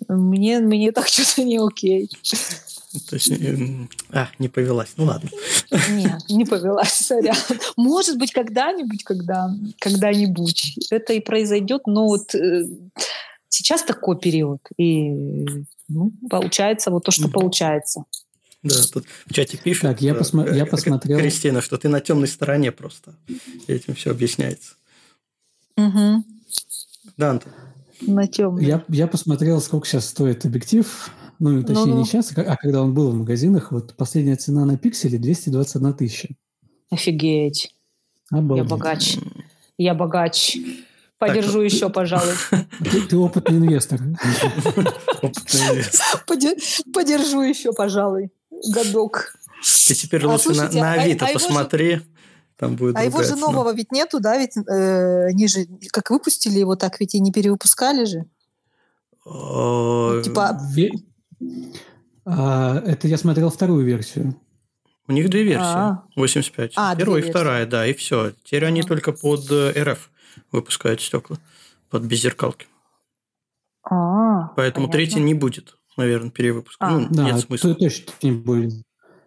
Мне, 0.08 0.58
мне 0.58 0.92
так 0.92 1.06
что-то 1.08 1.44
не 1.44 1.56
окей. 1.56 2.10
То 3.08 3.16
есть, 3.16 3.32
а, 4.10 4.28
не 4.38 4.48
повелась. 4.48 4.92
Ну 4.96 5.04
ладно. 5.04 5.28
Нет, 5.90 6.22
не 6.28 6.44
повелась, 6.44 6.92
сорян. 6.92 7.36
Может 7.76 8.18
быть, 8.18 8.32
когда-нибудь, 8.32 9.02
когда, 9.02 9.50
когда-нибудь 9.80 10.78
это 10.90 11.12
и 11.12 11.20
произойдет, 11.20 11.86
но 11.86 12.06
вот 12.06 12.34
э, 12.34 12.62
сейчас 13.48 13.82
такой 13.82 14.18
период, 14.18 14.60
и 14.76 15.10
ну, 15.88 16.12
получается 16.30 16.90
вот 16.90 17.04
то, 17.04 17.10
что 17.10 17.28
получается. 17.28 18.04
Да, 18.62 18.76
тут 18.92 19.04
в 19.26 19.34
чате 19.34 19.58
пишут. 19.58 19.82
Так, 19.82 20.00
я, 20.00 20.14
посмо... 20.14 20.46
я 20.48 20.64
посмотрел. 20.64 21.18
Кристина, 21.18 21.60
что 21.60 21.76
ты 21.76 21.88
на 21.88 22.00
темной 22.00 22.28
стороне 22.28 22.72
просто. 22.72 23.14
Этим 23.66 23.94
все 23.94 24.10
объясняется. 24.10 24.74
Угу. 25.76 26.24
Да, 27.18 27.30
Антон. 27.30 27.52
На 28.00 28.26
темной. 28.26 28.64
Я, 28.64 28.82
я 28.88 29.06
посмотрел, 29.06 29.60
сколько 29.60 29.86
сейчас 29.86 30.08
стоит 30.08 30.46
объектив 30.46 31.10
ну, 31.50 31.62
точнее, 31.62 31.86
ну, 31.86 31.98
не 31.98 32.04
сейчас, 32.04 32.32
а 32.36 32.56
когда 32.56 32.82
он 32.82 32.94
был 32.94 33.10
в 33.10 33.14
магазинах, 33.14 33.72
вот 33.72 33.94
последняя 33.96 34.36
цена 34.36 34.64
на 34.64 34.78
пикселе 34.78 35.18
221 35.18 35.94
тысяча. 35.94 36.28
Офигеть. 36.90 37.74
Обалдеть. 38.30 38.64
Я 38.64 38.70
богач. 38.70 39.18
Я 39.76 39.94
богач. 39.94 40.56
Подержу 41.18 41.62
так, 41.62 41.72
еще, 41.72 41.90
пожалуй. 41.90 42.34
Ты, 42.90 43.02
ты 43.02 43.16
опытный 43.16 43.58
инвестор. 43.58 44.00
Подержу 46.92 47.42
еще, 47.42 47.72
пожалуй, 47.72 48.30
годок. 48.72 49.34
Ты 49.86 49.94
теперь 49.94 50.26
лучше 50.26 50.52
на, 50.52 50.92
а, 50.92 50.92
Авито 50.94 51.26
а, 51.26 51.32
посмотри. 51.32 52.00
Там 52.56 52.76
будет 52.76 52.96
а 52.96 53.04
его 53.04 53.22
же 53.22 53.36
нового 53.36 53.72
ведь 53.72 53.92
нету, 53.92 54.20
да? 54.20 54.38
Ведь 54.38 54.56
э, 54.56 55.26
они 55.26 55.48
же 55.48 55.66
как 55.90 56.10
выпустили 56.10 56.58
его, 56.58 56.76
так 56.76 57.00
ведь 57.00 57.14
и 57.14 57.20
не 57.20 57.32
перевыпускали 57.32 58.04
же. 58.04 58.24
Типа 59.24 60.58
а, 62.24 62.78
это 62.80 63.08
я 63.08 63.18
смотрел 63.18 63.50
вторую 63.50 63.84
версию. 63.84 64.40
У 65.06 65.12
них 65.12 65.28
две 65.28 65.42
версии. 65.42 65.62
А-а. 65.62 66.04
85. 66.16 66.72
А, 66.76 66.96
Первая 66.96 67.22
и 67.22 67.28
вторая, 67.28 67.66
да, 67.66 67.86
и 67.86 67.92
все. 67.92 68.32
Теперь 68.44 68.64
они 68.64 68.82
только 68.82 69.12
под 69.12 69.50
э, 69.50 69.72
РФ 69.82 70.10
выпускают 70.50 71.02
стекла. 71.02 71.36
Под 71.90 72.04
беззеркалки. 72.04 72.66
А, 73.82 74.48
Поэтому 74.56 74.88
третий 74.88 75.20
не 75.20 75.34
будет, 75.34 75.76
наверное, 75.96 76.30
перевыпуск. 76.30 76.76
А. 76.80 76.90
Ну, 76.90 77.06
да, 77.10 77.24
нет 77.24 77.40
смысла. 77.40 77.74
точно 77.74 78.12
не 78.22 78.32
будет. 78.32 78.82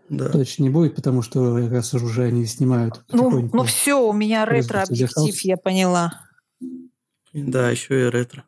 Да. 0.10 0.30
Точно 0.30 0.64
не 0.64 0.69
будет, 0.69 0.95
потому 0.95 1.22
что 1.22 1.57
как 1.61 1.72
раз 1.72 1.94
уже 1.94 2.23
они 2.23 2.45
снимают. 2.45 3.03
Ну, 3.11 3.49
ну 3.53 3.64
все, 3.64 4.02
у 4.02 4.14
меня 4.14 4.45
ретро-объектив, 4.45 5.39
я 5.41 5.57
поняла. 5.57 6.22
Да, 7.34 7.69
еще 7.69 8.07
и 8.07 8.10
ретро. 8.10 8.45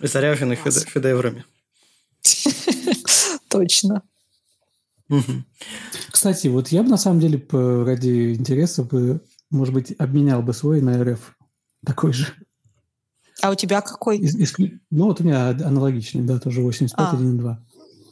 Заряженный 0.00 0.56
шедеврами. 0.56 1.44
Точно. 3.48 4.02
Кстати, 6.10 6.48
вот 6.48 6.68
я 6.68 6.82
бы 6.82 6.90
на 6.90 6.96
самом 6.96 7.20
деле 7.20 7.44
ради 7.50 8.34
интереса 8.34 8.82
бы, 8.82 9.22
может 9.50 9.74
быть, 9.74 9.94
обменял 9.98 10.42
бы 10.42 10.52
свой 10.52 10.80
на 10.80 11.02
РФ 11.02 11.36
такой 11.84 12.12
же. 12.12 12.26
А 13.40 13.50
у 13.50 13.54
тебя 13.54 13.80
какой? 13.80 14.18
Из, 14.18 14.34
из, 14.34 14.54
ну, 14.90 15.06
вот 15.06 15.20
у 15.20 15.24
меня 15.24 15.50
аналогичный, 15.50 16.22
да, 16.22 16.38
тоже 16.38 16.60
85.1.2. 16.60 17.56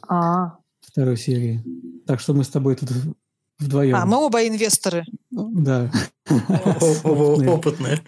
А. 0.07 0.43
а. 0.43 0.57
Второй 0.79 1.17
серии. 1.17 1.63
Так 2.05 2.19
что 2.19 2.33
мы 2.33 2.43
с 2.43 2.47
тобой 2.47 2.75
тут 2.75 2.89
вдвоем. 3.59 3.95
А, 3.95 4.05
мы 4.05 4.17
оба 4.17 4.47
инвесторы. 4.47 5.05
Да. 5.29 5.91
Опытные. 7.03 8.01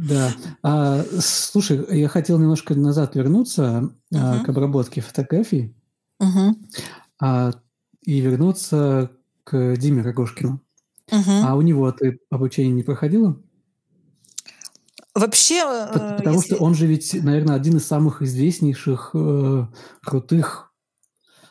Да. 0.00 0.32
А, 0.62 1.04
слушай, 1.20 1.84
я 1.98 2.08
хотел 2.08 2.38
немножко 2.38 2.74
назад 2.74 3.14
вернуться 3.16 3.90
uh-huh. 4.12 4.40
а, 4.40 4.44
к 4.44 4.48
обработке 4.48 5.02
фотографий 5.02 5.76
uh-huh. 6.22 6.54
а, 7.20 7.52
и 8.06 8.20
вернуться 8.20 9.10
к 9.44 9.76
Диме 9.76 10.02
Рогошкину. 10.02 10.62
Uh-huh. 11.10 11.42
А 11.44 11.54
у 11.54 11.60
него 11.60 11.92
ты 11.92 12.18
обучение 12.30 12.72
не 12.72 12.82
проходила? 12.82 13.36
Вообще... 15.14 15.56
Э, 15.56 16.16
потому 16.16 16.36
если... 16.36 16.54
что 16.54 16.64
он 16.64 16.74
же 16.74 16.86
ведь, 16.86 17.12
наверное, 17.22 17.56
один 17.56 17.76
из 17.76 17.86
самых 17.86 18.22
известнейших 18.22 19.10
э, 19.12 19.66
крутых 20.02 20.70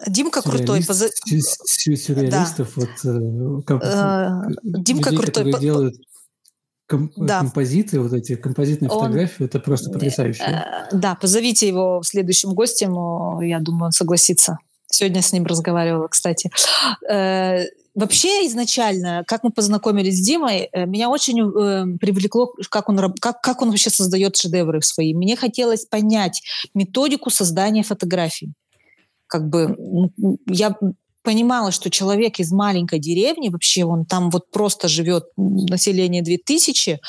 Димка 0.08 0.42
крутой. 0.42 0.84
Поза... 0.86 1.10
Сюрреалистов. 1.10 2.74
Да. 2.76 2.82
Вот, 2.82 2.90
э, 3.04 3.62
как, 3.64 3.84
э, 3.84 4.56
Димка 4.64 5.10
людей, 5.10 5.24
крутой. 5.24 5.52
Которые 5.52 5.60
делают 5.60 5.96
ком- 6.90 7.12
да. 7.16 7.40
композиты, 7.40 8.00
вот 8.00 8.14
эти 8.14 8.36
композитные 8.36 8.90
он... 8.90 9.00
фотографии, 9.00 9.46
это 9.46 9.60
просто 9.60 9.92
потрясающе. 9.92 10.44
Э, 10.44 10.88
да, 10.92 11.16
позовите 11.16 11.68
его 11.68 12.02
следующим 12.04 12.54
гостем, 12.54 13.40
я 13.42 13.60
думаю, 13.60 13.86
он 13.86 13.92
согласится. 13.92 14.58
Сегодня 14.88 15.22
с 15.22 15.32
ним 15.32 15.46
разговаривала, 15.46 16.08
кстати. 16.08 16.50
Э, 17.10 17.66
вообще 17.94 18.48
изначально, 18.48 19.24
как 19.28 19.44
мы 19.44 19.52
познакомились 19.52 20.18
с 20.18 20.26
Димой, 20.26 20.70
э, 20.72 20.86
меня 20.86 21.10
очень 21.10 21.98
привлекло, 22.00 22.52
как 22.70 22.90
он, 22.90 23.14
как, 23.22 23.42
как 23.42 23.62
он 23.62 23.70
вообще 23.70 23.92
создает 23.92 24.36
шедевры 24.36 24.82
свои. 24.82 25.14
Мне 25.14 25.36
хотелось 25.36 25.86
понять 25.86 26.42
методику 26.74 27.30
создания 27.30 27.84
фотографий. 27.84 28.54
Как 29.28 29.48
бы 29.48 29.78
я 30.48 30.76
понимала, 31.24 31.72
что 31.72 31.90
человек 31.90 32.40
из 32.40 32.52
маленькой 32.52 33.00
деревни, 33.00 33.50
вообще 33.50 33.86
он 33.86 34.06
там 34.06 34.30
вот 34.30 34.50
просто 34.52 34.88
живет, 34.88 35.26
население 35.38 36.22
2000, 36.22 37.00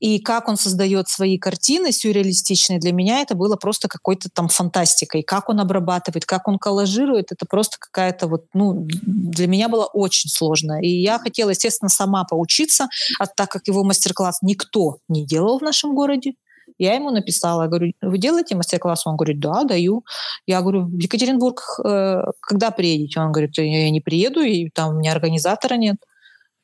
и 0.00 0.18
как 0.18 0.48
он 0.48 0.56
создает 0.58 1.08
свои 1.08 1.38
картины 1.38 1.90
сюрреалистичные, 1.90 2.78
для 2.78 2.92
меня 2.92 3.20
это 3.20 3.34
было 3.34 3.56
просто 3.56 3.88
какой-то 3.88 4.28
там 4.28 4.48
фантастикой. 4.48 5.22
Как 5.22 5.48
он 5.48 5.60
обрабатывает, 5.60 6.26
как 6.26 6.46
он 6.46 6.58
коллажирует, 6.58 7.32
это 7.32 7.46
просто 7.46 7.78
какая-то 7.80 8.26
вот, 8.26 8.44
ну, 8.52 8.86
для 8.86 9.46
меня 9.46 9.70
было 9.70 9.86
очень 9.86 10.28
сложно. 10.28 10.78
И 10.82 10.88
я 10.88 11.18
хотела, 11.18 11.50
естественно, 11.50 11.88
сама 11.88 12.24
поучиться, 12.24 12.88
а 13.18 13.26
так 13.26 13.50
как 13.50 13.66
его 13.66 13.82
мастер-класс 13.82 14.40
никто 14.42 14.98
не 15.08 15.24
делал 15.24 15.58
в 15.58 15.62
нашем 15.62 15.94
городе, 15.94 16.34
я 16.78 16.94
ему 16.94 17.10
написала, 17.10 17.66
говорю, 17.66 17.92
вы 18.00 18.18
делаете 18.18 18.56
мастер-класс? 18.56 19.06
Он 19.06 19.16
говорит, 19.16 19.40
да, 19.40 19.64
даю. 19.64 20.04
Я 20.46 20.60
говорю, 20.60 20.86
в 20.86 20.98
Екатеринбург 20.98 21.62
э, 21.84 22.22
когда 22.40 22.70
приедете? 22.70 23.20
Он 23.20 23.32
говорит, 23.32 23.56
я 23.58 23.90
не 23.90 24.00
приеду, 24.00 24.40
и 24.40 24.70
там 24.70 24.94
у 24.94 24.98
меня 24.98 25.12
организатора 25.12 25.74
нет. 25.74 25.96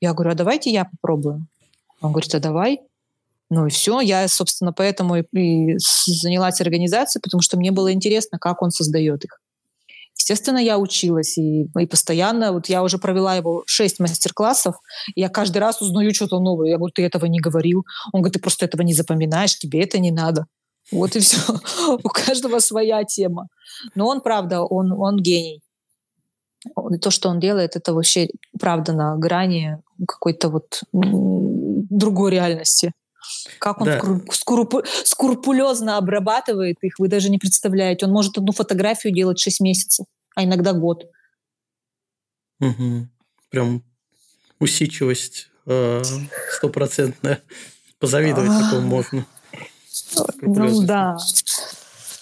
Я 0.01 0.14
говорю, 0.14 0.32
а 0.32 0.35
давайте 0.35 0.70
я 0.70 0.85
попробую. 0.85 1.47
Он 2.01 2.12
говорит, 2.12 2.35
а 2.35 2.40
давай. 2.40 2.81
Ну 3.51 3.66
и 3.66 3.70
все, 3.70 4.01
я, 4.01 4.28
собственно, 4.28 4.72
поэтому 4.72 5.16
и, 5.16 5.22
и 5.32 5.77
занялась 5.78 6.60
организацией, 6.60 7.20
потому 7.20 7.43
что 7.43 7.56
мне 7.56 7.72
было 7.72 7.93
интересно, 7.93 8.39
как 8.39 8.62
он 8.62 8.70
создает 8.70 9.24
их. 9.24 9.39
Естественно, 10.20 10.59
я 10.59 10.78
училась 10.78 11.38
и, 11.38 11.62
и 11.62 11.86
постоянно, 11.86 12.52
вот 12.52 12.68
я 12.68 12.82
уже 12.82 12.98
провела 12.98 13.36
его 13.36 13.62
шесть 13.66 13.98
мастер-классов, 14.01 14.76
я 15.16 15.30
каждый 15.30 15.59
раз 15.59 15.80
узнаю 15.80 16.12
что-то 16.14 16.40
новое. 16.40 16.68
Я 16.68 16.76
говорю, 16.76 16.92
ты 16.92 17.02
этого 17.02 17.24
не 17.24 17.40
говорил. 17.40 17.86
Он 18.12 18.20
говорит, 18.20 18.34
ты 18.34 18.40
просто 18.40 18.66
этого 18.66 18.82
не 18.82 18.92
запоминаешь, 18.92 19.59
тебе 19.59 19.82
это 19.82 19.98
не 19.98 20.10
надо. 20.10 20.44
Вот 20.92 21.16
и 21.16 21.20
все. 21.20 21.38
У 22.05 22.09
каждого 22.10 22.59
своя 22.59 23.02
тема. 23.05 23.48
Но 23.94 24.09
он, 24.09 24.20
правда, 24.20 24.60
он, 24.60 24.92
он 24.92 25.16
гений. 25.16 25.62
И 26.66 26.98
то, 26.98 27.10
что 27.10 27.30
он 27.30 27.40
делает, 27.40 27.76
это 27.76 27.94
вообще, 27.94 28.28
правда, 28.60 28.92
на 28.92 29.16
грани 29.16 29.78
какой-то 30.06 30.51
вот 30.51 30.82
другой 30.92 32.32
реальности. 32.32 32.92
Как 33.59 33.81
он 33.81 33.86
да. 33.86 34.01
скрупу- 34.32 34.85
скрупулезно 35.05 35.97
обрабатывает 35.97 36.77
их, 36.82 36.98
вы 36.98 37.09
даже 37.09 37.31
не 37.31 37.39
представляете. 37.39 38.07
Он 38.07 38.12
может 38.12 38.39
одну 38.39 38.52
фотографию 38.52 39.12
делать 39.12 39.39
6 39.39 39.61
месяцев, 39.61 40.07
а 40.35 40.44
иногда 40.44 40.73
год. 40.73 41.05
Угу. 42.61 43.09
Прям 43.51 43.82
усидчивость 44.59 45.48
э, 45.66 46.02
стопроцентная. 46.52 47.43
Позавидовать 47.98 48.51
такому 48.65 48.89
можно. 48.89 49.27
Ну 50.40 50.82
да. 50.82 51.16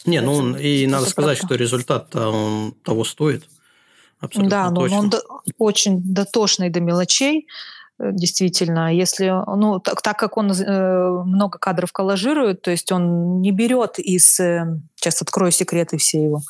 Не, 0.07 0.21
ну 0.21 0.33
он, 0.33 0.57
и 0.57 0.87
надо 0.87 1.07
сказать, 1.07 1.39
что 1.39 1.55
результат 1.55 2.15
он 2.17 2.73
того 2.83 3.05
стоит. 3.05 3.45
Абсолютно 4.21 4.51
да, 4.51 4.71
но 4.71 4.81
он 4.81 5.11
до, 5.11 5.23
очень 5.59 6.03
дотошный 6.03 6.71
до 6.71 6.81
мелочей. 6.81 7.47
Э, 7.99 8.11
действительно, 8.13 8.95
если, 8.95 9.33
ну, 9.57 9.81
так, 9.81 10.03
так 10.03 10.19
как 10.19 10.37
он 10.37 10.53
э, 10.53 11.23
много 11.25 11.59
кадров 11.59 11.93
коллажирует, 11.93 12.63
то 12.63 12.71
есть 12.71 12.93
он 12.93 13.41
не 13.41 13.51
берет 13.51 13.99
из, 13.99 14.39
э, 14.41 14.81
сейчас 14.95 15.21
открою 15.23 15.51
секреты 15.51 15.97
все 15.99 16.23
его, 16.23 16.41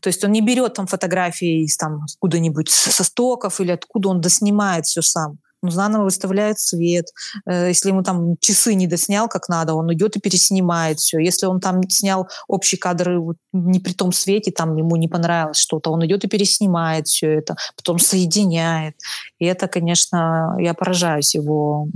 то 0.00 0.08
есть 0.08 0.24
он 0.24 0.32
не 0.32 0.40
берет 0.40 0.74
там 0.74 0.86
фотографии 0.86 1.64
из 1.64 1.76
там 1.76 2.06
куда-нибудь 2.18 2.68
со 2.70 3.04
стоков 3.04 3.60
или 3.60 3.72
откуда 3.72 4.08
он 4.08 4.20
доснимает 4.20 4.86
все 4.86 5.02
сам 5.02 5.38
он 5.62 5.70
заново 5.70 6.04
выставляет 6.04 6.58
свет. 6.58 7.06
Э, 7.46 7.68
если 7.68 7.90
ему 7.90 8.02
там 8.02 8.36
часы 8.40 8.74
не 8.74 8.86
доснял 8.86 9.28
как 9.28 9.48
надо, 9.48 9.74
он 9.74 9.92
идет 9.92 10.16
и 10.16 10.20
переснимает 10.20 10.98
все. 10.98 11.18
Если 11.18 11.46
он 11.46 11.60
там 11.60 11.82
снял 11.88 12.28
общий 12.46 12.76
кадр 12.76 13.18
не 13.52 13.80
при 13.80 13.92
том 13.92 14.12
свете, 14.12 14.50
там 14.50 14.76
ему 14.76 14.96
не 14.96 15.08
понравилось 15.08 15.58
что-то, 15.58 15.90
он 15.90 16.04
идет 16.06 16.24
и 16.24 16.28
переснимает 16.28 17.06
все 17.06 17.38
это, 17.38 17.56
потом 17.76 17.98
соединяет. 17.98 18.94
И 19.38 19.44
это, 19.44 19.68
конечно, 19.68 20.56
я 20.58 20.74
поражаюсь 20.74 21.34
его 21.34 21.88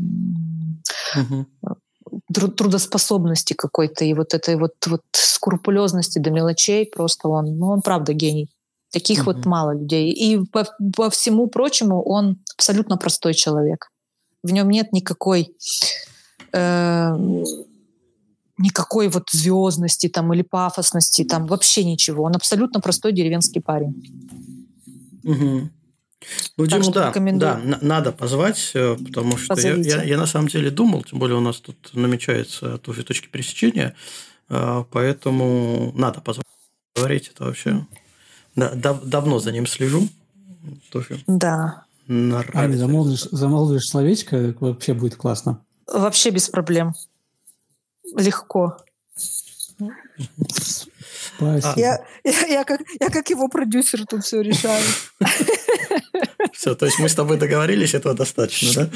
угу 1.17 1.47
трудоспособности 2.33 3.55
какой-то 3.55 4.05
и 4.05 4.15
вот 4.15 4.35
этой 4.35 4.57
вот, 4.57 4.73
вот 4.87 5.03
скрупулезности 5.13 6.19
до 6.19 6.31
мелочей 6.31 6.87
просто 6.87 7.29
он, 7.29 7.59
ну 7.59 7.69
он 7.69 7.83
правда 7.83 8.13
гений. 8.13 8.49
Таких 8.93 9.21
mm-hmm. 9.21 9.25
вот 9.25 9.47
мало 9.47 9.75
людей. 9.77 10.13
И 10.13 10.39
по, 10.45 10.67
по 10.95 11.09
всему 11.11 11.47
прочему 11.49 12.03
он 12.03 12.39
абсолютно 12.55 12.97
простой 12.97 13.35
человек. 13.35 13.89
В 14.43 14.53
нем 14.53 14.69
нет 14.69 14.93
никакой 14.93 15.55
э, 16.53 17.17
никакой 18.59 19.09
вот 19.09 19.25
звездности 19.31 20.09
там 20.09 20.33
или 20.35 20.43
пафосности, 20.43 21.25
там 21.25 21.47
вообще 21.47 21.85
ничего. 21.85 22.25
Он 22.25 22.37
абсолютно 22.37 22.81
простой 22.81 23.13
деревенский 23.13 23.61
парень. 23.61 23.95
Угу. 25.25 25.71
Ну, 26.57 26.67
так 26.67 26.83
Диму, 26.83 26.93
да, 26.93 27.13
да, 27.35 27.79
надо 27.81 28.13
позвать, 28.13 28.73
э, 28.75 28.97
потому 28.97 29.37
что 29.37 29.59
я, 29.61 29.75
я, 29.75 30.03
я 30.03 30.17
на 30.17 30.27
самом 30.27 30.49
деле 30.49 30.71
думал, 30.71 31.03
тем 31.03 31.19
более 31.19 31.37
у 31.37 31.41
нас 31.41 31.57
тут 31.57 31.91
намечается 31.95 32.79
тоже 32.79 33.03
точки 33.03 33.29
пересечения, 33.29 33.97
э, 34.49 34.85
поэтому 34.91 35.93
надо 35.97 36.21
позвать. 36.21 36.47
Говорить 36.95 37.33
это 37.35 37.45
вообще 37.45 37.87
да, 38.57 38.71
дав, 38.75 39.05
давно 39.05 39.39
за 39.39 39.53
ним 39.53 39.67
слежу. 39.67 40.09
Тоже 40.91 41.23
да. 41.27 41.85
Али, 42.09 42.77
замолвишь, 42.77 43.29
замолвишь 43.31 43.89
словечко, 43.89 44.55
вообще 44.61 44.95
будет 44.95 45.17
классно. 45.17 45.65
Вообще 45.87 46.31
без 46.31 46.49
проблем. 46.49 46.95
Легко. 48.17 48.77
Спасибо. 51.37 51.75
Я, 51.77 52.05
я, 52.25 52.47
я, 52.47 52.65
как, 52.65 52.81
я 53.01 53.09
как 53.09 53.31
его 53.31 53.49
продюсер 53.49 54.07
тут 54.07 54.25
все 54.25 54.41
решаю. 54.41 54.85
Все, 56.53 56.75
то 56.75 56.87
есть 56.87 56.99
мы 56.99 57.09
с 57.09 57.15
тобой 57.15 57.39
договорились, 57.39 57.95
этого 57.95 58.15
достаточно, 58.15 58.85
да? 58.85 58.91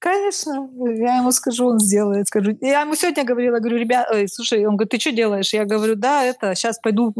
Конечно, 0.00 0.70
я 1.00 1.18
ему 1.18 1.32
скажу, 1.32 1.66
он 1.66 1.80
сделает. 1.80 2.28
Скажу. 2.28 2.56
Я 2.60 2.82
ему 2.82 2.94
сегодня 2.94 3.24
говорила, 3.24 3.58
говорю, 3.58 3.78
ребят, 3.78 4.08
ой, 4.12 4.28
слушай, 4.28 4.64
он 4.64 4.76
говорит, 4.76 4.90
ты 4.90 5.00
что 5.00 5.10
делаешь? 5.10 5.52
Я 5.52 5.64
говорю, 5.64 5.96
да, 5.96 6.22
это, 6.22 6.54
сейчас 6.54 6.78
пойду 6.78 7.12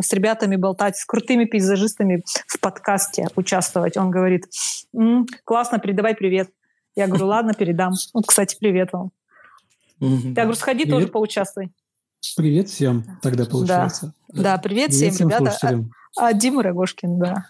с 0.00 0.12
ребятами 0.12 0.56
болтать, 0.56 0.98
с 0.98 1.06
крутыми 1.06 1.46
пейзажистами 1.46 2.22
в 2.46 2.60
подкасте 2.60 3.28
участвовать. 3.36 3.96
Он 3.96 4.10
говорит, 4.10 4.44
М, 4.94 5.26
классно, 5.44 5.78
передавай 5.78 6.14
привет. 6.14 6.50
Я 6.96 7.06
говорю, 7.06 7.26
ладно, 7.28 7.54
передам. 7.54 7.94
Вот, 8.12 8.26
кстати, 8.26 8.56
привет 8.58 8.92
вам. 8.92 9.10
Я 10.00 10.42
говорю, 10.44 10.54
сходи 10.54 10.84
привет. 10.84 10.98
тоже 10.98 11.08
поучаствуй. 11.08 11.72
Привет 12.36 12.68
всем 12.68 13.04
тогда 13.22 13.44
получается. 13.46 14.14
Да, 14.28 14.42
да 14.42 14.58
привет, 14.58 14.90
привет 14.90 15.14
всем, 15.14 15.28
ребята. 15.28 15.86
А, 16.16 16.26
а 16.28 16.32
Дима 16.32 16.62
Рогошкин, 16.62 17.18
да. 17.18 17.46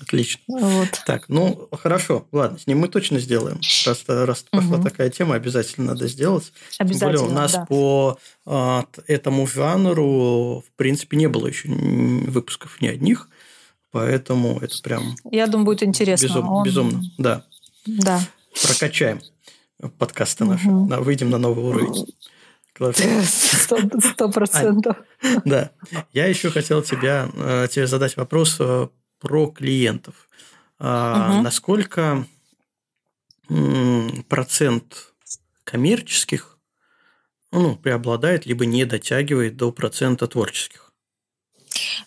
Отлично. 0.00 0.42
Вот. 0.46 1.02
Так, 1.06 1.28
ну 1.28 1.68
хорошо, 1.72 2.26
ладно, 2.32 2.58
с 2.58 2.66
ним 2.66 2.78
мы 2.80 2.88
точно 2.88 3.18
сделаем. 3.18 3.60
Раз, 3.86 4.04
раз 4.06 4.44
угу. 4.52 4.60
пошла 4.60 4.82
такая 4.82 5.10
тема, 5.10 5.34
обязательно 5.34 5.94
надо 5.94 6.06
сделать. 6.08 6.52
Обязательно. 6.78 6.98
Тем 6.98 7.20
более 7.20 7.32
у 7.32 7.34
нас 7.34 7.52
да. 7.52 7.66
по 7.66 8.18
а, 8.44 8.84
этому 9.06 9.46
жанру, 9.46 10.60
в 10.66 10.76
принципе, 10.76 11.16
не 11.16 11.28
было 11.28 11.46
еще 11.46 11.68
выпусков 11.68 12.80
ни 12.80 12.88
одних, 12.88 13.28
поэтому 13.90 14.58
это 14.60 14.74
прям. 14.82 15.16
Я 15.30 15.46
думаю, 15.46 15.66
будет 15.66 15.82
интересно. 15.82 16.26
Безум, 16.26 16.48
Он... 16.48 16.64
Безумно, 16.64 17.02
да. 17.16 17.44
Да. 17.86 18.20
Прокачаем 18.62 19.20
подкасты 19.98 20.44
наши, 20.44 20.68
угу. 20.68 21.02
выйдем 21.02 21.30
на 21.30 21.38
новый 21.38 21.64
уровень. 21.64 22.06
Сто 23.24 24.28
процентов. 24.30 24.96
Да. 25.44 25.70
Я 26.12 26.26
еще 26.26 26.50
хотел 26.50 26.82
тебя, 26.82 27.28
э, 27.34 27.68
тебе 27.70 27.86
задать 27.86 28.16
вопрос 28.16 28.56
э, 28.60 28.88
про 29.18 29.48
клиентов. 29.48 30.28
угу. 30.78 31.42
Насколько 31.42 32.26
процент 34.28 35.14
коммерческих 35.64 36.58
ну, 37.52 37.76
преобладает, 37.76 38.46
либо 38.46 38.66
не 38.66 38.84
дотягивает 38.84 39.56
до 39.56 39.72
процента 39.72 40.26
творческих? 40.26 40.85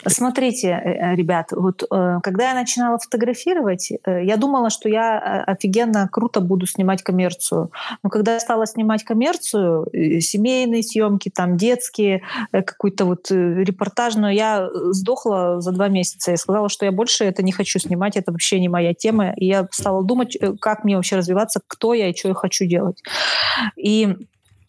Смотрите, 0.08 0.68
э, 0.70 0.92
э, 0.92 1.16
ребят, 1.16 1.52
вот 1.52 1.84
э, 1.84 2.20
когда 2.24 2.50
я 2.50 2.56
начинала 2.56 2.98
фотографировать, 2.98 3.92
я 4.06 4.38
думала, 4.38 4.70
что 4.70 4.90
я 4.90 5.44
офигенно 5.46 6.08
круто 6.12 6.40
буду 6.42 6.66
снимать 6.66 7.04
коммерцию. 7.04 7.72
Но 8.04 8.10
когда 8.10 8.34
я 8.34 8.40
стала 8.40 8.66
снимать 8.66 9.04
коммерцию, 9.04 9.88
семейные 10.22 10.84
съемки, 10.84 11.30
там 11.30 11.58
детские, 11.58 12.24
какую-то 12.52 13.06
вот 13.06 13.32
репортажную, 13.32 14.34
я 14.34 14.70
сдохла 14.92 15.62
за 15.62 15.72
два 15.72 15.88
месяца. 15.88 16.32
Я 16.32 16.38
сказала, 16.38 16.70
что 16.70 16.86
я 16.86 16.92
больше 16.92 17.26
это 17.26 17.44
не 17.44 17.52
хочу 17.52 17.80
снимать, 17.80 18.18
это 18.18 18.32
вообще 18.32 18.60
не 18.60 18.70
моя 18.70 18.94
тема. 18.94 19.34
И 19.36 19.46
я 19.46 19.68
стала 19.72 20.04
думать, 20.04 20.38
как 20.60 20.84
мне 20.84 20.96
вообще 20.96 21.18
развиваться, 21.18 21.62
кто 21.68 21.94
я 21.94 22.10
и 22.10 22.16
что 22.16 22.30
я 22.30 22.34
хочу 22.34 22.66
делать. 22.66 23.02
И 23.76 24.16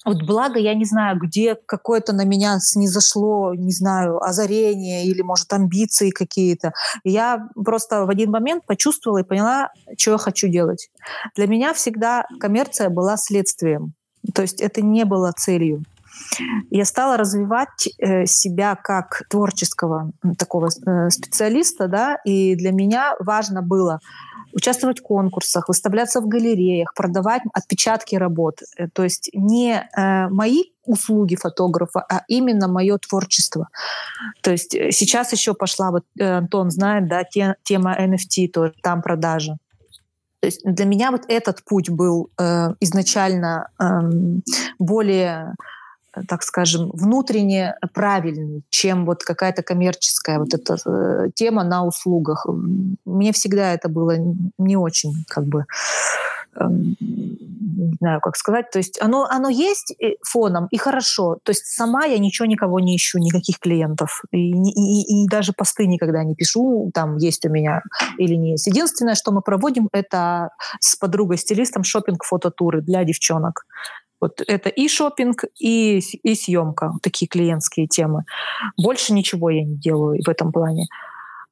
вот 0.04 0.22
благо, 0.22 0.58
я 0.58 0.74
не 0.74 0.84
знаю, 0.84 1.18
где 1.18 1.54
какое-то 1.54 2.12
на 2.12 2.24
меня 2.24 2.58
снизошло, 2.60 3.54
не 3.54 3.72
знаю, 3.72 4.18
озарение 4.22 5.04
или, 5.04 5.20
может, 5.22 5.52
амбиции 5.52 6.10
какие-то. 6.10 6.72
Я 7.04 7.48
просто 7.64 8.06
в 8.06 8.10
один 8.10 8.30
момент 8.30 8.64
почувствовала 8.66 9.18
и 9.18 9.24
поняла, 9.24 9.70
что 9.98 10.12
я 10.12 10.18
хочу 10.18 10.48
делать. 10.48 10.90
Для 11.36 11.46
меня 11.46 11.74
всегда 11.74 12.24
коммерция 12.38 12.88
была 12.88 13.16
следствием. 13.16 13.92
То 14.34 14.42
есть 14.42 14.60
это 14.60 14.82
не 14.82 15.04
было 15.04 15.32
целью. 15.36 15.84
Я 16.70 16.84
стала 16.84 17.16
развивать 17.16 17.88
э, 17.98 18.26
себя 18.26 18.76
как 18.76 19.22
творческого 19.28 20.12
такого 20.38 20.68
э, 20.68 21.10
специалиста, 21.10 21.88
да, 21.88 22.18
и 22.24 22.54
для 22.54 22.72
меня 22.72 23.14
важно 23.20 23.62
было 23.62 24.00
участвовать 24.52 24.98
в 25.00 25.02
конкурсах, 25.02 25.68
выставляться 25.68 26.20
в 26.20 26.26
галереях, 26.26 26.92
продавать 26.94 27.42
отпечатки 27.52 28.16
работ. 28.16 28.60
Э, 28.76 28.88
то 28.88 29.04
есть 29.04 29.30
не 29.32 29.88
мои 30.30 30.64
услуги 30.84 31.36
фотографа, 31.36 32.00
а 32.00 32.24
именно 32.26 32.66
мое 32.66 32.98
творчество. 32.98 33.68
То 34.42 34.50
есть 34.50 34.72
сейчас 34.72 35.32
еще 35.32 35.54
пошла, 35.54 35.90
вот 35.90 36.04
Антон 36.18 36.70
знает, 36.70 37.08
да, 37.08 37.22
те, 37.24 37.54
тема 37.62 37.96
NFT, 37.98 38.48
то 38.48 38.72
там 38.82 39.02
продажи. 39.02 39.56
То 40.40 40.46
есть 40.46 40.62
для 40.64 40.86
меня 40.86 41.10
вот 41.10 41.24
этот 41.28 41.62
путь 41.64 41.90
был 41.90 42.30
э, 42.38 42.68
изначально 42.80 43.68
э, 43.78 43.84
более 44.78 45.54
так 46.28 46.42
скажем, 46.42 46.90
внутренне 46.92 47.76
правильный, 47.94 48.62
чем 48.70 49.06
вот 49.06 49.24
какая-то 49.24 49.62
коммерческая 49.62 50.38
вот 50.38 50.54
эта 50.54 50.76
э, 50.86 51.30
тема 51.34 51.64
на 51.64 51.84
услугах. 51.84 52.46
Мне 53.04 53.32
всегда 53.32 53.72
это 53.72 53.88
было 53.88 54.16
не 54.58 54.76
очень 54.76 55.12
как 55.28 55.46
бы 55.46 55.64
эм, 56.58 56.96
не 57.80 57.96
знаю, 58.00 58.20
как 58.20 58.36
сказать. 58.36 58.70
То 58.70 58.78
есть 58.78 59.00
оно, 59.00 59.26
оно 59.30 59.48
есть 59.48 59.94
э, 60.00 60.14
фоном, 60.22 60.68
и 60.70 60.76
хорошо. 60.76 61.38
То 61.42 61.50
есть 61.50 61.66
сама 61.66 62.04
я 62.04 62.18
ничего 62.18 62.46
никого 62.46 62.80
не 62.80 62.96
ищу, 62.96 63.18
никаких 63.18 63.58
клиентов. 63.58 64.22
И, 64.32 64.50
и, 64.50 65.24
и 65.24 65.28
даже 65.28 65.52
посты 65.52 65.86
никогда 65.86 66.24
не 66.24 66.34
пишу, 66.34 66.90
там 66.94 67.16
есть 67.16 67.44
у 67.46 67.50
меня 67.50 67.82
или 68.18 68.34
не 68.34 68.52
есть. 68.52 68.66
Единственное, 68.66 69.14
что 69.14 69.32
мы 69.32 69.42
проводим, 69.42 69.88
это 69.92 70.50
с 70.80 70.96
подругой-стилистом 70.96 71.84
шопинг 71.84 72.24
фототуры 72.24 72.82
для 72.82 73.04
девчонок. 73.04 73.66
Вот 74.20 74.42
это 74.46 74.68
и 74.68 74.88
шопинг, 74.88 75.44
и, 75.58 75.98
и 75.98 76.34
съемка, 76.34 76.92
такие 77.02 77.26
клиентские 77.26 77.86
темы. 77.86 78.24
Больше 78.76 79.12
ничего 79.12 79.50
я 79.50 79.64
не 79.64 79.76
делаю 79.76 80.20
в 80.24 80.28
этом 80.28 80.52
плане. 80.52 80.86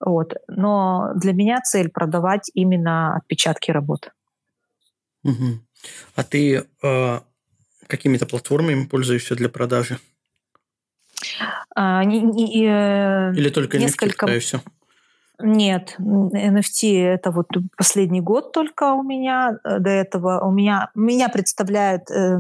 Вот. 0.01 0.35
Но 0.49 1.13
для 1.17 1.33
меня 1.33 1.61
цель 1.61 1.89
продавать 1.89 2.51
именно 2.55 3.17
отпечатки 3.17 3.71
работ. 3.71 4.13
Угу. 5.25 5.61
А 6.15 6.25
ты 6.25 6.67
э, 6.83 7.21
какими-то 7.87 8.27
платформами 8.27 8.85
пользуешься 8.85 9.35
для 9.35 9.49
продажи? 9.49 9.99
А, 11.75 12.05
не, 12.05 12.21
не, 12.21 12.67
э, 12.67 13.33
Или 13.35 13.51
только 13.51 13.79
несколько... 13.79 14.27
и 14.27 14.39
все? 14.39 14.61
Нет, 15.41 15.97
NFT 15.99 17.01
это 17.01 17.31
вот 17.31 17.47
последний 17.77 18.21
год 18.21 18.53
только 18.53 18.93
у 18.95 19.05
меня. 19.05 19.59
Э, 19.65 19.79
до 19.79 19.91
этого 19.91 20.45
у 20.45 20.51
меня 20.51 20.91
меня 20.95 21.29
представляет 21.29 22.11
э, 22.11 22.39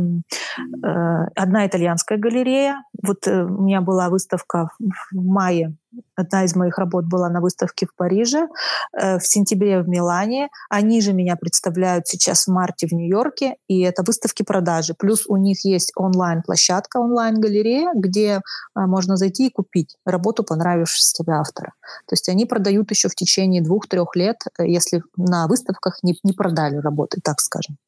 э, 0.84 1.24
одна 1.36 1.66
итальянская 1.66 2.18
галерея. 2.18 2.82
Вот 3.00 3.28
э, 3.28 3.44
у 3.44 3.62
меня 3.62 3.82
была 3.82 4.08
выставка 4.08 4.70
в 4.80 5.14
мае 5.14 5.76
Одна 6.16 6.44
из 6.44 6.54
моих 6.54 6.78
работ 6.78 7.06
была 7.06 7.28
на 7.30 7.40
выставке 7.40 7.86
в 7.86 7.94
Париже, 7.94 8.48
э, 8.92 9.18
в 9.18 9.26
сентябре 9.26 9.80
в 9.80 9.88
Милане. 9.88 10.48
Они 10.68 11.00
же 11.00 11.12
меня 11.12 11.36
представляют 11.36 12.06
сейчас 12.06 12.44
в 12.44 12.48
марте 12.48 12.86
в 12.86 12.92
Нью-Йорке, 12.92 13.56
и 13.68 13.80
это 13.80 14.02
выставки 14.02 14.42
продажи. 14.42 14.94
Плюс 14.98 15.26
у 15.26 15.36
них 15.36 15.64
есть 15.64 15.92
онлайн-площадка, 15.96 16.98
онлайн-галерея, 16.98 17.92
где 17.94 18.36
э, 18.36 18.40
можно 18.74 19.16
зайти 19.16 19.46
и 19.46 19.52
купить 19.52 19.96
работу 20.04 20.44
понравившегося 20.44 21.14
тебе 21.14 21.32
автора. 21.34 21.72
То 22.06 22.12
есть 22.12 22.28
они 22.28 22.44
продают 22.44 22.90
еще 22.90 23.08
в 23.08 23.14
течение 23.14 23.62
двух-трех 23.62 24.14
лет, 24.14 24.36
э, 24.58 24.66
если 24.68 25.02
на 25.16 25.46
выставках 25.46 25.98
не, 26.02 26.18
не 26.22 26.32
продали 26.32 26.76
работы, 26.76 27.20
так 27.22 27.40
скажем. 27.40 27.78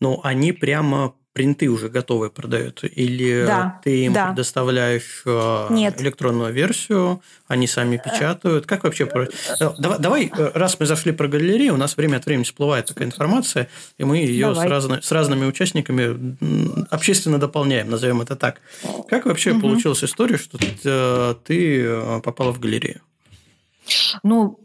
Ну, 0.00 0.20
они 0.22 0.52
прямо 0.52 1.14
принты 1.32 1.68
уже 1.68 1.88
готовые 1.88 2.30
продают? 2.30 2.84
Или 2.84 3.44
да, 3.46 3.80
ты 3.82 4.04
им 4.04 4.12
да. 4.12 4.28
предоставляешь 4.28 5.22
э, 5.24 5.66
Нет. 5.70 6.00
электронную 6.00 6.52
версию, 6.52 7.22
они 7.48 7.66
сами 7.66 7.96
э, 7.96 7.98
печатают? 7.98 8.66
Как 8.66 8.84
вообще? 8.84 9.08
Э, 9.60 9.70
давай, 9.78 9.98
давай, 9.98 10.32
раз 10.54 10.78
мы 10.78 10.86
зашли 10.86 11.12
про 11.12 11.28
галерею, 11.28 11.74
у 11.74 11.78
нас 11.78 11.96
время 11.96 12.18
от 12.18 12.26
времени 12.26 12.44
всплывает 12.44 12.86
такая 12.86 13.08
информация, 13.08 13.68
и 13.98 14.04
мы 14.04 14.18
ее 14.18 14.54
с, 14.54 14.58
разно, 14.58 15.00
с 15.00 15.10
разными 15.10 15.46
участниками 15.46 16.36
общественно 16.90 17.38
дополняем, 17.38 17.90
назовем 17.90 18.20
это 18.20 18.36
так. 18.36 18.60
Как 19.08 19.26
вообще 19.26 19.52
угу. 19.52 19.62
получилась 19.62 20.04
история, 20.04 20.36
что 20.36 20.58
ты 21.44 22.20
попала 22.22 22.52
в 22.52 22.60
галерею? 22.60 23.00
Ну, 24.22 24.58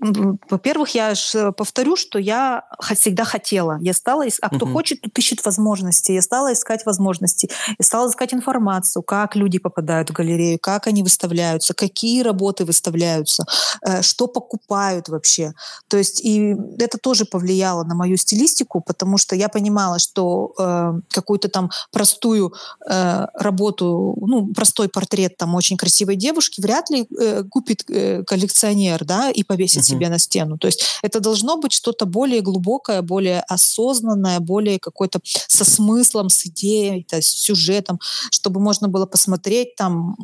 во-первых, 0.49 0.89
я 0.95 1.13
повторю, 1.55 1.95
что 1.95 2.19
я 2.19 2.63
всегда 2.95 3.23
хотела. 3.23 3.77
Я 3.81 3.93
стала, 3.93 4.25
а 4.41 4.49
кто 4.49 4.65
угу. 4.65 4.73
хочет, 4.73 5.01
тот 5.01 5.17
ищет 5.17 5.45
возможности. 5.45 6.11
Я 6.11 6.21
стала 6.21 6.53
искать 6.53 6.85
возможности. 6.85 7.49
Я 7.79 7.85
стала 7.85 8.09
искать 8.09 8.33
информацию, 8.33 9.03
как 9.03 9.35
люди 9.35 9.59
попадают 9.59 10.09
в 10.09 10.13
галерею, 10.13 10.59
как 10.59 10.87
они 10.87 11.03
выставляются, 11.03 11.73
какие 11.73 12.21
работы 12.21 12.65
выставляются, 12.65 13.45
э, 13.81 14.01
что 14.01 14.27
покупают 14.27 15.09
вообще. 15.09 15.53
То 15.87 15.97
есть 15.97 16.21
и 16.23 16.55
это 16.79 16.97
тоже 16.97 17.25
повлияло 17.25 17.83
на 17.83 17.95
мою 17.95 18.17
стилистику, 18.17 18.81
потому 18.81 19.17
что 19.17 19.35
я 19.35 19.49
понимала, 19.49 19.99
что 19.99 20.53
э, 20.57 20.93
какую-то 21.09 21.49
там 21.49 21.69
простую 21.91 22.53
э, 22.89 23.25
работу, 23.33 24.15
ну, 24.21 24.53
простой 24.53 24.89
портрет 24.89 25.37
там 25.37 25.55
очень 25.55 25.77
красивой 25.77 26.15
девушки 26.15 26.61
вряд 26.61 26.89
ли 26.89 27.07
э, 27.19 27.43
купит 27.49 27.83
э, 27.89 28.23
коллекционер, 28.23 29.05
да, 29.05 29.16
и 29.31 29.43
повесить 29.43 29.79
угу. 29.79 29.87
себе 29.87 30.09
на 30.09 30.19
стену. 30.19 30.57
То 30.57 30.67
есть 30.67 30.83
это 31.01 31.19
должно 31.19 31.57
быть 31.57 31.73
что-то 31.73 32.05
более 32.05 32.41
глубокое, 32.41 33.01
более 33.01 33.41
осознанное, 33.41 34.39
более 34.39 34.79
какое-то 34.79 35.19
со 35.23 35.65
смыслом, 35.65 36.29
с 36.29 36.45
идеей, 36.45 37.05
есть 37.11 37.37
с 37.37 37.41
сюжетом, 37.41 37.99
чтобы 38.31 38.59
можно 38.59 38.87
было 38.87 39.05
посмотреть 39.05 39.75
там, 39.75 40.15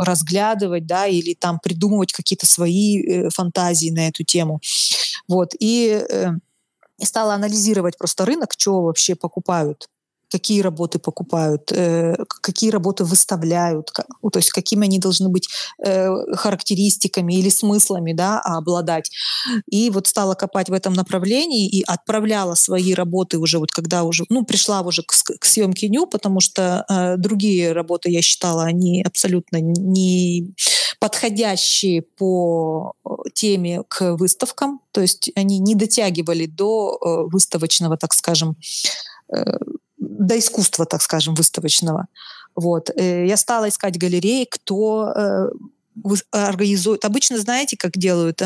разглядывать, 0.00 0.86
да, 0.86 1.06
или 1.06 1.34
там 1.34 1.58
придумывать 1.62 2.12
какие-то 2.12 2.46
свои 2.46 3.02
э, 3.02 3.30
фантазии 3.30 3.90
на 3.90 4.08
эту 4.08 4.24
тему. 4.24 4.60
Вот. 5.28 5.54
И 5.58 6.04
э, 6.08 6.30
стала 7.02 7.34
анализировать 7.34 7.98
просто 7.98 8.24
рынок, 8.24 8.52
что 8.56 8.82
вообще 8.82 9.14
покупают 9.14 9.88
какие 10.32 10.62
работы 10.62 10.98
покупают, 10.98 11.70
э, 11.72 12.16
какие 12.40 12.70
работы 12.70 13.04
выставляют, 13.04 13.92
то 13.92 14.38
есть 14.38 14.50
какими 14.50 14.86
они 14.86 14.98
должны 14.98 15.28
быть 15.28 15.48
э, 15.84 16.08
характеристиками 16.34 17.34
или 17.34 17.50
смыслами 17.50 18.14
да, 18.14 18.40
обладать. 18.40 19.10
И 19.70 19.90
вот 19.90 20.06
стала 20.06 20.34
копать 20.34 20.70
в 20.70 20.72
этом 20.72 20.94
направлении 20.94 21.68
и 21.68 21.82
отправляла 21.86 22.54
свои 22.54 22.94
работы 22.94 23.38
уже, 23.38 23.58
вот 23.58 23.70
когда 23.70 24.04
уже, 24.04 24.24
ну, 24.30 24.44
пришла 24.44 24.80
уже 24.80 25.02
к, 25.02 25.12
к 25.38 25.44
съемке 25.44 25.88
ню, 25.88 26.06
потому 26.06 26.40
что 26.40 26.84
э, 26.88 27.16
другие 27.18 27.72
работы, 27.72 28.10
я 28.10 28.22
считала, 28.22 28.64
они 28.64 29.02
абсолютно 29.02 29.60
не 29.60 30.54
подходящие 30.98 32.02
по 32.02 32.94
теме 33.34 33.82
к 33.88 34.16
выставкам, 34.16 34.80
то 34.92 35.00
есть 35.00 35.30
они 35.34 35.58
не 35.58 35.74
дотягивали 35.74 36.46
до 36.46 36.98
выставочного, 37.02 37.96
так 37.96 38.14
скажем, 38.14 38.56
до 40.26 40.38
искусства, 40.38 40.86
так 40.86 41.02
скажем, 41.02 41.34
выставочного. 41.34 42.06
Вот. 42.54 42.90
Э, 42.90 43.26
я 43.26 43.36
стала 43.36 43.68
искать 43.68 43.98
галереи, 43.98 44.46
кто 44.50 45.12
э, 45.14 45.48
организует. 46.30 47.04
Обычно 47.04 47.38
знаете, 47.38 47.76
как 47.76 47.92
делают? 47.92 48.42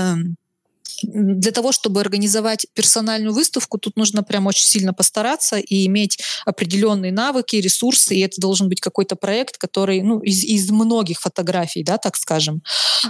Для 1.02 1.52
того, 1.52 1.72
чтобы 1.72 2.00
организовать 2.00 2.66
персональную 2.74 3.34
выставку, 3.34 3.78
тут 3.78 3.96
нужно 3.96 4.22
прям 4.22 4.46
очень 4.46 4.66
сильно 4.66 4.92
постараться 4.92 5.56
и 5.58 5.86
иметь 5.86 6.18
определенные 6.44 7.12
навыки, 7.12 7.56
ресурсы, 7.56 8.14
и 8.14 8.20
это 8.20 8.40
должен 8.40 8.68
быть 8.68 8.80
какой-то 8.80 9.16
проект, 9.16 9.58
который, 9.58 10.02
ну, 10.02 10.20
из, 10.20 10.44
из 10.44 10.70
многих 10.70 11.20
фотографий, 11.20 11.82
да, 11.82 11.98
так 11.98 12.16
скажем. 12.16 12.62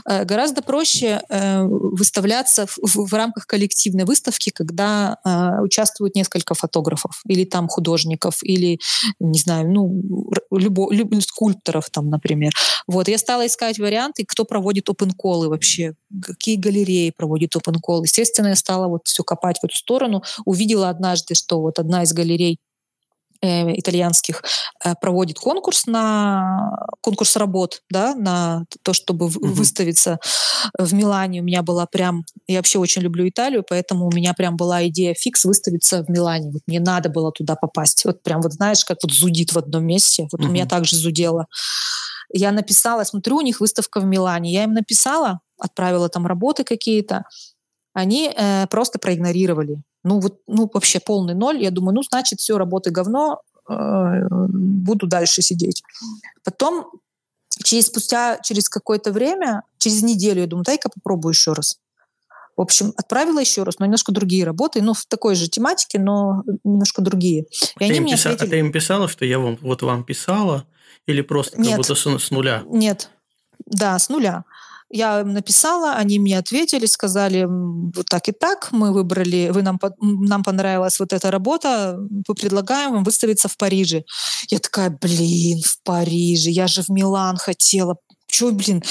Э, 0.08 0.24
гораздо 0.24 0.62
проще 0.62 1.22
э, 1.28 1.62
выставляться 1.64 2.66
в, 2.66 2.78
в, 2.82 3.08
в 3.08 3.14
рамках 3.14 3.46
коллективной 3.46 4.04
выставки, 4.04 4.50
когда 4.50 5.18
э, 5.24 5.62
участвуют 5.62 6.14
несколько 6.14 6.54
фотографов 6.54 7.20
или 7.26 7.44
там 7.44 7.68
художников, 7.68 8.42
или, 8.42 8.78
не 9.20 9.38
знаю, 9.38 9.70
ну, 9.70 10.02
любо, 10.50 10.92
люб, 10.92 11.14
скульпторов 11.22 11.90
там, 11.90 12.10
например. 12.10 12.52
Вот, 12.86 13.08
я 13.08 13.18
стала 13.18 13.46
искать 13.46 13.78
варианты, 13.78 14.24
кто 14.26 14.44
проводит 14.44 14.88
open-колы 14.88 15.48
вообще, 15.48 15.94
какие 16.22 16.56
галереи 16.56 17.12
проводят 17.16 17.56
open 17.56 17.75
Call. 17.78 18.02
Естественно, 18.02 18.48
я 18.48 18.56
стала 18.56 18.88
вот 18.88 19.02
все 19.04 19.22
копать 19.22 19.58
в 19.60 19.64
эту 19.64 19.76
сторону. 19.76 20.22
Увидела 20.44 20.88
однажды, 20.88 21.34
что 21.34 21.60
вот 21.60 21.78
одна 21.78 22.02
из 22.02 22.12
галерей 22.12 22.58
э, 23.42 23.78
итальянских 23.78 24.42
э, 24.84 24.94
проводит 25.00 25.38
конкурс 25.38 25.86
на 25.86 26.76
конкурс 27.00 27.36
работ, 27.36 27.82
да, 27.90 28.14
на 28.14 28.64
то, 28.82 28.92
чтобы 28.92 29.26
mm-hmm. 29.26 29.48
выставиться 29.48 30.18
в 30.78 30.92
Милане. 30.94 31.40
У 31.40 31.44
меня 31.44 31.62
была 31.62 31.86
прям, 31.86 32.24
я 32.46 32.58
вообще 32.58 32.78
очень 32.78 33.02
люблю 33.02 33.28
Италию, 33.28 33.64
поэтому 33.68 34.06
у 34.06 34.12
меня 34.12 34.34
прям 34.34 34.56
была 34.56 34.86
идея 34.88 35.14
фикс 35.14 35.44
выставиться 35.44 36.04
в 36.04 36.08
Милане. 36.08 36.50
Вот 36.50 36.62
мне 36.66 36.80
надо 36.80 37.08
было 37.08 37.32
туда 37.32 37.56
попасть. 37.56 38.04
Вот 38.04 38.22
прям 38.22 38.40
вот 38.40 38.52
знаешь, 38.52 38.84
как 38.84 38.98
вот 39.02 39.12
зудит 39.12 39.52
в 39.52 39.58
одном 39.58 39.84
месте. 39.84 40.28
Вот 40.32 40.40
mm-hmm. 40.40 40.48
у 40.48 40.50
меня 40.50 40.66
также 40.66 40.96
зудело. 40.96 41.46
Я 42.32 42.52
написала, 42.52 43.04
смотрю, 43.04 43.36
у 43.36 43.40
них 43.40 43.60
выставка 43.60 44.00
в 44.00 44.04
Милане. 44.04 44.52
Я 44.52 44.64
им 44.64 44.72
написала, 44.72 45.40
отправила 45.58 46.08
там 46.08 46.26
работы 46.26 46.64
какие-то 46.64 47.24
они 47.96 48.30
э, 48.30 48.66
просто 48.66 48.98
проигнорировали. 48.98 49.80
Ну 50.04 50.20
вот, 50.20 50.40
ну 50.46 50.70
вообще 50.72 51.00
полный 51.00 51.34
ноль. 51.34 51.62
Я 51.62 51.70
думаю, 51.70 51.94
ну 51.94 52.02
значит 52.02 52.40
все, 52.40 52.58
работы 52.58 52.90
говно, 52.90 53.40
э, 53.70 53.72
буду 54.28 55.06
дальше 55.06 55.40
сидеть. 55.40 55.82
Потом 56.44 56.90
через 57.64 57.86
спустя 57.86 58.38
через 58.42 58.68
какое-то 58.68 59.12
время, 59.12 59.62
через 59.78 60.02
неделю, 60.02 60.42
я 60.42 60.46
думаю, 60.46 60.64
дай-ка 60.64 60.90
попробую 60.90 61.32
еще 61.32 61.54
раз. 61.54 61.78
В 62.54 62.60
общем, 62.60 62.92
отправила 62.98 63.38
еще 63.38 63.62
раз, 63.62 63.78
но 63.78 63.86
немножко 63.86 64.12
другие 64.12 64.44
работы, 64.44 64.82
ну, 64.82 64.92
в 64.92 65.06
такой 65.06 65.34
же 65.34 65.48
тематике, 65.48 65.98
но 65.98 66.42
немножко 66.64 67.00
другие. 67.00 67.44
И 67.44 67.46
ты 67.78 67.84
они 67.84 68.00
мне 68.00 68.12
писала, 68.12 68.34
ответили... 68.34 68.48
А 68.48 68.50
ты 68.50 68.66
им 68.66 68.72
писала, 68.72 69.08
что 69.08 69.24
я 69.24 69.38
вам, 69.38 69.56
вот 69.62 69.80
вам 69.80 70.04
писала? 70.04 70.66
Или 71.06 71.22
просто 71.22 71.58
Нет. 71.58 71.68
как 71.68 71.76
будто 71.78 71.94
с, 71.94 72.24
с 72.26 72.30
нуля? 72.30 72.62
Нет. 72.66 73.08
Да, 73.64 73.98
с 73.98 74.10
нуля. 74.10 74.44
Я 74.96 75.20
им 75.20 75.34
написала, 75.34 75.92
они 75.92 76.18
мне 76.18 76.38
ответили, 76.38 76.86
сказали 76.86 77.46
вот 77.46 78.06
так 78.06 78.28
и 78.28 78.32
так, 78.32 78.72
мы 78.72 78.94
выбрали, 78.94 79.50
вы 79.52 79.60
нам, 79.60 79.78
нам 80.00 80.42
понравилась 80.42 80.98
вот 80.98 81.12
эта 81.12 81.30
работа, 81.30 81.98
мы 81.98 82.34
предлагаем 82.34 82.92
вам 82.92 83.04
выставиться 83.04 83.48
в 83.48 83.58
Париже. 83.58 84.04
Я 84.48 84.58
такая, 84.58 84.88
блин, 84.88 85.60
в 85.62 85.82
Париже, 85.82 86.50
я 86.50 86.66
же 86.66 86.82
в 86.82 86.88
Милан 86.88 87.36
хотела. 87.36 87.96
Чего, 88.26 88.52
блин, 88.52 88.82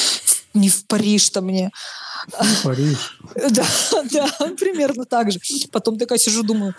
не 0.54 0.70
в 0.70 0.86
Париж-то 0.86 1.42
мне. 1.42 1.72
Париж. 2.64 3.20
Да, 3.50 3.66
да, 4.12 4.28
примерно 4.60 5.06
так 5.06 5.32
же. 5.32 5.40
Потом 5.72 5.98
такая 5.98 6.20
сижу, 6.20 6.44
думаю, 6.44 6.76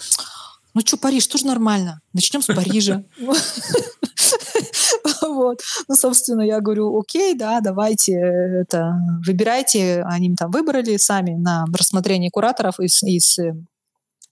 ну 0.74 0.82
что, 0.82 0.96
Париж, 0.96 1.26
тоже 1.26 1.46
нормально. 1.46 2.00
Начнем 2.12 2.42
с 2.42 2.46
Парижа. 2.46 3.02
Вот. 5.22 5.60
Ну, 5.88 5.94
собственно, 5.94 6.42
я 6.42 6.60
говорю, 6.60 6.98
окей, 6.98 7.34
да, 7.34 7.60
давайте 7.60 8.12
это, 8.14 8.94
выбирайте. 9.26 10.02
Они 10.04 10.34
там 10.34 10.50
выбрали 10.50 10.96
сами 10.96 11.32
на 11.32 11.64
рассмотрение 11.72 12.30
кураторов 12.30 12.80
из, 12.80 13.02
из 13.02 13.38
э, 13.38 13.54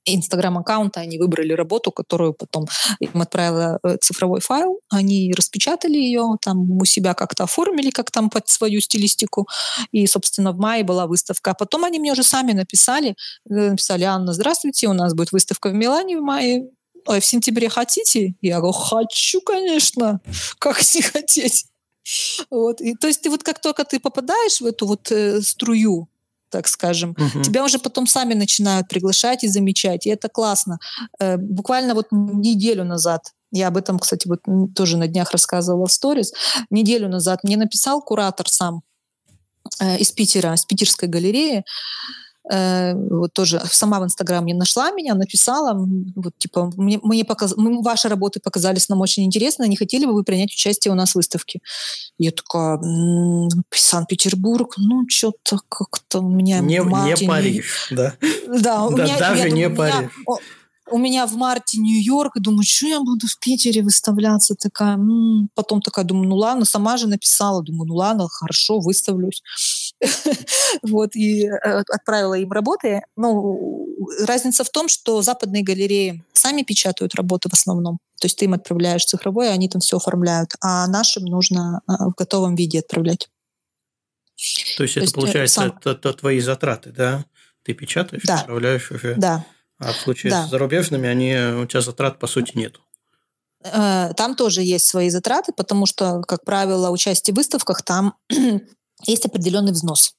Инстаграм-аккаунта, 0.07 1.01
они 1.01 1.19
выбрали 1.19 1.53
работу, 1.53 1.91
которую 1.91 2.35
потом 2.35 2.67
им 3.01 3.23
отправила 3.23 3.79
э, 3.83 3.97
цифровой 4.01 4.41
файл, 4.41 4.81
они 4.91 5.33
распечатали 5.35 5.97
ее, 5.97 6.37
там 6.43 6.71
у 6.71 6.85
себя 6.85 7.15
как-то 7.15 7.45
оформили, 7.45 7.91
как 7.91 8.11
там 8.11 8.31
под 8.31 8.49
свою 8.49 8.81
стилистику, 8.81 9.49
и, 9.93 10.07
собственно, 10.07 10.53
в 10.53 10.59
мае 10.59 10.85
была 10.85 11.07
выставка. 11.07 11.53
А 11.53 11.55
потом 11.55 11.85
они 11.85 11.99
мне 11.99 12.13
уже 12.13 12.23
сами 12.23 12.53
написали, 12.53 13.17
э, 13.49 13.71
написали, 13.71 14.05
Анна, 14.05 14.33
здравствуйте, 14.33 14.89
у 14.89 14.93
нас 14.93 15.15
будет 15.15 15.33
выставка 15.33 15.71
в 15.71 15.75
Милане 15.75 16.19
в 16.19 16.23
мае, 16.23 16.69
а 17.07 17.21
в 17.21 17.25
сентябре 17.25 17.69
хотите? 17.69 18.35
Я 18.41 18.59
говорю, 18.59 18.73
хочу, 18.73 19.41
конечно. 19.41 20.21
Как 20.59 20.81
не 20.95 21.03
хотеть? 21.03 21.67
Вот. 22.51 22.81
И, 22.81 22.95
то 22.95 23.07
есть 23.07 23.23
ты 23.23 23.31
вот 23.31 23.43
как 23.43 23.61
только 23.61 23.85
ты 23.85 23.99
попадаешь 23.99 24.61
в 24.61 24.67
эту 24.67 24.87
вот 24.87 25.11
э, 25.11 25.41
струю, 25.41 26.09
так 26.51 26.69
скажем, 26.69 27.17
угу. 27.19 27.43
тебя 27.43 27.65
уже 27.65 27.79
потом 27.79 28.07
сами 28.07 28.35
начинают 28.35 28.89
приглашать 28.89 29.43
и 29.43 29.49
замечать, 29.49 30.07
и 30.07 30.11
это 30.11 30.29
классно. 30.29 30.79
Э, 31.19 31.37
буквально 31.37 31.95
вот 31.95 32.09
неделю 32.11 32.85
назад 32.85 33.33
я 33.51 33.69
об 33.69 33.77
этом, 33.77 33.99
кстати, 33.99 34.27
вот 34.27 34.41
тоже 34.75 34.97
на 34.97 35.07
днях 35.07 35.31
рассказывала 35.31 35.87
в 35.87 35.93
сторис. 35.93 36.33
Неделю 36.71 37.09
назад 37.09 37.45
мне 37.45 37.57
написал 37.57 38.03
куратор 38.03 38.49
сам 38.49 38.83
э, 39.81 39.99
из 39.99 40.11
Питера, 40.11 40.55
из 40.55 40.65
питерской 40.65 41.09
галереи, 41.09 41.65
э, 42.51 42.95
вот 42.95 43.33
тоже 43.33 43.61
сама 43.71 44.01
в 44.01 44.05
Инстаграм 44.05 44.45
не 44.45 44.55
нашла 44.55 44.91
меня, 44.91 45.15
написала, 45.15 45.75
вот 46.15 46.33
типа, 46.39 46.73
мне, 46.77 46.99
мне 47.03 47.25
показ... 47.25 47.55
ваши 47.57 48.09
работы 48.09 48.41
показались 48.41 48.89
нам 48.89 49.01
очень 49.01 49.25
интересны, 49.25 49.69
не 49.69 49.77
хотели 49.77 50.07
бы 50.07 50.15
вы 50.15 50.25
принять 50.25 50.53
участие 50.53 50.93
у 50.93 50.95
нас 50.95 51.13
в 51.13 51.17
выставке? 51.17 51.61
Я 52.19 52.31
такая, 52.31 52.79
Санкт-Петербург, 53.71 54.75
ну, 54.77 55.05
что-то 55.09 55.59
как-то 55.69 56.21
у 56.21 56.29
меня... 56.29 56.61
Не, 56.61 56.79
не 56.79 57.27
Париж, 57.27 57.89
да? 57.91 58.15
Да, 58.49 58.85
у 58.85 58.91
меня, 58.91 59.19
даже 59.19 59.51
не 59.51 59.69
Париж. 59.71 60.11
У 60.91 60.99
меня 60.99 61.27
в 61.27 61.35
марте 61.37 61.79
Нью-Йорк, 61.79 62.37
и 62.37 62.41
думаю, 62.41 62.63
что 62.63 62.87
я 62.87 63.01
буду 63.01 63.27
в 63.27 63.39
Питере 63.39 63.83
выставляться, 63.83 64.55
такая, 64.55 64.97
м-м. 64.97 65.49
потом 65.55 65.81
такая, 65.81 66.05
думаю, 66.05 66.29
ну 66.29 66.37
ладно, 66.37 66.67
сама 66.67 66.99
же 66.99 67.09
написала, 67.09 67.63
думаю, 67.63 67.89
ну 67.89 67.95
ладно, 67.95 68.29
хорошо, 68.29 68.81
выставлюсь. 68.81 69.43
Вот, 70.83 71.15
и 71.17 71.47
э, 71.47 71.83
отправила 71.93 72.35
им 72.35 72.51
работы. 72.51 73.03
Ну, 73.17 73.89
разница 74.27 74.65
в 74.65 74.71
том, 74.71 74.89
что 74.89 75.23
западные 75.23 75.63
галереи 75.63 76.25
сами 76.33 76.63
печатают 76.63 77.15
работы 77.15 77.49
в 77.49 77.53
основном. 77.53 77.99
То 78.21 78.27
есть 78.27 78.39
ты 78.39 78.45
им 78.47 78.55
отправляешь 78.55 79.05
цифровой, 79.05 79.53
они 79.53 79.69
там 79.69 79.81
все 79.81 79.97
оформляют, 79.97 80.51
а 80.61 80.87
нашим 80.89 81.25
нужно 81.25 81.81
э, 81.89 81.93
в 81.93 82.15
готовом 82.17 82.55
виде 82.55 82.81
отправлять. 82.81 83.29
То 84.77 84.83
есть 84.83 84.99
То 84.99 85.01
это 85.01 85.05
есть, 85.05 85.13
э, 85.13 85.21
получается 85.21 85.55
сам... 85.55 85.69
это, 85.69 85.91
это 85.91 86.13
твои 86.13 86.41
затраты, 86.41 86.91
да? 86.91 87.25
Ты 87.63 87.73
печатаешь, 87.73 88.23
да. 88.25 88.41
отправляешь 88.41 88.91
уже. 88.91 89.15
Да. 89.15 89.47
А 89.79 89.93
в 89.93 89.97
случае 89.97 90.31
да. 90.31 90.47
с 90.47 90.51
зарубежными 90.51 91.09
они 91.09 91.35
у 91.35 91.67
тебя 91.67 91.81
затрат 91.81 92.19
по 92.19 92.27
сути 92.27 92.57
нет. 92.57 92.77
Там 93.63 94.37
тоже 94.37 94.61
есть 94.61 94.87
свои 94.87 95.09
затраты, 95.09 95.53
потому 95.57 95.87
что, 95.87 96.21
как 96.21 96.45
правило, 96.45 96.91
участие 96.91 97.33
в 97.33 97.39
выставках 97.39 97.83
там 97.83 98.15
есть 99.07 99.27
определенный 99.27 99.73
взнос. 99.73 100.15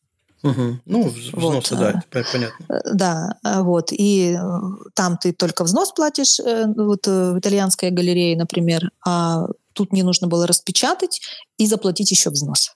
Угу. 0.46 0.80
Ну, 0.86 1.08
взносы, 1.10 1.76
вот. 1.76 1.80
да, 1.80 2.04
это 2.12 2.32
понятно. 2.32 2.66
Э, 2.70 2.94
да, 2.94 3.36
э, 3.44 3.62
вот. 3.62 3.92
И 3.92 4.38
э, 4.40 4.60
там 4.94 5.18
ты 5.18 5.34
только 5.34 5.64
взнос 5.64 5.92
платишь, 5.92 6.40
вот 6.40 7.08
в 7.08 7.40
итальянской 7.40 7.90
галерее, 7.90 8.38
например, 8.38 8.92
а 9.04 9.48
тут 9.74 9.92
мне 9.92 10.04
нужно 10.04 10.28
было 10.28 10.46
распечатать 10.46 11.22
и 11.58 11.66
заплатить 11.66 12.12
еще 12.12 12.30
взнос. 12.30 12.76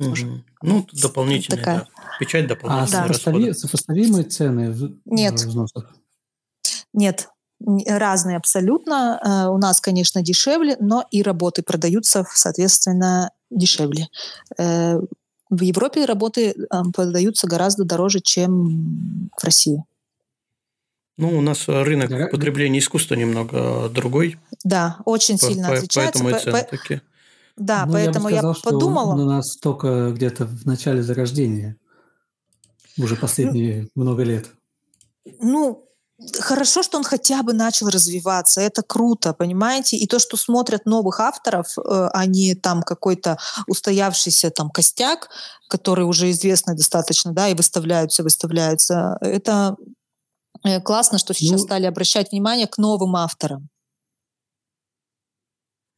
Угу. 0.00 0.42
Ну, 0.62 0.86
дополнительная, 0.92 1.58
Такая. 1.58 1.78
да. 1.78 1.86
Печать 2.18 2.46
а 2.46 2.48
дополнительная. 2.48 3.04
А 3.04 3.06
сопостави, 3.06 3.52
сопоставимые 3.52 4.24
цены 4.24 4.72
в, 4.72 4.90
Нет. 5.04 5.34
взносов? 5.34 5.84
Нет, 6.92 7.28
разные 7.86 8.36
абсолютно. 8.36 9.50
У 9.52 9.58
нас, 9.58 9.80
конечно, 9.80 10.22
дешевле, 10.22 10.76
но 10.80 11.04
и 11.10 11.22
работы 11.22 11.62
продаются, 11.62 12.24
соответственно, 12.32 13.30
дешевле. 13.50 14.08
В 15.50 15.62
Европе 15.62 16.04
работы 16.04 16.54
продаются 16.94 17.46
гораздо 17.46 17.84
дороже, 17.84 18.20
чем 18.20 19.30
в 19.36 19.44
России. 19.44 19.82
Ну, 21.16 21.36
у 21.36 21.40
нас 21.40 21.66
рынок 21.66 22.10
да. 22.10 22.26
потребления 22.28 22.78
искусства 22.78 23.14
немного 23.16 23.88
другой. 23.88 24.38
Да, 24.64 24.98
очень 25.04 25.36
сильно 25.36 25.68
по, 25.68 25.74
отличается. 25.74 26.22
Поэтому 26.22 26.30
и 26.30 26.40
цены 26.40 26.62
по, 26.62 26.76
такие. 26.76 27.02
Да, 27.56 27.86
ну, 27.86 27.92
поэтому 27.92 28.28
я, 28.28 28.42
бы 28.42 28.54
сказал, 28.54 28.54
я 28.54 28.62
подумала. 28.62 29.14
Что 29.16 29.22
у 29.22 29.26
нас 29.26 29.56
только 29.56 30.12
где-то 30.12 30.46
в 30.46 30.64
начале 30.64 31.02
зарождения, 31.02 31.76
уже 32.96 33.16
последние 33.16 33.88
ну, 33.96 34.04
много 34.04 34.22
лет. 34.22 34.52
Ну, 35.40 35.87
хорошо, 36.40 36.82
что 36.82 36.98
он 36.98 37.04
хотя 37.04 37.42
бы 37.42 37.52
начал 37.52 37.88
развиваться. 37.88 38.60
Это 38.60 38.82
круто, 38.82 39.32
понимаете? 39.32 39.96
И 39.96 40.06
то, 40.06 40.18
что 40.18 40.36
смотрят 40.36 40.86
новых 40.86 41.20
авторов, 41.20 41.78
э, 41.78 42.08
а 42.12 42.26
не 42.26 42.54
там 42.54 42.82
какой-то 42.82 43.38
устоявшийся 43.66 44.50
там 44.50 44.70
костяк, 44.70 45.28
который 45.68 46.04
уже 46.04 46.30
известный 46.30 46.74
достаточно, 46.74 47.32
да, 47.32 47.48
и 47.48 47.54
выставляются, 47.54 48.22
выставляются. 48.22 49.16
Это 49.20 49.76
э, 50.64 50.80
классно, 50.80 51.18
что 51.18 51.34
сейчас 51.34 51.60
ну, 51.60 51.66
стали 51.66 51.86
обращать 51.86 52.32
внимание 52.32 52.66
к 52.66 52.78
новым 52.78 53.14
авторам 53.16 53.68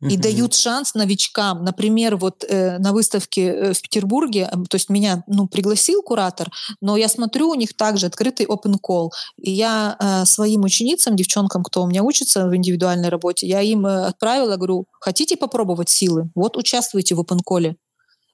и 0.00 0.16
дают 0.16 0.54
шанс 0.54 0.94
новичкам. 0.94 1.64
Например, 1.64 2.16
вот 2.16 2.44
э, 2.48 2.78
на 2.78 2.92
выставке 2.92 3.42
э, 3.42 3.72
в 3.72 3.82
Петербурге, 3.82 4.48
э, 4.50 4.56
то 4.68 4.76
есть 4.76 4.88
меня 4.88 5.22
ну, 5.26 5.46
пригласил 5.46 6.02
куратор, 6.02 6.50
но 6.80 6.96
я 6.96 7.08
смотрю, 7.08 7.50
у 7.50 7.54
них 7.54 7.76
также 7.76 8.06
открытый 8.06 8.46
open 8.46 8.76
call. 8.82 9.10
И 9.38 9.50
я 9.50 9.96
э, 9.98 10.24
своим 10.24 10.62
ученицам, 10.62 11.16
девчонкам, 11.16 11.62
кто 11.62 11.82
у 11.82 11.86
меня 11.86 12.02
учится 12.02 12.48
в 12.48 12.56
индивидуальной 12.56 13.08
работе, 13.08 13.46
я 13.46 13.60
им 13.60 13.86
э, 13.86 14.06
отправила, 14.06 14.56
говорю, 14.56 14.86
хотите 15.00 15.36
попробовать 15.36 15.90
силы? 15.90 16.30
Вот 16.34 16.56
участвуйте 16.56 17.14
в 17.14 17.20
open 17.20 17.40
call. 17.46 17.74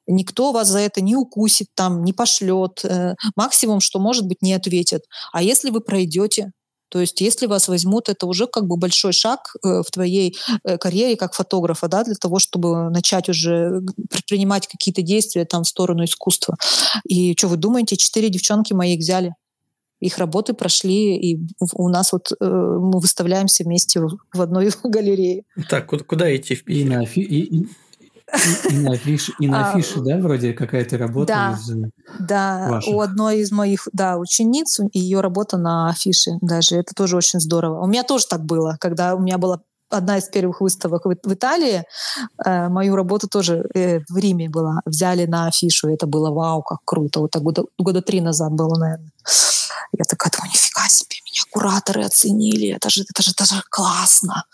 Никто 0.08 0.52
вас 0.52 0.68
за 0.68 0.78
это 0.78 1.00
не 1.00 1.16
укусит, 1.16 1.68
там, 1.74 2.04
не 2.04 2.12
пошлет. 2.12 2.84
Э, 2.84 3.16
максимум, 3.34 3.80
что 3.80 3.98
может 3.98 4.26
быть, 4.26 4.40
не 4.40 4.52
ответят. 4.52 5.02
А 5.32 5.42
если 5.42 5.70
вы 5.70 5.80
пройдете, 5.80 6.52
то 6.88 7.00
есть 7.00 7.20
если 7.20 7.46
вас 7.46 7.68
возьмут, 7.68 8.08
это 8.08 8.26
уже 8.26 8.46
как 8.46 8.66
бы 8.66 8.76
большой 8.76 9.12
шаг 9.12 9.54
э, 9.64 9.82
в 9.82 9.90
твоей 9.90 10.36
э, 10.64 10.78
карьере 10.78 11.16
как 11.16 11.34
фотографа, 11.34 11.88
да, 11.88 12.04
для 12.04 12.14
того, 12.14 12.38
чтобы 12.38 12.90
начать 12.90 13.28
уже 13.28 13.82
предпринимать 14.10 14.68
какие-то 14.68 15.02
действия 15.02 15.44
там 15.44 15.64
в 15.64 15.68
сторону 15.68 16.04
искусства. 16.04 16.56
И 17.08 17.34
что 17.36 17.48
вы 17.48 17.56
думаете, 17.56 17.96
четыре 17.96 18.28
девчонки 18.28 18.72
моих 18.72 19.00
взяли? 19.00 19.34
Их 19.98 20.18
работы 20.18 20.52
прошли, 20.52 21.16
и 21.16 21.40
у 21.72 21.88
нас 21.88 22.12
вот 22.12 22.30
э, 22.32 22.44
мы 22.44 23.00
выставляемся 23.00 23.64
вместе 23.64 24.00
в 24.00 24.40
одной 24.40 24.70
галерее. 24.84 25.42
Так, 25.68 25.86
куда, 25.86 26.04
куда 26.04 26.36
идти 26.36 26.54
в 26.54 26.64
Питере? 26.64 27.08
И, 27.14 27.20
и, 27.20 27.56
и, 27.62 27.66
и, 28.34 28.74
и 28.74 28.78
на 28.78 28.92
афише, 28.92 29.32
и 29.38 29.48
на 29.48 29.70
а, 29.70 29.72
афише, 29.72 30.00
да, 30.00 30.16
вроде 30.18 30.52
какая-то 30.52 30.98
работа 30.98 31.32
да, 31.32 31.52
из 31.52 31.70
э, 31.70 31.90
Да, 32.18 32.66
ваших. 32.68 32.92
у 32.92 33.00
одной 33.00 33.38
из 33.38 33.52
моих, 33.52 33.88
да, 33.92 34.16
учениц, 34.18 34.80
ее 34.92 35.20
работа 35.20 35.56
на 35.58 35.88
афише 35.88 36.32
даже, 36.40 36.76
это 36.76 36.94
тоже 36.94 37.16
очень 37.16 37.40
здорово. 37.40 37.82
У 37.82 37.86
меня 37.86 38.02
тоже 38.02 38.26
так 38.26 38.44
было, 38.44 38.76
когда 38.80 39.14
у 39.14 39.20
меня 39.20 39.38
была 39.38 39.62
одна 39.90 40.18
из 40.18 40.24
первых 40.24 40.60
выставок 40.60 41.04
в, 41.04 41.32
Италии, 41.32 41.84
э, 42.44 42.68
мою 42.68 42.96
работу 42.96 43.28
тоже 43.28 43.68
э, 43.74 44.00
в 44.08 44.16
Риме 44.16 44.48
была, 44.48 44.80
взяли 44.84 45.26
на 45.26 45.46
афишу, 45.46 45.88
это 45.88 46.06
было 46.06 46.30
вау, 46.30 46.62
как 46.62 46.78
круто, 46.84 47.20
вот 47.20 47.30
так 47.30 47.42
года, 47.42 47.64
года 47.78 48.02
три 48.02 48.20
назад 48.20 48.52
было, 48.52 48.78
наверное. 48.78 49.12
Я 49.92 50.04
такая 50.04 50.32
думаю, 50.32 50.50
нифига 50.50 50.88
себе, 50.88 51.16
меня 51.24 51.42
кураторы 51.50 52.04
оценили, 52.04 52.74
это 52.74 52.90
же, 52.90 53.04
это 53.08 53.22
же, 53.22 53.30
это 53.30 53.44
же 53.44 53.62
классно, 53.70 54.44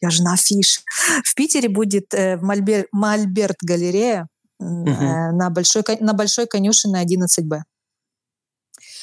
я 0.00 0.10
же 0.10 0.22
на 0.22 0.34
афише. 0.34 0.80
В 1.24 1.34
Питере 1.34 1.68
будет 1.68 2.14
э, 2.14 2.36
в 2.36 2.42
Мальбер, 2.42 2.86
Мальберт 2.92 3.56
галерея 3.62 4.28
угу. 4.58 4.90
на, 4.90 5.50
большой, 5.50 5.82
на 6.00 6.12
Большой 6.12 6.46
конюшине 6.46 7.02
11Б. 7.02 7.62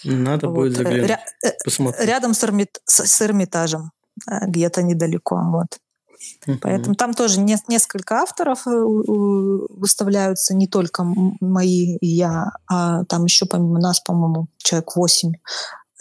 Надо 0.04 0.48
вот. 0.48 0.56
будет 0.56 0.76
заглянуть, 0.76 1.10
Ря- 1.10 1.52
посмотреть. 1.64 2.08
Рядом 2.08 2.34
с, 2.34 2.44
Эрмит, 2.44 2.82
с, 2.86 3.06
с 3.06 3.22
Эрмитажем, 3.22 3.92
где-то 4.28 4.84
недалеко. 4.84 5.42
Вот. 5.52 5.80
Поэтому 6.62 6.96
там 6.96 7.14
тоже 7.14 7.40
не, 7.40 7.58
несколько 7.68 8.16
авторов 8.16 8.68
э, 8.68 8.72
выставляются, 8.72 10.56
не 10.56 10.68
только 10.68 11.06
мои 11.42 11.98
и 11.98 12.08
я, 12.08 12.52
а 12.70 13.04
там 13.06 13.26
еще 13.26 13.46
помимо 13.46 13.80
нас, 13.80 14.00
по-моему, 14.00 14.48
человек 14.58 14.96
восемь 14.96 15.34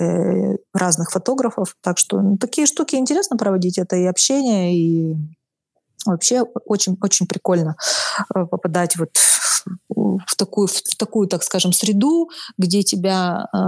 э, 0.00 0.56
разных 0.72 1.10
фотографов. 1.10 1.76
Так 1.80 1.98
что 1.98 2.20
ну, 2.20 2.38
такие 2.38 2.66
штуки 2.66 2.96
интересно 2.96 3.36
проводить. 3.36 3.78
Это 3.78 3.96
и 3.96 4.04
общение, 4.04 4.76
и 4.76 5.16
вообще 6.06 6.42
очень-очень 6.42 7.26
прикольно 7.26 7.76
э, 8.34 8.46
попадать 8.46 8.96
вот 8.96 9.10
в 10.26 10.36
такую, 10.36 10.66
в 10.66 10.96
такую, 10.96 11.28
так 11.28 11.42
скажем, 11.42 11.72
среду, 11.72 12.30
где 12.58 12.82
тебя 12.82 13.46
э, 13.52 13.58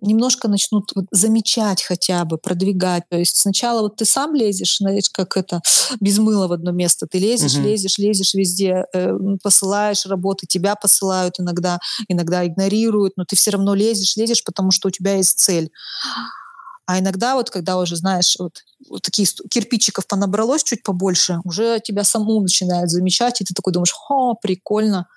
немножко 0.00 0.48
начнут 0.48 0.90
вот, 0.94 1.06
замечать 1.10 1.82
хотя 1.82 2.24
бы, 2.24 2.38
продвигать. 2.38 3.04
То 3.08 3.16
есть 3.16 3.36
сначала 3.36 3.82
вот 3.82 3.96
ты 3.96 4.04
сам 4.04 4.34
лезешь, 4.34 4.78
знаешь, 4.78 5.10
как 5.12 5.36
это, 5.36 5.60
без 6.00 6.18
мыла 6.18 6.48
в 6.48 6.52
одно 6.52 6.72
место. 6.72 7.06
Ты 7.06 7.18
лезешь, 7.18 7.54
угу. 7.54 7.64
лезешь, 7.64 7.98
лезешь 7.98 8.34
везде, 8.34 8.84
э, 8.92 9.16
посылаешь 9.42 10.06
работы, 10.06 10.46
тебя 10.46 10.74
посылают 10.74 11.38
иногда, 11.38 11.78
иногда 12.08 12.46
игнорируют, 12.46 13.14
но 13.16 13.24
ты 13.24 13.36
все 13.36 13.52
равно 13.52 13.74
лезешь, 13.74 14.16
лезешь, 14.16 14.44
потому 14.44 14.70
что 14.70 14.88
у 14.88 14.90
тебя 14.90 15.16
есть 15.16 15.38
цель. 15.38 15.70
А 16.86 16.98
иногда 16.98 17.34
вот, 17.34 17.50
когда 17.50 17.78
уже, 17.78 17.96
знаешь, 17.96 18.36
вот, 18.38 18.64
вот 18.88 19.02
такие 19.02 19.26
кирпичиков 19.48 20.06
понабралось 20.06 20.64
чуть 20.64 20.82
побольше, 20.82 21.38
уже 21.44 21.80
тебя 21.80 22.04
саму 22.04 22.40
начинают 22.40 22.90
замечать, 22.90 23.40
и 23.40 23.44
ты 23.44 23.54
такой 23.54 23.72
думаешь, 23.72 23.94
о, 24.08 24.34
прикольно. 24.34 25.08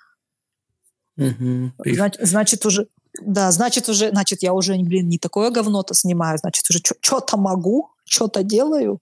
Угу. 1.16 1.72
Значит, 1.84 2.20
значит, 2.28 2.66
уже, 2.66 2.86
да, 3.20 3.50
значит, 3.50 3.88
уже, 3.88 4.10
значит, 4.10 4.42
я 4.42 4.52
уже, 4.52 4.76
блин, 4.76 5.08
не 5.08 5.18
такое 5.18 5.50
говно-то 5.50 5.94
снимаю, 5.94 6.38
значит, 6.38 6.64
уже 6.70 6.80
что-то 7.00 7.36
могу, 7.36 7.90
что-то 8.04 8.42
делаю. 8.42 9.00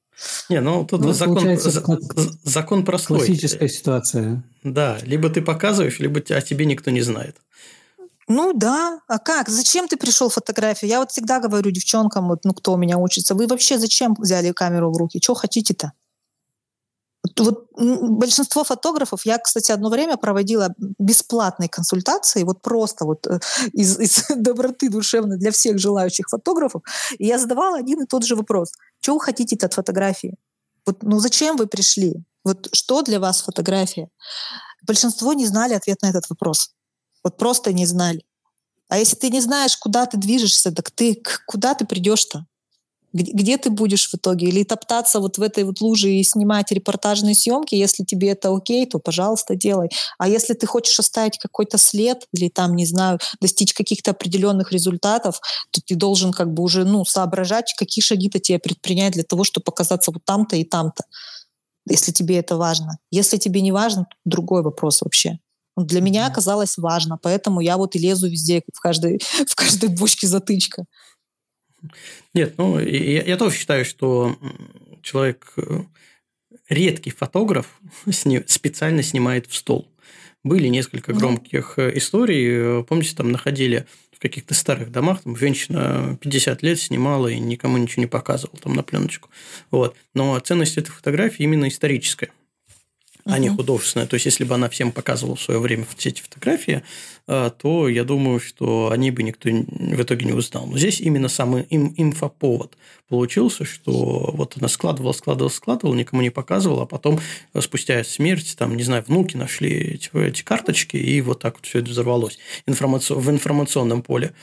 Не, 0.49 0.61
ну 0.61 0.85
тут 0.85 1.01
ну, 1.01 1.12
закон, 1.12 1.59
за, 1.59 1.70
закон 2.45 2.85
простой. 2.85 3.19
Классическая 3.19 3.69
ситуация. 3.69 4.45
Да, 4.62 4.99
либо 5.03 5.28
ты 5.28 5.43
показываешь, 5.43 5.99
либо 5.99 6.20
о 6.20 6.41
тебе 6.41 6.66
никто 6.66 6.91
не 6.91 7.03
знает. 7.03 7.36
Ну 8.29 8.53
да, 8.55 9.01
а 9.07 9.19
как? 9.19 9.49
Зачем 9.49 9.87
ты 9.87 9.97
пришел 9.97 10.29
фотографию? 10.29 10.91
Я 10.91 11.01
вот 11.01 11.11
всегда 11.11 11.41
говорю 11.41 11.71
девчонкам, 11.71 12.29
вот, 12.29 12.45
ну 12.45 12.55
кто 12.55 12.73
у 12.73 12.77
меня 12.77 12.97
учится, 12.97 13.35
вы 13.35 13.47
вообще 13.47 13.79
зачем 13.79 14.15
взяли 14.19 14.53
камеру 14.53 14.91
в 14.93 14.97
руки? 14.97 15.21
Что 15.23 15.35
хотите-то? 15.35 15.93
Вот 17.39 17.69
большинство 17.77 18.65
фотографов, 18.65 19.25
я, 19.25 19.39
кстати, 19.39 19.73
одно 19.73 19.89
время 19.89 20.17
проводила 20.17 20.75
бесплатные 20.99 21.69
консультации, 21.69 22.45
вот 22.45 22.61
просто 22.61 23.07
вот 23.07 23.27
э, 23.27 23.41
из, 23.73 23.99
из 23.99 24.27
доброты 24.37 24.91
душевной 24.91 25.39
для 25.39 25.51
всех 25.51 25.79
желающих 25.79 26.29
фотографов, 26.29 26.83
и 27.19 27.27
я 27.27 27.39
задавала 27.39 27.79
один 27.79 28.03
и 28.03 28.07
тот 28.07 28.25
же 28.25 28.37
вопрос. 28.37 28.73
Что 29.01 29.15
вы 29.15 29.21
хотите 29.21 29.57
от 29.65 29.73
фотографии? 29.73 30.37
Вот, 30.87 31.03
ну 31.03 31.19
зачем 31.19 31.57
вы 31.57 31.67
пришли? 31.67 32.15
Вот 32.45 32.69
что 32.73 33.03
для 33.03 33.19
вас 33.19 33.43
фотография? 33.43 34.09
Большинство 34.87 35.33
не 35.33 35.47
знали 35.47 35.73
ответ 35.73 36.03
на 36.03 36.11
этот 36.11 36.29
вопрос. 36.29 36.75
Вот 37.25 37.37
просто 37.39 37.73
не 37.73 37.87
знали. 37.87 38.23
А 38.89 38.99
если 38.99 39.17
ты 39.17 39.31
не 39.31 39.41
знаешь, 39.41 39.77
куда 39.77 40.07
ты 40.07 40.19
движешься, 40.19 40.71
так 40.71 40.91
ты 40.91 41.21
куда 41.47 41.75
ты 41.75 41.87
придешь-то? 41.87 42.47
Где, 43.15 43.31
где 43.31 43.57
ты 43.59 43.71
будешь 43.71 44.09
в 44.11 44.15
итоге? 44.15 44.49
Или 44.49 44.65
топтаться 44.65 45.21
вот 45.21 45.39
в 45.39 45.43
этой 45.43 45.63
вот 45.63 45.81
луже 45.81 46.11
и 46.13 46.25
снимать 46.25 46.73
репортажные 46.73 47.37
съемки, 47.37 47.77
если 47.77 48.03
тебе 48.05 48.31
это 48.31 48.55
окей, 48.55 48.87
то, 48.87 48.99
пожалуйста, 48.99 49.55
делай. 49.55 49.89
А 50.19 50.29
если 50.29 50.53
ты 50.55 50.67
хочешь 50.67 50.99
оставить 50.99 51.39
какой-то 51.39 51.79
след 51.79 52.27
или 52.33 52.49
там, 52.49 52.75
не 52.75 52.85
знаю, 52.87 53.21
достичь 53.41 53.73
каких-то 53.73 54.11
определенных 54.11 54.73
результатов, 54.73 55.41
то 55.71 55.81
ты 55.87 55.95
должен 55.95 56.33
как 56.33 56.53
бы 56.53 56.65
уже, 56.65 56.85
ну, 56.85 57.05
соображать, 57.05 57.73
какие 57.79 58.03
шаги-то 58.03 58.41
тебе 58.41 58.59
предпринять 58.59 59.13
для 59.13 59.23
того, 59.23 59.45
чтобы 59.45 59.65
показаться 59.65 60.11
вот 60.11 60.25
там-то 60.25 60.57
и 60.57 60.65
там-то, 60.65 61.05
если 61.89 62.11
тебе 62.11 62.39
это 62.39 62.57
важно. 62.57 62.99
Если 63.13 63.37
тебе 63.37 63.61
не 63.61 63.71
важно, 63.71 64.07
другой 64.25 64.63
вопрос 64.63 65.03
вообще. 65.03 65.39
Для 65.77 66.01
меня 66.01 66.27
оказалось 66.27 66.79
важно, 66.79 67.19
поэтому 67.21 67.61
я 67.61 67.77
вот 67.77 67.97
и 67.97 67.99
лезу 67.99 68.29
везде, 68.29 68.63
в 68.73 68.81
каждой, 68.81 69.19
в 69.49 69.55
каждой 69.55 69.89
бочке 69.89 70.27
затычка. 70.27 70.85
Нет, 72.33 72.55
ну, 72.57 72.79
я, 72.79 73.23
я 73.23 73.37
тоже 73.37 73.57
считаю, 73.57 73.85
что 73.85 74.37
человек, 75.03 75.53
э, 75.57 75.83
редкий 76.69 77.11
фотограф, 77.11 77.81
сни, 78.11 78.43
специально 78.47 79.03
снимает 79.03 79.47
в 79.47 79.55
стол. 79.55 79.89
Были 80.45 80.69
несколько 80.69 81.15
громких 81.15 81.75
ну. 81.79 81.89
историй. 81.97 82.85
Помните, 82.85 83.17
там 83.17 83.33
находили 83.33 83.87
в 84.13 84.19
каких-то 84.19 84.53
старых 84.53 84.93
домах, 84.93 85.23
там 85.23 85.37
женщина 85.37 86.19
50 86.21 86.63
лет 86.63 86.79
снимала 86.79 87.29
и 87.29 87.39
никому 87.39 87.79
ничего 87.79 88.03
не 88.03 88.07
показывала 88.07 88.59
там 88.59 88.75
на 88.75 88.83
пленочку. 88.83 89.31
Вот. 89.71 89.97
Но 90.13 90.39
ценность 90.41 90.77
этой 90.77 90.91
фотографии 90.91 91.43
именно 91.45 91.69
историческая 91.69 92.31
а 93.25 93.39
не 93.39 93.49
художественная. 93.49 94.07
То 94.07 94.15
есть, 94.15 94.27
если 94.27 94.45
бы 94.45 94.55
она 94.55 94.69
всем 94.69 94.93
показывала 94.93 95.37
в 95.37 95.43
свое 95.43 95.59
время 95.59 95.87
все 95.97 96.11
эти 96.11 96.21
фотографии, 96.21 96.83
а, 97.27 97.51
то 97.51 97.89
я 97.89 98.05
думаю, 98.05 98.39
что 98.39 98.91
они 98.93 99.11
бы 99.11 99.23
никто 99.23 99.49
в 99.49 100.03
итоге 100.03 100.27
не 100.27 100.33
узнал. 100.33 100.67
Но 100.67 100.77
здесь 100.77 101.01
именно 101.01 101.29
самый 101.29 101.63
им, 101.65 101.95
инфоповод 101.97 102.77
получился, 103.09 103.65
что 103.65 104.31
вот 104.35 104.57
она 104.59 104.69
складывала, 104.69 105.13
складывала, 105.13 105.49
складывала, 105.51 105.95
никому 105.95 106.21
не 106.21 106.31
показывала, 106.31 106.83
а 106.83 106.87
потом 106.87 107.19
э, 107.55 107.61
спустя 107.61 108.05
смерть, 108.05 108.57
там, 108.59 108.77
не 108.77 108.83
знаю, 108.83 109.05
внуки 109.07 109.37
нашли 109.37 109.71
эти, 109.71 110.11
эти 110.15 110.43
карточки, 110.43 110.97
и 110.97 111.21
вот 111.23 111.41
так 111.41 111.55
вот 111.55 111.67
все 111.67 111.79
это 111.79 111.91
взорвалось 111.91 112.39
информацион, 112.67 113.21
в 113.21 113.31
информационном 113.31 114.03
поле. 114.03 114.35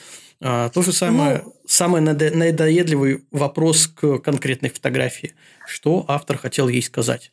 А, 0.43 0.69
то 0.69 0.81
же 0.81 0.91
самое, 0.91 1.43
ну, 1.45 1.53
самый 1.67 2.01
надоедливый 2.01 3.23
вопрос 3.29 3.85
к 3.87 4.17
конкретной 4.19 4.69
фотографии. 4.69 5.35
Что 5.67 6.03
автор 6.07 6.37
хотел 6.37 6.67
ей 6.67 6.81
сказать? 6.81 7.31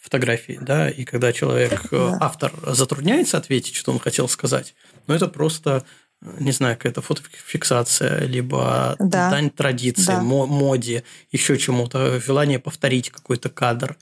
Фотографии, 0.00 0.58
да, 0.60 0.88
и 0.88 1.04
когда 1.04 1.32
человек, 1.32 1.86
э, 1.92 1.96
да. 1.96 2.18
автор, 2.20 2.52
затрудняется 2.66 3.36
ответить, 3.36 3.74
что 3.74 3.92
он 3.92 3.98
хотел 3.98 4.28
сказать, 4.28 4.74
ну, 5.06 5.14
это 5.14 5.28
просто 5.28 5.84
не 6.20 6.50
знаю, 6.50 6.76
какая-то 6.76 7.00
фотофиксация, 7.00 8.24
либо 8.24 8.96
да. 8.98 9.30
дань 9.30 9.50
традиции, 9.50 10.06
да. 10.06 10.20
моде, 10.20 11.04
еще 11.30 11.56
чему-то, 11.58 12.20
желание 12.20 12.58
повторить 12.58 13.10
какой-то 13.10 13.50
кадр. 13.50 13.96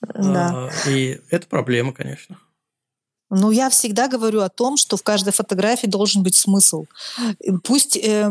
Да. 0.00 0.68
А, 0.68 0.88
и 0.88 1.20
это 1.30 1.46
проблема, 1.46 1.92
конечно. 1.92 2.38
Ну, 3.34 3.50
я 3.50 3.70
всегда 3.70 4.08
говорю 4.08 4.42
о 4.42 4.50
том, 4.50 4.76
что 4.76 4.98
в 4.98 5.02
каждой 5.02 5.32
фотографии 5.32 5.86
должен 5.86 6.22
быть 6.22 6.36
смысл. 6.36 6.84
Пусть 7.64 7.96
э, 7.96 8.30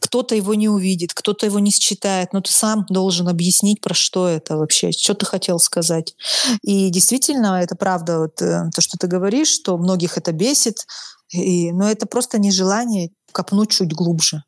кто-то 0.00 0.34
его 0.34 0.54
не 0.54 0.68
увидит, 0.68 1.14
кто-то 1.14 1.46
его 1.46 1.60
не 1.60 1.70
считает, 1.70 2.32
но 2.32 2.40
ты 2.40 2.50
сам 2.50 2.84
должен 2.88 3.28
объяснить, 3.28 3.80
про 3.80 3.94
что 3.94 4.26
это 4.26 4.56
вообще, 4.56 4.90
что 4.90 5.14
ты 5.14 5.26
хотел 5.26 5.60
сказать. 5.60 6.16
И 6.62 6.90
действительно, 6.90 7.62
это 7.62 7.76
правда, 7.76 8.18
вот, 8.18 8.42
э, 8.42 8.64
то, 8.74 8.80
что 8.80 8.98
ты 8.98 9.06
говоришь, 9.06 9.46
что 9.46 9.78
многих 9.78 10.18
это 10.18 10.32
бесит, 10.32 10.86
и, 11.30 11.70
но 11.70 11.88
это 11.88 12.06
просто 12.06 12.40
нежелание 12.40 13.10
копнуть 13.30 13.70
чуть 13.70 13.94
глубже. 13.94 14.42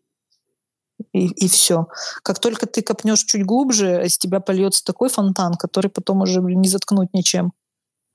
И, 1.12 1.26
и 1.26 1.48
все. 1.48 1.86
Как 2.24 2.40
только 2.40 2.66
ты 2.66 2.82
копнешь 2.82 3.22
чуть 3.22 3.46
глубже, 3.46 4.04
из 4.04 4.18
тебя 4.18 4.40
польется 4.40 4.82
такой 4.84 5.08
фонтан, 5.08 5.54
который 5.54 5.88
потом 5.88 6.22
уже 6.22 6.40
не 6.40 6.68
заткнуть 6.68 7.14
ничем. 7.14 7.52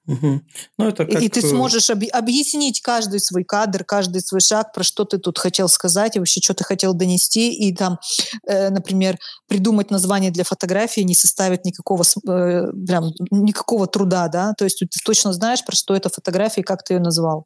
Угу. 0.10 0.42
Ну, 0.80 0.88
это 0.88 1.06
как... 1.06 1.22
И 1.22 1.30
ты 1.30 1.40
э, 1.40 1.48
сможешь 1.48 1.92
об... 1.92 2.04
объяснить 2.12 2.82
каждый 2.82 3.20
свой 3.20 3.44
кадр, 3.44 3.84
каждый 3.84 4.22
свой 4.22 4.42
шаг, 4.42 4.74
про 4.74 4.84
что 4.84 5.06
ты 5.06 5.20
тут 5.20 5.38
хотел 5.38 5.70
сказать, 5.70 6.16
и 6.16 6.20
вообще, 6.20 6.42
что 6.42 6.56
ты 6.56 6.64
хотел 6.64 6.96
донести. 6.96 7.54
И 7.54 7.76
там, 7.76 8.00
э, 8.48 8.72
например, 8.72 9.20
придумать 9.48 9.92
название 9.92 10.32
для 10.32 10.44
фотографии 10.44 11.02
не 11.02 11.14
составит 11.14 11.64
никакого, 11.64 12.02
э, 12.02 12.72
прям, 12.88 13.12
никакого 13.30 13.86
труда, 13.86 14.28
да. 14.30 14.54
То 14.58 14.66
есть 14.66 14.80
ты 14.80 15.00
точно 15.06 15.32
знаешь, 15.32 15.64
про 15.64 15.76
что 15.76 15.96
эта 15.96 16.10
фотография 16.10 16.62
и 16.62 16.64
как 16.64 16.84
ты 16.84 16.96
ее 16.96 17.00
назвал. 17.00 17.46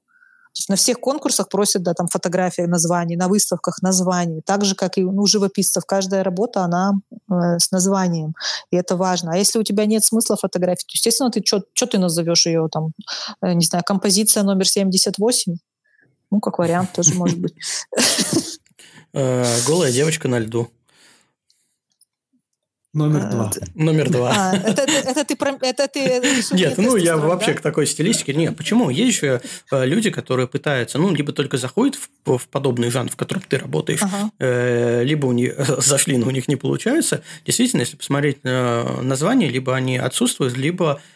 То 0.54 0.60
есть 0.60 0.70
на 0.70 0.76
всех 0.76 1.00
конкурсах 1.00 1.50
просят 1.50 1.82
да, 1.82 1.96
там 1.96 2.08
фотографии, 2.08 2.62
названий, 2.62 3.16
на 3.16 3.28
выставках 3.28 3.82
названий. 3.82 4.42
Так 4.46 4.64
же, 4.64 4.76
как 4.76 5.00
и 5.00 5.04
ну, 5.04 5.26
живописцев. 5.26 5.84
Каждая 5.88 6.24
работа, 6.24 6.62
она 6.62 6.94
э, 7.12 7.58
с 7.58 7.72
названием. 7.72 8.36
И 8.70 8.76
это 8.76 8.96
важно. 8.96 9.32
А 9.34 9.38
если 9.38 9.58
у 9.58 9.64
тебя 9.64 9.88
нет 9.88 10.06
смысла 10.06 10.36
фотографии, 10.36 10.84
то, 10.84 10.94
естественно, 10.94 11.32
ты 11.32 11.42
что 11.44 11.86
ты 11.88 11.98
назовешь 11.98 12.46
ее 12.46 12.68
там, 12.72 12.92
э, 13.42 13.54
не 13.54 13.66
знаю, 13.66 13.84
композиция 13.84 14.44
номер 14.44 14.68
78? 14.68 15.56
Ну, 16.30 16.40
как 16.40 16.60
вариант 16.60 16.92
тоже 16.94 17.16
может 17.16 17.40
быть. 17.40 17.56
Э, 19.16 19.46
голая 19.68 19.92
девочка 19.92 20.28
на 20.28 20.40
льду. 20.40 20.70
Номер 22.94 23.28
два. 23.32 23.52
Номер 23.74 24.10
два. 24.12 24.32
А, 24.36 24.56
это, 24.56 24.84
это 24.84 25.26
ты 25.26 25.36
про 25.36 25.58
это 25.62 25.88
ты 25.88 26.22
Нет, 26.52 26.78
ну 26.78 26.96
я 26.96 27.18
вообще 27.18 27.54
к 27.54 27.62
такой 27.62 27.88
стилистике. 27.88 28.36
Нет, 28.36 28.56
почему? 28.56 28.92
Есть 28.92 29.16
еще 29.16 29.42
э, 29.72 29.86
люди, 29.88 30.12
которые 30.12 30.48
пытаются, 30.48 31.00
ну, 31.00 31.12
либо 31.12 31.34
только 31.34 31.58
заходят 31.58 31.96
в, 31.96 32.38
в 32.38 32.48
подобный 32.50 32.92
жанр, 32.92 33.10
в 33.10 33.16
котором 33.16 33.42
ты 33.48 33.58
работаешь, 33.58 34.02
ага. 34.04 34.30
э, 34.38 35.04
либо 35.04 35.26
у 35.26 35.32
них 35.32 35.56
зашли, 35.80 36.18
но 36.18 36.28
у 36.28 36.30
них 36.30 36.48
не 36.48 36.56
получается. 36.56 37.24
Действительно, 37.48 37.82
если 37.82 37.98
посмотреть 37.98 38.44
на 38.44 39.02
название, 39.02 39.50
либо 39.50 39.76
они 39.76 39.98
отсутствуют, 39.98 40.56
либо 40.56 41.02
э, 41.02 41.13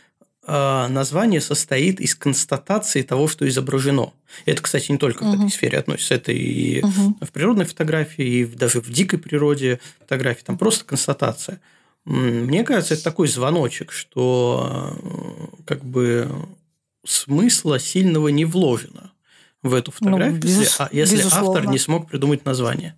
название 0.48 1.42
состоит 1.42 2.00
из 2.00 2.16
констатации 2.16 3.02
того, 3.02 3.28
что 3.28 3.48
изображено. 3.48 4.14
Это, 4.46 4.62
кстати, 4.62 4.92
не 4.92 4.98
только 4.98 5.24
угу. 5.24 5.34
к 5.34 5.36
этой 5.36 5.50
сфере 5.50 5.78
относится, 5.78 6.16
это 6.16 6.32
и 6.32 6.82
угу. 6.82 7.18
в 7.22 7.32
природной 7.32 7.66
фотографии, 7.66 8.26
и 8.26 8.46
даже 8.46 8.82
в 8.82 8.90
дикой 8.90 9.20
природе 9.20 9.80
фотографии. 10.00 10.44
Там 10.44 10.58
просто 10.58 10.86
констатация. 10.86 11.60
Мне 12.06 12.64
кажется, 12.64 12.94
это 12.94 13.04
такой 13.04 13.28
звоночек, 13.28 13.92
что 13.92 14.98
э, 15.02 15.64
как 15.66 15.84
бы 15.84 16.32
смысла 17.06 17.80
сильного 17.80 18.30
не 18.30 18.46
вложено 18.46 19.12
в 19.62 19.74
эту 19.74 19.94
ну, 20.00 20.06
фотографию, 20.06 20.36
ну, 20.36 20.42
без, 20.42 20.58
если, 20.58 20.88
если 20.92 21.22
автор 21.30 21.68
не 21.68 21.78
смог 21.78 22.08
придумать 22.08 22.46
название. 22.46 22.96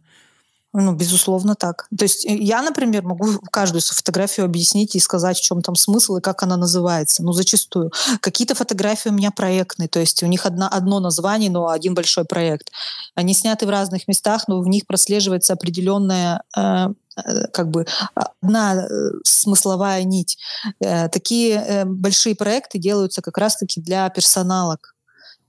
Ну, 0.72 0.94
безусловно, 0.94 1.56
так. 1.56 1.88
То 1.98 2.06
есть 2.06 2.26
э, 2.26 2.36
я, 2.36 2.62
например, 2.62 3.04
могу 3.04 3.40
каждую 3.52 3.82
фотографию 3.82 4.46
объяснить 4.46 4.96
и 4.96 5.00
сказать, 5.00 5.38
в 5.38 5.42
чем 5.42 5.62
там 5.64 5.76
смысл 5.76 6.18
и 6.18 6.22
как 6.22 6.44
она 6.44 6.58
называется. 6.58 7.24
Ну, 7.24 7.32
зачастую. 7.32 7.92
Какие-то 8.22 8.54
фотографии 8.54 9.10
у 9.10 9.14
меня 9.14 9.32
проектные, 9.32 9.90
то 9.90 10.00
есть 10.00 10.22
у 10.22 10.28
них 10.28 10.46
одна, 10.46 10.70
одно 10.70 11.00
название, 11.00 11.50
но 11.50 11.70
один 11.70 11.96
большой 11.96 12.26
проект. 12.26 12.70
Они 13.16 13.34
сняты 13.34 13.66
в 13.66 13.70
разных 13.70 14.08
местах, 14.08 14.48
но 14.48 14.62
в 14.62 14.68
них 14.68 14.86
прослеживается 14.86 15.54
определенная 15.54 16.44
э, 16.56 16.90
э 17.26 17.48
как 17.52 17.72
бы 17.72 17.88
одна 18.14 18.76
э, 18.76 18.88
смысловая 19.24 20.04
нить. 20.04 20.38
Такие 20.80 21.84
большие 21.86 22.36
проекты 22.36 22.78
делаются 22.78 23.22
как 23.22 23.38
раз-таки 23.38 23.82
для 23.82 24.08
персоналок. 24.10 24.96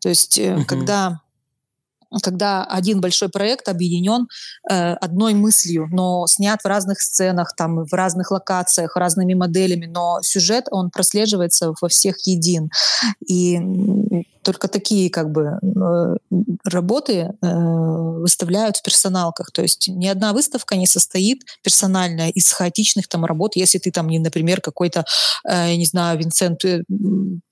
То 0.01 0.09
есть, 0.09 0.39
угу. 0.39 0.65
когда 0.65 1.21
когда 2.23 2.65
один 2.65 3.01
большой 3.01 3.29
проект 3.29 3.69
объединен 3.69 4.29
э, 4.71 4.95
одной 4.95 5.35
мыслью, 5.35 5.89
но 5.91 6.27
снят 6.27 6.61
в 6.61 6.67
разных 6.67 7.01
сценах, 7.01 7.55
там, 7.57 7.85
в 7.85 7.93
разных 7.93 8.31
локациях, 8.31 8.97
разными 8.97 9.35
моделями, 9.35 9.87
но 9.87 10.19
сюжет, 10.23 10.67
он 10.71 10.91
прослеживается 10.91 11.73
во 11.81 11.89
всех 11.89 12.17
един. 12.27 12.71
И 13.27 13.59
только 14.43 14.69
такие 14.69 15.11
как 15.11 15.31
бы 15.31 15.59
э, 15.63 16.17
работы 16.65 17.13
э, 17.13 17.47
выставляют 18.21 18.79
в 18.79 18.83
персоналках. 18.83 19.51
То 19.53 19.63
есть 19.63 19.89
ни 19.89 20.07
одна 20.07 20.33
выставка 20.33 20.77
не 20.77 20.87
состоит 20.87 21.45
персональная 21.63 22.31
из 22.31 22.51
хаотичных 22.53 23.09
там 23.09 23.25
работ. 23.25 23.57
Если 23.57 23.79
ты 23.79 23.91
там, 23.91 24.09
не, 24.09 24.19
например, 24.19 24.61
какой-то, 24.61 25.05
э, 25.49 25.71
я 25.71 25.77
не 25.77 25.87
знаю, 25.87 26.19
Винсент 26.19 26.63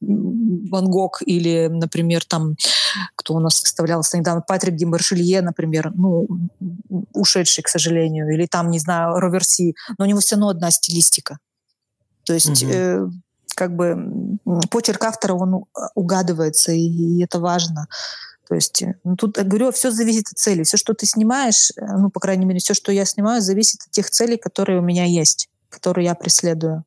Ван 0.01 0.91
Гог 0.91 1.23
или, 1.25 1.69
например, 1.69 2.25
там, 2.25 2.57
кто 3.17 3.35
у 3.35 3.41
нас 3.41 3.61
выставлялся 3.61 4.19
недавно, 4.19 4.43
Патрик 4.47 4.77
Демаршелье, 4.77 5.43
например, 5.43 5.93
ну, 5.95 6.27
ушедший, 7.13 7.65
к 7.65 7.69
сожалению, 7.69 8.33
или 8.33 8.47
там, 8.47 8.71
не 8.71 8.79
знаю, 8.79 9.19
Роверси, 9.19 9.75
но 9.99 10.05
у 10.05 10.09
него 10.09 10.21
все 10.21 10.37
равно 10.37 10.49
одна 10.49 10.71
стилистика. 10.71 11.39
То 12.25 12.35
есть 12.35 12.63
угу. 12.63 12.73
э, 12.73 13.09
как 13.59 13.75
бы 13.75 14.39
почерк 14.71 15.05
автора, 15.05 15.35
он 15.35 15.65
угадывается, 15.97 16.71
и 16.71 17.21
это 17.25 17.41
важно. 17.41 17.89
То 18.49 18.55
есть, 18.55 18.85
ну, 19.03 19.17
тут, 19.17 19.37
я 19.37 19.43
говорю, 19.43 19.73
все 19.73 19.91
зависит 19.91 20.29
от 20.29 20.39
цели. 20.39 20.63
Все, 20.63 20.77
что 20.77 20.95
ты 20.95 21.07
снимаешь, 21.07 21.73
э, 21.77 21.85
ну, 21.99 22.09
по 22.09 22.21
крайней 22.21 22.47
мере, 22.47 22.61
все, 22.61 22.73
что 22.73 22.93
я 22.93 23.05
снимаю, 23.05 23.43
зависит 23.43 23.81
от 23.85 23.91
тех 23.91 24.09
целей, 24.09 24.39
которые 24.39 24.79
у 24.79 24.83
меня 24.83 25.05
есть, 25.05 25.51
которые 25.71 26.07
я 26.07 26.15
преследую. 26.15 26.85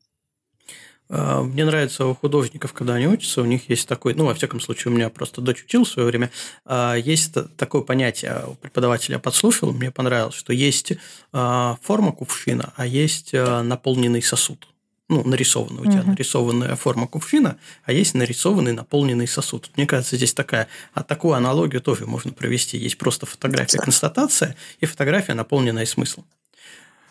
А, 1.10 1.42
мне 1.42 1.66
нравится 1.66 2.06
у 2.06 2.14
художников, 2.14 2.72
когда 2.72 2.94
они 2.94 3.06
учатся, 3.06 3.42
у 3.42 3.44
них 3.44 3.68
есть 3.68 3.86
такой, 3.86 4.14
ну, 4.14 4.24
во 4.24 4.34
всяком 4.34 4.60
случае, 4.60 4.92
у 4.92 4.96
меня 4.96 5.10
просто 5.10 5.42
дочь 5.42 5.62
учил 5.62 5.84
в 5.84 5.88
свое 5.88 6.08
время, 6.08 6.30
а, 6.64 6.94
есть 6.94 7.34
такое 7.58 7.82
понятие, 7.82 8.44
у 8.48 8.54
преподавателя 8.54 9.18
подслушал, 9.18 9.72
мне 9.72 9.90
понравилось, 9.90 10.34
что 10.34 10.54
есть 10.54 10.94
а, 11.32 11.76
форма 11.82 12.12
кувшина, 12.12 12.72
а 12.76 12.86
есть 12.86 13.34
наполненный 13.34 14.22
сосуд 14.22 14.66
ну, 15.12 15.22
нарисованная 15.24 15.82
у 15.82 15.84
тебя, 15.84 16.00
угу. 16.00 16.10
нарисованная 16.10 16.76
форма 16.76 17.06
кувшина, 17.06 17.58
а 17.84 17.92
есть 17.92 18.14
нарисованный 18.14 18.72
наполненный 18.72 19.28
сосуд. 19.28 19.70
Мне 19.76 19.86
кажется, 19.86 20.16
здесь 20.16 20.32
такая, 20.32 20.68
а 20.94 21.02
такую 21.02 21.34
аналогию 21.34 21.82
тоже 21.82 22.06
можно 22.06 22.32
провести. 22.32 22.78
Есть 22.78 22.96
просто 22.98 23.26
фотография 23.26 23.78
констатация 23.78 24.56
и 24.80 24.86
фотография, 24.86 25.34
наполненная 25.34 25.86
смыслом. 25.86 26.24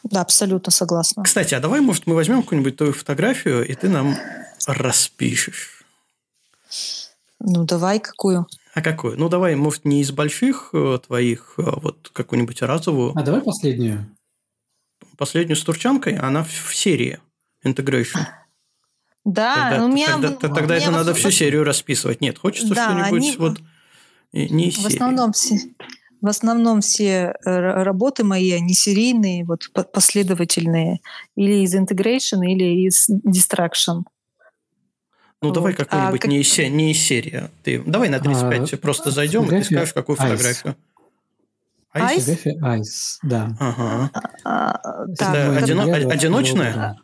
Да, 0.03 0.21
абсолютно 0.21 0.71
согласна. 0.71 1.23
Кстати, 1.23 1.53
а 1.53 1.59
давай, 1.59 1.79
может, 1.79 2.07
мы 2.07 2.15
возьмем 2.15 2.41
какую-нибудь 2.41 2.75
твою 2.75 2.93
фотографию, 2.93 3.67
и 3.67 3.75
ты 3.75 3.87
нам 3.87 4.17
распишешь. 4.65 5.83
Ну, 7.39 7.65
давай 7.65 7.99
какую? 7.99 8.47
А 8.73 8.81
какую? 8.81 9.17
Ну, 9.19 9.29
давай, 9.29 9.55
может, 9.55 9.85
не 9.85 10.01
из 10.01 10.11
больших 10.11 10.69
э, 10.73 10.99
твоих, 11.05 11.53
а 11.57 11.79
вот 11.79 12.09
какую-нибудь 12.13 12.61
разовую. 12.61 13.13
А 13.15 13.21
давай 13.21 13.41
последнюю. 13.41 14.09
Последнюю 15.17 15.55
с 15.55 15.63
турчанкой, 15.63 16.17
она 16.17 16.43
в 16.43 16.75
серии 16.75 17.19
integration. 17.65 18.19
Да, 19.23 19.69
тогда, 19.69 19.85
у 19.85 19.87
меня... 19.87 20.07
Тогда, 20.07 20.29
тогда 20.49 20.75
меня 20.75 20.87
это 20.87 20.91
надо 20.91 21.13
всю 21.13 21.31
серию 21.31 21.63
расписывать. 21.63 22.21
Нет, 22.21 22.37
хочется 22.39 22.73
да, 22.73 22.89
что-нибудь 22.89 23.23
они... 23.23 23.35
вот 23.37 23.61
не 24.33 24.69
из 24.69 24.77
в 24.77 24.87
основном 24.87 25.33
все, 25.33 25.59
в 26.21 26.27
основном 26.27 26.81
все 26.81 27.35
э, 27.45 27.59
работы 27.83 28.23
мои, 28.23 28.51
они 28.51 28.73
серийные, 28.73 29.43
вот 29.43 29.69
последовательные, 29.91 30.99
или 31.35 31.63
из 31.63 31.75
integration, 31.75 32.45
или 32.45 32.85
из 32.87 33.09
distraction. 33.09 34.03
Ну, 35.41 35.47
вот. 35.49 35.53
давай 35.53 35.73
какую-нибудь 35.73 36.19
а, 36.19 36.21
как... 36.21 36.29
не, 36.29 36.41
из, 36.41 36.57
не 36.57 36.91
из 36.91 36.99
серии. 36.99 37.49
Ты, 37.63 37.81
давай 37.85 38.09
на 38.09 38.19
35 38.19 38.73
а, 38.73 38.77
просто 38.77 39.09
зайдем, 39.09 39.45
и 39.45 39.49
ты 39.49 39.63
скажешь, 39.63 39.93
какую 39.93 40.15
фотографию. 40.15 40.75
Айс? 41.93 42.23
Фотография 42.23 42.59
айс, 42.61 43.19
да. 43.23 43.55
Ага. 43.59 44.11
А, 44.45 45.05
так, 45.17 45.35
это 45.35 45.57
одино... 45.57 45.83
одиночная? 45.83 46.97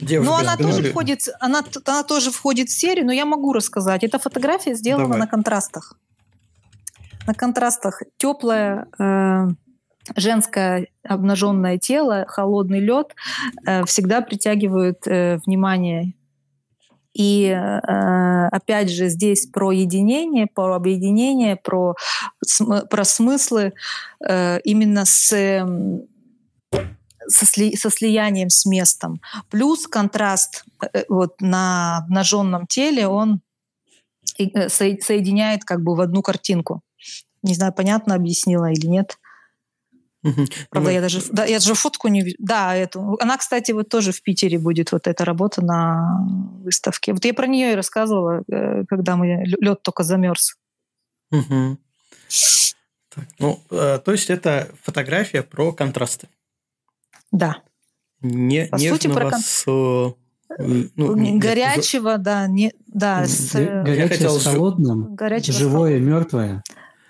Девушка, 0.00 0.32
ну, 0.32 0.38
она 0.38 0.56
тоже 0.56 0.82
входит, 0.90 1.20
она, 1.40 1.62
она 1.84 2.02
тоже 2.02 2.30
входит 2.30 2.68
в 2.68 2.78
серию, 2.78 3.06
но 3.06 3.12
я 3.12 3.24
могу 3.24 3.52
рассказать. 3.52 4.04
Эта 4.04 4.18
фотография 4.18 4.74
сделана 4.74 5.04
Давай. 5.04 5.20
на 5.20 5.26
контрастах. 5.26 5.98
На 7.26 7.34
контрастах 7.34 8.02
теплое 8.16 8.86
э, 8.98 9.48
женское 10.16 10.88
обнаженное 11.02 11.78
тело, 11.78 12.24
холодный 12.28 12.80
лед 12.80 13.14
э, 13.66 13.84
всегда 13.84 14.20
притягивают 14.20 15.06
э, 15.06 15.38
внимание. 15.46 16.14
И 17.14 17.46
э, 17.46 18.46
опять 18.48 18.90
же 18.90 19.08
здесь 19.08 19.46
про 19.46 19.72
единение, 19.72 20.46
про 20.46 20.74
объединение, 20.74 21.56
про, 21.56 21.94
про 22.90 23.04
смыслы 23.04 23.72
э, 24.24 24.60
именно 24.60 25.04
с 25.04 25.32
со, 27.28 27.46
сли, 27.46 27.76
со 27.76 27.90
слиянием 27.90 28.50
с 28.50 28.66
местом. 28.66 29.20
Плюс 29.50 29.86
контраст 29.86 30.64
э, 30.92 31.04
вот 31.08 31.40
на 31.40 31.98
обнаженном 31.98 32.66
теле, 32.66 33.06
он 33.06 33.40
э, 34.38 34.68
соединяет 34.68 35.64
как 35.64 35.82
бы 35.82 35.94
в 35.94 36.00
одну 36.00 36.22
картинку. 36.22 36.82
Не 37.42 37.54
знаю, 37.54 37.72
понятно 37.72 38.14
объяснила 38.14 38.72
или 38.72 38.86
нет. 38.86 39.18
Правда, 40.70 40.90
я 40.90 41.00
даже, 41.00 41.22
да, 41.30 41.44
я 41.44 41.58
даже 41.58 41.74
фотку 41.74 42.08
не 42.08 42.22
вижу. 42.22 42.36
Да, 42.40 42.74
эту. 42.74 43.16
Она, 43.20 43.36
кстати, 43.36 43.70
вот 43.70 43.88
тоже 43.88 44.10
в 44.10 44.20
Питере 44.22 44.58
будет 44.58 44.90
вот 44.90 45.06
эта 45.06 45.24
работа 45.24 45.64
на 45.64 46.26
выставке. 46.64 47.12
Вот 47.12 47.24
я 47.24 47.32
про 47.32 47.46
нее 47.46 47.72
и 47.72 47.76
рассказывала, 47.76 48.42
э, 48.50 48.84
когда 48.88 49.16
мы 49.16 49.44
лед 49.44 49.82
только 49.82 50.02
замерз. 50.02 50.56
Угу. 51.30 51.78
Так, 53.10 53.24
ну, 53.38 53.60
то 53.68 54.12
есть 54.12 54.28
это 54.28 54.68
фотография 54.82 55.42
про 55.42 55.72
контрасты. 55.72 56.28
Да. 57.32 57.62
Не, 58.20 58.66
По 58.66 58.78
сути, 58.78 59.08
про 59.08 59.30
с... 59.38 59.64
Э, 59.66 60.64
ну, 60.96 61.38
горячего, 61.38 62.12
нет, 62.12 62.22
да, 62.22 62.46
не, 62.48 62.72
да, 62.86 63.26
с, 63.26 63.54
э, 63.54 63.82
горячее 63.82 64.30
с 64.30 64.44
холодным, 64.44 65.14
горячего 65.14 65.56
живое, 65.56 65.98
с... 65.98 66.02
мертвое. 66.02 66.62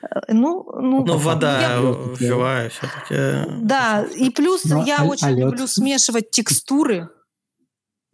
Э, 0.03 0.07
ну, 0.29 0.69
ну, 0.75 1.05
Но 1.05 1.19
вода 1.19 1.61
я... 1.61 2.17
живая 2.19 2.69
все-таки. 2.69 3.65
Да, 3.65 4.05
и 4.17 4.31
плюс 4.31 4.65
Но, 4.65 4.85
я 4.85 4.99
а, 4.99 5.05
очень 5.05 5.29
а 5.29 5.31
люблю 5.31 5.67
смешивать 5.67 6.31
текстуры 6.31 7.09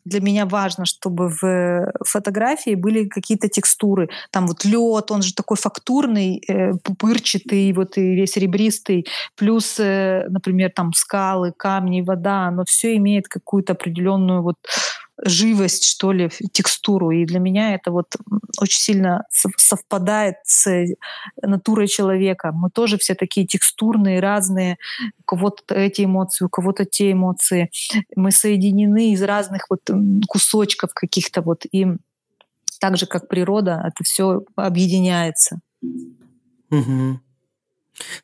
для 0.05 0.21
меня 0.21 0.47
важно, 0.47 0.85
чтобы 0.85 1.29
в 1.29 1.93
фотографии 2.05 2.75
были 2.75 3.09
какие-то 3.09 3.49
текстуры. 3.49 4.09
Там 4.31 4.47
вот 4.47 4.65
лед, 4.65 5.11
он 5.11 5.23
же 5.23 5.35
такой 5.35 5.57
фактурный, 5.57 6.43
э, 6.47 6.73
пупырчатый, 6.83 7.73
вот 7.73 7.97
и 7.97 8.15
весь 8.15 8.37
ребристый. 8.37 9.07
Плюс, 9.37 9.79
э, 9.79 10.27
например, 10.29 10.71
там 10.75 10.93
скалы, 10.93 11.53
камни, 11.57 12.03
вода, 12.03 12.47
оно 12.49 12.65
все 12.65 12.97
имеет 12.97 13.29
какую-то 13.29 13.73
определенную 13.73 14.43
вот 14.43 14.57
живость, 15.23 15.85
что 15.85 16.13
ли, 16.13 16.31
текстуру. 16.53 17.11
И 17.11 17.25
для 17.25 17.39
меня 17.39 17.75
это 17.75 17.91
вот 17.91 18.17
очень 18.59 18.81
сильно 18.81 19.25
совпадает 19.31 20.37
с 20.45 20.87
натурой 21.41 21.89
человека. 21.89 22.53
Мы 22.53 22.71
тоже 22.71 22.99
все 22.99 23.15
такие 23.15 23.47
текстурные, 23.47 24.21
разные. 24.21 24.79
У 25.21 25.23
кого-то 25.23 25.75
эти 25.75 26.05
эмоции, 26.05 26.45
у 26.45 26.49
кого-то 26.49 26.85
те 26.85 27.13
эмоции. 27.13 27.71
Мы 28.17 28.33
соединены 28.33 29.13
из 29.13 29.23
разных 29.23 29.67
вот 29.71 29.89
кусочков 30.27 30.93
каких-то 30.95 31.43
вот. 31.43 31.65
И 31.71 31.87
так 32.81 32.97
же, 32.97 33.07
как 33.07 33.29
природа, 33.29 33.83
это 33.87 34.05
все 34.05 34.43
объединяется. 34.57 35.61
Угу. 36.71 37.21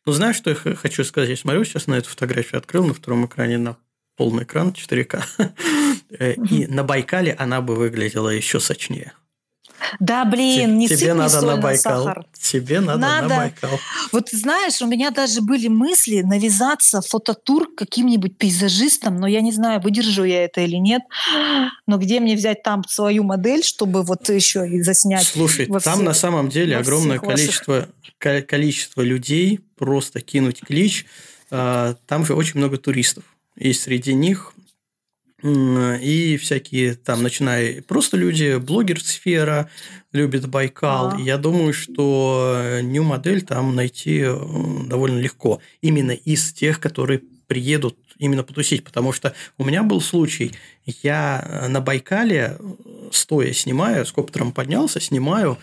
Ну, 0.06 0.12
знаешь, 0.12 0.36
что 0.36 0.50
я 0.50 0.56
хочу 0.56 1.04
сказать? 1.04 1.30
Я 1.30 1.36
смотрю 1.36 1.64
сейчас 1.64 1.86
на 1.86 1.94
эту 1.94 2.08
фотографию, 2.08 2.58
открыл 2.58 2.84
на 2.86 2.94
втором 2.94 3.26
экране 3.26 3.58
на 3.58 3.76
полный 4.16 4.44
экран 4.44 4.70
4К. 4.70 5.22
Э, 6.18 6.34
и 6.34 6.66
на 6.66 6.84
Байкале 6.84 7.34
она 7.38 7.60
бы 7.60 7.76
выглядела 7.76 8.28
еще 8.28 8.60
сочнее. 8.60 9.12
Да, 9.98 10.24
блин, 10.24 10.78
не 10.78 10.88
Тебе 10.88 11.14
надо 11.14 11.40
на 11.40 11.56
Байкал. 11.56 12.04
Сахар. 12.04 12.26
Тебе 12.38 12.80
надо, 12.80 12.98
надо 12.98 13.28
на 13.28 13.36
Байкал. 13.36 13.80
Вот 14.12 14.28
знаешь, 14.30 14.80
у 14.82 14.86
меня 14.86 15.10
даже 15.10 15.40
были 15.40 15.68
мысли 15.68 16.20
навязаться 16.20 17.00
фототур 17.00 17.68
каким-нибудь 17.74 18.36
пейзажистом, 18.36 19.16
но 19.16 19.26
я 19.26 19.40
не 19.40 19.52
знаю, 19.52 19.80
выдержу 19.80 20.24
я 20.24 20.44
это 20.44 20.60
или 20.60 20.76
нет. 20.76 21.02
Но 21.86 21.96
где 21.98 22.20
мне 22.20 22.36
взять 22.36 22.62
там 22.62 22.84
свою 22.86 23.24
модель, 23.24 23.64
чтобы 23.64 24.02
вот 24.02 24.28
еще 24.28 24.68
и 24.68 24.82
заснять? 24.82 25.26
Слушай, 25.26 25.66
там 25.66 25.80
всех, 25.80 25.98
на 25.98 26.14
самом 26.14 26.48
деле 26.48 26.76
огромное 26.76 27.18
количество, 27.18 27.88
ваших... 28.22 28.46
количество 28.46 29.02
людей, 29.02 29.60
просто 29.76 30.20
кинуть 30.20 30.60
клич. 30.60 31.06
А, 31.50 31.94
там 32.06 32.24
же 32.24 32.34
очень 32.34 32.58
много 32.58 32.76
туристов. 32.76 33.24
И 33.56 33.72
среди 33.72 34.14
них 34.14 34.52
и 35.42 36.38
всякие 36.40 36.94
там, 36.94 37.22
начиная 37.22 37.82
просто 37.82 38.16
люди, 38.16 38.56
блогер-сфера 38.58 39.70
любит 40.12 40.46
Байкал. 40.48 41.14
А. 41.14 41.20
Я 41.20 41.38
думаю, 41.38 41.72
что 41.72 42.80
new 42.82 43.02
модель 43.02 43.42
там 43.42 43.74
найти 43.74 44.24
довольно 44.86 45.18
легко. 45.18 45.60
Именно 45.80 46.12
из 46.12 46.52
тех, 46.52 46.80
которые 46.80 47.22
приедут 47.46 47.96
именно 48.18 48.44
потусить. 48.44 48.84
Потому 48.84 49.12
что 49.12 49.34
у 49.58 49.64
меня 49.64 49.82
был 49.82 50.00
случай, 50.00 50.52
я 50.84 51.66
на 51.68 51.80
Байкале, 51.80 52.58
стоя 53.10 53.52
снимаю, 53.52 54.04
с 54.06 54.12
коптером 54.12 54.52
поднялся, 54.52 55.00
снимаю, 55.00 55.58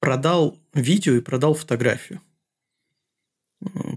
продал 0.00 0.58
видео 0.74 1.14
и 1.14 1.20
продал 1.20 1.54
фотографию. 1.54 2.20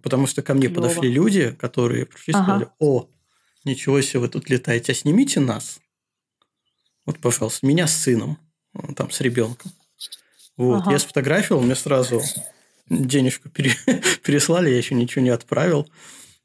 Потому 0.03 0.25
что 0.25 0.41
ко 0.41 0.53
мне 0.53 0.67
Клево. 0.67 0.81
подошли 0.81 1.11
люди, 1.11 1.51
которые 1.59 2.05
пришли 2.05 2.33
и 2.33 2.35
ага. 2.35 2.43
сказали, 2.43 2.67
о, 2.79 3.07
ничего 3.65 4.02
себе, 4.02 4.22
вы 4.22 4.30
тут 4.30 4.49
летаете, 4.49 4.91
а 4.91 4.95
снимите 4.95 5.40
нас. 5.40 5.80
Вот, 7.06 7.19
пожалуйста, 7.19 7.65
меня 7.65 7.88
с 7.88 7.95
сыном, 7.95 8.38
там, 8.95 9.11
с 9.11 9.22
ребенком. 9.22 9.72
Вот, 10.57 10.81
ага. 10.81 10.91
я 10.91 10.99
сфотографировал, 10.99 11.64
мне 11.64 11.76
сразу 11.76 12.22
денежку 12.90 13.49
пере... 13.49 13.73
переслали, 14.23 14.69
я 14.69 14.77
еще 14.77 14.95
ничего 14.95 15.23
не 15.23 15.30
отправил. 15.30 15.88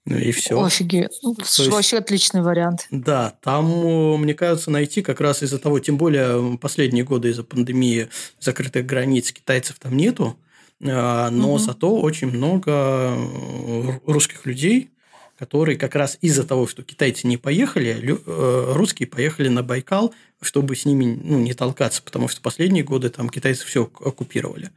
Ну 0.07 0.19
и 0.19 0.33
все. 0.33 0.63
Офигеть. 0.63 1.19
Ну, 1.23 1.35
есть, 1.39 1.69
вообще 1.69 1.99
отличный 1.99 2.43
вариант. 2.43 2.87
Да, 2.91 3.39
там, 3.43 4.21
мне 4.21 4.35
кажется, 4.35 4.71
найти 4.71 5.01
как 5.01 5.21
раз 5.21 5.43
из-за 5.43 5.59
того, 5.59 5.81
тем 5.81 5.97
более 5.97 6.59
последние 6.59 7.05
годы 7.05 7.31
из-за 7.31 7.43
пандемии 7.43 8.09
закрытых 8.39 8.85
границ 8.85 9.33
китайцев 9.33 9.79
там 9.79 9.97
нету, 9.97 10.39
но 10.79 11.31
угу. 11.31 11.59
зато 11.59 12.01
очень 12.01 12.29
много 12.29 13.17
русских 14.05 14.45
людей, 14.45 14.91
которые 15.45 15.77
как 15.77 15.95
раз 15.95 16.17
из-за 16.23 16.45
того, 16.45 16.67
что 16.67 16.83
китайцы 16.83 17.27
не 17.27 17.37
поехали, 17.37 18.19
э, 18.27 18.73
русские 18.73 19.07
поехали 19.07 19.49
на 19.49 19.63
Байкал, 19.63 20.15
чтобы 20.41 20.75
с 20.75 20.87
ними 20.87 21.21
ну, 21.23 21.39
не 21.39 21.53
толкаться, 21.53 22.03
потому 22.03 22.29
что 22.29 22.41
последние 22.41 22.83
годы 22.83 23.11
там 23.11 23.29
китайцы 23.29 23.67
все 23.67 23.83
оккупировали. 24.01 24.71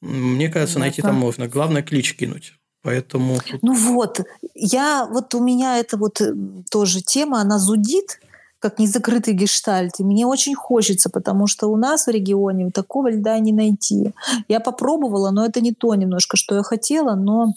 Мне 0.00 0.48
кажется, 0.48 0.74
Понятно. 0.74 0.80
найти 0.80 1.02
там 1.02 1.14
можно. 1.14 1.46
Главное, 1.46 1.84
клич 1.84 2.16
кинуть. 2.16 2.54
Поэтому... 2.82 3.38
Ну 3.62 3.72
вот, 3.72 4.20
я, 4.54 5.06
вот 5.06 5.32
у 5.36 5.40
меня 5.40 5.78
это 5.78 5.96
вот 5.96 6.20
э, 6.20 6.34
тоже 6.72 7.02
тема, 7.02 7.40
она 7.40 7.60
зудит, 7.60 8.18
как 8.58 8.80
незакрытый 8.80 9.34
гештальт. 9.34 10.00
И 10.00 10.04
мне 10.04 10.26
очень 10.26 10.56
хочется, 10.56 11.08
потому 11.08 11.46
что 11.46 11.68
у 11.68 11.76
нас 11.76 12.06
в 12.06 12.10
регионе 12.10 12.72
такого 12.72 13.12
льда 13.12 13.38
не 13.38 13.52
найти. 13.52 14.12
Я 14.48 14.58
попробовала, 14.58 15.30
но 15.30 15.46
это 15.46 15.60
не 15.60 15.72
то 15.72 15.94
немножко, 15.94 16.36
что 16.36 16.56
я 16.56 16.62
хотела, 16.64 17.14
но 17.14 17.54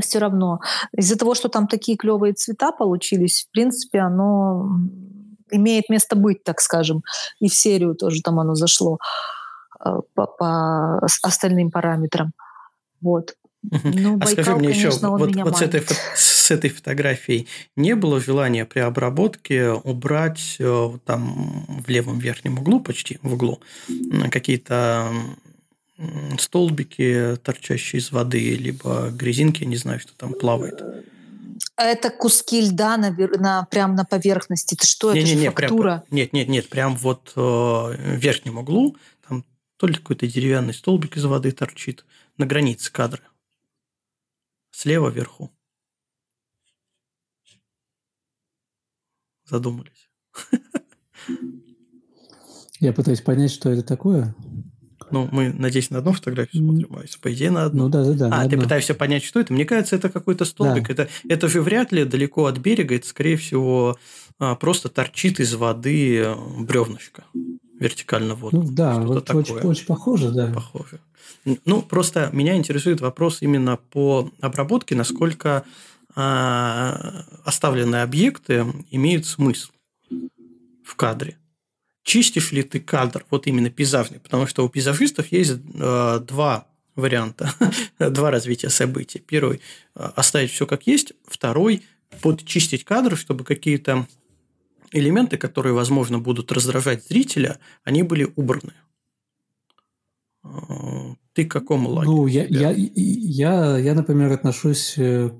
все 0.00 0.18
равно. 0.18 0.60
Из-за 0.96 1.16
того, 1.16 1.34
что 1.34 1.48
там 1.48 1.66
такие 1.66 1.96
клевые 1.96 2.32
цвета 2.34 2.72
получились, 2.72 3.46
в 3.48 3.52
принципе, 3.52 4.00
оно 4.00 4.68
имеет 5.50 5.88
место 5.88 6.16
быть, 6.16 6.44
так 6.44 6.60
скажем. 6.60 7.02
И 7.40 7.48
в 7.48 7.54
серию 7.54 7.94
тоже 7.94 8.22
там 8.22 8.38
оно 8.40 8.54
зашло 8.54 8.98
э, 9.84 10.00
по, 10.14 10.26
по 10.26 10.98
остальным 11.22 11.70
параметрам. 11.70 12.32
Вот. 13.00 13.34
Ну, 13.62 14.14
а 14.14 14.18
Байкал, 14.18 14.44
скажи 14.44 14.56
мне 14.56 14.68
конечно, 14.68 14.88
еще, 14.88 15.06
вот, 15.08 15.34
вот 15.34 15.58
с, 15.58 15.62
этой, 15.62 15.82
с 16.14 16.50
этой 16.50 16.70
фотографией 16.70 17.48
не 17.76 17.94
было 17.96 18.20
желания 18.20 18.64
при 18.64 18.80
обработке 18.80 19.70
убрать 19.70 20.56
э, 20.58 20.90
там 21.04 21.66
в 21.84 21.88
левом 21.88 22.18
верхнем 22.18 22.58
углу, 22.58 22.80
почти 22.80 23.18
в 23.22 23.34
углу, 23.34 23.60
какие-то 24.30 25.10
столбики, 26.38 27.36
торчащие 27.42 28.00
из 28.00 28.12
воды, 28.12 28.54
либо 28.54 29.10
грязинки, 29.10 29.62
я 29.62 29.68
не 29.68 29.76
знаю, 29.76 30.00
что 30.00 30.12
там 30.16 30.32
плавает. 30.32 30.82
Это 31.76 32.10
куски 32.10 32.60
льда 32.60 32.96
на, 32.96 33.10
на, 33.10 33.64
прям 33.64 33.94
на 33.94 34.04
поверхности. 34.04 34.74
Это 34.74 34.86
что, 34.86 35.12
не, 35.12 35.20
это 35.20 35.28
не, 35.28 35.34
же 35.34 35.40
не, 35.40 35.50
фактура? 35.50 36.04
Прям, 36.08 36.16
нет, 36.16 36.32
нет, 36.32 36.48
нет, 36.48 36.68
прям 36.68 36.96
вот 36.96 37.32
э, 37.36 37.40
в 37.40 38.16
верхнем 38.16 38.58
углу, 38.58 38.96
там 39.26 39.44
то 39.76 39.86
ли 39.86 39.94
какой-то 39.94 40.26
деревянный 40.26 40.74
столбик 40.74 41.16
из 41.16 41.24
воды 41.24 41.50
торчит 41.52 42.04
на 42.36 42.46
границе 42.46 42.92
кадра. 42.92 43.22
Слева 44.70 45.08
вверху. 45.08 45.50
Задумались. 49.44 50.10
Я 52.80 52.92
пытаюсь 52.92 53.20
понять, 53.20 53.50
что 53.50 53.70
это 53.70 53.82
такое. 53.82 54.34
Ну, 55.10 55.28
мы, 55.30 55.52
надеюсь, 55.52 55.90
на 55.90 55.98
одну 55.98 56.12
фотографию 56.12 56.62
смотрим, 56.62 56.88
а 56.92 57.02
по 57.20 57.32
идее 57.32 57.50
на 57.50 57.64
одну. 57.64 57.84
Ну 57.84 57.88
да, 57.88 58.04
да, 58.04 58.12
да. 58.12 58.26
А, 58.26 58.40
ты 58.48 58.54
одну. 58.54 58.62
пытаешься 58.62 58.94
понять, 58.94 59.24
что 59.24 59.40
это? 59.40 59.52
Мне 59.52 59.64
кажется, 59.64 59.96
это 59.96 60.08
какой-то 60.08 60.44
столбик. 60.44 60.88
Да. 60.88 60.92
Это, 60.92 61.08
это 61.28 61.48
же 61.48 61.62
вряд 61.62 61.92
ли 61.92 62.04
далеко 62.04 62.46
от 62.46 62.58
берега. 62.58 62.94
Это, 62.94 63.06
скорее 63.06 63.36
всего, 63.36 63.98
а, 64.38 64.54
просто 64.54 64.88
торчит 64.88 65.40
из 65.40 65.54
воды 65.54 66.18
э, 66.18 66.34
бревнышко 66.60 67.24
вертикально 67.78 68.34
в 68.34 68.40
воду. 68.40 68.62
Ну, 68.62 68.68
да, 68.70 68.98
вот 69.00 69.24
такое. 69.24 69.42
Очень, 69.42 69.68
очень 69.68 69.86
похоже, 69.86 70.30
да. 70.30 70.52
Похоже. 70.52 71.00
Ну, 71.64 71.82
просто 71.82 72.30
меня 72.32 72.56
интересует 72.56 73.00
вопрос 73.00 73.38
именно 73.40 73.76
по 73.76 74.30
обработке, 74.40 74.94
насколько 74.94 75.64
а, 76.14 77.24
оставленные 77.44 78.02
объекты 78.02 78.66
имеют 78.90 79.26
смысл 79.26 79.70
в 80.84 80.96
кадре 80.96 81.36
чистишь 82.08 82.52
ли 82.52 82.62
ты 82.62 82.80
кадр, 82.80 83.26
вот 83.28 83.46
именно 83.46 83.68
пейзажный, 83.68 84.18
потому 84.18 84.46
что 84.46 84.64
у 84.64 84.68
пейзажистов 84.70 85.30
есть 85.30 85.52
э, 85.74 86.20
два 86.26 86.66
варианта, 86.96 87.52
два 87.98 88.30
развития 88.30 88.70
событий. 88.70 89.18
Первый 89.18 89.60
э,– 89.94 90.10
оставить 90.16 90.50
все 90.50 90.66
как 90.66 90.86
есть, 90.86 91.12
второй– 91.26 91.82
подчистить 92.22 92.84
кадр, 92.84 93.14
чтобы 93.14 93.44
какие-то 93.44 94.06
элементы, 94.90 95.36
которые, 95.36 95.74
возможно, 95.74 96.18
будут 96.18 96.50
раздражать 96.50 97.04
зрителя, 97.06 97.58
они 97.84 98.02
были 98.02 98.32
убраны. 98.36 98.72
Э, 100.44 101.14
ты 101.34 101.44
к 101.44 101.50
какому 101.50 101.90
лагерю? 101.90 102.10
Ну, 102.10 102.26
я, 102.26 102.46
я, 102.46 102.72
я, 102.74 103.76
я, 103.76 103.94
например, 103.94 104.32
отношусь 104.32 104.94
э, 104.96 105.30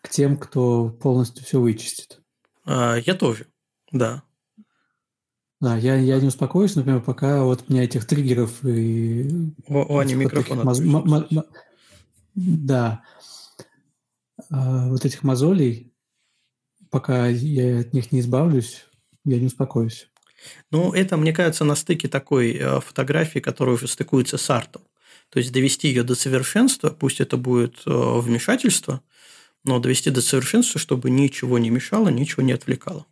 к 0.00 0.08
тем, 0.08 0.38
кто 0.38 0.88
полностью 0.88 1.44
все 1.44 1.60
вычистит. 1.60 2.20
Я 2.66 3.14
тоже, 3.14 3.46
да. 3.92 4.22
Да, 5.64 5.78
я, 5.78 5.96
я 5.96 6.20
не 6.20 6.26
успокоюсь, 6.26 6.76
например, 6.76 7.00
пока 7.00 7.42
вот 7.42 7.64
у 7.66 7.72
меня 7.72 7.84
этих 7.84 8.04
триггеров 8.04 8.62
и... 8.66 9.50
О, 9.66 9.98
Ани 9.98 10.12
микрофон 10.12 10.60
моз... 10.60 10.78
м- 10.78 11.10
м- 11.10 11.44
Да. 12.34 13.02
А, 14.50 14.88
вот 14.90 15.06
этих 15.06 15.22
мозолей, 15.22 15.90
пока 16.90 17.28
я 17.28 17.80
от 17.80 17.94
них 17.94 18.12
не 18.12 18.20
избавлюсь, 18.20 18.84
я 19.24 19.40
не 19.40 19.46
успокоюсь. 19.46 20.10
Ну, 20.70 20.92
это, 20.92 21.16
мне 21.16 21.32
кажется, 21.32 21.64
на 21.64 21.76
стыке 21.76 22.08
такой 22.08 22.58
э, 22.58 22.80
фотографии, 22.80 23.38
которая 23.38 23.76
уже 23.76 23.88
стыкуется 23.88 24.36
с 24.36 24.50
артом. 24.50 24.82
То 25.30 25.38
есть 25.38 25.50
довести 25.50 25.88
ее 25.88 26.02
до 26.02 26.14
совершенства, 26.14 26.90
пусть 26.90 27.22
это 27.22 27.38
будет 27.38 27.76
э, 27.86 27.90
вмешательство, 27.90 29.00
но 29.64 29.78
довести 29.78 30.10
до 30.10 30.20
совершенства, 30.20 30.78
чтобы 30.78 31.08
ничего 31.08 31.58
не 31.58 31.70
мешало, 31.70 32.10
ничего 32.10 32.42
не 32.42 32.52
отвлекало. 32.52 33.06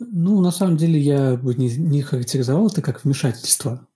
Ну, 0.00 0.40
на 0.40 0.50
самом 0.50 0.78
деле, 0.78 0.98
я 0.98 1.36
бы 1.36 1.54
не, 1.54 1.68
не 1.76 2.00
характеризовал 2.00 2.68
это 2.68 2.80
как 2.80 3.04
вмешательство. 3.04 3.86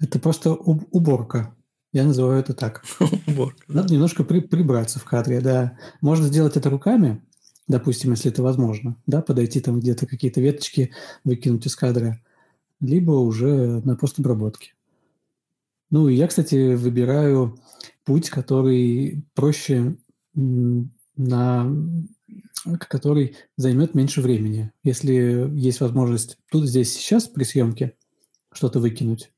Это 0.00 0.18
просто 0.18 0.52
уборка. 0.52 1.54
Я 1.92 2.04
называю 2.04 2.40
это 2.40 2.54
так. 2.54 2.82
Уборка. 3.26 3.62
Надо 3.68 3.92
немножко 3.92 4.24
при, 4.24 4.40
прибраться 4.40 4.98
в 4.98 5.04
кадре, 5.04 5.40
да. 5.40 5.76
Можно 6.00 6.28
сделать 6.28 6.56
это 6.56 6.70
руками, 6.70 7.22
допустим, 7.68 8.12
если 8.12 8.30
это 8.30 8.42
возможно, 8.42 8.96
да, 9.06 9.20
подойти 9.20 9.60
там 9.60 9.80
где-то 9.80 10.06
какие-то 10.06 10.40
веточки 10.40 10.92
выкинуть 11.24 11.66
из 11.66 11.76
кадра, 11.76 12.20
либо 12.80 13.12
уже 13.12 13.82
на 13.84 13.96
постобработке. 13.96 14.72
Ну, 15.90 16.08
и 16.08 16.14
я, 16.14 16.28
кстати, 16.28 16.74
выбираю 16.74 17.58
путь, 18.04 18.30
который 18.30 19.24
проще 19.34 19.96
на 20.34 21.66
который 22.88 23.36
займет 23.56 23.94
меньше 23.94 24.20
времени. 24.20 24.72
Если 24.82 25.48
есть 25.54 25.80
возможность 25.80 26.38
тут, 26.50 26.66
здесь, 26.66 26.92
сейчас 26.92 27.28
при 27.28 27.44
съемке 27.44 27.96
что-то 28.52 28.80
выкинуть 28.80 29.32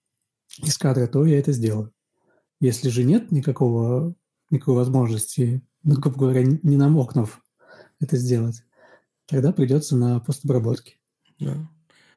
из 0.59 0.77
кадра, 0.79 1.07
то 1.07 1.25
я 1.25 1.39
это 1.39 1.53
сделаю. 1.53 1.93
Если 2.61 2.89
же 2.89 3.05
нет 3.05 3.33
никакого, 3.33 4.15
никакой 4.51 4.75
возможности, 4.77 5.63
ну, 5.83 5.95
грубо 5.97 6.19
говоря, 6.19 6.43
не 6.43 6.77
намокнув 6.77 7.43
это 8.01 8.17
сделать, 8.17 8.63
тогда 9.27 9.53
придется 9.53 9.97
на 9.97 10.21
постобработке. 10.21 10.99
Да. 11.39 11.57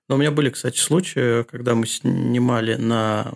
Но 0.07 0.15
у 0.15 0.17
меня 0.17 0.31
были, 0.31 0.49
кстати, 0.49 0.77
случаи, 0.77 1.43
когда 1.43 1.73
мы 1.73 1.87
снимали 1.87 2.75
на 2.75 3.33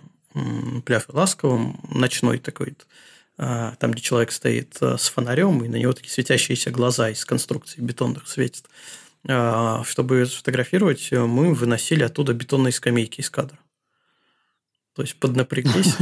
пляже 0.84 1.06
Ласковом 1.08 1.80
ночной 1.88 2.38
такой 2.38 2.76
там, 3.40 3.92
где 3.92 4.02
человек 4.02 4.32
стоит 4.32 4.76
э, 4.82 4.98
с 4.98 5.08
фонарем, 5.08 5.64
и 5.64 5.68
на 5.68 5.76
него 5.76 5.94
такие 5.94 6.12
светящиеся 6.12 6.70
глаза 6.70 7.08
из 7.08 7.24
конструкций 7.24 7.82
бетонных 7.82 8.28
светят. 8.28 8.66
А, 9.26 9.82
чтобы 9.84 10.26
сфотографировать, 10.26 11.08
э, 11.10 11.20
мы 11.24 11.54
выносили 11.54 12.02
оттуда 12.02 12.34
бетонные 12.34 12.72
скамейки 12.72 13.20
из 13.20 13.30
кадра. 13.30 13.58
То 14.94 15.02
есть 15.02 15.18
поднапряглись 15.18 15.94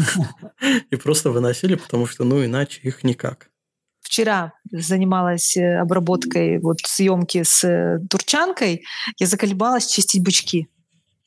и 0.90 0.97
просто 0.97 1.31
выносили, 1.31 1.77
потому 1.77 2.06
что, 2.06 2.24
ну, 2.24 2.44
иначе 2.44 2.81
их 2.82 3.05
никак. 3.05 3.51
Вчера 4.01 4.52
занималась 4.73 5.56
э, 5.56 5.78
обработкой 5.78 6.59
вот 6.59 6.78
съемки 6.85 7.44
с 7.44 8.01
турчанкой, 8.10 8.85
я 9.19 9.27
заколебалась 9.28 9.86
чистить 9.86 10.24
бычки. 10.24 10.69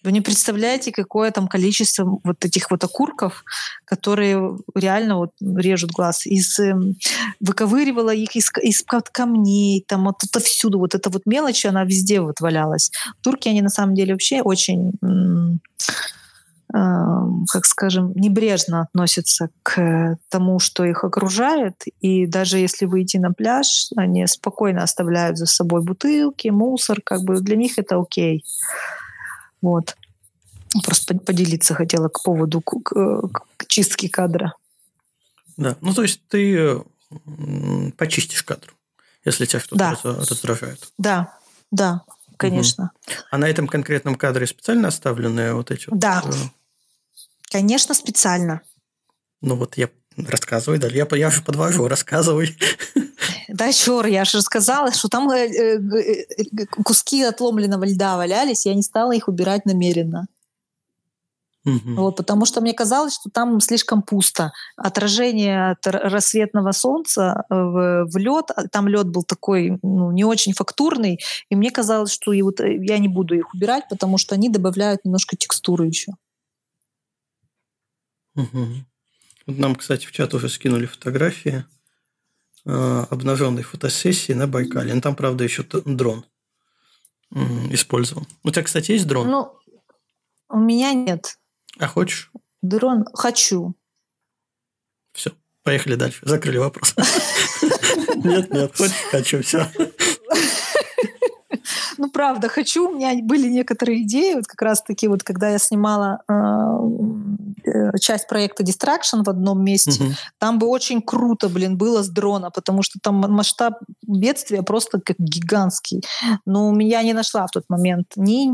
Вы 0.04 0.12
не 0.12 0.22
представляете, 0.22 0.92
какое 0.92 1.32
там 1.32 1.48
количество 1.48 2.20
вот 2.24 2.46
этих 2.46 2.72
вот 2.72 2.84
окурков, 2.84 3.44
которые 3.86 4.58
реально 4.74 5.18
вот 5.18 5.32
режут 5.42 5.92
глаз. 5.92 6.26
Из, 6.26 6.60
эм, 6.60 6.96
выковыривала 7.40 8.14
их 8.14 8.36
из, 8.36 8.52
из-под 8.62 9.10
камней, 9.10 9.84
там 9.88 10.06
вот 10.06 10.24
это 10.24 10.40
всюду. 10.40 10.80
Вот 10.80 10.96
эта 10.96 11.10
вот 11.10 11.26
мелочь, 11.26 11.66
она 11.66 11.84
везде 11.84 12.20
вот 12.22 12.40
валялась. 12.42 12.92
Турки, 13.22 13.50
они 13.50 13.62
на 13.62 13.70
самом 13.70 13.94
деле 13.94 14.14
вообще 14.14 14.42
очень 14.42 14.92
как 16.72 17.66
скажем, 17.66 18.14
небрежно 18.16 18.82
относятся 18.82 19.50
к 19.62 20.18
тому, 20.30 20.60
что 20.60 20.86
их 20.86 21.04
окружает. 21.04 21.76
И 22.00 22.26
даже 22.26 22.60
если 22.60 22.86
выйти 22.86 23.18
на 23.18 23.34
пляж, 23.34 23.90
они 23.98 24.26
спокойно 24.28 24.84
оставляют 24.84 25.38
за 25.38 25.48
собой 25.48 25.84
бутылки, 25.84 26.48
мусор. 26.48 27.02
Как 27.04 27.24
бы 27.24 27.42
для 27.42 27.58
них 27.58 27.78
это 27.78 28.00
окей. 28.00 28.46
Вот. 29.62 29.96
Просто 30.86 31.16
поделиться 31.16 31.74
хотела 31.74 32.08
к 32.10 32.24
поводу 32.24 32.62
к, 32.62 32.80
к, 32.84 33.30
к 33.58 33.66
чистки 33.68 34.08
кадра. 34.08 34.54
Да, 35.58 35.76
ну 35.82 35.94
то 35.94 36.02
есть 36.04 36.22
ты 36.28 36.82
почистишь 37.98 38.44
кадр, 38.44 38.74
если 39.26 39.46
тебя 39.46 39.60
что-то 39.60 39.76
Да. 39.76 39.98
раздражает. 40.04 40.92
Да, 40.98 41.38
да, 41.72 42.04
конечно. 42.38 42.92
А 43.30 43.38
на 43.38 43.50
этом 43.50 43.68
конкретном 43.68 44.16
кадре 44.16 44.48
специально 44.48 44.88
оставленные 44.88 45.54
вот 45.54 45.72
эти 45.72 45.90
вот, 45.90 46.00
Да. 46.00 46.24
э, 46.26 46.32
Конечно, 47.52 47.94
специально. 47.94 48.62
ну 49.42 49.56
вот 49.56 49.76
я 49.78 49.90
рассказывай 50.16 50.78
далее. 50.80 51.06
Я, 51.12 51.18
я 51.18 51.30
же 51.30 51.42
подвожу, 51.42 51.88
рассказывай. 51.88 52.58
Да, 53.54 53.72
чёр, 53.74 54.06
я 54.06 54.24
же 54.24 54.38
рассказала, 54.38 54.92
что 54.92 55.10
там 55.10 55.30
э, 55.30 55.48
э, 55.48 55.78
э, 55.78 56.66
куски 56.84 57.22
отломленного 57.24 57.86
льда 57.86 58.16
валялись, 58.16 58.66
я 58.66 58.74
не 58.74 58.82
стала 58.82 59.12
их 59.12 59.28
убирать 59.28 59.66
намеренно. 59.66 60.28
Мгм. 61.64 61.96
Вот, 61.96 62.16
потому 62.16 62.46
что 62.46 62.62
мне 62.62 62.74
казалось, 62.74 63.14
что 63.14 63.30
там 63.30 63.60
слишком 63.60 64.02
пусто. 64.02 64.52
Отражение 64.78 65.72
от 65.72 65.86
рассветного 65.86 66.72
солнца 66.72 67.44
в, 67.50 68.06
в 68.06 68.18
лед, 68.18 68.46
там 68.72 68.88
лед 68.88 69.10
был 69.10 69.24
такой 69.24 69.78
ну, 69.84 70.12
не 70.12 70.24
очень 70.24 70.54
фактурный, 70.54 71.20
и 71.50 71.56
мне 71.56 71.70
казалось, 71.70 72.12
что 72.12 72.32
и 72.34 72.42
вот 72.42 72.62
я 72.62 72.98
не 72.98 73.10
буду 73.10 73.36
их 73.36 73.54
убирать, 73.54 73.84
потому 73.90 74.18
что 74.18 74.34
они 74.34 74.50
добавляют 74.50 75.06
немножко 75.06 75.36
текстуры 75.36 75.88
еще. 75.88 76.14
Вот 78.36 79.58
Нам, 79.58 79.76
кстати, 79.76 80.06
в 80.06 80.12
чат 80.12 80.34
уже 80.34 80.50
скинули 80.50 80.86
фотографии 80.86 81.66
обнаженной 82.66 83.64
фотосессии 83.64 84.34
на 84.34 84.48
Байкале. 84.48 84.94
Ну, 84.94 85.02
там, 85.02 85.16
правда, 85.16 85.44
еще 85.44 85.64
дрон 85.64 86.26
использовал. 87.72 88.28
У 88.44 88.52
тебя, 88.52 88.64
кстати, 88.64 88.92
есть 88.92 89.08
дрон? 89.08 89.30
Ну, 89.30 89.54
у 90.50 90.58
меня 90.58 90.94
нет. 90.94 91.38
А 91.80 91.88
хочешь? 91.88 92.32
Дрон 92.62 93.06
хочу. 93.14 93.74
Все, 95.14 95.32
поехали 95.64 95.96
дальше. 95.96 96.20
Закрыли 96.24 96.58
вопрос. 96.58 96.96
Нет, 98.24 98.54
нет, 98.54 98.78
хочешь, 98.78 98.96
хочу, 99.10 99.42
все. 99.42 99.68
Ну, 102.02 102.10
правда, 102.10 102.50
хочу. 102.50 102.90
У 102.90 102.96
меня 102.96 103.14
были 103.24 103.48
некоторые 103.48 104.02
идеи, 104.02 104.34
вот 104.34 104.48
как 104.48 104.60
раз-таки 104.64 105.08
вот 105.08 105.22
когда 105.22 105.50
я 105.50 105.60
снимала 105.60 106.24
э, 106.28 107.70
э, 107.70 107.98
часть 108.00 108.28
проекта 108.28 108.64
Distraction 108.64 109.24
в 109.24 109.30
одном 109.30 109.64
месте, 109.64 110.16
там 110.40 110.58
бы 110.58 110.66
очень 110.66 111.04
круто, 111.04 111.48
блин, 111.48 111.78
было 111.78 112.02
с 112.02 112.10
дрона, 112.10 112.50
потому 112.50 112.82
что 112.82 112.98
там 113.00 113.18
масштаб 113.18 113.76
бедствия 114.02 114.64
просто 114.64 115.00
как 115.00 115.18
гигантский. 115.20 116.02
Но 116.48 116.70
у 116.70 116.74
меня 116.74 117.04
не 117.04 117.14
нашла 117.14 117.46
в 117.46 117.52
тот 117.52 117.66
момент 117.70 118.14
ни 118.16 118.50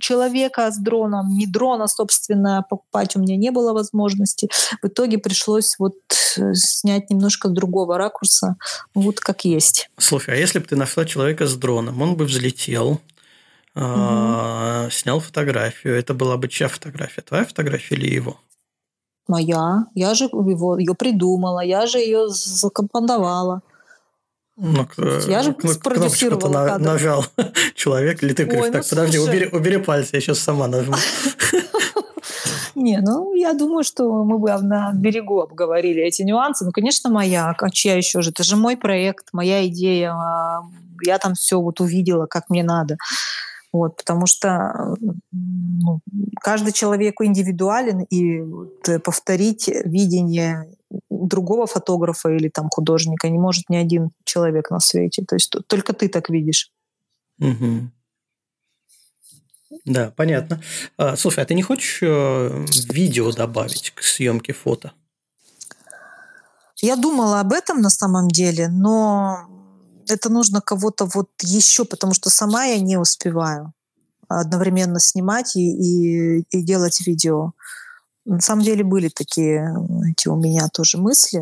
человека 0.00 0.70
с 0.70 0.78
дроном, 0.78 1.36
ни 1.36 1.46
дрона, 1.46 1.88
собственно, 1.88 2.64
покупать 2.68 3.16
у 3.16 3.20
меня 3.20 3.36
не 3.36 3.50
было 3.50 3.72
возможности. 3.72 4.48
В 4.82 4.88
итоге 4.88 5.18
пришлось 5.18 5.76
вот 5.78 5.94
э, 6.36 6.54
снять 6.54 7.10
немножко 7.10 7.48
другого 7.48 7.98
ракурса, 7.98 8.56
вот 8.94 9.20
как 9.20 9.44
есть. 9.44 9.90
Слушай, 9.98 10.34
а 10.34 10.36
если 10.36 10.58
бы 10.58 10.66
ты 10.66 10.76
нашла 10.76 11.04
человека 11.04 11.46
с 11.46 11.54
дроном, 11.56 12.00
он 12.02 12.16
бы 12.16 12.24
взлетел, 12.24 13.00
а, 13.74 14.88
снял 14.90 15.20
фотографию, 15.20 15.96
это 15.96 16.12
была 16.14 16.36
бы 16.36 16.48
чья 16.48 16.68
фотография? 16.68 17.22
Твоя 17.22 17.44
фотография 17.44 17.94
или 17.94 18.12
его? 18.12 18.38
Моя. 19.28 19.86
Я 19.94 20.14
же 20.14 20.24
его, 20.24 20.76
ее 20.76 20.94
придумала, 20.94 21.60
я 21.60 21.86
же 21.86 21.98
ее 21.98 22.28
закомпоновала. 22.28 23.62
Ну, 24.62 24.84
к- 24.86 25.26
Я 25.26 25.42
же 25.42 25.52
кн- 25.52 25.72
спродюсировала 25.72 26.40
кнопочку-то 26.40 26.78
на- 26.78 26.92
нажал 26.92 27.24
человек, 27.74 28.22
или 28.22 28.34
ты 28.34 28.44
говоришь, 28.44 28.64
Ой, 28.66 28.70
так, 28.72 28.82
ну, 28.82 28.88
подожди, 28.90 29.16
слушай. 29.16 29.30
убери, 29.30 29.48
убери 29.52 29.76
пальцы, 29.78 30.10
я 30.16 30.20
сейчас 30.20 30.38
сама 30.40 30.68
нажму. 30.68 30.94
Не, 32.74 33.00
ну, 33.00 33.34
я 33.34 33.52
думаю, 33.52 33.84
что 33.84 34.24
мы 34.24 34.38
бы 34.38 34.50
на 34.62 34.92
берегу 34.94 35.40
обговорили 35.40 36.02
эти 36.02 36.22
нюансы. 36.22 36.64
Ну, 36.64 36.72
конечно, 36.72 37.10
моя. 37.10 37.54
А 37.58 37.70
чья 37.70 37.96
еще 37.96 38.22
же? 38.22 38.30
Это 38.30 38.42
же 38.42 38.56
мой 38.56 38.76
проект, 38.76 39.28
моя 39.32 39.66
идея. 39.66 40.12
А, 40.12 40.62
Я 41.04 41.18
там 41.18 41.34
все 41.34 41.60
вот 41.60 41.80
увидела, 41.80 42.26
как 42.26 42.48
мне 42.48 42.62
надо. 42.62 42.96
Вот, 43.72 43.96
потому 43.96 44.26
что 44.26 44.96
ну, 45.32 46.00
каждый 46.42 46.72
человек 46.72 47.20
индивидуален, 47.20 48.00
и 48.02 48.40
вот, 48.40 48.88
э, 48.88 48.98
повторить 48.98 49.68
видение 49.84 50.68
другого 51.08 51.66
фотографа 51.66 52.30
или 52.30 52.48
там 52.48 52.68
художника 52.70 53.28
не 53.28 53.38
может 53.38 53.68
ни 53.68 53.76
один 53.76 54.10
человек 54.24 54.70
на 54.70 54.80
свете. 54.80 55.24
То 55.26 55.36
есть 55.36 55.54
только 55.66 55.92
ты 55.92 56.08
так 56.08 56.30
видишь. 56.30 56.70
Мгм. 57.38 57.92
Да, 59.84 60.12
понятно. 60.16 60.60
А, 60.96 61.16
Слушай, 61.16 61.44
а 61.44 61.46
ты 61.46 61.54
не 61.54 61.62
хочешь 61.62 62.00
э, 62.02 62.66
видео 62.92 63.30
добавить 63.32 63.92
к 63.94 64.02
съемке 64.02 64.52
фото? 64.52 64.92
Я 66.82 66.96
думала 66.96 67.40
об 67.40 67.52
этом 67.52 67.80
на 67.80 67.90
самом 67.90 68.28
деле, 68.28 68.68
но 68.68 69.48
это 70.08 70.28
нужно 70.28 70.60
кого-то 70.60 71.08
вот 71.14 71.30
еще, 71.42 71.84
потому 71.84 72.14
что 72.14 72.30
сама 72.30 72.64
я 72.64 72.80
не 72.80 72.96
успеваю 72.96 73.72
одновременно 74.28 75.00
снимать 75.00 75.56
и, 75.56 75.60
и, 75.60 76.46
и 76.50 76.62
делать 76.62 77.04
видео. 77.06 77.52
На 78.30 78.40
самом 78.40 78.62
деле 78.62 78.84
были 78.84 79.08
такие 79.08 79.74
эти 80.08 80.28
у 80.28 80.36
меня 80.36 80.68
тоже 80.68 80.98
мысли. 80.98 81.40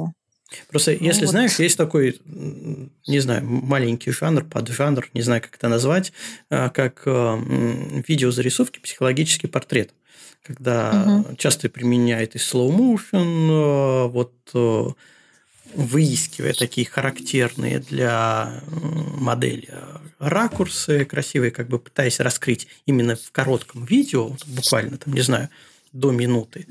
Просто, 0.70 0.92
Ну 0.92 1.04
если 1.06 1.26
вот. 1.26 1.32
знаешь, 1.32 1.58
есть 1.58 1.76
такой, 1.76 2.18
не 2.24 3.20
знаю, 3.20 3.44
маленький 3.44 4.10
жанр, 4.10 4.44
поджанр, 4.44 5.10
не 5.12 5.20
знаю, 5.20 5.42
как 5.42 5.56
это 5.56 5.68
назвать, 5.68 6.14
а, 6.48 6.70
как 6.70 7.02
э, 7.04 8.02
видеозарисовки, 8.08 8.78
психологический 8.78 9.48
портрет. 9.48 9.92
Когда 10.42 10.92
Мгм. 10.92 11.36
часто 11.36 11.68
применяет 11.68 12.34
и 12.34 12.38
slow 12.38 12.70
motion, 12.70 13.50
э, 13.50 14.08
вот 14.08 14.32
э, 14.54 14.86
выискивая 15.74 16.54
такие 16.54 16.86
характерные 16.86 17.80
для 17.80 18.62
модели 19.20 19.68
ракурсы 20.18 21.04
красивые, 21.04 21.50
как 21.50 21.68
бы 21.68 21.78
пытаясь 21.78 22.20
раскрыть 22.20 22.68
именно 22.86 23.16
в 23.16 23.30
коротком 23.30 23.84
видео, 23.84 24.34
буквально 24.46 24.96
там, 24.96 25.12
не 25.12 25.20
знаю, 25.20 25.50
до 25.92 26.10
минуты, 26.10 26.66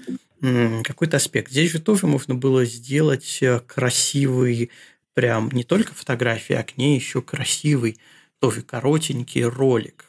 какой-то 0.84 1.18
аспект. 1.18 1.52
Здесь 1.52 1.72
же 1.72 1.80
тоже 1.80 2.08
можно 2.08 2.36
было 2.36 2.64
сделать 2.66 3.40
э, 3.42 3.60
красивый, 3.62 4.70
прям 5.14 5.50
не 5.52 5.64
только 5.64 5.94
фотографии, 5.94 6.54
а 6.54 6.64
к 6.64 6.78
ней 6.78 6.96
еще 6.96 7.22
красивый, 7.22 7.98
тоже 8.40 8.62
коротенький 8.62 9.44
ролик, 9.44 10.06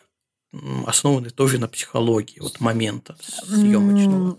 основанный 0.86 1.30
тоже 1.30 1.58
на 1.58 1.68
психологии 1.68 2.40
вот 2.40 2.60
момента 2.60 3.16
съемочного. 3.22 4.36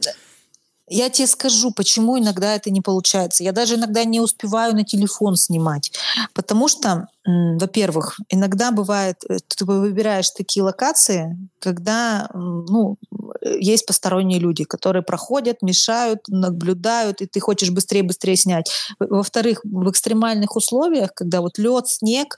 Я 0.92 1.10
тебе 1.10 1.28
скажу, 1.28 1.72
почему 1.72 2.18
иногда 2.18 2.56
это 2.56 2.72
не 2.72 2.82
получается. 2.82 3.44
Я 3.44 3.52
даже 3.52 3.76
иногда 3.76 4.04
не 4.04 4.20
успеваю 4.20 4.74
на 4.74 4.84
телефон 4.84 5.36
снимать. 5.36 5.92
Потому 6.34 6.68
что, 6.68 7.08
во-первых, 7.26 8.18
иногда 8.30 8.72
бывает, 8.72 9.18
э, 9.30 9.38
ты 9.48 9.66
выбираешь 9.66 10.30
такие 10.32 10.64
локации, 10.64 11.38
когда 11.60 12.30
ну, 12.34 12.98
э, 13.42 13.58
есть 13.60 13.86
посторонние 13.86 14.40
люди, 14.40 14.64
которые 14.64 15.04
проходят, 15.04 15.62
мешают, 15.62 16.22
наблюдают, 16.30 17.22
и 17.22 17.28
ты 17.28 17.40
хочешь 17.40 17.72
быстрее-быстрее 17.72 18.36
снять. 18.38 18.72
Во- 19.00 19.18
Во-вторых, 19.18 19.60
в 19.64 19.90
экстремальных 19.92 20.56
условиях, 20.56 21.14
когда 21.14 21.42
вот 21.42 21.58
лед, 21.58 21.88
снег, 21.88 22.36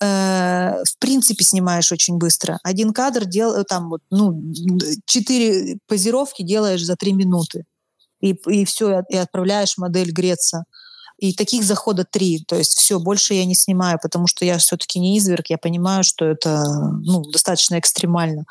э, 0.00 0.82
в 0.84 0.98
принципе 0.98 1.44
снимаешь 1.44 1.92
очень 1.92 2.16
быстро. 2.18 2.58
Один 2.62 2.92
кадр 2.92 3.24
дел, 3.26 3.64
там 3.64 3.90
вот, 3.90 4.00
ну, 4.10 4.40
четыре 5.06 5.78
позировки 5.88 6.42
делаешь 6.42 6.84
за 6.84 6.96
три 6.96 7.12
минуты. 7.12 7.64
И, 8.20 8.32
и 8.48 8.64
все, 8.66 9.02
и 9.10 9.16
отправляешь 9.16 9.78
модель 9.78 10.12
греться. 10.12 10.64
И 11.20 11.34
таких 11.34 11.64
захода 11.64 12.04
три. 12.04 12.42
То 12.48 12.56
есть 12.56 12.78
все, 12.78 12.98
больше 12.98 13.34
я 13.34 13.44
не 13.44 13.54
снимаю, 13.54 13.98
потому 14.02 14.26
что 14.26 14.46
я 14.46 14.56
все-таки 14.56 14.98
не 14.98 15.18
изверг, 15.18 15.46
я 15.48 15.58
понимаю, 15.58 16.02
что 16.02 16.24
это 16.24 16.64
ну, 17.02 17.22
достаточно 17.22 17.78
экстремально. 17.78 18.44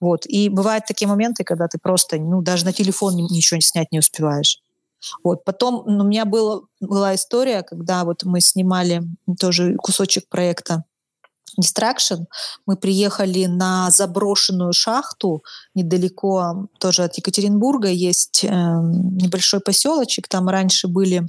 Вот. 0.00 0.26
И 0.26 0.50
бывают 0.50 0.84
такие 0.84 1.08
моменты, 1.08 1.44
когда 1.44 1.66
ты 1.66 1.78
просто 1.78 2.18
ну, 2.18 2.42
даже 2.42 2.66
на 2.66 2.74
телефон 2.74 3.16
ни- 3.16 3.22
ничего 3.22 3.56
не 3.56 3.62
снять 3.62 3.90
не 3.90 4.00
успеваешь. 4.00 4.58
Вот. 5.24 5.44
Потом 5.44 5.82
ну, 5.86 6.04
у 6.04 6.06
меня 6.06 6.26
было, 6.26 6.64
была 6.78 7.14
история, 7.14 7.62
когда 7.62 8.04
вот 8.04 8.22
мы 8.24 8.42
снимали 8.42 9.02
тоже 9.38 9.76
кусочек 9.76 10.28
проекта 10.28 10.84
Distraction. 11.58 12.26
Мы 12.66 12.76
приехали 12.76 13.46
на 13.46 13.90
заброшенную 13.90 14.72
шахту 14.72 15.42
недалеко 15.74 16.68
тоже 16.78 17.04
от 17.04 17.16
Екатеринбурга. 17.16 17.88
Есть 17.88 18.44
э, 18.44 18.48
небольшой 18.48 19.60
поселочек, 19.60 20.28
там 20.28 20.48
раньше 20.48 20.86
были 20.86 21.26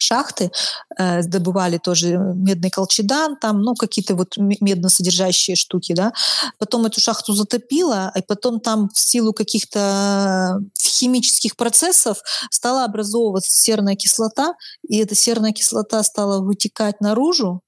шахты, 0.00 0.50
э, 0.98 1.22
добывали 1.22 1.78
тоже 1.78 2.16
медный 2.34 2.70
колчедан, 2.70 3.36
там, 3.36 3.62
ну, 3.62 3.74
какие-то 3.74 4.14
вот 4.14 4.36
медносодержащие 4.36 5.56
штуки, 5.56 5.92
да. 5.94 6.12
Потом 6.58 6.86
эту 6.86 7.00
шахту 7.00 7.32
затопило, 7.32 8.12
и 8.16 8.22
потом 8.22 8.60
там 8.60 8.88
в 8.88 8.98
силу 8.98 9.32
каких-то 9.32 10.58
химических 10.80 11.56
процессов 11.56 12.18
стала 12.50 12.84
образовываться 12.84 13.50
серная 13.50 13.94
кислота, 13.94 14.54
и 14.88 14.98
эта 14.98 15.14
серная 15.14 15.52
кислота 15.52 16.02
стала 16.02 16.40
вытекать 16.40 17.00
наружу 17.00 17.62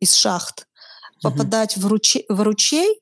из 0.00 0.14
шахт, 0.14 0.66
попадать 1.22 1.76
в 1.76 1.86
ручей, 1.86 2.24
в 2.28 2.42
ручей 2.42 3.00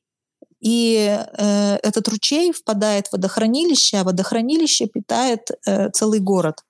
и 0.65 1.21
э, 1.37 1.77
этот 1.83 2.09
ручей 2.09 2.53
впадает 2.53 3.09
в 3.09 3.13
водохранилище, 3.13 3.99
а 3.99 4.05
водохранилище 4.05 4.87
питает 4.87 5.51
э, 5.67 5.91
целый 5.91 6.21
город. 6.21 6.61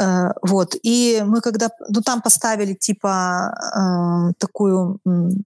Э, 0.00 0.32
вот. 0.42 0.74
И 0.82 1.22
мы 1.26 1.40
когда... 1.40 1.70
Ну, 1.88 2.00
там 2.00 2.22
поставили 2.22 2.74
типа 2.74 3.52
э, 3.52 4.32
такую 4.38 4.98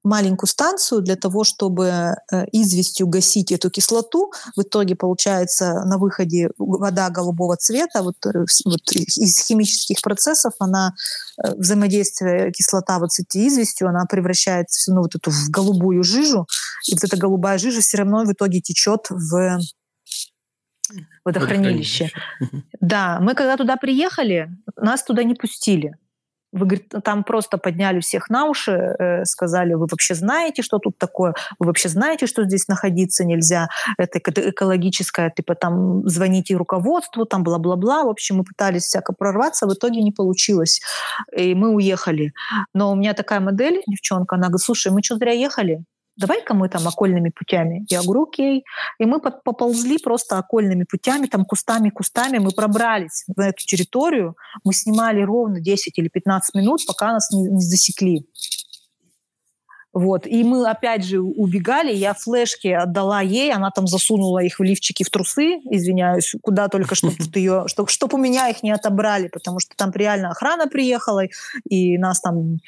маленькую 0.03 0.49
станцию 0.49 1.03
для 1.03 1.17
того, 1.17 1.45
чтобы 1.45 1.87
э, 1.87 2.45
известью 2.53 3.07
гасить 3.09 3.53
эту 3.53 3.71
кислоту. 3.71 4.33
В 4.57 4.63
итоге 4.63 4.95
получается 4.95 5.85
на 5.85 5.99
выходе 5.99 6.51
вода 6.59 7.11
голубого 7.11 7.57
цвета. 7.57 8.03
Вот, 8.03 8.17
вот 8.25 8.93
из 8.93 9.39
химических 9.47 10.01
процессов 10.03 10.53
она 10.59 10.95
взаимодействие 11.37 12.53
кислота 12.53 12.99
вот 12.99 13.13
с 13.13 13.21
этой 13.21 13.49
известью, 13.49 13.89
она 13.89 14.05
превращается 14.09 14.93
ну, 14.93 15.03
вот 15.03 15.15
эту 15.15 15.31
в 15.31 15.51
голубую 15.51 16.05
жижу. 16.05 16.47
И 16.87 16.95
вот 16.95 17.03
эта 17.03 17.17
голубая 17.17 17.59
жижа 17.59 17.81
все 17.81 17.99
равно 17.99 18.25
в 18.25 18.33
итоге 18.33 18.61
течет 18.61 19.07
в 19.11 19.59
водохранилище. 21.25 22.11
Да, 22.81 23.19
мы 23.21 23.35
когда 23.35 23.57
туда 23.57 23.77
приехали, 23.77 24.51
нас 24.77 25.03
туда 25.03 25.25
не 25.25 25.35
пустили. 25.35 25.97
Вы, 26.53 26.67
говорит, 26.67 26.95
там 27.03 27.25
просто 27.25 27.59
подняли 27.59 27.99
всех 27.99 28.31
на 28.31 28.45
уши, 28.45 28.71
э, 28.71 29.25
сказали, 29.25 29.75
вы 29.75 29.89
вообще 29.91 30.15
знаете, 30.15 30.63
что 30.63 30.79
тут 30.79 30.97
такое? 30.99 31.35
Вы 31.59 31.67
вообще 31.67 31.89
знаете, 31.89 32.27
что 32.29 32.45
здесь 32.45 32.69
находиться 32.69 33.25
нельзя? 33.25 33.67
Это 33.99 34.21
экологическое, 34.21 35.31
типа 35.31 35.57
там 35.57 36.09
звоните 36.09 36.55
руководству, 36.55 37.25
там 37.25 37.43
бла-бла-бла. 37.43 38.05
В 38.05 38.09
общем, 38.09 38.37
мы 38.37 38.45
пытались 38.45 38.85
всяко 38.85 39.13
прорваться, 39.13 39.67
в 39.67 39.75
итоге 39.75 40.01
не 40.01 40.13
получилось. 40.13 40.81
И 41.37 41.57
мы 41.57 41.75
уехали. 41.75 42.33
Но 42.73 42.93
у 42.93 42.95
меня 42.95 43.15
такая 43.15 43.41
модель, 43.41 43.83
девчонка, 43.89 44.37
она 44.37 44.47
говорит, 44.47 44.65
слушай, 44.65 44.93
мы 44.93 45.03
что, 45.03 45.17
зря 45.17 45.33
ехали? 45.33 45.83
Давай-ка 46.17 46.55
мы 46.55 46.69
там 46.69 46.87
окольными 46.87 47.31
путями. 47.31 47.85
Я 47.89 48.03
говорю, 48.03 48.25
окей. 48.25 48.65
И 48.99 49.05
мы 49.05 49.21
поползли 49.21 49.99
просто 49.99 50.39
окольными 50.39 50.85
путями, 50.85 51.27
там 51.27 51.45
кустами, 51.45 51.91
кустами. 51.91 52.39
Мы 52.39 52.51
пробрались 52.51 53.25
в 53.27 53.39
эту 53.41 53.65
территорию. 53.65 54.37
Мы 54.65 54.75
снимали 54.75 55.23
ровно 55.23 55.61
10 55.61 55.99
или 55.99 56.09
15 56.09 56.55
минут, 56.55 56.81
пока 56.87 57.13
нас 57.13 57.31
не, 57.31 57.43
не 57.43 57.61
засекли. 57.61 58.27
Вот. 59.95 60.27
И 60.27 60.43
мы 60.43 60.69
опять 60.69 61.05
же 61.05 61.21
убегали, 61.21 61.95
я 61.95 62.15
флешки 62.15 62.67
отдала 62.67 63.21
ей, 63.21 63.53
она 63.53 63.71
там 63.71 63.87
засунула 63.87 64.41
их 64.41 64.59
в 64.59 64.63
лифчики, 64.65 65.05
в 65.05 65.11
трусы, 65.11 65.61
извиняюсь, 65.71 66.35
куда 66.43 66.67
только, 66.67 66.97
чтобы 66.97 67.15
ее, 67.35 67.65
чтобы, 67.69 67.89
чтобы 67.89 68.19
у 68.19 68.21
меня 68.21 68.49
их 68.49 68.65
не 68.65 68.73
отобрали, 68.73 69.29
потому 69.29 69.61
что 69.61 69.77
там 69.77 69.93
реально 69.95 70.31
охрана 70.31 70.67
приехала, 70.67 71.23
и 71.69 71.97
нас 71.97 72.21
там 72.21 72.59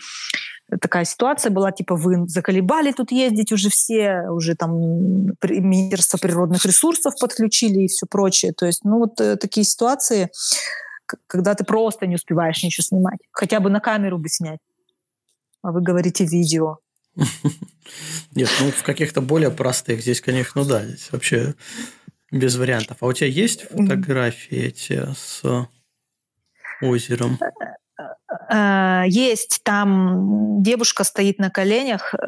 такая 0.80 1.04
ситуация 1.04 1.50
была, 1.50 1.72
типа, 1.72 1.94
вы 1.94 2.26
заколебали 2.28 2.92
тут 2.92 3.12
ездить 3.12 3.52
уже 3.52 3.70
все, 3.70 4.28
уже 4.28 4.56
там 4.56 4.72
Министерство 5.42 6.18
природных 6.18 6.64
ресурсов 6.64 7.14
подключили 7.20 7.84
и 7.84 7.88
все 7.88 8.06
прочее. 8.06 8.52
То 8.52 8.66
есть, 8.66 8.84
ну, 8.84 8.98
вот 8.98 9.20
э, 9.20 9.36
такие 9.36 9.64
ситуации, 9.64 10.30
когда 11.26 11.54
ты 11.54 11.64
просто 11.64 12.06
не 12.06 12.16
успеваешь 12.16 12.62
ничего 12.62 12.82
снимать. 12.82 13.18
Хотя 13.32 13.60
бы 13.60 13.70
на 13.70 13.80
камеру 13.80 14.18
бы 14.18 14.28
снять. 14.28 14.60
А 15.62 15.72
вы 15.72 15.82
говорите 15.82 16.24
видео. 16.24 16.78
Нет, 18.34 18.50
ну, 18.60 18.70
в 18.70 18.82
каких-то 18.82 19.20
более 19.20 19.50
простых 19.50 20.00
здесь, 20.00 20.20
конечно, 20.20 20.64
да, 20.64 20.84
здесь 20.84 21.10
вообще 21.12 21.54
без 22.30 22.56
вариантов. 22.56 22.98
А 23.00 23.06
у 23.06 23.12
тебя 23.12 23.28
есть 23.28 23.62
фотографии 23.62 24.58
эти 24.58 25.06
с 25.14 25.42
озером? 26.82 27.38
Э, 28.50 29.04
есть 29.08 29.60
там 29.62 30.62
девушка 30.62 31.04
стоит 31.04 31.38
на 31.38 31.50
коленях, 31.50 32.14
э, 32.14 32.18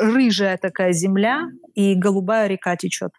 рыжая 0.00 0.58
такая 0.58 0.92
земля, 0.92 1.48
и 1.74 1.94
голубая 1.94 2.48
река 2.48 2.76
течет. 2.76 3.12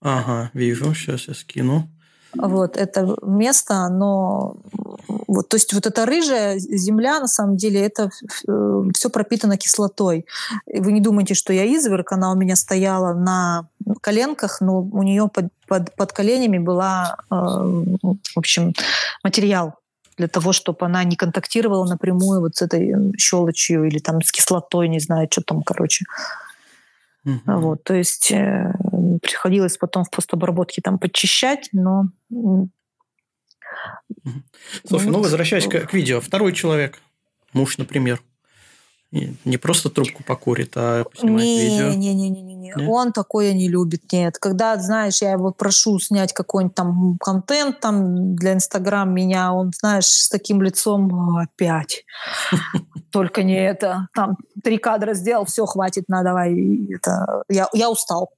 Ага, 0.00 0.50
вижу, 0.54 0.94
сейчас 0.94 1.28
я 1.28 1.34
скину. 1.34 1.88
Вот 2.34 2.76
это 2.76 3.16
место, 3.22 3.74
оно 3.76 4.56
вот, 5.26 5.48
то 5.48 5.56
есть 5.56 5.72
вот 5.72 5.86
эта 5.86 6.06
рыжая 6.06 6.58
земля, 6.58 7.20
на 7.20 7.26
самом 7.26 7.56
деле, 7.56 7.80
это 7.84 8.10
э, 8.48 8.82
все 8.94 9.10
пропитано 9.10 9.56
кислотой. 9.56 10.26
И 10.66 10.80
вы 10.80 10.92
не 10.92 11.00
думайте, 11.00 11.34
что 11.34 11.52
я 11.52 11.64
изверг, 11.64 12.12
она 12.12 12.32
у 12.32 12.36
меня 12.36 12.56
стояла 12.56 13.14
на 13.14 13.68
коленках, 14.00 14.60
но 14.60 14.80
у 14.82 15.02
нее 15.02 15.28
под, 15.32 15.46
под, 15.66 15.94
под 15.96 16.12
коленями 16.12 16.58
была, 16.58 17.16
э, 17.30 17.34
в 17.34 18.36
общем, 18.36 18.72
материал 19.24 19.74
для 20.16 20.28
того, 20.28 20.52
чтобы 20.52 20.86
она 20.86 21.04
не 21.04 21.16
контактировала 21.16 21.86
напрямую 21.86 22.40
вот 22.40 22.56
с 22.56 22.62
этой 22.62 22.94
щелочью 23.18 23.84
или 23.84 23.98
там 23.98 24.22
с 24.22 24.32
кислотой, 24.32 24.88
не 24.88 25.00
знаю, 25.00 25.28
что 25.30 25.42
там, 25.42 25.62
короче. 25.62 26.04
Угу. 27.24 27.40
Вот, 27.46 27.84
то 27.84 27.94
есть 27.94 28.30
э, 28.30 28.72
приходилось 29.20 29.76
потом 29.76 30.04
в 30.04 30.10
постобработке 30.10 30.80
там 30.80 30.98
подчищать, 30.98 31.68
но... 31.72 32.04
Слушай, 34.84 35.06
ну, 35.06 35.12
ну 35.12 35.22
возвращаясь 35.22 35.66
к, 35.66 35.86
к 35.86 35.92
видео, 35.92 36.20
второй 36.20 36.52
человек, 36.52 37.00
муж, 37.52 37.78
например, 37.78 38.22
не 39.10 39.56
просто 39.56 39.90
трубку 39.90 40.22
покурит, 40.22 40.72
а 40.76 41.04
снимает 41.14 41.46
не, 41.46 41.60
видео. 41.60 41.88
Не, 41.90 42.14
не, 42.14 42.30
не, 42.30 42.42
не, 42.74 42.84
не. 42.84 42.88
Он 42.88 43.12
такое 43.12 43.52
не 43.52 43.68
любит, 43.68 44.12
нет. 44.12 44.38
Когда, 44.38 44.76
знаешь, 44.76 45.22
я 45.22 45.32
его 45.32 45.52
прошу 45.52 45.98
снять 45.98 46.32
какой-нибудь 46.32 46.74
там 46.74 47.18
контент 47.18 47.80
там 47.80 48.36
для 48.36 48.54
Инстаграм 48.54 49.12
меня, 49.12 49.52
он, 49.52 49.72
знаешь, 49.78 50.06
с 50.06 50.28
таким 50.28 50.62
лицом 50.62 51.36
опять. 51.36 52.04
Только 53.10 53.42
не 53.42 53.56
это. 53.56 54.08
Там 54.14 54.36
три 54.62 54.78
кадра 54.78 55.14
сделал, 55.14 55.44
все, 55.44 55.66
хватит, 55.66 56.04
на, 56.08 56.22
давай. 56.22 56.54
Это, 56.94 57.42
я, 57.48 57.68
я 57.72 57.90
устал. 57.90 58.30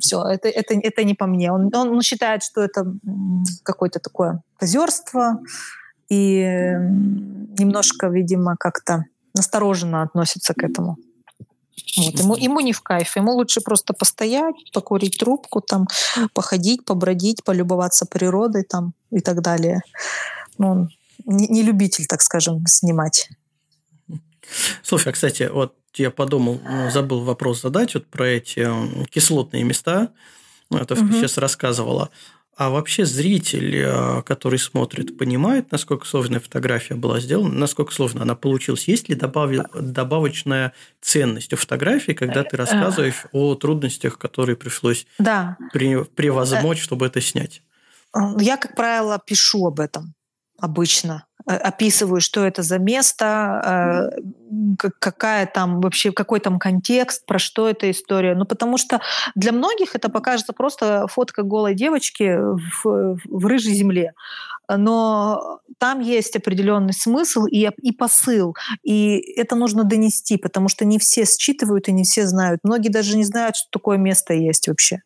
Все, 0.00 0.22
это, 0.22 0.48
это, 0.48 0.74
это 0.74 1.04
не 1.04 1.14
по 1.14 1.26
мне. 1.26 1.52
Он, 1.52 1.74
он 1.74 2.02
считает, 2.02 2.42
что 2.42 2.62
это 2.62 2.84
какое-то 3.62 3.98
такое 3.98 4.42
позерство 4.58 5.40
и 6.08 6.42
немножко, 7.58 8.08
видимо, 8.08 8.56
как-то 8.58 9.04
настороженно 9.34 10.02
относится 10.02 10.54
к 10.54 10.62
этому. 10.62 10.98
Вот. 11.96 12.20
Ему, 12.20 12.36
ему 12.36 12.60
не 12.60 12.72
в 12.72 12.80
кайф, 12.82 13.16
ему 13.16 13.32
лучше 13.32 13.60
просто 13.60 13.92
постоять, 13.92 14.54
покурить 14.72 15.18
трубку, 15.18 15.60
там, 15.60 15.88
походить, 16.32 16.84
побродить, 16.84 17.44
полюбоваться 17.44 18.06
природой 18.06 18.64
там, 18.64 18.94
и 19.10 19.20
так 19.20 19.42
далее. 19.42 19.82
Ну, 20.58 20.70
он 20.70 20.90
не, 21.26 21.46
не 21.48 21.62
любитель, 21.62 22.06
так 22.06 22.22
скажем, 22.22 22.64
снимать. 22.66 23.28
Слушай, 24.82 25.08
а, 25.08 25.12
кстати, 25.12 25.48
вот 25.52 25.74
я 25.94 26.10
подумал, 26.10 26.60
ну, 26.64 26.90
забыл 26.90 27.22
вопрос 27.22 27.62
задать 27.62 27.94
вот 27.94 28.06
про 28.06 28.28
эти 28.28 28.68
кислотные 29.08 29.64
места. 29.64 30.12
Это 30.70 30.94
угу. 30.94 31.12
сейчас 31.12 31.38
рассказывала. 31.38 32.10
А 32.60 32.68
вообще 32.68 33.06
зритель, 33.06 33.74
э, 33.74 34.20
который 34.20 34.58
смотрит, 34.58 35.16
понимает, 35.16 35.72
насколько 35.72 36.06
сложная 36.06 36.40
фотография 36.40 36.94
была 36.94 37.18
сделана, 37.18 37.54
насколько 37.54 37.90
сложно 37.90 38.20
она 38.20 38.34
получилась? 38.34 38.86
Есть 38.86 39.08
ли 39.08 39.14
добавил, 39.14 39.64
добавочная 39.72 40.74
ценность 41.00 41.54
у 41.54 41.56
фотографии, 41.56 42.12
когда 42.12 42.44
ты 42.44 42.58
рассказываешь 42.58 43.24
о 43.32 43.54
трудностях, 43.54 44.18
которые 44.18 44.56
пришлось 44.56 45.06
да. 45.18 45.56
превозмочь, 45.72 46.82
чтобы 46.82 47.06
это 47.06 47.22
снять? 47.22 47.62
Я, 48.38 48.58
как 48.58 48.76
правило, 48.76 49.18
пишу 49.24 49.66
об 49.66 49.80
этом 49.80 50.12
обычно. 50.58 51.24
Описываю, 51.46 52.20
что 52.20 52.44
это 52.44 52.62
за 52.62 52.78
место, 52.78 54.10
э, 54.14 54.20
какая 54.98 55.46
там 55.46 55.80
вообще, 55.80 56.12
какой 56.12 56.40
там 56.40 56.58
контекст, 56.58 57.24
про 57.26 57.38
что 57.38 57.68
эта 57.68 57.90
история. 57.90 58.34
Ну, 58.34 58.44
потому 58.44 58.78
что 58.78 59.00
для 59.34 59.52
многих 59.52 59.94
это 59.94 60.08
покажется 60.10 60.52
просто 60.52 61.06
фотка 61.08 61.42
голой 61.42 61.74
девочки 61.74 62.36
в, 62.38 63.18
в 63.24 63.46
рыжей 63.46 63.74
земле. 63.74 64.12
Но 64.68 65.60
там 65.78 66.00
есть 66.00 66.36
определенный 66.36 66.92
смысл 66.92 67.46
и, 67.46 67.68
и 67.82 67.92
посыл. 67.92 68.54
И 68.82 69.18
это 69.36 69.56
нужно 69.56 69.84
донести, 69.84 70.36
потому 70.36 70.68
что 70.68 70.84
не 70.84 70.98
все 70.98 71.24
считывают 71.24 71.88
и 71.88 71.92
не 71.92 72.04
все 72.04 72.26
знают. 72.26 72.60
Многие 72.62 72.90
даже 72.90 73.16
не 73.16 73.24
знают, 73.24 73.56
что 73.56 73.68
такое 73.70 73.98
место 73.98 74.34
есть 74.34 74.68
вообще. 74.68 75.02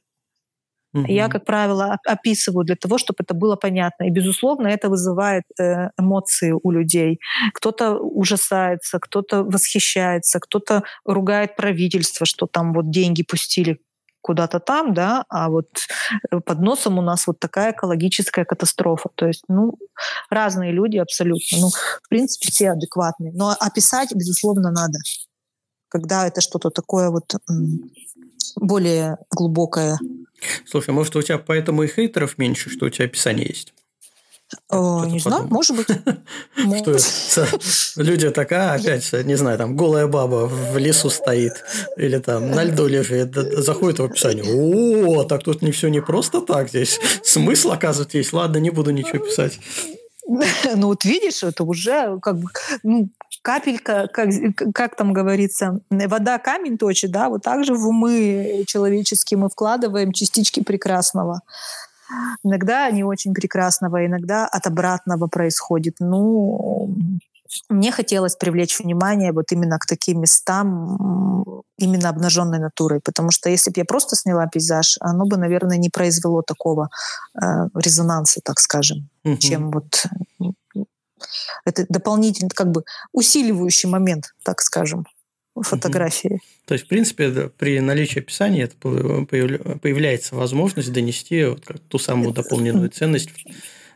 Угу. 0.95 1.07
Я, 1.09 1.29
как 1.29 1.45
правило, 1.45 1.99
описываю 2.07 2.65
для 2.65 2.77
того, 2.77 2.99
чтобы 2.99 3.16
это 3.21 3.35
было 3.35 3.57
понятно. 3.57 4.05
И, 4.05 4.11
безусловно, 4.11 4.69
это 4.69 4.89
вызывает 4.89 5.43
э, 5.61 5.91
эмоции 5.99 6.53
у 6.53 6.71
людей. 6.71 7.19
Кто-то 7.53 7.99
ужасается, 7.99 8.99
кто-то 9.01 9.43
восхищается, 9.43 10.39
кто-то 10.39 10.85
ругает 11.05 11.57
правительство, 11.57 12.27
что 12.27 12.47
там 12.47 12.73
вот 12.73 12.91
деньги 12.91 13.25
пустили 13.25 13.79
куда-то 14.21 14.59
там, 14.59 14.95
да, 14.95 15.25
а 15.29 15.51
вот 15.51 15.69
э, 16.31 16.41
под 16.41 16.61
носом 16.61 16.99
у 16.99 17.03
нас 17.03 17.27
вот 17.27 17.41
такая 17.41 17.73
экологическая 17.73 18.45
катастрофа. 18.45 19.11
То 19.16 19.27
есть, 19.27 19.43
ну, 19.49 19.77
разные 20.31 20.73
люди 20.73 20.97
абсолютно. 20.97 21.59
Ну, 21.59 21.69
в 21.71 22.09
принципе, 22.09 22.51
все 22.51 22.71
адекватные. 22.71 23.33
Но 23.35 23.55
описать, 23.61 24.15
безусловно, 24.15 24.71
надо. 24.71 24.99
Когда 25.89 26.27
это 26.27 26.41
что-то 26.41 26.71
такое 26.71 27.11
вот 27.11 27.35
более 28.57 29.19
глубокое 29.31 29.99
Слушай, 30.66 30.91
может, 30.91 31.16
у 31.16 31.23
тебя 31.23 31.39
поэтому 31.39 31.83
и 31.83 31.89
хейтеров 31.89 32.39
меньше, 32.39 32.71
что 32.71 32.87
у 32.87 32.91
тебя 32.91 33.07
описание 33.07 33.47
есть? 33.47 33.75
О, 34.69 35.05
не 35.05 35.19
знаю, 35.19 35.47
может 35.49 35.77
быть. 35.77 35.87
Что 37.03 37.47
люди 37.97 38.31
такая, 38.31 38.75
опять, 38.75 39.12
не 39.25 39.35
знаю, 39.37 39.59
там 39.59 39.77
голая 39.77 40.07
баба 40.07 40.47
в 40.47 40.77
лесу 40.79 41.11
стоит 41.11 41.65
или 41.97 42.19
там 42.19 42.51
на 42.51 42.65
льду 42.65 42.87
лежит, 42.87 43.35
заходит 43.35 43.99
в 43.99 44.05
описание. 44.05 44.45
О, 44.45 45.25
так 45.25 45.43
тут 45.43 45.62
не 45.62 45.73
все 45.73 45.89
не 45.89 46.01
просто 46.01 46.41
так 46.41 46.69
здесь. 46.69 47.01
Смысл, 47.23 47.73
оказывается, 47.73 48.19
есть. 48.19 48.33
Ладно, 48.33 48.59
не 48.59 48.71
буду 48.71 48.91
ничего 48.91 49.25
писать. 49.25 49.59
Ну 50.77 50.87
вот 50.87 51.05
видишь, 51.05 51.43
это 51.43 51.65
уже 51.65 52.19
как 52.23 52.39
бы 52.39 52.49
ну, 52.83 53.11
капелька, 53.45 54.09
как, 54.11 54.31
как 54.75 54.97
там 54.97 55.12
говорится, 55.12 55.79
вода 55.91 56.39
камень 56.39 56.79
точит, 56.79 57.11
да, 57.12 57.29
вот 57.29 57.43
так 57.43 57.65
же 57.65 57.75
в 57.75 57.87
умы 57.87 58.65
человеческие 58.66 59.39
мы 59.39 59.51
вкладываем 59.51 60.12
частички 60.12 60.62
прекрасного. 60.62 61.43
Иногда 62.43 62.91
не 62.91 63.05
очень 63.05 63.35
прекрасного, 63.35 64.07
иногда 64.07 64.47
от 64.47 64.66
обратного 64.66 65.27
происходит. 65.27 65.97
Ну, 66.01 66.97
мне 67.69 67.93
хотелось 67.93 68.35
привлечь 68.35 68.81
внимание 68.81 69.33
вот 69.33 69.53
именно 69.53 69.79
к 69.79 69.85
таким 69.87 70.23
местам, 70.23 71.62
именно 71.77 72.09
обнаженной 72.09 72.59
натурой, 72.59 73.01
потому 73.01 73.31
что 73.31 73.51
если 73.51 73.71
бы 73.71 73.75
я 73.77 73.85
просто 73.85 74.16
сняла 74.16 74.47
пейзаж, 74.47 74.97
оно 75.01 75.27
бы, 75.27 75.37
наверное, 75.37 75.77
не 75.77 75.91
произвело 75.91 76.41
такого 76.41 76.89
э, 77.35 77.69
резонанса, 77.75 78.41
так 78.43 78.59
скажем, 78.59 79.11
угу. 79.23 79.37
чем 79.37 79.71
вот 79.71 80.07
это 81.65 81.87
дополнительный, 81.89 82.51
как 82.51 82.71
бы 82.71 82.85
усиливающий 83.12 83.89
момент, 83.89 84.35
так 84.43 84.61
скажем, 84.61 85.07
фотографии. 85.62 86.41
То 86.66 86.75
есть, 86.75 86.87
в 86.87 86.89
принципе, 86.89 87.49
при 87.49 87.81
наличии 87.81 88.19
описания 88.19 88.62
это 88.62 88.77
появляется 88.77 90.35
возможность 90.35 90.93
донести 90.93 91.45
вот 91.45 91.65
ту 91.89 91.99
самую 91.99 92.33
дополненную 92.33 92.91
ценность 92.91 93.31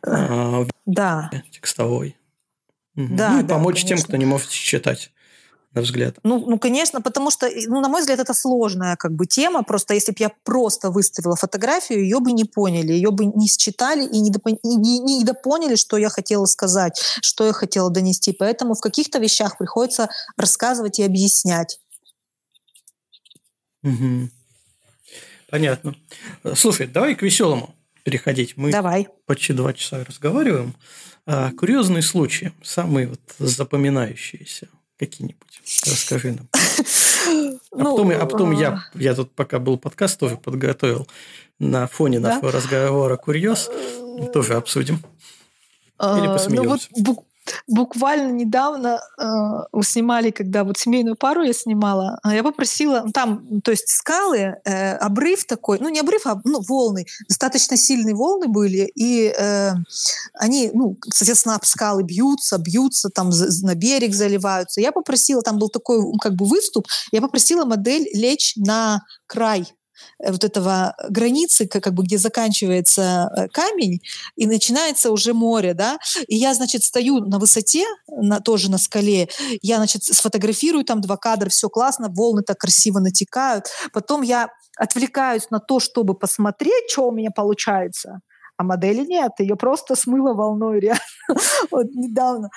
э, 0.07 0.67
да. 0.87 1.31
текстовой. 1.51 2.17
Да, 2.95 3.31
ну 3.31 3.41
и 3.41 3.43
да, 3.43 3.55
помочь 3.55 3.83
конечно. 3.83 3.97
тем, 3.97 4.05
кто 4.05 4.17
не 4.17 4.25
может 4.25 4.51
читать 4.51 5.13
на 5.73 5.83
взгляд? 5.83 6.17
Ну, 6.23 6.39
ну, 6.39 6.59
конечно, 6.59 7.01
потому 7.01 7.31
что, 7.31 7.49
ну, 7.67 7.81
на 7.81 7.89
мой 7.89 8.01
взгляд, 8.01 8.19
это 8.21 8.33
сложная 8.33 8.97
как 8.97 9.13
бы 9.13 9.27
тема. 9.27 9.63
Просто 9.63 9.95
если 9.95 10.13
бы 10.13 10.17
я 10.21 10.31
просто 10.45 10.91
выставила 10.91 11.37
фотографию, 11.37 12.03
ее 12.03 12.21
бы 12.21 12.33
не 12.33 12.45
поняли, 12.45 12.93
ее 12.93 13.11
бы 13.11 13.27
не 13.27 13.49
считали 13.49 14.05
и 14.05 14.21
не, 14.21 14.31
допон- 14.31 14.59
и 14.63 14.77
не, 14.77 14.99
не 14.99 15.25
допоняли, 15.25 15.77
что 15.77 15.99
я 15.99 16.09
хотела 16.09 16.47
сказать, 16.47 16.99
что 17.21 17.47
я 17.47 17.53
хотела 17.53 17.91
донести. 17.91 18.33
Поэтому 18.33 18.75
в 18.75 18.81
каких-то 18.81 19.19
вещах 19.19 19.59
приходится 19.59 20.09
рассказывать 20.37 20.99
и 20.99 21.03
объяснять. 21.03 21.81
Угу. 23.83 24.31
Понятно. 25.51 25.95
Слушай, 26.55 26.87
давай 26.87 27.15
к 27.15 27.23
веселому 27.23 27.75
переходить. 28.05 28.57
Мы 28.57 28.71
Давай. 28.71 29.09
почти 29.27 29.53
два 29.53 29.73
часа 29.75 30.05
разговариваем. 30.05 30.75
А, 31.27 31.53
курьезные 31.53 32.03
случаи, 32.03 32.53
самые 32.63 33.09
вот 33.09 33.21
запоминающиеся 33.39 34.69
какие-нибудь. 34.99 35.63
Расскажи 35.87 36.33
нам. 36.33 36.49
А 36.55 37.77
Ну, 37.77 37.97
потом, 37.97 38.11
а 38.11 38.27
потом 38.27 38.53
я, 38.53 38.69
а. 38.95 38.99
я 38.99 39.15
тут 39.15 39.31
пока 39.33 39.59
был 39.59 39.77
подкаст, 39.79 40.19
тоже 40.19 40.37
подготовил 40.37 41.07
на 41.59 41.87
фоне 41.87 42.19
нашего 42.19 42.51
разговора 42.53 43.17
курьез. 43.17 43.71
Тоже 44.33 44.55
обсудим. 44.55 44.97
Или 44.97 45.05
А, 45.99 46.17
Ну 46.17 46.27
вот 46.27 46.33
посмеемся. 46.33 46.89
Буквально 47.67 48.31
недавно 48.33 49.01
э, 49.19 49.83
снимали, 49.83 50.31
когда 50.31 50.65
вот 50.65 50.79
семейную 50.79 51.17
пару 51.17 51.43
я 51.43 51.53
снимала, 51.53 52.19
а 52.23 52.35
я 52.35 52.43
попросила, 52.43 53.03
ну, 53.05 53.13
там, 53.13 53.47
ну, 53.49 53.61
то 53.61 53.71
есть 53.71 53.89
скалы, 53.89 54.57
э, 54.65 54.93
обрыв 54.97 55.45
такой, 55.47 55.79
ну 55.81 55.89
не 55.89 56.01
обрыв, 56.01 56.27
а 56.27 56.41
ну, 56.45 56.61
волны, 56.61 57.07
достаточно 57.29 57.77
сильные 57.77 58.15
волны 58.15 58.49
были, 58.49 58.91
и 58.95 59.33
э, 59.37 59.73
они, 60.35 60.71
ну, 60.75 60.97
соответственно, 61.13 61.57
об 61.57 61.65
скалы 61.65 62.03
бьются, 62.03 62.59
бьются, 62.59 63.09
там 63.11 63.31
на 63.63 63.75
берег 63.75 64.15
заливаются. 64.15 64.81
Я 64.81 64.93
попросила, 64.93 65.43
там 65.43 65.59
был 65.59 65.69
такой 65.69 65.99
м, 65.99 66.19
как 66.19 66.35
бы 66.35 66.47
выступ, 66.47 66.87
я 67.13 67.21
попросила 67.21 67.65
модель 67.65 68.09
лечь 68.13 68.55
на 68.57 69.03
край 69.27 69.67
вот 70.19 70.45
этого 70.45 70.95
границы, 71.09 71.67
как, 71.67 71.83
как 71.85 71.95
бы 71.95 72.03
где 72.03 72.19
заканчивается 72.19 73.31
э, 73.37 73.49
камень 73.49 74.01
и 74.37 74.47
начинается 74.47 75.11
уже 75.11 75.35
море, 75.35 75.75
да, 75.75 75.99
и 76.27 76.37
я, 76.37 76.55
значит, 76.55 76.85
стою 76.85 77.21
на 77.21 77.39
высоте, 77.39 77.85
на, 78.09 78.41
тоже 78.41 78.71
на 78.71 78.79
скале, 78.79 79.29
я, 79.63 79.77
значит, 79.77 80.05
сфотографирую 80.05 80.85
там 80.85 81.01
два 81.01 81.17
кадра, 81.17 81.49
все 81.49 81.69
классно, 81.69 82.09
волны 82.09 82.43
так 82.43 82.59
красиво 82.59 82.99
натекают, 83.01 83.67
потом 83.93 84.23
я 84.23 84.49
отвлекаюсь 84.77 85.51
на 85.51 85.61
то, 85.61 85.81
чтобы 85.81 86.15
посмотреть, 86.15 86.91
что 86.91 87.09
у 87.09 87.13
меня 87.13 87.31
получается, 87.31 88.21
а 88.57 88.65
модели 88.65 89.05
нет, 89.07 89.33
ее 89.39 89.57
просто 89.57 89.97
смыло 89.97 90.35
волной 90.35 90.81
реально, 90.81 91.01
вот 91.71 91.87
недавно, 91.95 92.51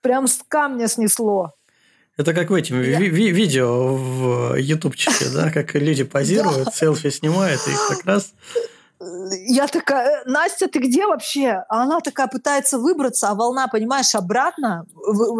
прям 0.00 0.26
с 0.26 0.40
камня 0.48 0.88
снесло. 0.88 1.52
Это 2.20 2.34
как 2.34 2.50
в 2.50 2.54
этим 2.54 2.82
Я- 2.82 2.98
ви- 2.98 3.08
ви- 3.10 3.32
видео 3.32 3.94
в 3.94 4.54
ютубчике, 4.60 5.24
да, 5.34 5.50
как 5.50 5.74
люди 5.74 6.04
позируют, 6.04 6.74
селфи 6.74 7.10
снимают, 7.10 7.60
и 7.66 7.70
их 7.70 7.88
как 7.88 8.06
раз 8.06 8.32
Я 9.48 9.66
такая, 9.66 10.22
Настя, 10.26 10.66
ты 10.66 10.78
где 10.78 11.06
вообще? 11.06 11.64
А 11.70 11.82
она 11.84 12.00
такая 12.00 12.26
пытается 12.26 12.78
выбраться, 12.78 13.30
а 13.30 13.34
волна, 13.34 13.66
понимаешь, 13.68 14.14
обратно 14.14 14.84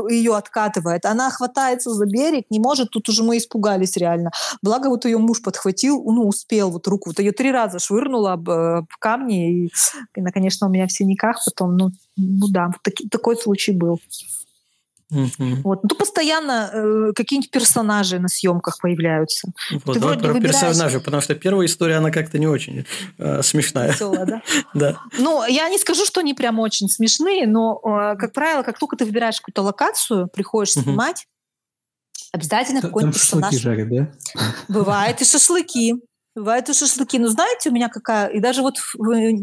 ее 0.09 0.35
откатывает. 0.35 1.05
Она 1.05 1.31
хватается 1.31 1.90
за 1.90 2.07
берег, 2.07 2.44
не 2.51 2.59
может, 2.59 2.89
тут 2.90 3.09
уже 3.11 3.23
мы 3.23 3.36
испугались 3.36 3.98
реально. 3.98 4.31
Благо 4.62 4.89
вот 4.89 5.05
ее 5.05 5.19
муж 5.19 5.43
подхватил, 5.43 6.02
ну, 6.05 6.27
успел 6.27 6.70
вот 6.70 6.89
руку. 6.89 7.11
Вот 7.11 7.19
ее 7.19 7.32
три 7.32 7.52
раза 7.52 7.78
швырнула 7.78 8.32
об, 8.32 8.48
э, 8.48 8.78
об 8.78 8.86
камни, 8.98 9.65
и, 9.65 9.66
и, 10.16 10.23
конечно, 10.32 10.66
у 10.66 10.70
меня 10.70 10.86
в 10.86 10.93
синяках 10.93 11.36
потом, 11.44 11.77
ну, 11.77 11.90
ну 12.16 12.48
да, 12.48 12.66
вот 12.69 12.77
таки- 12.82 13.09
такой 13.11 13.36
случай 13.36 13.73
был. 13.73 14.01
Мгм. 15.11 15.62
Вот. 15.62 15.82
Ну, 15.82 15.89
тут 15.89 15.99
постоянно 15.99 16.70
э, 16.73 17.12
какие-нибудь 17.15 17.51
персонажи 17.51 18.19
на 18.19 18.28
съемках 18.28 18.78
появляются. 18.81 19.49
Вот, 19.85 19.95
Ты 19.95 20.01
давай 20.01 20.16
вроде 20.16 20.28
про 20.28 20.32
выбираешь- 20.35 20.61
персонажа, 20.61 21.01
потому 21.01 21.20
что 21.20 21.35
первая 21.35 21.66
история, 21.66 21.97
она 21.97 22.11
как-то 22.11 22.39
не 22.39 22.47
очень 22.47 22.87
э, 23.19 23.43
смешная. 23.43 23.93
Весело, 23.93 24.24
да? 24.24 24.43
Да. 24.74 24.99
Ну, 25.19 25.45
я 25.47 25.69
не 25.69 25.78
скажу, 25.78 26.05
что 26.05 26.20
они 26.20 26.35
прям 26.35 26.59
очень 26.61 26.89
смешные, 26.89 27.47
но, 27.47 27.81
э, 27.85 28.16
как 28.16 28.32
правило, 28.32 28.62
как 28.62 28.78
только 28.78 28.97
ты 28.97 29.05
выбираешь 29.05 29.39
какую-то 29.41 29.62
локацию, 29.62 30.28
приходишь 30.28 30.77
Мгм. 30.77 30.85
снимать, 30.85 31.27
обязательно 32.32 32.81
какой-нибудь 32.81 33.16
персонаж. 33.16 33.55
жарят, 33.55 33.89
да? 33.89 34.12
Бывает 34.69 35.20
и 35.20 35.24
шашлыки. 35.24 35.95
Бывают 36.36 36.69
и 36.69 36.73
шашлыки. 36.73 37.19
Но 37.19 37.28
знаете, 37.28 37.70
у 37.70 37.73
меня 37.73 37.89
какая... 37.89 38.28
И 38.28 38.40
даже 38.40 38.62
вот 38.62 38.78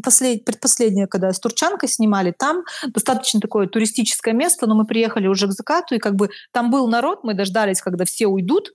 послед- 0.03 0.43
предпоследнее, 0.45 1.07
когда 1.07 1.33
с 1.33 1.39
Турчанкой 1.39 1.89
снимали, 1.89 2.33
там 2.37 2.63
достаточно 2.87 3.41
такое 3.41 3.67
туристическое 3.67 4.33
место, 4.33 4.67
но 4.67 4.75
мы 4.75 4.85
приехали 4.85 5.27
уже 5.27 5.47
к 5.47 5.51
закату, 5.51 5.95
и 5.95 5.99
как 5.99 6.15
бы 6.15 6.29
там 6.53 6.71
был 6.71 6.87
народ, 6.87 7.23
мы 7.23 7.33
дождались, 7.33 7.81
когда 7.81 8.05
все 8.05 8.27
уйдут, 8.27 8.71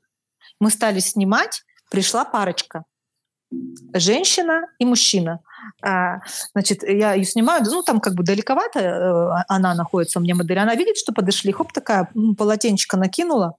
мы 0.60 0.70
стали 0.70 1.00
снимать, 1.00 1.62
пришла 1.90 2.24
парочка. 2.24 2.84
Женщина 3.94 4.66
и 4.78 4.84
мужчина. 4.84 5.40
А, 5.82 6.20
значит, 6.52 6.82
я 6.82 7.14
ее 7.14 7.24
снимаю, 7.24 7.62
ну, 7.64 7.82
там 7.82 8.00
как 8.00 8.14
бы 8.14 8.24
далековато 8.24 8.78
э, 8.80 9.44
она 9.48 9.74
находится, 9.74 10.18
у 10.18 10.22
меня 10.22 10.34
модель. 10.34 10.58
Она 10.58 10.74
видит, 10.74 10.96
что 10.96 11.12
подошли, 11.12 11.52
хоп, 11.52 11.72
такая 11.72 12.08
полотенчика 12.36 12.96
накинула, 12.96 13.56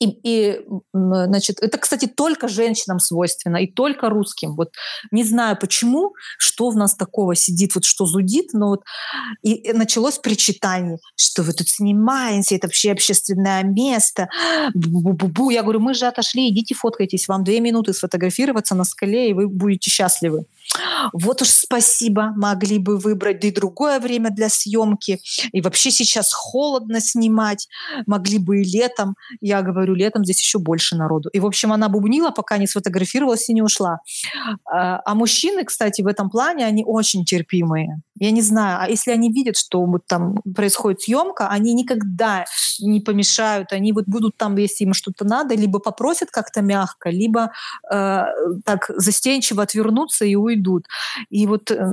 и, 0.00 0.08
и, 0.22 0.60
значит, 0.92 1.58
это, 1.60 1.78
кстати, 1.78 2.06
только 2.06 2.48
женщинам 2.48 2.98
свойственно 2.98 3.58
и 3.58 3.66
только 3.66 4.08
русским. 4.08 4.54
Вот 4.54 4.70
не 5.10 5.24
знаю 5.24 5.56
почему, 5.60 6.14
что 6.38 6.70
в 6.70 6.76
нас 6.76 6.94
такого 6.94 7.34
сидит, 7.34 7.74
вот 7.74 7.84
что 7.84 8.06
зудит, 8.06 8.52
но 8.52 8.68
вот 8.68 8.82
и, 9.42 9.52
и 9.52 9.72
началось 9.72 10.18
причитание, 10.18 10.98
что 11.16 11.42
вы 11.42 11.52
тут 11.52 11.68
снимаете, 11.68 12.56
это 12.56 12.66
вообще 12.66 12.92
общественное 12.92 13.62
место. 13.62 14.28
Бу-бу-бу-бу. 14.74 15.50
Я 15.50 15.62
говорю, 15.62 15.80
мы 15.80 15.94
же 15.94 16.06
отошли, 16.06 16.48
идите 16.48 16.74
фоткайтесь, 16.74 17.28
вам 17.28 17.44
две 17.44 17.60
минуты 17.60 17.92
сфотографироваться 17.92 18.74
на 18.74 18.84
скале, 18.84 19.30
и 19.30 19.34
вы 19.34 19.48
будете 19.48 19.90
счастливы. 19.90 20.46
Вот 21.12 21.42
уж 21.42 21.48
спасибо, 21.48 22.32
могли 22.36 22.78
бы 22.78 22.96
выбрать 22.96 23.40
да 23.40 23.48
и 23.48 23.50
другое 23.50 24.00
время 24.00 24.30
для 24.30 24.48
съемки. 24.48 25.20
И 25.52 25.60
вообще 25.60 25.90
сейчас 25.90 26.32
холодно 26.32 27.00
снимать, 27.00 27.68
могли 28.06 28.38
бы 28.38 28.60
и 28.60 28.64
летом. 28.64 29.14
Я 29.40 29.62
говорю, 29.62 29.94
летом 29.94 30.24
здесь 30.24 30.40
еще 30.40 30.58
больше 30.58 30.96
народу. 30.96 31.28
И, 31.32 31.40
в 31.40 31.46
общем, 31.46 31.72
она 31.72 31.88
бубнила, 31.88 32.30
пока 32.30 32.58
не 32.58 32.66
сфотографировалась 32.66 33.48
и 33.48 33.54
не 33.54 33.62
ушла. 33.62 33.98
А 34.64 35.00
а 35.10 35.14
мужчины, 35.16 35.64
кстати, 35.64 36.02
в 36.02 36.06
этом 36.06 36.30
плане, 36.30 36.66
они 36.66 36.84
очень 36.86 37.24
терпимые. 37.24 38.00
Я 38.20 38.30
не 38.30 38.42
знаю, 38.42 38.78
а 38.80 38.88
если 38.88 39.10
они 39.10 39.32
видят, 39.32 39.56
что 39.56 39.84
вот 39.84 40.06
там 40.06 40.36
происходит 40.54 41.00
съемка, 41.00 41.48
они 41.48 41.74
никогда 41.74 42.44
не 42.80 43.00
помешают, 43.00 43.72
они 43.72 43.92
вот 43.92 44.04
будут 44.06 44.36
там, 44.36 44.56
если 44.56 44.84
им 44.84 44.92
что-то 44.92 45.24
надо, 45.24 45.54
либо 45.54 45.78
попросят 45.80 46.30
как-то 46.30 46.62
мягко, 46.62 47.10
либо 47.10 47.50
э, 47.90 48.22
так 48.64 48.90
застенчиво 48.94 49.62
отвернутся 49.62 50.24
и 50.24 50.36
уйдут. 50.36 50.59
И 51.30 51.46
вот 51.46 51.70
э, 51.70 51.92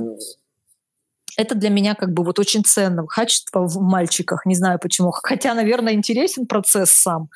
это 1.36 1.54
для 1.54 1.70
меня 1.70 1.94
как 1.94 2.12
бы 2.12 2.24
вот 2.24 2.38
очень 2.38 2.64
ценно 2.64 3.06
качество 3.06 3.66
в 3.66 3.80
мальчиках, 3.80 4.44
не 4.44 4.54
знаю 4.54 4.78
почему. 4.78 5.10
Хотя, 5.22 5.54
наверное, 5.54 5.94
интересен 5.94 6.46
процесс 6.46 6.90
сам. 6.90 7.28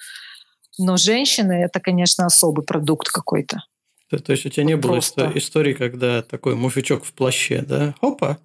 Но 0.79 0.97
женщины— 0.97 1.53
это, 1.65 1.81
конечно, 1.81 2.27
особый 2.27 2.65
продукт 2.65 3.09
какой-то. 3.09 3.63
То, 4.11 4.19
то 4.19 4.33
есть 4.33 4.45
у 4.45 4.49
тебя 4.49 4.65
не 4.65 4.77
было 4.77 4.93
Просто. 4.93 5.23
исто- 5.27 5.39
истории, 5.39 5.73
когда 5.73 6.23
такой 6.23 6.55
мужичок 6.55 7.05
в 7.05 7.13
плаще, 7.13 7.63
да? 7.63 7.95
Опа! 8.01 8.39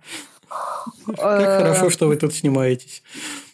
Как 1.06 1.18
хорошо, 1.18 1.90
что 1.90 2.08
вы 2.08 2.16
тут 2.16 2.34
снимаетесь. 2.34 3.04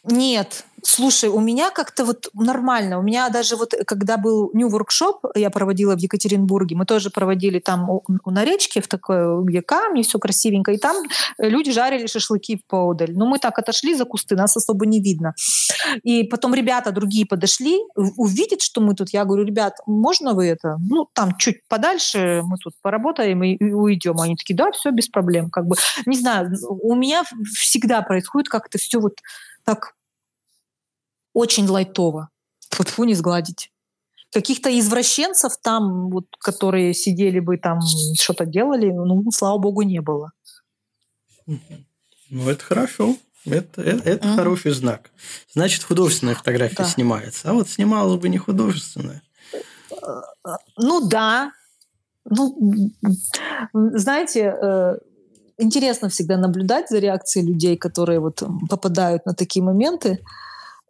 Нет, 0.06 0.66
слушай, 0.84 1.30
у 1.30 1.40
меня 1.40 1.72
как-то 1.72 2.04
вот 2.04 2.28
нормально. 2.34 3.00
У 3.00 3.02
меня 3.02 3.30
даже 3.30 3.56
вот, 3.56 3.74
когда 3.88 4.18
был 4.18 4.52
New 4.54 4.68
Workshop, 4.68 5.32
я 5.36 5.50
проводила 5.50 5.96
в 5.96 6.00
Екатеринбурге, 6.00 6.76
мы 6.76 6.86
тоже 6.86 7.10
проводили 7.10 7.60
там 7.60 7.90
у, 7.90 8.04
на 8.26 8.44
речке, 8.44 8.82
в 8.82 8.90
такой, 8.90 9.44
где 9.46 9.62
камни, 9.62 10.04
все 10.04 10.20
красивенько, 10.20 10.74
и 10.74 10.78
там 10.78 10.98
люди 11.38 11.72
жарили 11.72 12.08
шашлыки 12.08 12.58
в 12.58 12.68
поодаль. 12.68 13.14
Но 13.16 13.26
мы 13.26 13.40
так 13.40 13.58
отошли 13.58 13.96
за 13.96 14.04
кусты, 14.04 14.36
нас 14.36 14.58
особо 14.58 14.86
не 14.86 15.02
видно. 15.02 15.36
И 16.04 16.24
потом 16.24 16.54
ребята 16.54 16.92
другие 16.92 17.26
подошли, 17.26 17.80
увидят, 17.96 18.62
что 18.62 18.82
мы 18.82 18.94
тут. 18.96 19.10
Я 19.12 19.24
говорю, 19.24 19.46
ребят, 19.46 19.76
можно 19.86 20.34
вы 20.34 20.48
это? 20.48 20.78
Ну, 20.90 21.08
там 21.14 21.38
чуть 21.38 21.66
подальше 21.70 22.42
мы 22.44 22.58
тут 22.58 22.74
поработаем 22.82 23.42
и, 23.44 23.54
и 23.56 23.72
уйдем. 23.72 24.20
Они 24.20 24.36
такие, 24.36 24.56
да, 24.56 24.72
все 24.72 24.92
без 24.92 25.08
проблем. 25.08 25.50
Как 25.50 25.66
бы, 25.66 25.78
не 26.06 26.18
знаю, 26.18 26.52
у 26.62 26.94
меня 26.96 27.24
всегда 27.56 28.02
происходит 28.02 28.50
как-то 28.50 28.78
все 28.78 29.00
вот 29.00 29.14
так 29.64 29.96
очень 31.34 31.68
лайтово. 31.68 32.30
Фу, 32.70 33.04
не 33.04 33.14
сгладить. 33.14 33.72
Каких-то 34.32 34.70
извращенцев 34.80 35.54
там, 35.62 36.10
вот, 36.10 36.26
которые 36.40 36.94
сидели 36.94 37.40
бы 37.40 37.58
там, 37.58 37.80
что-то 38.20 38.46
делали, 38.46 38.92
ну, 38.92 39.30
слава 39.32 39.58
богу, 39.60 39.84
не 39.84 40.02
было. 40.02 40.32
Ну, 41.46 42.50
это 42.50 42.64
хорошо. 42.64 43.16
Это, 43.46 43.82
это, 43.82 44.10
это 44.10 44.28
mm 44.28 44.36
хороший 44.36 44.72
знак. 44.72 45.12
Значит, 45.52 45.84
художественная 45.84 46.36
фотография 46.36 46.78
да. 46.78 46.86
снимается. 46.86 47.50
А 47.50 47.54
вот 47.54 47.70
снималась 47.70 48.20
бы 48.20 48.30
не 48.30 48.38
художественная. 48.38 49.22
Ну 50.78 51.08
да. 51.08 51.52
Ну, 52.26 52.92
знаете, 53.74 54.56
э, 54.62 54.98
интересно 55.58 56.10
всегда 56.10 56.38
наблюдать 56.38 56.90
за 56.90 57.00
реакцией 57.00 57.46
людей, 57.46 57.78
которые 57.78 58.20
вот 58.20 58.44
попадают 58.70 59.26
на 59.26 59.34
такие 59.34 59.64
моменты. 59.64 60.20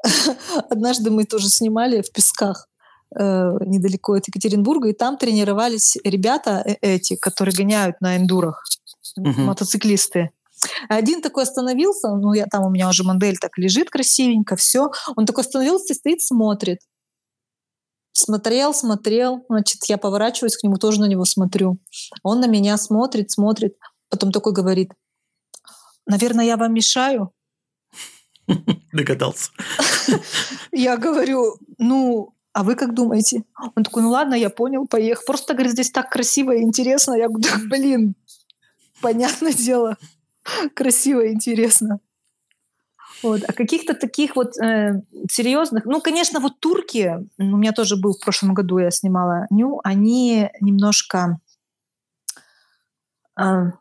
Однажды 0.69 1.11
мы 1.11 1.26
тоже 1.26 1.49
снимали 1.49 2.02
в 2.02 2.11
Песках 2.11 2.68
э, 3.15 3.57
недалеко 3.65 4.14
от 4.14 4.27
Екатеринбурга, 4.27 4.90
и 4.90 4.94
там 4.94 5.18
тренировались 5.18 5.98
ребята 6.03 6.64
э, 6.65 6.76
эти, 6.81 7.15
которые 7.15 7.56
гоняют 7.56 8.02
на 8.02 8.18
эндурах, 8.18 8.64
угу. 9.18 9.41
мотоциклисты. 9.41 10.31
Один 10.90 11.22
такой 11.22 11.44
остановился, 11.44 12.15
ну 12.15 12.34
я 12.34 12.45
там 12.45 12.65
у 12.65 12.69
меня 12.69 12.88
уже 12.90 13.03
модель 13.03 13.38
так 13.38 13.57
лежит 13.57 13.90
красивенько, 13.90 14.56
все. 14.56 14.91
Он 15.15 15.26
такой 15.26 15.44
остановился, 15.44 15.94
стоит, 15.94 16.22
смотрит. 16.22 16.80
Смотрел, 18.14 18.73
смотрел, 18.73 19.44
значит, 19.49 19.84
я 19.88 19.98
поворачиваюсь 19.98 20.56
к 20.56 20.64
нему, 20.64 20.77
тоже 20.77 21.02
на 21.02 21.06
него 21.06 21.26
смотрю. 21.26 21.80
Он 22.22 22.40
на 22.40 22.48
меня 22.48 22.77
смотрит, 22.77 23.31
смотрит. 23.31 23.76
Потом 24.14 24.31
такой 24.31 24.53
говорит, 24.53 24.91
наверное, 26.06 26.45
я 26.45 26.56
вам 26.56 26.72
мешаю? 26.72 27.31
Догадался. 28.94 29.49
Я 30.72 30.98
говорю, 30.98 31.56
ну, 31.80 32.35
а 32.52 32.64
вы 32.64 32.76
как 32.76 32.94
думаете? 32.94 33.44
Он 33.76 33.84
такой, 33.84 34.03
ну 34.03 34.11
ладно, 34.11 34.35
я 34.35 34.52
понял, 34.52 34.85
поехал. 34.85 35.23
Просто, 35.26 35.53
говорит, 35.53 35.72
здесь 35.72 35.90
так 35.90 36.11
красиво 36.11 36.52
и 36.52 36.61
интересно. 36.61 37.15
Я 37.15 37.27
говорю, 37.27 37.68
блин, 37.68 38.15
понятное 39.02 39.52
дело, 39.53 39.98
красиво 40.76 41.22
и 41.22 41.34
интересно. 41.34 41.99
Вот. 43.23 43.41
А 43.48 43.52
каких-то 43.52 43.95
таких 43.95 44.35
вот 44.35 44.56
э, 44.60 45.02
серьезных, 45.27 45.85
ну, 45.85 46.02
конечно, 46.02 46.40
вот 46.40 46.60
турки, 46.60 47.18
у 47.40 47.57
меня 47.57 47.72
тоже 47.72 47.95
был 47.95 48.14
в 48.14 48.19
прошлом 48.23 48.53
году, 48.53 48.77
я 48.77 48.91
снимала 48.91 49.48
ню, 49.49 49.81
они 49.84 50.52
немножко 50.61 51.40
э, 53.40 53.72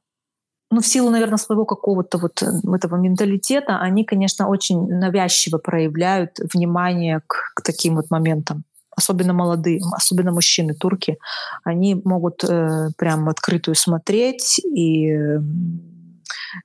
ну, 0.73 0.81
в 0.81 0.87
силу, 0.87 1.11
наверное, 1.11 1.37
своего 1.37 1.67
какого-то 1.67 2.19
вот 2.19 2.43
э, 2.43 2.47
этого 2.75 2.97
менталитета, 2.97 3.79
они, 3.79 4.05
конечно, 4.05 4.49
очень 4.49 4.89
навязчиво 4.89 5.59
проявляют 5.59 6.39
внимание 6.55 7.21
к, 7.27 7.53
к 7.55 7.63
таким 7.63 7.97
вот 7.97 8.11
моментам. 8.11 8.65
Особенно 8.97 9.35
молодые, 9.35 9.81
особенно 9.93 10.33
мужчины, 10.33 10.75
турки, 10.75 11.19
они 11.63 12.01
могут 12.05 12.43
э, 12.45 12.89
прям 12.97 13.29
открытую 13.29 13.75
смотреть 13.75 14.61
и 14.61 15.13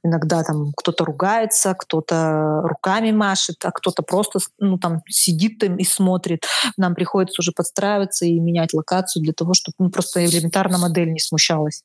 иногда 0.03 0.43
там 0.43 0.71
кто-то 0.77 1.03
ругается, 1.03 1.73
кто-то 1.77 2.61
руками 2.63 3.11
машет, 3.11 3.57
а 3.63 3.71
кто-то 3.71 4.03
просто 4.03 4.39
ну, 4.57 4.77
там 4.77 5.01
сидит 5.09 5.59
там 5.59 5.75
и 5.75 5.83
смотрит. 5.83 6.45
Нам 6.77 6.95
приходится 6.95 7.41
уже 7.41 7.51
подстраиваться 7.51 8.25
и 8.25 8.39
менять 8.39 8.73
локацию 8.73 9.21
для 9.23 9.33
того, 9.33 9.53
чтобы 9.53 9.75
ну, 9.79 9.89
просто 9.89 10.25
элементарно 10.25 10.77
модель 10.77 11.11
не 11.11 11.19
смущалась. 11.19 11.83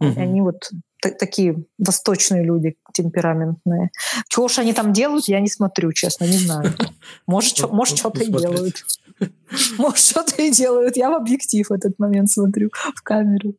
Угу. 0.00 0.20
Они 0.20 0.40
вот 0.40 0.70
такие 1.00 1.64
восточные 1.78 2.44
люди 2.44 2.76
темпераментные. 2.92 3.90
Чего 4.28 4.48
ж 4.48 4.58
они 4.58 4.72
там 4.72 4.92
делают, 4.92 5.26
я 5.28 5.40
не 5.40 5.48
смотрю, 5.48 5.92
честно, 5.92 6.24
не 6.24 6.36
знаю. 6.36 6.72
Может, 7.26 7.56
что, 7.56 7.68
может 7.68 7.98
что-то 7.98 8.22
и 8.22 8.26
делают. 8.26 8.84
Может, 9.78 9.98
что-то 9.98 10.42
и 10.42 10.50
делают. 10.50 10.96
Я 10.96 11.10
в 11.10 11.14
объектив 11.14 11.68
в 11.68 11.72
этот 11.72 11.98
момент 11.98 12.30
смотрю, 12.30 12.70
в 12.94 13.02
камеру. 13.02 13.54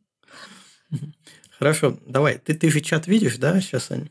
Хорошо, 1.58 1.96
давай. 2.06 2.38
Ты, 2.38 2.54
ты 2.54 2.70
же 2.70 2.80
чат 2.80 3.06
видишь, 3.06 3.36
да, 3.36 3.60
сейчас, 3.60 3.90
Ань? 3.90 4.08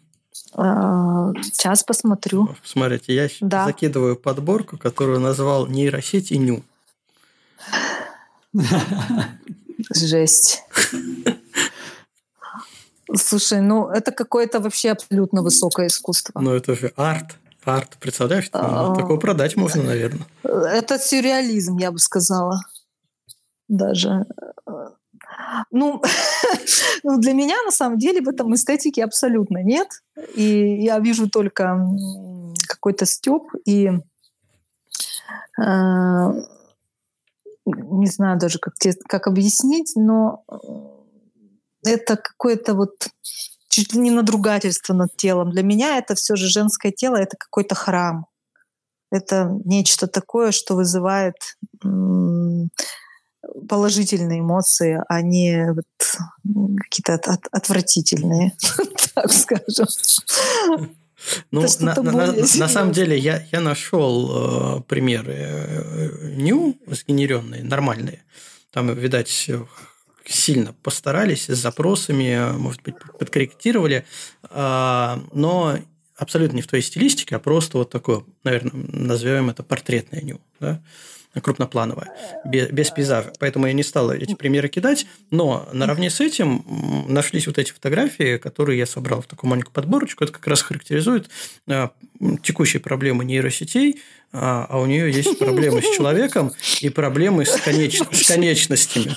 А, 0.56 1.32
сейчас 1.42 1.84
посмотрю. 1.84 2.56
Смотрите, 2.64 3.14
я 3.14 3.28
да. 3.42 3.66
закидываю 3.66 4.16
подборку, 4.16 4.78
которую 4.78 5.20
назвал 5.20 5.68
нейросеть 5.68 6.32
и 6.32 6.38
ню. 6.38 6.64
Жесть. 9.94 10.64
Слушай, 13.16 13.62
ну 13.62 13.90
это 13.90 14.12
какое-то 14.12 14.60
вообще 14.60 14.92
абсолютно 14.92 15.42
высокое 15.42 15.88
искусство. 15.88 16.40
Ну 16.40 16.52
это 16.52 16.76
же 16.76 16.94
арт. 16.96 17.38
Арт, 17.66 17.98
представляешь? 18.00 18.50
А, 18.52 18.94
такого 18.94 19.18
продать 19.18 19.56
можно, 19.56 19.84
наверное. 19.84 20.26
Это 20.44 21.00
сюрреализм, 21.00 21.78
я 21.78 21.92
бы 21.92 22.00
сказала. 22.00 22.60
Даже. 23.70 24.26
Ну, 25.72 26.02
ну, 27.04 27.20
для 27.20 27.34
меня 27.34 27.56
на 27.64 27.72
самом 27.72 27.98
деле 27.98 28.22
в 28.22 28.28
этом 28.28 28.54
эстетики 28.54 29.00
абсолютно 29.00 29.64
нет. 29.64 29.88
И 30.36 30.84
я 30.84 31.00
вижу 31.00 31.30
только 31.30 31.80
какой-то 32.68 33.06
степ 33.06 33.44
и 33.66 33.88
э, 33.88 33.92
не 37.66 38.08
знаю 38.08 38.38
даже, 38.38 38.60
как, 38.60 38.74
как 39.08 39.28
объяснить, 39.28 39.94
но 39.96 40.44
это 41.86 42.18
какое-то 42.18 42.74
вот 42.74 43.08
чуть 43.70 43.94
ли 43.94 44.00
не 44.00 44.12
надругательство 44.12 44.94
над 44.94 45.16
телом. 45.16 45.52
Для 45.52 45.64
меня 45.64 45.98
это 45.98 46.16
все 46.16 46.36
же 46.36 46.48
женское 46.48 46.92
тело, 46.92 47.16
это 47.16 47.38
какой-то 47.38 47.76
храм. 47.76 48.28
Это 49.12 49.50
нечто 49.66 50.08
такое, 50.08 50.52
что 50.52 50.76
вызывает 50.76 51.36
положительные 53.68 54.40
эмоции, 54.40 55.02
а 55.08 55.22
не 55.22 55.74
вот 55.74 55.86
какие-то 56.78 57.16
от, 57.16 57.28
от, 57.28 57.48
отвратительные, 57.52 58.54
так 59.16 59.32
скажем. 59.32 59.88
Ну, 61.52 61.66
на, 61.80 61.96
на, 62.02 62.34
на 62.34 62.68
самом 62.68 62.92
деле 62.92 63.18
я, 63.18 63.46
я 63.52 63.62
нашел 63.62 64.80
э, 64.80 64.82
примеры 64.82 65.34
э, 65.34 66.34
ню 66.36 66.78
сгенеренные, 66.88 67.64
нормальные. 67.64 68.24
Там, 68.72 68.94
видать, 68.94 69.50
сильно 70.26 70.74
постарались 70.84 71.50
с 71.50 71.58
запросами, 71.58 72.56
может 72.58 72.82
быть, 72.84 72.96
подкорректировали, 73.20 74.06
а, 74.44 75.22
но 75.34 75.78
абсолютно 76.16 76.58
не 76.58 76.62
в 76.62 76.68
твоей 76.68 76.84
стилистике, 76.84 77.36
а 77.36 77.40
просто 77.40 77.78
вот 77.78 77.90
такое, 77.90 78.24
наверное, 78.44 78.72
назовем 78.74 79.50
это 79.50 79.64
портретное 79.64 80.22
ню, 80.22 80.40
да? 80.60 80.82
крупноплановое, 81.42 82.12
без, 82.46 82.70
без 82.70 82.92
пейзажа. 82.92 83.34
Поэтому 83.40 83.66
я 83.66 83.74
не 83.74 83.84
стал 83.84 84.12
эти 84.12 84.36
примеры 84.36 84.70
кидать, 84.70 85.08
но 85.32 85.68
наравне 85.74 86.10
с 86.10 86.20
этим 86.20 86.64
нашлись 87.08 87.48
вот 87.48 87.58
эти 87.58 87.72
фотографии, 87.72 88.38
которые 88.38 88.78
я 88.78 88.86
собрал 88.86 89.22
в 89.22 89.26
такую 89.26 89.50
маленькую 89.50 89.74
подборочку. 89.74 90.24
Это 90.24 90.34
как 90.34 90.46
раз 90.46 90.62
характеризует 90.62 91.30
а, 91.68 91.92
текущие 92.44 92.82
проблемы 92.82 93.26
нейросетей, 93.26 94.02
а, 94.32 94.68
а 94.70 94.80
у 94.80 94.86
нее 94.86 95.12
есть 95.12 95.40
проблемы 95.40 95.82
с 95.82 95.96
человеком 95.96 96.52
и 96.82 96.90
проблемы 96.90 97.46
с, 97.46 97.60
конеч... 97.60 98.00
с 98.12 98.28
конечностями. 98.28 99.16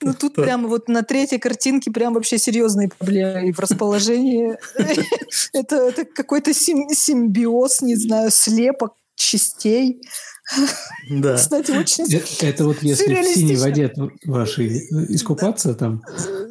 Ну 0.00 0.14
тут 0.14 0.34
прямо 0.34 0.68
вот 0.68 0.88
на 0.88 1.02
третьей 1.02 1.38
картинке 1.38 1.90
прям 1.90 2.14
вообще 2.14 2.38
серьезные 2.38 2.88
проблемы 2.88 3.48
и 3.48 3.52
в 3.52 3.58
расположении. 3.58 4.56
Это 5.52 6.04
какой-то 6.04 6.52
симбиоз, 6.52 7.82
не 7.82 7.96
знаю, 7.96 8.30
слепок 8.30 8.94
частей. 9.16 10.02
Да. 11.08 11.36
Кстати, 11.36 11.72
очень 11.72 12.04
это, 12.12 12.46
это 12.46 12.64
вот 12.64 12.82
если 12.82 13.14
в 13.14 13.34
синей 13.34 13.56
воде 13.56 13.92
вашей 14.24 14.86
искупаться 15.12 15.74
там. 15.74 16.02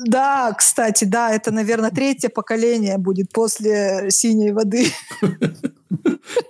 Да, 0.05 0.53
кстати, 0.53 1.05
да, 1.05 1.31
это, 1.31 1.51
наверное, 1.51 1.91
третье 1.91 2.29
поколение 2.29 2.97
будет 2.97 3.31
после 3.31 4.07
синей 4.09 4.51
воды. 4.51 4.91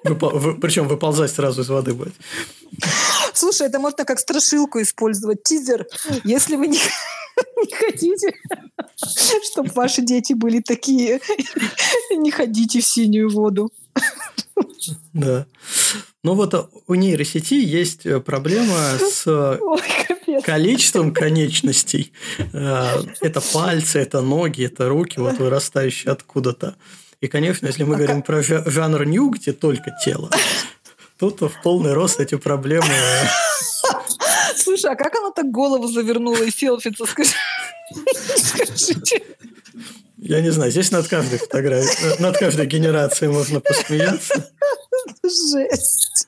Причем 0.04 0.88
выползать 0.88 1.32
сразу 1.32 1.62
из 1.62 1.70
воды 1.70 1.94
будет. 1.94 2.14
Слушай, 3.34 3.68
это 3.68 3.80
можно 3.80 4.06
как 4.06 4.20
страшилку 4.20 4.82
использовать. 4.82 5.44
Тизер, 5.44 5.88
если 6.24 6.56
вы 6.56 6.68
не, 6.68 6.80
не 7.58 7.76
хотите 7.76 8.34
Чтобы 9.52 9.72
ваши 9.74 10.02
дети 10.02 10.34
были 10.34 10.62
такие. 10.62 11.20
Не 12.12 12.32
ходите 12.32 12.80
в 12.82 12.86
синюю 12.86 13.30
воду. 13.30 13.72
Да. 15.14 15.46
Ну 16.24 16.34
вот 16.34 16.70
у 16.88 16.96
нейросети 16.96 17.54
есть 17.56 18.04
проблема 18.26 18.98
с 19.00 19.26
Ой, 19.28 19.82
количеством 20.44 21.14
конечностей. 21.14 22.12
Э, 22.54 23.02
это 23.22 23.42
пальцы, 23.42 24.00
это 24.00 24.22
ноги, 24.22 24.66
это 24.66 24.90
руки, 24.90 25.20
вот 25.20 25.38
вырастающие 25.38 26.12
откуда-то. 26.12 26.76
И, 27.22 27.28
конечно, 27.28 27.68
если 27.68 27.84
мы 27.84 27.96
а 27.96 27.98
говорим 27.98 28.22
про 28.22 28.44
жанр 28.44 29.06
ню, 29.06 29.30
где 29.30 29.54
только 29.54 29.96
тело, 30.04 30.30
тут 31.18 31.42
в 31.42 31.62
полный 31.64 31.94
рост 31.94 32.20
эти 32.20 32.36
проблемы. 32.36 32.88
Слушай, 34.56 34.92
а 34.92 34.96
как 34.96 35.16
она 35.16 35.32
так 35.32 35.52
голову 35.52 35.88
завернула 35.88 36.44
и 36.44 36.52
селфица? 36.52 37.06
Скажите. 37.06 37.42
Я 40.26 40.42
не 40.42 40.50
знаю, 40.50 40.72
здесь 40.72 40.90
над 40.90 41.08
каждой 41.08 41.38
фотографией, 41.38 42.20
над 42.20 42.36
каждой 42.40 42.66
генерацией 42.66 43.32
можно 43.32 43.60
посмеяться. 43.60 44.52
Жесть. 45.24 46.28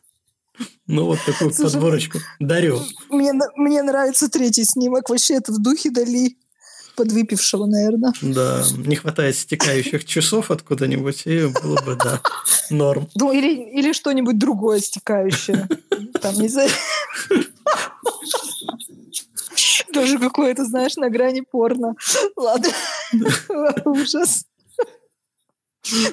Ну, 0.85 1.05
вот 1.05 1.17
такую 1.25 1.51
Слушай, 1.51 1.73
подборочку 1.73 2.19
дарю. 2.39 2.79
Мне, 3.09 3.33
мне 3.55 3.81
нравится 3.81 4.29
третий 4.29 4.65
снимок. 4.65 5.09
Вообще 5.09 5.35
это 5.35 5.51
в 5.51 5.59
духе 5.59 5.89
Дали 5.89 6.37
подвыпившего, 6.95 7.65
наверное. 7.65 8.13
Да, 8.21 8.63
не 8.77 8.95
хватает 8.95 9.35
стекающих 9.35 10.05
часов 10.05 10.51
откуда-нибудь, 10.51 11.23
и 11.25 11.47
было 11.47 11.81
бы, 11.81 11.95
да, 11.95 12.21
норм. 12.69 13.09
Ну, 13.15 13.31
или, 13.31 13.79
или 13.79 13.93
что-нибудь 13.93 14.37
другое 14.37 14.79
стекающее. 14.79 15.67
Там, 16.21 16.35
не 16.35 16.49
знаю. 16.49 16.69
Тоже 19.93 20.19
какое-то, 20.19 20.65
знаешь, 20.65 20.95
на 20.95 21.09
грани 21.09 21.41
порно. 21.41 21.95
Ладно. 22.35 22.69
Ужас. 23.85 24.45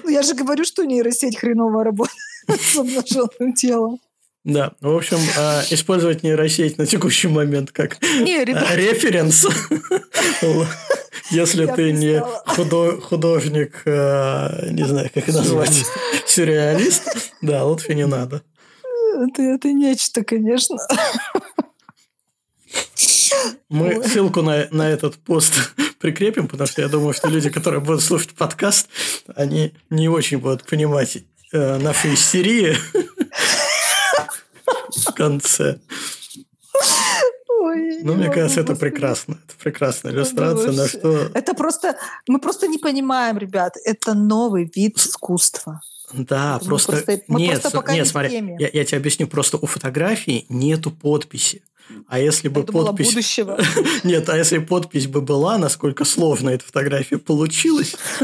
Ну, 0.04 0.08
я 0.08 0.22
же 0.22 0.34
говорю, 0.34 0.64
что 0.64 0.84
нейросеть 0.84 1.38
хреново 1.38 1.84
работает 1.84 2.16
с 2.48 2.76
обнаженным 2.76 3.54
телом. 3.54 4.00
Да, 4.44 4.72
в 4.80 4.94
общем, 4.94 5.16
а, 5.38 5.62
использовать 5.70 6.22
нейросеть 6.22 6.76
на 6.76 6.84
текущий 6.86 7.28
момент 7.28 7.72
как 7.72 8.00
не, 8.02 8.44
референс, 8.44 9.46
если 11.30 11.66
ты 11.66 11.92
не 11.92 12.20
художник, 13.00 13.82
а, 13.86 14.66
не 14.70 14.84
знаю, 14.84 15.10
как 15.14 15.26
назвать, 15.28 15.84
сюрреалист, 16.26 17.32
да, 17.40 17.64
лучше 17.64 17.94
не 17.94 18.06
надо. 18.06 18.42
Это, 19.16 19.42
это 19.42 19.72
нечто, 19.72 20.22
конечно. 20.22 20.76
Мы 23.69 24.02
ссылку 24.05 24.43
на, 24.43 24.69
на 24.70 24.89
этот 24.90 25.16
пост 25.16 25.73
прикрепим, 25.98 26.48
потому 26.48 26.66
что 26.66 26.82
я 26.82 26.89
думаю, 26.89 27.15
что 27.15 27.28
люди, 27.28 27.51
которые 27.51 27.81
будут 27.81 28.02
слушать 28.02 28.35
подкаст, 28.35 28.89
они 29.35 29.74
не 29.90 30.09
очень 30.09 30.39
будут 30.39 30.65
понимать 30.65 31.19
э, 31.52 31.78
нашу 31.78 32.12
истерию 32.15 32.77
в 35.06 35.12
конце. 35.15 35.78
Ой, 37.65 38.02
ну, 38.02 38.15
мне 38.15 38.31
кажется, 38.31 38.61
это 38.61 38.74
прекрасно. 38.74 39.39
Это 39.47 39.56
прекрасная 39.62 40.12
иллюстрация, 40.12 40.73
на 40.73 40.86
что... 40.86 41.31
Это 41.35 41.55
просто... 41.55 41.97
Мы 42.28 42.39
просто 42.39 42.66
не 42.66 42.78
понимаем, 42.78 43.39
ребят. 43.39 43.74
Это 43.85 44.15
новый 44.15 44.70
вид 44.74 44.98
искусства. 44.98 45.81
Да, 46.12 46.61
просто... 46.65 46.93
просто... 46.93 47.23
Нет, 47.28 47.62
просто 47.62 47.93
нет, 47.93 48.06
смотри, 48.06 48.56
я, 48.59 48.69
я 48.73 48.85
тебе 48.85 48.98
объясню. 48.98 49.27
Просто 49.27 49.56
у 49.56 49.66
фотографии 49.66 50.47
нету 50.48 50.90
подписи. 50.90 51.62
А 52.09 52.19
если 52.19 52.48
бы 52.48 52.65
подпись... 52.65 53.09
будущего. 53.09 53.59
Нет, 54.05 54.28
а 54.28 54.36
если 54.36 54.59
подпись 54.59 55.06
бы 55.06 55.20
была, 55.20 55.59
насколько 55.59 56.05
сложно 56.05 56.51
эта 56.51 56.65
фотография 56.65 57.19
получилась, 57.19 57.94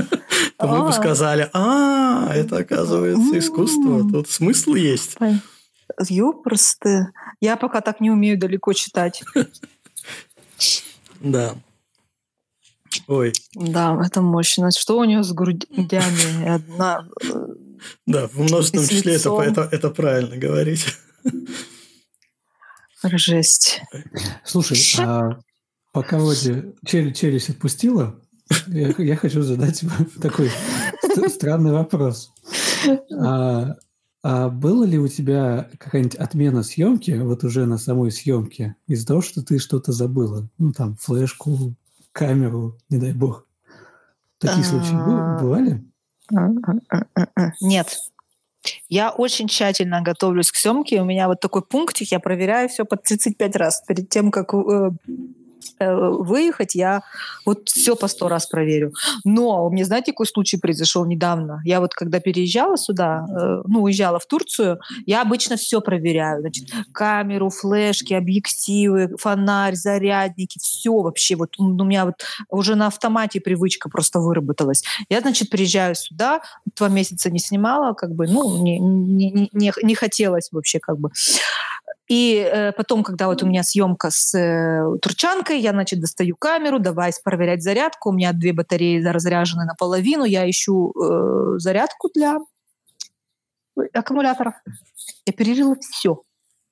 то 0.56 0.66
мы 0.66 0.82
бы 0.82 0.88
а. 0.88 0.92
сказали, 0.92 1.50
а, 1.52 2.32
это 2.34 2.58
оказывается 2.58 3.38
искусство, 3.38 4.08
тут 4.10 4.30
смысл 4.30 4.74
есть. 4.74 5.16
Ёпросты. 6.08 7.08
Я 7.40 7.56
пока 7.56 7.80
так 7.80 8.00
не 8.00 8.10
умею 8.10 8.38
далеко 8.38 8.72
читать. 8.72 9.22
Да. 11.20 11.54
Ой. 13.08 13.34
Да, 13.54 14.00
это 14.02 14.22
мощно. 14.22 14.70
Что 14.70 14.98
у 14.98 15.04
нее 15.04 15.22
с 15.22 15.32
грудями? 15.32 16.48
Одна... 16.48 17.06
Э, 17.22 17.46
да, 18.06 18.26
в 18.26 18.38
множественном 18.38 18.88
числе 18.88 19.16
это, 19.16 19.38
это, 19.42 19.68
это 19.70 19.90
правильно 19.90 20.38
говорить. 20.38 20.86
Жесть. 23.02 23.82
Слушай, 24.44 24.78
а 25.04 25.38
пока 25.92 26.18
вроде 26.18 26.74
челюсть, 26.84 27.18
челюсть 27.18 27.50
отпустила, 27.50 28.20
я, 28.66 28.94
я 28.98 29.16
хочу 29.16 29.42
задать 29.42 29.82
такой 30.20 30.50
странный 31.28 31.72
вопрос. 31.72 32.32
А, 33.18 33.76
а 34.22 34.48
было 34.48 34.84
ли 34.84 34.98
у 34.98 35.08
тебя 35.08 35.70
какая-нибудь 35.78 36.16
отмена 36.16 36.62
съемки, 36.62 37.12
вот 37.12 37.44
уже 37.44 37.66
на 37.66 37.78
самой 37.78 38.10
съемке, 38.10 38.76
из-за 38.86 39.06
того, 39.06 39.22
что 39.22 39.42
ты 39.42 39.58
что-то 39.58 39.92
забыла? 39.92 40.48
Ну, 40.58 40.72
там, 40.72 40.96
флешку, 40.96 41.74
камеру, 42.12 42.78
не 42.88 42.98
дай 42.98 43.12
бог. 43.12 43.46
Такие 44.38 44.64
случаи 44.64 44.92
бывали? 45.40 45.84
Нет. 47.60 47.98
Я 48.88 49.10
очень 49.10 49.48
тщательно 49.48 50.02
готовлюсь 50.02 50.50
к 50.50 50.56
съемке. 50.56 51.00
У 51.00 51.04
меня 51.04 51.28
вот 51.28 51.40
такой 51.40 51.62
пунктик, 51.62 52.08
я 52.12 52.20
проверяю 52.20 52.68
все 52.68 52.84
по 52.84 52.96
35 52.96 53.56
раз 53.56 53.82
перед 53.86 54.08
тем, 54.08 54.30
как 54.30 54.52
э, 54.54 54.90
выехать, 55.78 56.74
я 56.74 57.02
вот 57.44 57.68
все 57.68 57.96
по 57.96 58.08
сто 58.08 58.28
раз 58.28 58.46
проверю. 58.46 58.92
Но 59.24 59.66
у 59.66 59.70
меня, 59.70 59.84
знаете, 59.84 60.12
какой 60.12 60.26
случай 60.26 60.56
произошел 60.56 61.04
недавно? 61.04 61.60
Я 61.64 61.80
вот 61.80 61.94
когда 61.94 62.20
переезжала 62.20 62.76
сюда, 62.76 63.26
э, 63.28 63.62
ну, 63.66 63.82
уезжала 63.82 64.18
в 64.18 64.26
Турцию, 64.26 64.80
я 65.06 65.22
обычно 65.22 65.56
все 65.56 65.80
проверяю. 65.80 66.40
Значит, 66.40 66.68
камеру, 66.92 67.50
флешки, 67.50 68.14
объективы, 68.14 69.16
фонарь, 69.18 69.74
зарядники, 69.74 70.58
все 70.58 70.92
вообще. 70.92 71.36
Вот 71.36 71.58
у 71.58 71.84
меня 71.84 72.04
вот 72.04 72.24
уже 72.48 72.74
на 72.74 72.86
автомате 72.86 73.40
привычка 73.40 73.88
просто 73.88 74.20
выработалась. 74.20 74.82
Я, 75.08 75.20
значит, 75.20 75.50
приезжаю 75.50 75.94
сюда, 75.94 76.40
два 76.76 76.88
месяца 76.88 77.30
не 77.30 77.38
снимала, 77.38 77.94
как 77.94 78.14
бы, 78.14 78.26
ну, 78.26 78.62
не, 78.62 78.78
не, 78.78 79.48
не, 79.52 79.72
не 79.82 79.94
хотелось 79.94 80.48
вообще 80.52 80.78
как 80.80 80.98
бы. 80.98 81.10
И 82.10 82.34
э, 82.38 82.72
потом, 82.72 83.04
когда 83.04 83.28
вот 83.28 83.40
у 83.44 83.46
меня 83.46 83.62
съемка 83.62 84.10
с 84.10 84.34
э, 84.36 84.98
турчанкой, 85.00 85.60
я, 85.60 85.70
значит, 85.70 86.00
достаю 86.00 86.34
камеру, 86.36 86.80
давай 86.80 87.12
проверять 87.22 87.62
зарядку. 87.62 88.08
У 88.08 88.12
меня 88.12 88.32
две 88.32 88.52
батареи 88.52 89.00
разряжены 89.00 89.64
наполовину. 89.64 90.24
Я 90.24 90.50
ищу 90.50 90.92
э, 90.92 91.58
зарядку 91.58 92.10
для 92.12 92.38
аккумуляторов. 93.94 94.54
Я 95.24 95.32
перерыла 95.32 95.76
все. 95.80 96.20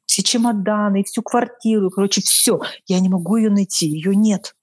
Все 0.06 0.24
чемоданы, 0.24 1.04
всю 1.04 1.22
квартиру, 1.22 1.90
короче, 1.90 2.20
все. 2.20 2.58
Я 2.88 2.98
не 2.98 3.08
могу 3.08 3.36
ее 3.36 3.50
найти, 3.50 3.86
ее 3.86 4.16
нет. 4.16 4.56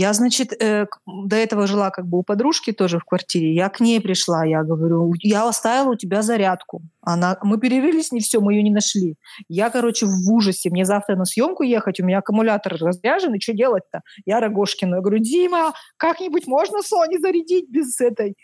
Я, 0.00 0.12
значит, 0.12 0.52
э, 0.52 0.86
до 1.06 1.34
этого 1.34 1.66
жила 1.66 1.90
как 1.90 2.06
бы 2.06 2.18
у 2.18 2.22
подружки 2.22 2.72
тоже 2.72 3.00
в 3.00 3.04
квартире. 3.04 3.52
Я 3.52 3.68
к 3.68 3.80
ней 3.80 4.00
пришла, 4.00 4.44
я 4.44 4.62
говорю, 4.62 5.12
я 5.22 5.48
оставила 5.48 5.90
у 5.90 5.96
тебя 5.96 6.22
зарядку. 6.22 6.82
Она, 7.00 7.36
мы 7.42 7.58
перерылись, 7.58 8.12
не 8.12 8.20
все, 8.20 8.38
мы 8.38 8.54
ее 8.54 8.62
не 8.62 8.70
нашли. 8.70 9.16
Я, 9.48 9.70
короче, 9.70 10.06
в 10.06 10.32
ужасе. 10.32 10.70
Мне 10.70 10.84
завтра 10.84 11.16
на 11.16 11.24
съемку 11.24 11.64
ехать, 11.64 11.98
у 11.98 12.04
меня 12.04 12.18
аккумулятор 12.18 12.74
разряжен, 12.74 13.34
и 13.34 13.40
что 13.40 13.54
делать-то? 13.54 14.02
Я 14.24 14.38
Рогошкину. 14.38 14.94
Я 14.94 15.00
говорю, 15.00 15.18
Дима, 15.18 15.72
как-нибудь 15.96 16.46
можно 16.46 16.76
Sony 16.76 17.18
зарядить 17.18 17.68
без 17.68 18.00
этой? 18.00 18.36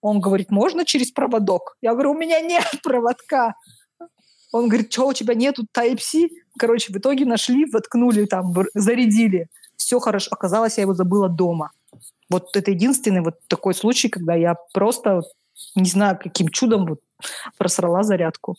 Он 0.00 0.18
говорит, 0.18 0.50
можно 0.50 0.86
через 0.86 1.10
проводок? 1.10 1.76
Я 1.82 1.92
говорю, 1.92 2.12
у 2.12 2.18
меня 2.18 2.40
нет 2.40 2.64
проводка. 2.82 3.52
Он 4.50 4.68
говорит, 4.68 4.90
что 4.90 5.08
у 5.08 5.12
тебя 5.12 5.34
нету 5.34 5.66
Type-C? 5.76 6.28
Короче, 6.58 6.90
в 6.90 6.96
итоге 6.96 7.26
нашли, 7.26 7.66
воткнули 7.70 8.24
там, 8.24 8.54
зарядили 8.74 9.48
все 9.82 9.98
хорошо. 10.00 10.28
Оказалось, 10.30 10.78
я 10.78 10.82
его 10.82 10.94
забыла 10.94 11.28
дома. 11.28 11.70
Вот 12.30 12.56
это 12.56 12.70
единственный 12.70 13.20
вот 13.20 13.40
такой 13.48 13.74
случай, 13.74 14.08
когда 14.08 14.34
я 14.34 14.54
просто 14.72 15.22
не 15.74 15.88
знаю, 15.88 16.18
каким 16.18 16.48
чудом 16.48 16.86
вот 16.86 17.00
просрала 17.58 18.02
зарядку. 18.02 18.56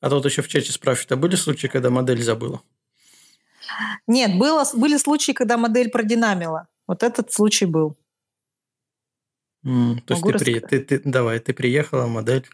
А 0.00 0.08
тут 0.08 0.24
еще 0.24 0.42
в 0.42 0.48
чате 0.48 0.72
спрашивают, 0.72 1.12
а 1.12 1.16
были 1.16 1.36
случаи, 1.36 1.66
когда 1.66 1.90
модель 1.90 2.22
забыла? 2.22 2.62
Нет, 4.06 4.38
было, 4.38 4.64
были 4.74 4.96
случаи, 4.96 5.32
когда 5.32 5.56
модель 5.56 5.90
продинамила. 5.90 6.68
Вот 6.86 7.02
этот 7.02 7.32
случай 7.32 7.66
был. 7.66 7.96
Mm, 9.64 10.00
то 10.06 10.14
есть 10.14 10.26
ты, 10.26 10.38
при, 10.38 10.60
ты, 10.60 10.80
ты, 10.80 11.02
давай, 11.04 11.38
ты 11.38 11.52
приехала, 11.52 12.06
модель 12.06 12.46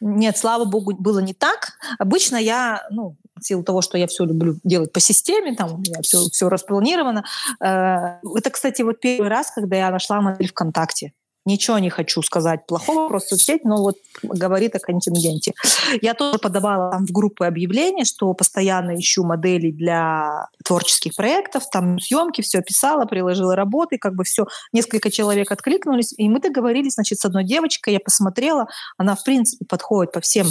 нет, 0.00 0.38
слава 0.38 0.64
богу, 0.64 0.94
было 0.94 1.18
не 1.18 1.34
так. 1.34 1.72
Обычно 1.98 2.36
я, 2.36 2.86
ну, 2.90 3.16
в 3.40 3.46
силу 3.46 3.62
того, 3.62 3.82
что 3.82 3.98
я 3.98 4.06
все 4.06 4.24
люблю 4.24 4.56
делать 4.64 4.92
по 4.92 5.00
системе, 5.00 5.54
там 5.54 5.74
у 5.74 5.78
меня 5.78 6.00
все, 6.02 6.28
все 6.30 6.48
распланировано. 6.48 7.24
Э, 7.60 8.18
это, 8.36 8.50
кстати, 8.50 8.82
вот 8.82 9.00
первый 9.00 9.28
раз, 9.28 9.50
когда 9.50 9.76
я 9.76 9.90
нашла 9.90 10.20
модель 10.20 10.48
ВКонтакте. 10.48 11.12
Ничего 11.46 11.78
не 11.78 11.88
хочу 11.88 12.20
сказать 12.20 12.66
плохого 12.66 13.08
про 13.08 13.18
соцсеть, 13.18 13.64
но 13.64 13.82
вот 13.82 13.96
говорит 14.22 14.76
о 14.76 14.78
контингенте. 14.78 15.54
Я 16.02 16.12
тоже 16.12 16.38
подавала 16.38 16.90
там 16.90 17.06
в 17.06 17.12
группы 17.12 17.46
объявления, 17.46 18.04
что 18.04 18.34
постоянно 18.34 18.98
ищу 18.98 19.24
модели 19.24 19.70
для 19.70 20.48
творческих 20.62 21.16
проектов, 21.16 21.64
там 21.72 21.98
съемки, 21.98 22.42
все 22.42 22.60
писала, 22.60 23.06
приложила 23.06 23.56
работы, 23.56 23.96
как 23.96 24.14
бы 24.14 24.24
все. 24.24 24.46
Несколько 24.72 25.10
человек 25.10 25.50
откликнулись, 25.50 26.12
и 26.14 26.28
мы 26.28 26.40
договорились, 26.40 26.94
значит, 26.94 27.18
с 27.18 27.24
одной 27.24 27.44
девочкой, 27.44 27.94
я 27.94 28.00
посмотрела, 28.00 28.66
она, 28.98 29.16
в 29.16 29.24
принципе, 29.24 29.64
подходит 29.64 30.12
по 30.12 30.20
всем 30.20 30.46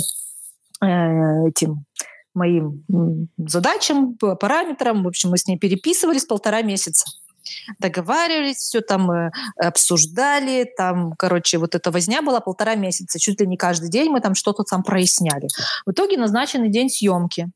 э, 0.81 1.47
этим 1.47 1.85
моим 2.39 2.83
задачам, 3.37 4.15
параметрам. 4.15 5.03
В 5.03 5.07
общем, 5.07 5.29
мы 5.29 5.37
с 5.37 5.47
ней 5.47 5.57
переписывались 5.57 6.25
полтора 6.25 6.61
месяца 6.61 7.05
договаривались, 7.79 8.57
все 8.57 8.81
там 8.81 9.11
э, 9.11 9.31
обсуждали, 9.57 10.71
там, 10.77 11.13
короче, 11.17 11.57
вот 11.57 11.75
эта 11.75 11.91
возня 11.91 12.21
была 12.21 12.39
полтора 12.39 12.75
месяца, 12.75 13.19
чуть 13.19 13.39
ли 13.39 13.47
не 13.47 13.57
каждый 13.57 13.89
день 13.89 14.09
мы 14.09 14.21
там 14.21 14.35
что-то 14.35 14.63
там 14.63 14.83
проясняли. 14.83 15.47
В 15.85 15.91
итоге 15.91 16.17
назначенный 16.17 16.69
день 16.69 16.89
съемки. 16.89 17.49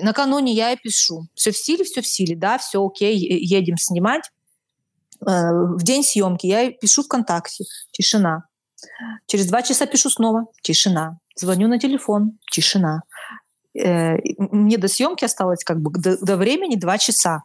Накануне 0.00 0.52
я 0.52 0.72
и 0.72 0.76
пишу. 0.76 1.28
Все 1.34 1.52
в 1.52 1.56
силе, 1.56 1.84
все 1.84 2.02
в 2.02 2.06
силе, 2.06 2.36
да, 2.36 2.58
все 2.58 2.84
окей, 2.84 3.16
едем 3.16 3.76
снимать. 3.78 4.30
Э, 5.20 5.50
в 5.52 5.82
день 5.82 6.02
съемки 6.02 6.46
я 6.46 6.70
пишу 6.70 7.02
ВКонтакте, 7.02 7.64
тишина. 7.92 8.44
Через 9.26 9.46
два 9.46 9.62
часа 9.62 9.86
пишу 9.86 10.10
снова, 10.10 10.46
тишина. 10.62 11.18
Звоню 11.34 11.68
на 11.68 11.78
телефон, 11.78 12.38
тишина. 12.50 13.02
Э, 13.78 14.16
мне 14.38 14.78
до 14.78 14.88
съемки 14.88 15.24
осталось 15.24 15.64
как 15.64 15.80
бы 15.80 15.90
до, 15.92 16.16
до 16.18 16.36
времени 16.36 16.76
два 16.76 16.98
часа. 16.98 17.42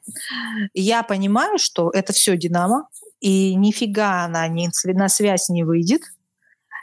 я 0.73 1.03
понимаю, 1.03 1.57
что 1.57 1.89
это 1.93 2.13
все 2.13 2.37
Динамо, 2.37 2.87
и 3.19 3.55
нифига 3.55 4.23
она 4.25 4.47
не, 4.47 4.69
на 4.85 5.09
связь 5.09 5.49
не 5.49 5.63
выйдет. 5.63 6.01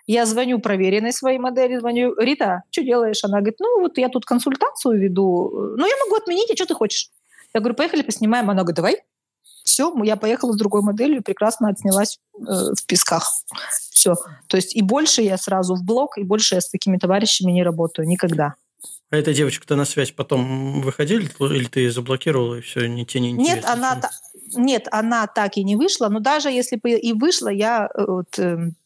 Я 0.07 0.25
звоню 0.25 0.59
проверенной 0.59 1.13
своей 1.13 1.39
модели, 1.39 1.79
звоню, 1.79 2.15
Рита, 2.19 2.63
что 2.71 2.83
делаешь? 2.83 3.23
Она 3.25 3.39
говорит, 3.39 3.61
ну 3.61 3.81
вот 3.81 3.99
я 3.99 4.09
тут 4.09 4.25
консультацию 4.25 4.99
веду, 4.99 5.51
ну 5.77 5.87
я 5.87 5.95
могу 6.05 6.17
отменить, 6.17 6.51
а 6.51 6.55
что 6.55 6.67
ты 6.67 6.75
хочешь? 6.75 7.11
Я 7.55 7.61
говорю, 7.61 7.75
поехали 7.75 8.03
поснимаем. 8.03 8.51
Она 8.51 8.63
говорит, 8.63 8.77
давай. 8.77 8.97
Все, 9.65 9.93
я 10.03 10.17
поехала 10.17 10.53
с 10.53 10.57
другой 10.57 10.81
моделью, 10.81 11.23
прекрасно 11.23 11.69
отснялась 11.69 12.19
э, 12.39 12.41
в 12.41 12.87
песках. 12.87 13.31
Все. 13.91 14.15
То 14.47 14.57
есть 14.57 14.75
и 14.75 14.81
больше 14.81 15.21
я 15.21 15.37
сразу 15.37 15.75
в 15.75 15.85
блог, 15.85 16.17
и 16.17 16.25
больше 16.25 16.55
я 16.55 16.63
с 16.63 16.71
такими 16.71 16.97
товарищами 16.97 17.53
не 17.53 17.63
работаю 17.63 18.09
никогда. 18.09 18.55
А 19.11 19.17
эта 19.17 19.33
девочка-то 19.33 19.75
на 19.75 19.87
связь 19.87 20.13
потом 20.13 20.83
выходили, 20.83 21.29
или 21.41 21.65
ты 21.65 21.91
заблокировала, 21.91 22.57
и 22.57 22.61
все, 22.61 22.87
не 22.89 23.07
тебе 23.07 23.23
не 23.23 23.33
Нет, 23.33 23.65
она, 23.65 24.01
нет, 24.55 24.87
она 24.91 25.27
так 25.27 25.57
и 25.57 25.65
не 25.65 25.77
вышла, 25.77 26.09
но 26.09 26.21
даже 26.21 26.51
если 26.51 26.77
бы 26.77 26.91
и 26.91 27.13
вышла, 27.15 27.49
я 27.49 27.89
э, 27.95 28.05
вот, 28.07 28.39
эм, 28.39 28.77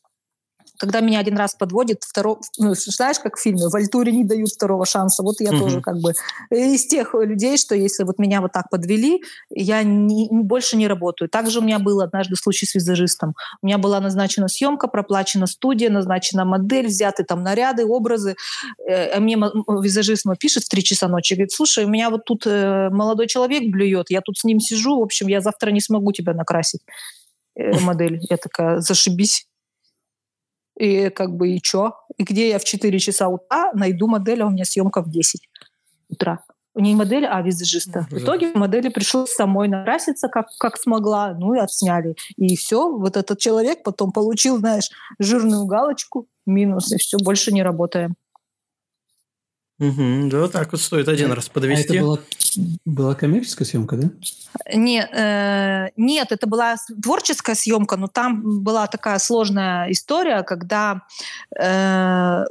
когда 0.82 0.98
меня 0.98 1.20
один 1.20 1.36
раз 1.36 1.54
подводит, 1.54 2.02
второй, 2.02 2.38
ну, 2.58 2.74
знаешь, 2.74 3.20
как 3.20 3.36
в 3.36 3.40
фильме, 3.40 3.68
в 3.68 3.76
Альтуре 3.76 4.10
не 4.10 4.24
дают 4.24 4.48
второго 4.48 4.84
шанса. 4.84 5.22
Вот 5.22 5.36
я 5.38 5.50
угу. 5.50 5.60
тоже 5.60 5.80
как 5.80 5.98
бы 5.98 6.12
из 6.50 6.86
тех 6.86 7.14
людей, 7.14 7.56
что 7.56 7.76
если 7.76 8.02
вот 8.02 8.18
меня 8.18 8.40
вот 8.40 8.50
так 8.50 8.68
подвели, 8.68 9.22
я 9.48 9.84
не, 9.84 10.28
больше 10.32 10.76
не 10.76 10.88
работаю. 10.88 11.28
Также 11.28 11.60
у 11.60 11.62
меня 11.62 11.78
был 11.78 12.00
однажды 12.00 12.34
случай 12.34 12.66
с 12.66 12.74
визажистом. 12.74 13.36
У 13.62 13.66
меня 13.66 13.78
была 13.78 14.00
назначена 14.00 14.48
съемка, 14.48 14.88
проплачена 14.88 15.46
студия, 15.46 15.88
назначена 15.88 16.44
модель, 16.44 16.88
взяты 16.88 17.22
там 17.22 17.44
наряды, 17.44 17.86
образы. 17.86 18.34
Э, 18.84 19.16
а 19.16 19.20
мне 19.20 19.36
визажист 19.36 20.24
мой 20.24 20.34
пишет 20.36 20.64
в 20.64 20.68
3 20.68 20.82
часа 20.82 21.06
ночи, 21.06 21.34
говорит, 21.34 21.52
слушай, 21.52 21.84
у 21.84 21.88
меня 21.88 22.10
вот 22.10 22.24
тут 22.24 22.42
э, 22.44 22.88
молодой 22.90 23.28
человек 23.28 23.70
блюет, 23.70 24.10
я 24.10 24.20
тут 24.20 24.36
с 24.36 24.42
ним 24.42 24.58
сижу, 24.58 24.98
в 24.98 25.02
общем, 25.04 25.28
я 25.28 25.40
завтра 25.40 25.70
не 25.70 25.80
смогу 25.80 26.10
тебя 26.10 26.34
накрасить 26.34 26.80
э, 27.54 27.78
модель. 27.78 28.18
Я 28.28 28.36
такая, 28.36 28.80
зашибись. 28.80 29.46
И 30.82 31.10
как 31.10 31.36
бы 31.36 31.50
и 31.50 31.62
чё? 31.62 31.92
И 32.16 32.24
где 32.24 32.48
я 32.48 32.58
в 32.58 32.64
4 32.64 32.98
часа 32.98 33.28
утра 33.28 33.72
найду 33.72 34.08
модель, 34.08 34.42
а 34.42 34.46
у 34.46 34.50
меня 34.50 34.64
съемка 34.64 35.00
в 35.00 35.08
10 35.08 35.48
утра. 36.08 36.40
Не 36.74 36.96
модель, 36.96 37.24
а 37.24 37.40
визажиста. 37.40 38.08
В 38.10 38.18
итоге 38.18 38.50
модели 38.54 38.88
пришлось 38.88 39.30
самой 39.30 39.68
накраситься, 39.68 40.28
как, 40.28 40.46
как 40.58 40.76
смогла, 40.76 41.34
ну 41.38 41.54
и 41.54 41.58
отсняли. 41.58 42.16
И 42.36 42.56
все, 42.56 42.90
вот 42.90 43.16
этот 43.16 43.38
человек 43.38 43.84
потом 43.84 44.10
получил, 44.10 44.58
знаешь, 44.58 44.90
жирную 45.20 45.66
галочку, 45.66 46.26
минус, 46.46 46.90
и 46.90 46.96
все, 46.96 47.18
больше 47.18 47.52
не 47.52 47.62
работаем. 47.62 48.16
Угу, 49.82 50.28
да, 50.30 50.40
вот 50.42 50.52
так 50.52 50.70
вот 50.70 50.80
стоит 50.80 51.08
один 51.08 51.32
раз 51.32 51.48
подвести. 51.48 51.94
А 51.94 51.94
это 51.96 52.04
была, 52.04 52.18
была 52.84 53.14
коммерческая 53.16 53.66
съемка, 53.66 53.96
да? 53.96 54.10
Не, 54.72 55.00
э, 55.00 55.88
нет, 55.96 56.30
это 56.30 56.46
была 56.46 56.76
творческая 57.02 57.56
съемка, 57.56 57.96
но 57.96 58.06
там 58.06 58.62
была 58.62 58.86
такая 58.86 59.18
сложная 59.18 59.90
история, 59.90 60.44
когда 60.44 61.02
э, 61.58 62.44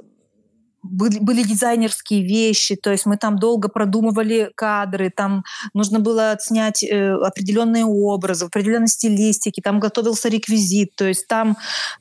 были, 0.83 1.19
были 1.19 1.43
дизайнерские 1.43 2.23
вещи, 2.23 2.75
то 2.75 2.91
есть 2.91 3.05
мы 3.05 3.17
там 3.17 3.37
долго 3.37 3.69
продумывали 3.69 4.51
кадры, 4.55 5.11
там 5.15 5.43
нужно 5.73 5.99
было 5.99 6.37
снять 6.39 6.83
э, 6.83 7.13
определенные 7.13 7.85
образы, 7.85 8.45
определенной 8.45 8.87
стилистики, 8.87 9.61
там 9.61 9.79
готовился 9.79 10.29
реквизит, 10.29 10.95
то 10.95 11.05
есть 11.05 11.27
там 11.27 11.57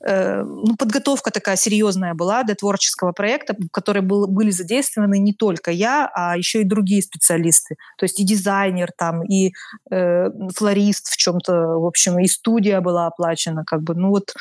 э, 0.06 0.42
ну, 0.42 0.76
подготовка 0.76 1.30
такая 1.30 1.56
серьезная 1.56 2.14
была 2.14 2.42
для 2.42 2.54
творческого 2.54 3.12
проекта, 3.12 3.54
в 3.58 3.68
которой 3.68 4.02
был, 4.02 4.26
были 4.26 4.50
задействованы 4.50 5.18
не 5.18 5.32
только 5.32 5.70
я, 5.70 6.10
а 6.14 6.36
еще 6.36 6.62
и 6.62 6.64
другие 6.64 7.02
специалисты, 7.02 7.76
то 7.98 8.04
есть 8.04 8.18
и 8.20 8.24
дизайнер 8.24 8.90
там, 8.96 9.22
и 9.24 9.52
э, 9.90 10.30
флорист 10.54 11.08
в 11.08 11.16
чем-то, 11.16 11.52
в 11.52 11.86
общем, 11.86 12.18
и 12.18 12.26
студия 12.26 12.80
была 12.80 13.06
оплачена, 13.06 13.64
как 13.64 13.82
бы, 13.82 13.94
ну 13.94 14.10
вот 14.10 14.34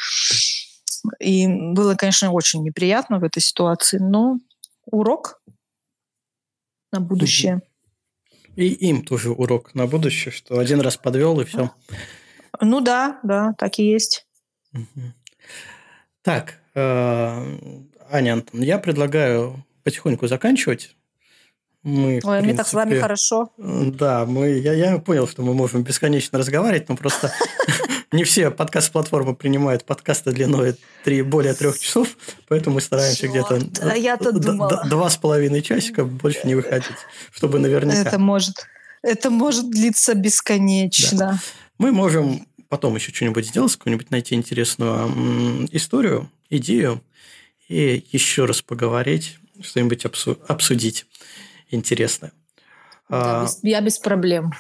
и 1.19 1.47
было, 1.47 1.95
конечно, 1.95 2.31
очень 2.31 2.63
неприятно 2.63 3.19
в 3.19 3.23
этой 3.23 3.41
ситуации, 3.41 3.97
но 3.97 4.37
урок 4.85 5.41
на 6.91 6.99
будущее. 6.99 7.61
И 8.55 8.67
им 8.67 9.03
тоже 9.03 9.31
урок 9.31 9.73
на 9.75 9.87
будущее, 9.87 10.31
что 10.31 10.59
один 10.59 10.81
раз 10.81 10.97
подвел 10.97 11.39
и 11.39 11.45
все. 11.45 11.71
Ну 12.59 12.81
да, 12.81 13.19
да, 13.23 13.53
так 13.57 13.79
и 13.79 13.83
есть. 13.83 14.25
Так, 16.21 16.59
э, 16.75 17.89
Аня, 18.11 18.33
Антон, 18.33 18.61
я 18.61 18.77
предлагаю 18.79 19.65
потихоньку 19.83 20.27
заканчивать. 20.27 20.95
Мы, 21.83 22.15
Ой, 22.15 22.19
принципе, 22.19 22.41
мне 22.41 22.53
так 22.55 22.67
с 22.67 22.73
вами 22.73 22.99
хорошо. 22.99 23.53
Да, 23.57 24.25
мы, 24.25 24.49
я, 24.49 24.73
я 24.73 24.97
понял, 24.97 25.27
что 25.27 25.43
мы 25.43 25.53
можем 25.53 25.83
бесконечно 25.83 26.37
разговаривать, 26.37 26.89
но 26.89 26.97
просто 26.97 27.31
не 28.11 28.23
все 28.23 28.49
подкаст-платформы 28.51 29.35
принимают 29.35 29.85
подкасты 29.85 30.31
длиной 30.31 30.75
3, 31.03 31.21
более 31.23 31.53
трех 31.53 31.79
часов, 31.79 32.17
поэтому 32.47 32.75
мы 32.75 32.81
стараемся 32.81 33.27
где-то 33.27 33.59
два 34.89 35.09
с 35.09 35.17
половиной 35.17 35.61
часика 35.61 36.05
больше 36.05 36.41
не 36.45 36.55
выходить, 36.55 36.97
чтобы 37.31 37.59
наверняка... 37.59 38.01
Это 38.01 38.19
может, 38.19 38.67
это 39.01 39.29
может 39.29 39.69
длиться 39.69 40.15
бесконечно. 40.15 41.17
Да. 41.17 41.39
Мы 41.77 41.91
можем 41.91 42.47
потом 42.67 42.95
еще 42.95 43.13
что-нибудь 43.13 43.47
сделать, 43.47 43.73
какую-нибудь 43.73 44.11
найти 44.11 44.35
интересную 44.35 45.67
историю, 45.71 46.29
идею, 46.49 47.03
и 47.67 48.03
еще 48.11 48.45
раз 48.45 48.61
поговорить, 48.61 49.37
что-нибудь 49.61 50.05
обсудить 50.05 51.05
интересное. 51.69 52.31
Да, 53.09 53.41
а, 53.41 53.43
без, 53.43 53.59
я 53.63 53.81
без 53.81 53.97
проблем. 53.97 54.53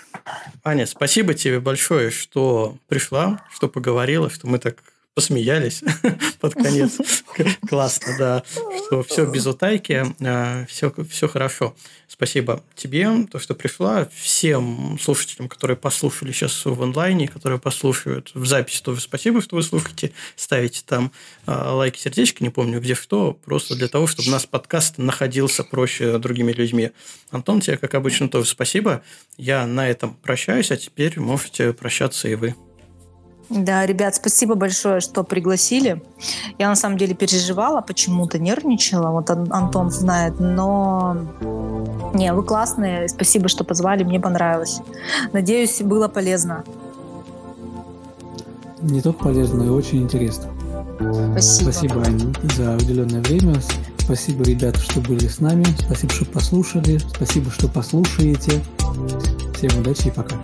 Аня, 0.63 0.85
спасибо 0.87 1.33
тебе 1.33 1.59
большое, 1.59 2.09
что 2.09 2.77
пришла, 2.87 3.43
что 3.51 3.69
поговорила, 3.69 4.29
что 4.29 4.47
мы 4.47 4.57
так 4.57 4.77
посмеялись 5.13 5.83
под 6.39 6.53
конец. 6.53 6.97
Классно, 7.67 8.15
да. 8.17 8.43
Что 8.85 9.03
все 9.03 9.25
без 9.25 9.45
утайки, 9.45 10.05
все, 10.67 10.87
а, 10.95 11.03
все 11.09 11.27
хорошо. 11.27 11.75
Спасибо 12.07 12.63
тебе, 12.75 13.27
то, 13.29 13.39
что 13.39 13.53
пришла. 13.53 14.07
Всем 14.13 14.97
слушателям, 15.01 15.49
которые 15.49 15.77
послушали 15.77 16.31
сейчас 16.31 16.65
в 16.65 16.81
онлайне, 16.81 17.27
которые 17.27 17.59
послушают 17.59 18.31
в 18.33 18.45
записи, 18.45 18.81
тоже 18.81 19.01
спасибо, 19.01 19.41
что 19.41 19.55
вы 19.55 19.63
слушаете. 19.63 20.11
Ставите 20.35 20.81
там 20.85 21.11
а, 21.45 21.73
лайки, 21.73 21.99
сердечки, 21.99 22.41
не 22.41 22.49
помню 22.49 22.79
где 22.79 22.95
что, 22.95 23.33
просто 23.33 23.75
для 23.75 23.87
того, 23.87 24.07
чтобы 24.07 24.29
у 24.29 24.31
нас 24.31 24.45
подкаст 24.45 24.97
находился 24.97 25.63
проще 25.63 26.17
другими 26.17 26.51
людьми. 26.51 26.91
Антон, 27.29 27.61
тебе, 27.61 27.77
как 27.77 27.93
обычно, 27.95 28.29
тоже 28.29 28.49
спасибо. 28.49 29.03
Я 29.37 29.65
на 29.65 29.89
этом 29.89 30.13
прощаюсь, 30.15 30.71
а 30.71 30.77
теперь 30.77 31.19
можете 31.19 31.73
прощаться 31.73 32.27
и 32.27 32.35
вы. 32.35 32.55
Да, 33.49 33.85
ребят, 33.85 34.15
спасибо 34.15 34.53
большое, 34.53 34.99
что 34.99 35.23
пригласили. 35.23 36.03
Я 36.59 36.69
на 36.69 36.75
самом 36.75 36.97
деле 36.97 37.15
переживала, 37.15 37.81
почему-то 37.81 38.37
нервничала. 38.37 39.09
Вот 39.09 39.29
Антон 39.29 39.89
знает, 39.89 40.39
но 40.39 41.17
не, 42.13 42.31
вы 42.31 42.43
классные. 42.43 43.09
Спасибо, 43.09 43.47
что 43.47 43.63
позвали, 43.63 44.03
мне 44.03 44.19
понравилось. 44.19 44.81
Надеюсь, 45.33 45.81
было 45.81 46.07
полезно. 46.07 46.63
Не 48.81 49.01
только 49.01 49.23
полезно, 49.23 49.63
но 49.63 49.65
и 49.65 49.69
очень 49.69 50.03
интересно. 50.03 50.49
Спасибо. 51.31 51.71
Спасибо, 51.71 52.01
Аня, 52.05 52.33
за 52.55 52.75
уделенное 52.75 53.21
время. 53.21 53.55
Спасибо, 53.97 54.43
ребята, 54.43 54.79
что 54.79 55.01
были 55.01 55.27
с 55.27 55.39
нами. 55.39 55.65
Спасибо, 55.79 56.13
что 56.13 56.25
послушали. 56.25 56.99
Спасибо, 57.15 57.51
что 57.51 57.67
послушаете. 57.67 58.61
Всем 59.55 59.79
удачи 59.79 60.07
и 60.07 60.11
пока. 60.11 60.35